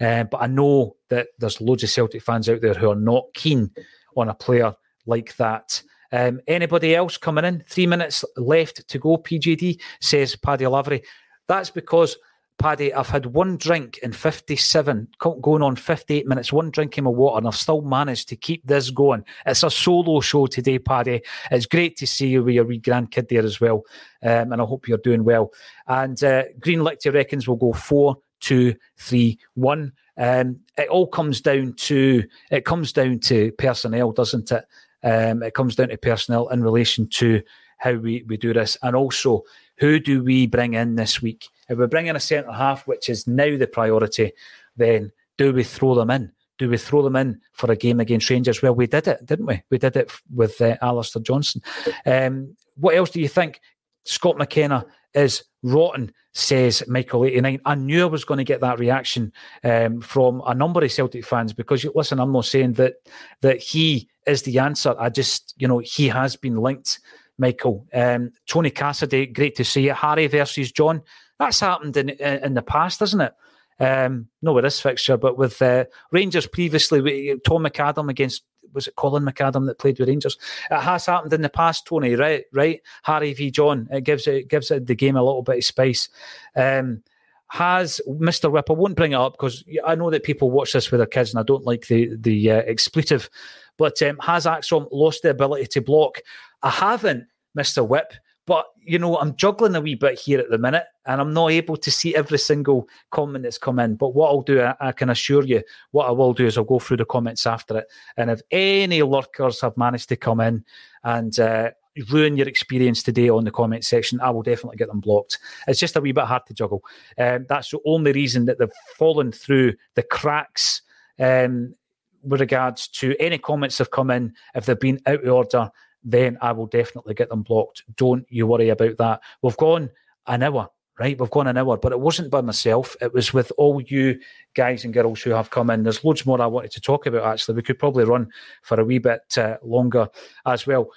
Uh, 0.01 0.25
but 0.25 0.39
I 0.43 0.47
know 0.47 0.97
that 1.09 1.29
there's 1.39 1.61
loads 1.61 1.83
of 1.83 1.91
Celtic 1.91 2.23
fans 2.23 2.49
out 2.49 2.61
there 2.61 2.75
who 2.75 2.91
are 2.91 2.97
not 2.97 3.25
keen 3.35 3.71
on 4.17 4.29
a 4.29 4.35
player 4.35 4.75
like 5.07 5.37
that. 5.37 5.83
Um, 6.13 6.41
anybody 6.47 6.95
else 6.95 7.17
coming 7.17 7.45
in? 7.45 7.63
Three 7.69 7.87
minutes 7.87 8.25
left 8.37 8.89
to 8.89 8.99
go. 8.99 9.17
PJD 9.17 9.81
says 10.01 10.37
Paddy 10.37 10.67
Lavery. 10.67 11.03
That's 11.47 11.71
because 11.71 12.17
Paddy, 12.61 12.93
I've 12.93 13.09
had 13.09 13.25
one 13.25 13.57
drink 13.57 13.99
in 14.03 14.13
57, 14.13 15.09
going 15.19 15.63
on 15.63 15.77
58 15.77 16.27
minutes, 16.27 16.53
one 16.53 16.71
drink 16.71 16.99
of 16.99 17.05
my 17.05 17.11
water, 17.11 17.39
and 17.39 17.47
I've 17.47 17.57
still 17.57 17.81
managed 17.81 18.29
to 18.29 18.37
keep 18.37 18.67
this 18.67 18.91
going. 18.91 19.25
It's 19.47 19.63
a 19.63 19.71
solo 19.71 20.21
show 20.21 20.47
today, 20.47 20.79
Paddy. 20.79 21.23
It's 21.51 21.65
great 21.65 21.97
to 21.97 22.07
see 22.07 22.29
you 22.29 22.45
with 22.45 22.55
your 22.55 22.67
wee 22.67 22.79
grandkid 22.79 23.29
there 23.29 23.45
as 23.45 23.63
well. 23.63 23.85
Um, 24.23 24.53
and 24.53 24.61
I 24.61 24.65
hope 24.67 24.89
you're 24.89 24.99
doing 24.99 25.25
well. 25.25 25.53
And 25.87 26.23
uh, 26.23 26.45
Green 26.59 26.81
Lichty 26.81 27.11
reckons 27.15 27.49
we'll 27.49 27.57
go 27.57 27.73
four, 27.73 28.19
two, 28.41 28.75
three, 28.99 29.39
one. 29.55 29.93
Um, 30.21 30.61
it 30.77 30.89
all 30.89 31.07
comes 31.07 31.41
down 31.41 31.73
to 31.73 32.23
it 32.51 32.65
comes 32.65 32.93
down 32.93 33.19
to 33.21 33.51
personnel, 33.53 34.13
doesn't 34.13 34.53
it? 34.53 34.65
Um, 35.03 35.43
it 35.43 35.55
comes 35.55 35.75
down 35.75 35.89
to 35.89 35.97
personnel 35.97 36.49
in 36.49 36.63
relation 36.63 37.09
to 37.09 37.43
how 37.79 37.95
we, 37.95 38.23
we 38.29 38.37
do 38.37 38.53
this, 38.53 38.77
and 38.83 38.95
also 38.95 39.43
who 39.79 39.99
do 39.99 40.23
we 40.23 40.47
bring 40.47 40.75
in 40.75 40.95
this 40.95 41.23
week? 41.23 41.49
If 41.71 41.79
we 41.79 41.87
bring 41.87 42.07
in 42.07 42.17
a 42.17 42.21
centre 42.21 42.53
half, 42.53 42.87
which 42.87 43.09
is 43.09 43.27
now 43.27 43.57
the 43.57 43.67
priority, 43.67 44.33
then 44.77 45.11
do 45.39 45.55
we 45.55 45.65
throw 45.65 45.95
them 45.95 46.11
in? 46.11 46.31
Do 46.59 46.69
we 46.69 46.77
throw 46.77 47.01
them 47.01 47.17
in 47.17 47.41
for 47.55 47.73
a 47.73 47.77
game 47.77 47.99
against 47.99 48.29
Rangers? 48.29 48.61
Well, 48.61 48.75
we 48.75 48.87
did 48.87 49.09
it, 49.09 49.25
didn't 49.25 49.47
we? 49.47 49.63
We 49.71 49.79
did 49.79 49.97
it 49.97 50.13
with 50.35 50.61
uh, 50.61 50.77
Alistair 50.83 51.23
Johnston. 51.23 51.63
Um, 52.05 52.55
what 52.77 52.95
else 52.95 53.09
do 53.09 53.21
you 53.23 53.29
think? 53.29 53.63
Scott 54.05 54.37
McKenna 54.37 54.85
is 55.15 55.45
rotten, 55.63 56.13
says 56.33 56.83
Michael89. 56.89 57.61
I 57.65 57.75
knew 57.75 58.03
I 58.03 58.07
was 58.07 58.25
going 58.25 58.39
to 58.39 58.45
get 58.45 58.61
that 58.61 58.79
reaction 58.79 59.33
um, 59.65 60.01
from 60.01 60.43
a 60.47 60.55
number 60.55 60.83
of 60.83 60.93
Celtic 60.93 61.25
fans 61.25 61.53
because, 61.53 61.85
listen, 61.95 62.21
I'm 62.21 62.33
not 62.33 62.45
saying 62.45 62.75
that 62.75 62.95
that 63.41 63.59
he 63.59 64.09
is 64.27 64.43
the 64.43 64.59
answer. 64.59 64.95
I 64.99 65.09
just, 65.09 65.55
you 65.59 65.69
know, 65.69 65.79
he 65.79 66.09
has 66.09 66.37
been 66.37 66.57
linked, 66.57 67.01
Michael. 67.39 67.87
Um, 67.93 68.33
Tony 68.47 68.71
Cassidy, 68.71 69.27
great 69.27 69.57
to 69.57 69.65
see 69.65 69.89
it. 69.89 69.97
Harry 69.97 70.27
versus 70.27 70.73
John. 70.73 71.03
That's 71.39 71.61
happened 71.61 71.97
in 71.97 72.11
in 72.11 72.55
the 72.55 72.63
past, 72.63 73.03
isn't 73.03 73.21
it? 73.21 73.35
Um, 73.81 74.29
not 74.43 74.55
with 74.55 74.65
this 74.65 74.81
fixture, 74.81 75.17
but 75.17 75.39
with 75.39 75.61
uh, 75.63 75.87
Rangers 76.13 76.47
previously, 76.47 77.01
Tom 77.47 77.65
McAdam 77.65 78.11
against 78.11 78.45
was 78.73 78.87
it 78.87 78.97
Colin 78.97 79.25
McAdam 79.25 79.67
that 79.67 79.79
played 79.79 79.99
with 79.99 80.09
Rangers? 80.09 80.39
It 80.71 80.81
has 80.81 81.07
happened 81.07 81.33
in 81.33 81.43
the 81.43 81.49
past, 81.49 81.87
Tony. 81.87 82.15
Right, 82.15 82.45
right. 82.53 82.81
Harry 83.03 83.33
v 83.35 83.51
John. 83.51 83.89
It 83.91 84.05
gives 84.05 84.27
it 84.27 84.49
gives 84.49 84.71
it 84.71 84.87
the 84.87 84.95
game 84.95 85.17
a 85.17 85.23
little 85.23 85.43
bit 85.43 85.59
of 85.59 85.65
spice. 85.65 86.09
Um, 86.57 87.03
has 87.49 88.01
Mr. 88.09 88.51
Whip? 88.51 88.71
I 88.71 88.75
won't 88.75 88.97
bring 88.97 89.13
it 89.13 89.17
up 89.17 89.33
because 89.33 89.65
I 89.85 89.97
know 89.97 90.11
that 90.11 90.23
people 90.23 90.53
watch 90.53 90.73
this 90.73 90.91
with 90.91 91.01
their 91.01 91.07
kids, 91.07 91.31
and 91.31 91.41
I 91.41 91.43
don't 91.43 91.65
like 91.65 91.89
the 91.89 92.17
the 92.17 92.51
uh, 92.51 92.63
expletive. 92.63 93.29
But 93.77 94.01
um, 94.03 94.19
has 94.19 94.47
ACSOM 94.47 94.89
lost 94.93 95.23
the 95.23 95.31
ability 95.31 95.67
to 95.67 95.81
block? 95.81 96.19
I 96.63 96.71
haven't, 96.71 97.27
Mr. 97.59 97.87
Whip. 97.87 98.13
But 98.47 98.67
you 98.83 98.99
know, 98.99 99.19
I'm 99.19 99.37
juggling 99.37 99.77
a 99.77 99.81
wee 99.81 99.95
bit 99.95 100.19
here 100.19 100.41
at 100.41 100.51
the 100.51 100.59
minute, 100.59 100.85
and 101.07 101.21
I'm 101.21 101.33
not 101.33 101.53
able 101.53 101.77
to 101.77 101.91
see 101.91 102.15
every 102.15 102.39
single 102.39 102.89
comment 103.11 103.45
that's 103.45 103.59
come 103.59 103.79
in. 103.79 103.97
But 103.97 104.15
what 104.15 104.29
I'll 104.29 104.43
do, 104.43 104.61
I, 104.61 104.75
I, 104.81 104.93
can 104.93 105.11
assure 105.11 105.45
you, 105.45 105.63
what 105.93 106.07
I 106.07 106.11
will 106.11 106.33
do 106.33 106.47
is 106.47 106.57
I'll 106.57 106.65
go 106.65 106.79
through 106.79 106.97
the 106.99 107.05
comments 107.05 107.47
after 107.47 107.79
it, 107.79 107.87
and 108.17 108.31
if 108.31 108.41
any 108.51 109.03
lurkers 109.03 109.61
have 109.61 109.77
managed 109.77 110.09
to 110.09 110.17
come 110.17 110.41
in 110.41 110.65
and 111.05 111.39
uh, 111.39 111.71
ruin 112.11 112.37
your 112.37 112.49
experience 112.49 113.03
today 113.03 113.29
on 113.29 113.45
the 113.45 113.51
comment 113.51 113.85
section, 113.85 114.21
I 114.21 114.31
will 114.31 114.43
definitely 114.43 114.77
get 114.77 114.89
them 114.89 115.01
blocked. 115.01 115.39
It's 115.69 115.81
just 115.81 115.97
a 115.97 116.01
wee 116.01 116.13
bit 116.13 116.25
hard 116.25 116.47
to 116.47 116.55
juggle. 116.55 116.83
Um, 117.19 117.47
that's 117.49 117.71
the 117.71 117.81
only 117.85 118.13
reason 118.13 118.47
that 118.47 118.59
they've 118.59 118.69
fallen 118.97 119.33
through 119.33 119.75
the 119.95 120.03
cracks. 120.03 120.83
Um, 121.19 121.75
with 122.23 122.41
regards 122.41 122.89
to 122.89 123.17
any 123.19 123.39
comments 123.39 123.79
that 123.79 123.85
have 123.85 123.91
come 123.91 124.11
in, 124.11 124.35
if 124.55 124.67
they've 124.67 124.79
been 124.79 125.01
out 125.07 125.25
of 125.25 125.33
order, 125.33 125.71
then 126.03 126.39
I 126.41 126.53
will 126.53 126.67
definitely 126.67 127.15
get 127.15 127.29
them 127.29 127.43
blocked. 127.43 127.85
Don't 127.97 128.27
you 128.29 128.47
worry 128.47 128.71
about 128.71 128.97
that. 128.99 129.21
We've 129.43 129.57
gone 129.57 129.91
an 130.27 130.43
hour 130.43 130.71
right? 131.01 131.19
We've 131.19 131.31
gone 131.31 131.47
an 131.47 131.57
hour, 131.57 131.79
but 131.79 131.93
it 131.93 131.99
wasn't 132.01 132.31
by 132.31 132.43
myself. 132.43 132.95
It 133.01 133.15
was 133.15 133.33
with 133.33 133.51
all 133.57 133.81
you 133.81 134.21
guys 134.55 134.85
and 134.85 134.93
girls 134.93 135.23
who 135.23 135.31
have 135.31 135.49
come 135.49 135.71
in. 135.71 135.83
There's 135.83 136.05
loads 136.05 136.27
more 136.27 136.41
I 136.43 136.47
wanted 136.47 136.73
to 136.73 136.81
talk 136.81 137.07
about, 137.07 137.25
actually. 137.25 137.55
We 137.55 137.63
could 137.63 137.79
probably 137.79 138.05
run 138.05 138.31
for 138.61 138.79
a 138.79 138.85
wee 138.85 138.99
bit 138.99 139.39
uh, 139.39 139.57
longer 139.63 140.11
as 140.45 140.67
well. 140.67 140.91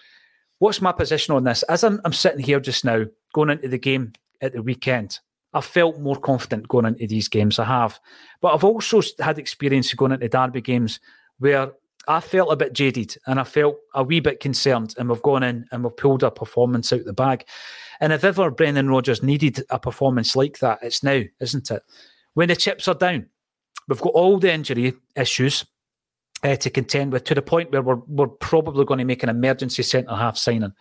What's 0.59 0.81
my 0.81 0.91
position 0.91 1.33
on 1.33 1.45
this? 1.45 1.63
As 1.63 1.85
I'm, 1.85 2.01
I'm 2.03 2.11
sitting 2.11 2.43
here 2.43 2.59
just 2.59 2.83
now, 2.83 3.05
going 3.33 3.49
into 3.49 3.69
the 3.69 3.77
game 3.77 4.11
at 4.41 4.51
the 4.51 4.61
weekend, 4.61 5.19
I 5.53 5.61
felt 5.61 6.01
more 6.01 6.17
confident 6.17 6.67
going 6.67 6.85
into 6.85 7.07
these 7.07 7.29
games. 7.29 7.57
I 7.57 7.63
have. 7.63 7.97
But 8.41 8.53
I've 8.53 8.65
also 8.65 9.01
had 9.19 9.39
experience 9.39 9.93
going 9.93 10.11
into 10.11 10.27
derby 10.27 10.59
games 10.59 10.99
where 11.39 11.71
I 12.07 12.19
felt 12.19 12.51
a 12.51 12.57
bit 12.57 12.73
jaded 12.73 13.15
and 13.27 13.39
I 13.39 13.43
felt 13.43 13.77
a 13.93 14.03
wee 14.03 14.19
bit 14.19 14.39
concerned, 14.39 14.95
and 14.97 15.09
we've 15.09 15.21
gone 15.21 15.43
in 15.43 15.65
and 15.71 15.83
we've 15.83 15.95
pulled 15.95 16.23
a 16.23 16.31
performance 16.31 16.91
out 16.91 17.05
the 17.05 17.13
bag. 17.13 17.45
And 17.99 18.11
if 18.11 18.23
ever 18.23 18.51
Brendan 18.51 18.89
Rodgers 18.89 19.23
needed 19.23 19.63
a 19.69 19.79
performance 19.79 20.35
like 20.35 20.59
that, 20.59 20.79
it's 20.81 21.03
now, 21.03 21.21
isn't 21.39 21.71
it? 21.71 21.83
When 22.33 22.49
the 22.49 22.55
chips 22.55 22.87
are 22.87 22.95
down, 22.95 23.27
we've 23.87 24.01
got 24.01 24.13
all 24.13 24.39
the 24.39 24.51
injury 24.51 24.93
issues 25.15 25.65
uh, 26.43 26.57
to 26.57 26.69
contend 26.69 27.13
with 27.13 27.23
to 27.23 27.35
the 27.35 27.41
point 27.41 27.71
where 27.71 27.81
we're, 27.81 28.01
we're 28.07 28.27
probably 28.27 28.83
going 28.83 28.97
to 28.97 29.05
make 29.05 29.23
an 29.23 29.29
emergency 29.29 29.83
centre 29.83 30.13
half 30.13 30.37
signing. 30.37 30.73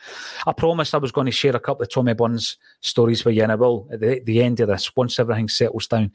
I 0.47 0.53
promised 0.53 0.95
I 0.95 0.99
was 0.99 1.13
going 1.13 1.27
to 1.27 1.31
share 1.31 1.55
a 1.55 1.61
couple 1.61 1.83
of 1.83 1.93
Tommy 1.93 2.15
Burns 2.15 2.57
stories 2.81 3.25
with 3.25 3.37
you, 3.37 3.45
and 3.45 3.53
I 3.53 3.55
will 3.55 3.89
at 3.93 4.01
the, 4.01 4.21
the 4.25 4.43
end 4.43 4.61
of 4.61 4.69
this 4.69 4.95
once 4.97 5.21
everything 5.21 5.49
settles 5.49 5.87
down. 5.87 6.11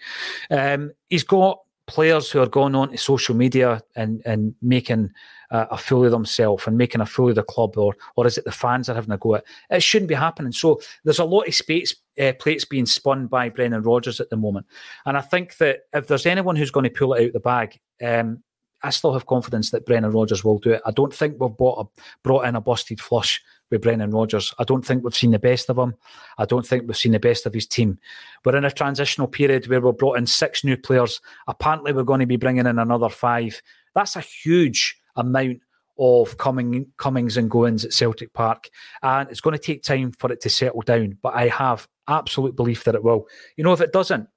Um, 0.52 0.92
he's 1.10 1.24
got 1.24 1.60
players 1.88 2.30
who 2.30 2.40
are 2.40 2.48
going 2.48 2.76
on 2.76 2.92
to 2.92 2.98
social 2.98 3.36
media 3.36 3.82
and, 3.96 4.22
and 4.26 4.54
making 4.62 5.10
uh, 5.52 5.66
a 5.72 5.78
fool 5.78 6.06
of 6.06 6.12
themselves 6.12 6.68
and 6.68 6.78
making 6.78 7.02
a 7.02 7.06
fool 7.06 7.30
of 7.30 7.36
the 7.36 7.44
club, 7.44 7.78
or 7.78 7.96
or 8.16 8.28
is 8.28 8.38
it 8.38 8.46
the 8.46 8.52
fans 8.52 8.90
are 8.90 8.96
having 8.96 9.12
a 9.12 9.18
go 9.18 9.36
at? 9.36 9.46
It 9.70 9.82
shouldn't 9.82 10.10
be 10.10 10.16
happening. 10.16 10.52
So 10.52 10.82
there's 11.04 11.20
a 11.20 11.26
lot 11.26 11.48
of 11.48 11.56
space, 11.56 11.96
uh, 12.22 12.34
plates 12.40 12.66
being 12.66 12.86
spun 12.86 13.28
by 13.28 13.50
Brendan 13.50 13.84
Rodgers 13.84 14.20
at 14.20 14.30
the 14.30 14.38
moment, 14.38 14.66
and 15.06 15.18
I 15.18 15.22
think 15.22 15.58
that 15.58 15.82
if 15.94 16.08
there's 16.08 16.26
anyone 16.26 16.56
who's 16.56 16.72
going 16.72 16.84
to 16.84 16.90
pull 16.90 17.14
it 17.14 17.26
out 17.26 17.34
the 17.34 17.40
bag, 17.40 17.80
um, 18.04 18.44
I 18.84 18.92
still 18.92 19.14
have 19.14 19.26
confidence 19.26 19.72
that 19.72 19.86
Brendan 19.86 20.12
Rodgers 20.12 20.44
will 20.44 20.60
do 20.60 20.72
it. 20.72 20.82
I 20.86 20.92
don't 20.92 21.14
think 21.14 21.36
we've 21.40 21.56
bought 21.58 21.88
a, 21.88 22.02
brought 22.24 22.46
in 22.46 22.56
a 22.56 22.62
busted 22.62 23.02
flush 23.02 23.42
with 23.72 23.82
Brendan 23.82 24.12
Rodgers. 24.12 24.54
I 24.60 24.64
don't 24.64 24.86
think 24.86 25.04
we've 25.04 25.16
seen 25.16 25.32
the 25.32 25.40
best 25.40 25.70
of 25.70 25.78
him. 25.78 25.96
I 26.38 26.46
don't 26.46 26.66
think 26.66 26.84
we've 26.88 26.96
seen 26.96 27.12
the 27.12 27.20
best 27.20 27.46
of 27.46 27.54
his 27.54 27.66
team. 27.66 27.98
We're 28.46 28.56
in 28.56 28.66
a 28.66 28.72
transitional 28.72 29.28
period 29.28 29.68
where 29.68 29.82
we've 29.82 29.98
brought 29.98 30.18
in 30.18 30.26
six 30.26 30.64
new 30.64 30.78
players. 30.78 31.20
Apparently, 31.48 31.92
we're 31.92 32.04
going 32.04 32.20
to 32.20 32.26
be 32.26 32.38
bringing 32.38 32.66
in 32.66 32.80
another 32.80 33.10
five. 33.10 33.62
That's 33.96 34.16
a 34.16 34.22
huge 34.22 34.98
amount 35.16 35.60
of 36.00 36.38
coming 36.38 36.86
comings 36.98 37.38
and 37.38 37.50
goings 37.50 37.84
at 37.84 37.94
Celtic 37.94 38.32
Park, 38.34 38.70
and 39.02 39.30
it's 39.30 39.42
going 39.42 39.58
to 39.58 39.64
take 39.64 39.82
time 39.82 40.12
for 40.12 40.32
it 40.32 40.42
to 40.42 40.50
settle 40.50 40.82
down. 40.82 41.18
But 41.22 41.34
I 41.34 41.48
have 41.48 41.88
absolute 42.08 42.56
belief 42.56 42.84
that 42.84 42.96
it 42.96 43.04
will. 43.04 43.28
You 43.56 43.64
know, 43.64 43.74
if 43.74 43.82
it 43.82 43.92
doesn't, 43.92 44.28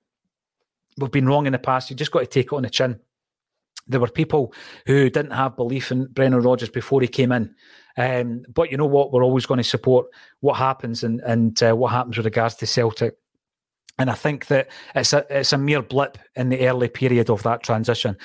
we've 0.97 1.11
been 1.11 1.29
wrong 1.29 1.47
in 1.47 1.53
the 1.53 1.59
past. 1.59 1.91
You 1.91 1.97
just 1.97 2.11
got 2.11 2.21
to 2.21 2.27
take 2.27 2.47
it 2.47 2.53
on 2.53 2.63
the 2.63 2.71
chin. 2.71 2.99
There 3.91 4.01
were 4.01 4.09
people 4.09 4.53
who 4.87 5.11
didn't 5.11 5.33
have 5.33 5.57
belief 5.57 5.91
in 5.91 6.07
Brendan 6.07 6.43
Rodgers 6.43 6.69
before 6.69 7.01
he 7.01 7.09
came 7.09 7.33
in. 7.33 7.55
Um, 7.97 8.45
but 8.53 8.71
you 8.71 8.77
know 8.77 8.87
what? 8.87 9.13
We're 9.13 9.25
always 9.25 9.47
going 9.47 9.59
to 9.59 9.65
support 9.65 10.07
what 10.41 10.57
happens 10.57 11.03
and, 11.03 11.21
and 11.21 11.61
uh, 11.63 11.75
what 11.75 11.93
happens 11.93 12.17
with 12.17 12.27
regards 12.27 12.55
to 12.57 12.67
Celtic. 12.67 13.17
And 13.99 14.09
I 14.09 14.15
think 14.15 14.47
that 14.47 14.71
it's 14.95 15.13
a 15.13 15.27
it's 15.29 15.53
a 15.53 15.59
mere 15.59 15.83
blip 15.83 16.17
in 16.35 16.49
the 16.49 16.67
early 16.67 16.89
period 16.89 17.29
of 17.29 17.43
that 17.43 17.63
transition. 17.63 18.17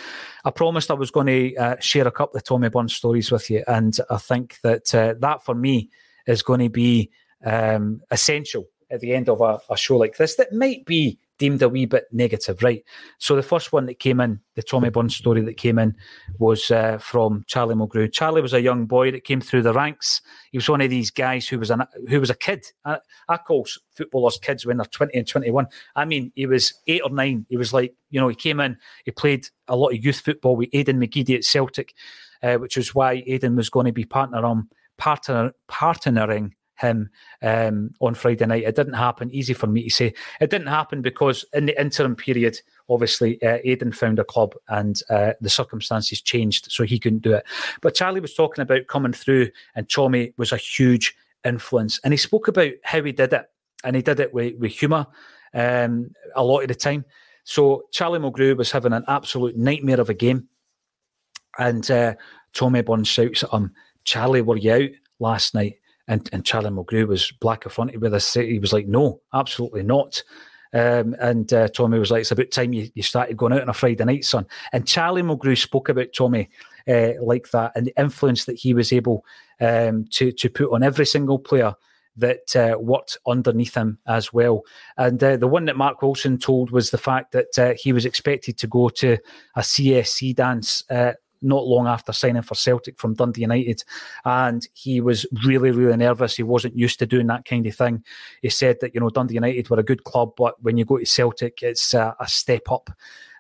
I 0.45 0.51
promised 0.51 0.89
I 0.89 0.93
was 0.93 1.11
going 1.11 1.28
to 1.28 1.55
uh, 1.57 1.76
share 1.82 2.07
a 2.07 2.11
couple 2.11 2.38
of 2.38 2.45
Tommy 2.45 2.70
Burns 2.70 2.95
stories 2.95 3.30
with 3.30 3.49
you, 3.49 3.61
and 3.68 3.97
I 4.09 4.18
think 4.18 4.59
that 4.63 4.95
uh, 4.95 5.16
that 5.20 5.43
for 5.43 5.53
me 5.53 5.89
is 6.28 6.41
going 6.43 6.61
to 6.61 6.70
be 6.70 7.11
um, 7.45 7.99
essential 8.09 8.66
at 8.89 9.01
the 9.01 9.13
end 9.13 9.28
of 9.28 9.41
a, 9.41 9.59
a, 9.70 9.76
show 9.76 9.97
like 9.97 10.16
this. 10.16 10.36
That 10.36 10.53
might 10.53 10.86
be 10.86 11.20
deemed 11.38 11.61
a 11.61 11.69
wee 11.69 11.86
bit 11.86 12.05
negative, 12.11 12.61
right? 12.63 12.83
So 13.17 13.36
the 13.36 13.43
first 13.43 13.73
one 13.73 13.86
that 13.88 13.99
came 13.99 14.19
in, 14.19 14.39
the 14.55 14.63
Tommy 14.63 14.89
Burns 14.89 15.15
story 15.15 15.41
that 15.41 15.57
came 15.57 15.79
in, 15.79 15.95
was 16.39 16.71
uh, 16.71 16.97
from 16.97 17.43
Charlie 17.47 17.75
Mulgrew. 17.75 18.11
Charlie 18.11 18.41
was 18.41 18.53
a 18.53 18.61
young 18.61 18.86
boy 18.86 19.11
that 19.11 19.23
came 19.23 19.41
through 19.41 19.63
the 19.63 19.73
ranks. 19.73 20.21
He 20.51 20.57
was 20.57 20.69
one 20.69 20.81
of 20.81 20.89
these 20.89 21.11
guys 21.11 21.47
who 21.47 21.59
was 21.59 21.71
an 21.71 21.83
who 22.09 22.19
was 22.19 22.29
a 22.29 22.36
kid. 22.36 22.65
I, 22.86 22.99
I 23.27 23.38
call 23.38 23.67
footballers 23.95 24.38
kids 24.38 24.65
when 24.65 24.77
they're 24.77 24.86
twenty 24.86 25.17
and 25.17 25.27
twenty 25.27 25.51
one. 25.51 25.67
I 25.95 26.05
mean, 26.05 26.31
he 26.36 26.45
was 26.45 26.73
eight 26.88 27.01
or 27.03 27.09
nine. 27.09 27.45
He 27.49 27.57
was 27.57 27.73
like, 27.73 27.93
you 28.09 28.19
know, 28.19 28.27
he 28.27 28.36
came 28.36 28.59
in, 28.59 28.77
he 29.03 29.11
played 29.11 29.47
a 29.67 29.75
lot 29.75 29.93
of 29.93 30.03
youth 30.03 30.19
football 30.19 30.55
with 30.55 30.69
Aidan 30.73 30.99
McGeady 30.99 31.36
at 31.36 31.43
Celtic, 31.43 31.93
uh, 32.43 32.55
which 32.55 32.77
was 32.77 32.95
why 32.95 33.23
Aidan 33.27 33.55
was 33.55 33.69
going 33.69 33.88
to 33.88 33.91
be 33.91 34.05
partner 34.05 34.45
on 34.45 34.69
partner 34.97 35.51
partnering 35.69 36.51
him 36.78 37.09
um, 37.41 37.91
on 37.99 38.15
Friday 38.15 38.45
night. 38.45 38.63
It 38.63 38.76
didn't 38.76 38.93
happen. 38.93 39.32
Easy 39.32 39.53
for 39.53 39.67
me 39.67 39.84
to 39.84 39.89
say. 39.89 40.13
It 40.41 40.49
didn't 40.49 40.67
happen 40.67 41.01
because 41.01 41.45
in 41.53 41.65
the 41.65 41.80
interim 41.80 42.15
period, 42.15 42.59
obviously, 42.89 43.41
uh, 43.41 43.59
Aidan 43.63 43.91
found 43.91 44.19
a 44.19 44.23
club 44.23 44.55
and 44.67 45.01
uh, 45.09 45.34
the 45.41 45.49
circumstances 45.49 46.21
changed, 46.21 46.71
so 46.71 46.84
he 46.84 46.99
couldn't 46.99 47.21
do 47.21 47.34
it. 47.34 47.45
But 47.82 47.95
Charlie 47.95 48.21
was 48.21 48.34
talking 48.34 48.61
about 48.61 48.88
coming 48.88 49.13
through, 49.13 49.49
and 49.76 49.89
Tommy 49.89 50.34
was 50.38 50.51
a 50.51 50.57
huge 50.57 51.15
influence. 51.43 51.99
And 52.03 52.13
he 52.13 52.17
spoke 52.17 52.47
about 52.47 52.73
how 52.84 53.01
he 53.01 53.11
did 53.11 53.34
it, 53.34 53.45
and 53.84 53.95
he 53.95 54.01
did 54.01 54.19
it 54.19 54.34
with, 54.34 54.55
with 54.57 54.71
humour 54.71 55.07
um, 55.53 56.11
a 56.36 56.43
lot 56.43 56.61
of 56.61 56.67
the 56.67 56.76
time. 56.76 57.05
So 57.43 57.84
Charlie 57.91 58.19
Mulgrew 58.19 58.57
was 58.57 58.71
having 58.71 58.93
an 58.93 59.05
absolute 59.07 59.55
nightmare 59.55 60.01
of 60.01 60.09
a 60.09 60.13
game, 60.13 60.49
and 61.57 61.89
uh, 61.89 62.15
Tommy 62.53 62.82
Burns 62.82 63.07
shouts 63.07 63.43
at 63.43 63.51
him, 63.51 63.73
"Charlie, 64.03 64.41
were 64.41 64.57
you 64.57 64.73
out 64.73 64.89
last 65.19 65.53
night?" 65.53 65.76
And, 66.08 66.30
and 66.32 66.45
Charlie 66.45 66.70
Mulgrew 66.70 67.08
was 67.08 67.32
black 67.32 67.66
affronted 67.66 68.01
with 68.01 68.14
us. 68.14 68.34
He 68.34 68.60
was 68.60 68.74
like, 68.74 68.88
no, 68.88 69.22
absolutely 69.34 69.84
not. 69.84 70.22
Um, 70.74 71.16
and 71.20 71.51
uh, 71.53 71.70
Tommy 71.70 71.99
was 71.99 72.12
like, 72.12 72.22
it's 72.22 72.32
about 72.32 72.51
time 72.51 72.74
you, 72.74 72.89
you 72.95 73.01
started 73.01 73.38
going 73.38 73.53
out 73.53 73.62
on 73.62 73.70
a 73.70 73.74
Friday 73.74 74.03
night, 74.03 74.26
son. 74.26 74.45
And 74.74 74.88
Charlie 74.88 75.22
Mulgrew 75.22 75.58
spoke 75.58 75.89
about 75.89 76.08
Tommy 76.16 76.49
uh, 76.88 77.12
like 77.22 77.49
that 77.51 77.72
and 77.76 77.88
the 77.88 77.93
influence 77.97 78.45
that 78.45 78.58
he 78.58 78.74
was 78.74 78.91
able 78.91 79.26
um, 79.62 80.06
to, 80.12 80.32
to 80.34 80.49
put 80.49 80.72
on 80.74 80.84
every 80.84 81.06
single 81.06 81.39
player 81.39 81.74
that 82.18 82.56
uh, 82.56 82.78
worked 82.78 83.18
underneath 83.28 83.76
him 83.76 83.99
as 84.08 84.32
well. 84.32 84.64
And 84.97 85.22
uh, 85.24 85.38
the 85.38 85.47
one 85.47 85.66
that 85.66 85.78
Mark 85.78 86.01
Wilson 86.01 86.38
told 86.38 86.72
was 86.72 86.91
the 86.91 86.97
fact 86.97 87.32
that 87.32 87.58
uh, 87.58 87.74
he 87.78 87.93
was 87.93 88.06
expected 88.06 88.58
to 88.58 88.68
go 88.68 88.89
to 88.89 89.18
a 89.56 89.62
CSC 89.62 90.36
dance 90.36 90.84
uh, 90.89 91.14
not 91.46 91.68
long 91.68 91.88
after 91.88 92.12
signing 92.12 92.41
for 92.41 92.56
Celtic 92.56 93.00
from 93.00 93.14
Dundee 93.14 93.41
United. 93.41 93.84
And 94.26 94.68
he 94.74 95.00
was 95.00 95.26
really, 95.46 95.72
really 95.72 95.96
nervous. 95.98 96.36
He 96.36 96.43
wasn't 96.43 96.78
used 96.78 97.00
to 97.00 97.06
doing 97.06 97.28
that 97.28 97.46
kind 97.46 97.66
of 97.66 97.76
thing. 97.76 98.04
He 98.41 98.50
said 98.50 98.78
that, 98.82 98.93
you 98.93 99.00
know, 99.00 99.10
Dundee 99.10 99.36
United 99.36 99.70
were 99.70 99.80
a 99.80 99.84
good 99.84 100.04
club, 100.04 100.32
but 100.36 100.62
when 100.62 100.78
you 100.78 100.86
go 100.86 100.98
to 100.98 101.06
Celtic, 101.06 101.62
it's 101.62 101.93
a, 101.93 102.16
a 102.20 102.28
step 102.28 102.72
up. 102.72 102.89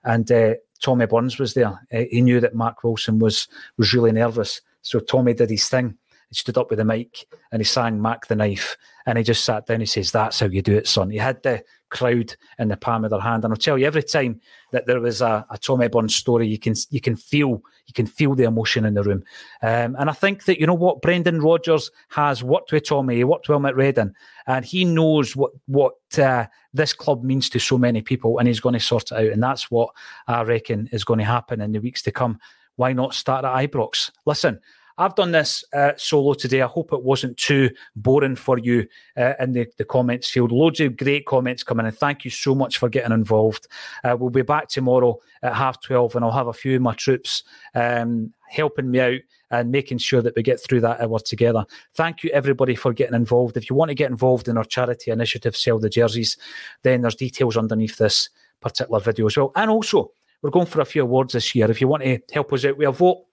And 0.03 0.31
uh, 0.31 0.53
Tommy 0.81 1.07
Burns 1.07 1.39
was 1.39 1.55
there. 1.55 1.79
Uh, 1.93 2.03
he 2.11 2.21
knew 2.21 2.39
that 2.39 2.55
Mark 2.55 2.83
Wilson 2.83 3.19
was 3.19 3.47
was 3.77 3.93
really 3.93 4.11
nervous. 4.11 4.61
So 4.81 4.99
Tommy 4.99 5.33
did 5.33 5.49
his 5.49 5.67
thing. 5.67 5.97
He 6.29 6.35
stood 6.35 6.57
up 6.57 6.69
with 6.69 6.77
the 6.77 6.85
mic 6.85 7.25
and 7.51 7.59
he 7.59 7.65
sang 7.65 8.01
Mac 8.01 8.27
the 8.27 8.35
Knife. 8.35 8.77
And 9.07 9.17
he 9.17 9.23
just 9.23 9.45
sat 9.45 9.65
down. 9.65 9.79
He 9.79 9.85
says, 9.85 10.11
That's 10.11 10.39
how 10.39 10.47
you 10.47 10.61
do 10.61 10.75
it, 10.75 10.87
son. 10.87 11.09
He 11.09 11.17
had 11.17 11.41
the 11.43 11.63
crowd 11.95 12.35
in 12.59 12.67
the 12.67 12.77
palm 12.77 13.05
of 13.05 13.11
their 13.11 13.19
hand. 13.19 13.43
And 13.43 13.53
I'll 13.53 13.57
tell 13.57 13.77
you, 13.77 13.87
every 13.87 14.03
time 14.03 14.41
that 14.71 14.85
there 14.85 14.99
was 14.99 15.21
a, 15.21 15.45
a 15.49 15.57
Tommy 15.57 15.87
Burns 15.87 16.15
story, 16.15 16.47
you 16.47 16.59
can 16.59 16.75
you 16.89 16.99
can 16.99 17.15
feel 17.15 17.61
you 17.87 17.93
can 17.93 18.05
feel 18.05 18.35
the 18.35 18.43
emotion 18.43 18.85
in 18.85 18.93
the 18.93 19.03
room. 19.03 19.23
Um, 19.61 19.95
and 19.97 20.09
I 20.09 20.13
think 20.13 20.45
that 20.45 20.59
you 20.59 20.67
know 20.67 20.73
what 20.73 21.01
Brendan 21.01 21.41
Rodgers 21.41 21.89
has 22.09 22.43
worked 22.43 22.71
with 22.71 22.85
Tommy, 22.85 23.15
he 23.15 23.23
worked 23.23 23.47
with 23.47 23.55
him 23.55 23.65
at 23.65 23.75
Reading, 23.75 24.13
and 24.47 24.65
he 24.65 24.85
knows 24.85 25.35
what 25.35 25.51
what 25.67 25.95
uh, 26.19 26.45
this 26.73 26.93
club 26.93 27.23
means 27.23 27.49
to 27.49 27.59
so 27.59 27.77
many 27.77 28.01
people, 28.01 28.37
and 28.37 28.47
he's 28.47 28.59
going 28.59 28.73
to 28.73 28.79
sort 28.79 29.11
it 29.11 29.15
out. 29.15 29.31
And 29.31 29.41
that's 29.41 29.71
what 29.71 29.89
I 30.27 30.43
reckon 30.43 30.89
is 30.91 31.05
going 31.05 31.19
to 31.19 31.25
happen 31.25 31.61
in 31.61 31.71
the 31.71 31.79
weeks 31.79 32.01
to 32.03 32.11
come. 32.11 32.39
Why 32.75 32.91
not 32.91 33.13
start 33.13 33.45
at 33.45 33.71
Ibrox? 33.71 34.11
Listen, 34.25 34.59
I've 34.97 35.15
done 35.15 35.31
this 35.31 35.63
uh, 35.73 35.91
solo 35.97 36.33
today. 36.33 36.61
I 36.61 36.67
hope 36.67 36.93
it 36.93 37.03
wasn't 37.03 37.37
too 37.37 37.69
boring 37.95 38.35
for 38.35 38.57
you 38.57 38.87
uh, 39.17 39.33
in 39.39 39.51
the, 39.51 39.67
the 39.77 39.83
comments 39.83 40.29
field. 40.29 40.51
Loads 40.51 40.79
of 40.79 40.95
great 40.95 41.25
comments 41.25 41.63
coming 41.63 41.85
in. 41.85 41.91
Thank 41.91 42.23
you 42.23 42.31
so 42.31 42.55
much 42.55 42.77
for 42.77 42.87
getting 42.87 43.11
involved. 43.11 43.67
Uh, 44.03 44.15
we'll 44.17 44.29
be 44.29 44.41
back 44.41 44.69
tomorrow 44.69 45.19
at 45.43 45.55
half 45.55 45.81
12, 45.81 46.15
and 46.15 46.23
I'll 46.23 46.31
have 46.31 46.47
a 46.47 46.53
few 46.53 46.77
of 46.77 46.81
my 46.81 46.93
troops 46.93 47.43
um, 47.73 48.33
helping 48.49 48.89
me 48.89 48.99
out 49.01 49.19
and 49.51 49.71
making 49.71 49.97
sure 49.97 50.21
that 50.21 50.35
we 50.35 50.43
get 50.43 50.61
through 50.61 50.81
that 50.81 51.01
hour 51.01 51.19
together. 51.19 51.65
Thank 51.93 52.23
you, 52.23 52.29
everybody, 52.31 52.75
for 52.75 52.93
getting 52.93 53.15
involved. 53.15 53.57
If 53.57 53.69
you 53.69 53.75
want 53.75 53.89
to 53.89 53.95
get 53.95 54.09
involved 54.09 54.47
in 54.47 54.57
our 54.57 54.63
charity 54.63 55.11
initiative, 55.11 55.57
Sell 55.57 55.77
the 55.77 55.89
Jerseys, 55.89 56.37
then 56.83 57.01
there's 57.01 57.15
details 57.15 57.57
underneath 57.57 57.97
this 57.97 58.29
particular 58.61 59.01
video 59.01 59.27
as 59.27 59.35
well. 59.35 59.51
And 59.55 59.69
also, 59.69 60.11
we're 60.41 60.51
going 60.51 60.67
for 60.67 60.81
a 60.81 60.85
few 60.85 61.03
awards 61.03 61.33
this 61.33 61.53
year. 61.53 61.69
If 61.69 61.81
you 61.81 61.87
want 61.87 62.03
to 62.03 62.19
help 62.31 62.53
us 62.53 62.65
out 62.65 62.77
with 62.77 62.87
a 62.87 62.91
vote, 62.91 63.25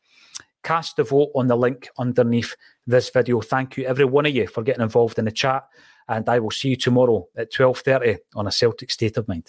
cast 0.63 0.97
the 0.97 1.05
vote 1.05 1.31
on 1.35 1.47
the 1.47 1.57
link 1.57 1.89
underneath 1.99 2.57
this 2.87 3.11
video. 3.11 3.41
Thank 3.41 3.77
you, 3.77 3.85
every 3.85 4.05
one 4.05 4.27
of 4.27 4.35
you, 4.35 4.47
for 4.47 4.63
getting 4.63 4.83
involved 4.83 5.19
in 5.19 5.25
the 5.25 5.33
chat. 5.33 5.67
And 6.09 6.29
I 6.29 6.39
will 6.39 6.51
see 6.51 6.71
you 6.71 6.77
tomorrow 6.77 7.29
at 7.37 7.53
12.30 7.53 8.19
on 8.35 8.47
a 8.47 8.53
Celtic 8.53 8.91
State 8.91 9.17
of 9.17 9.29
Mind. 9.29 9.49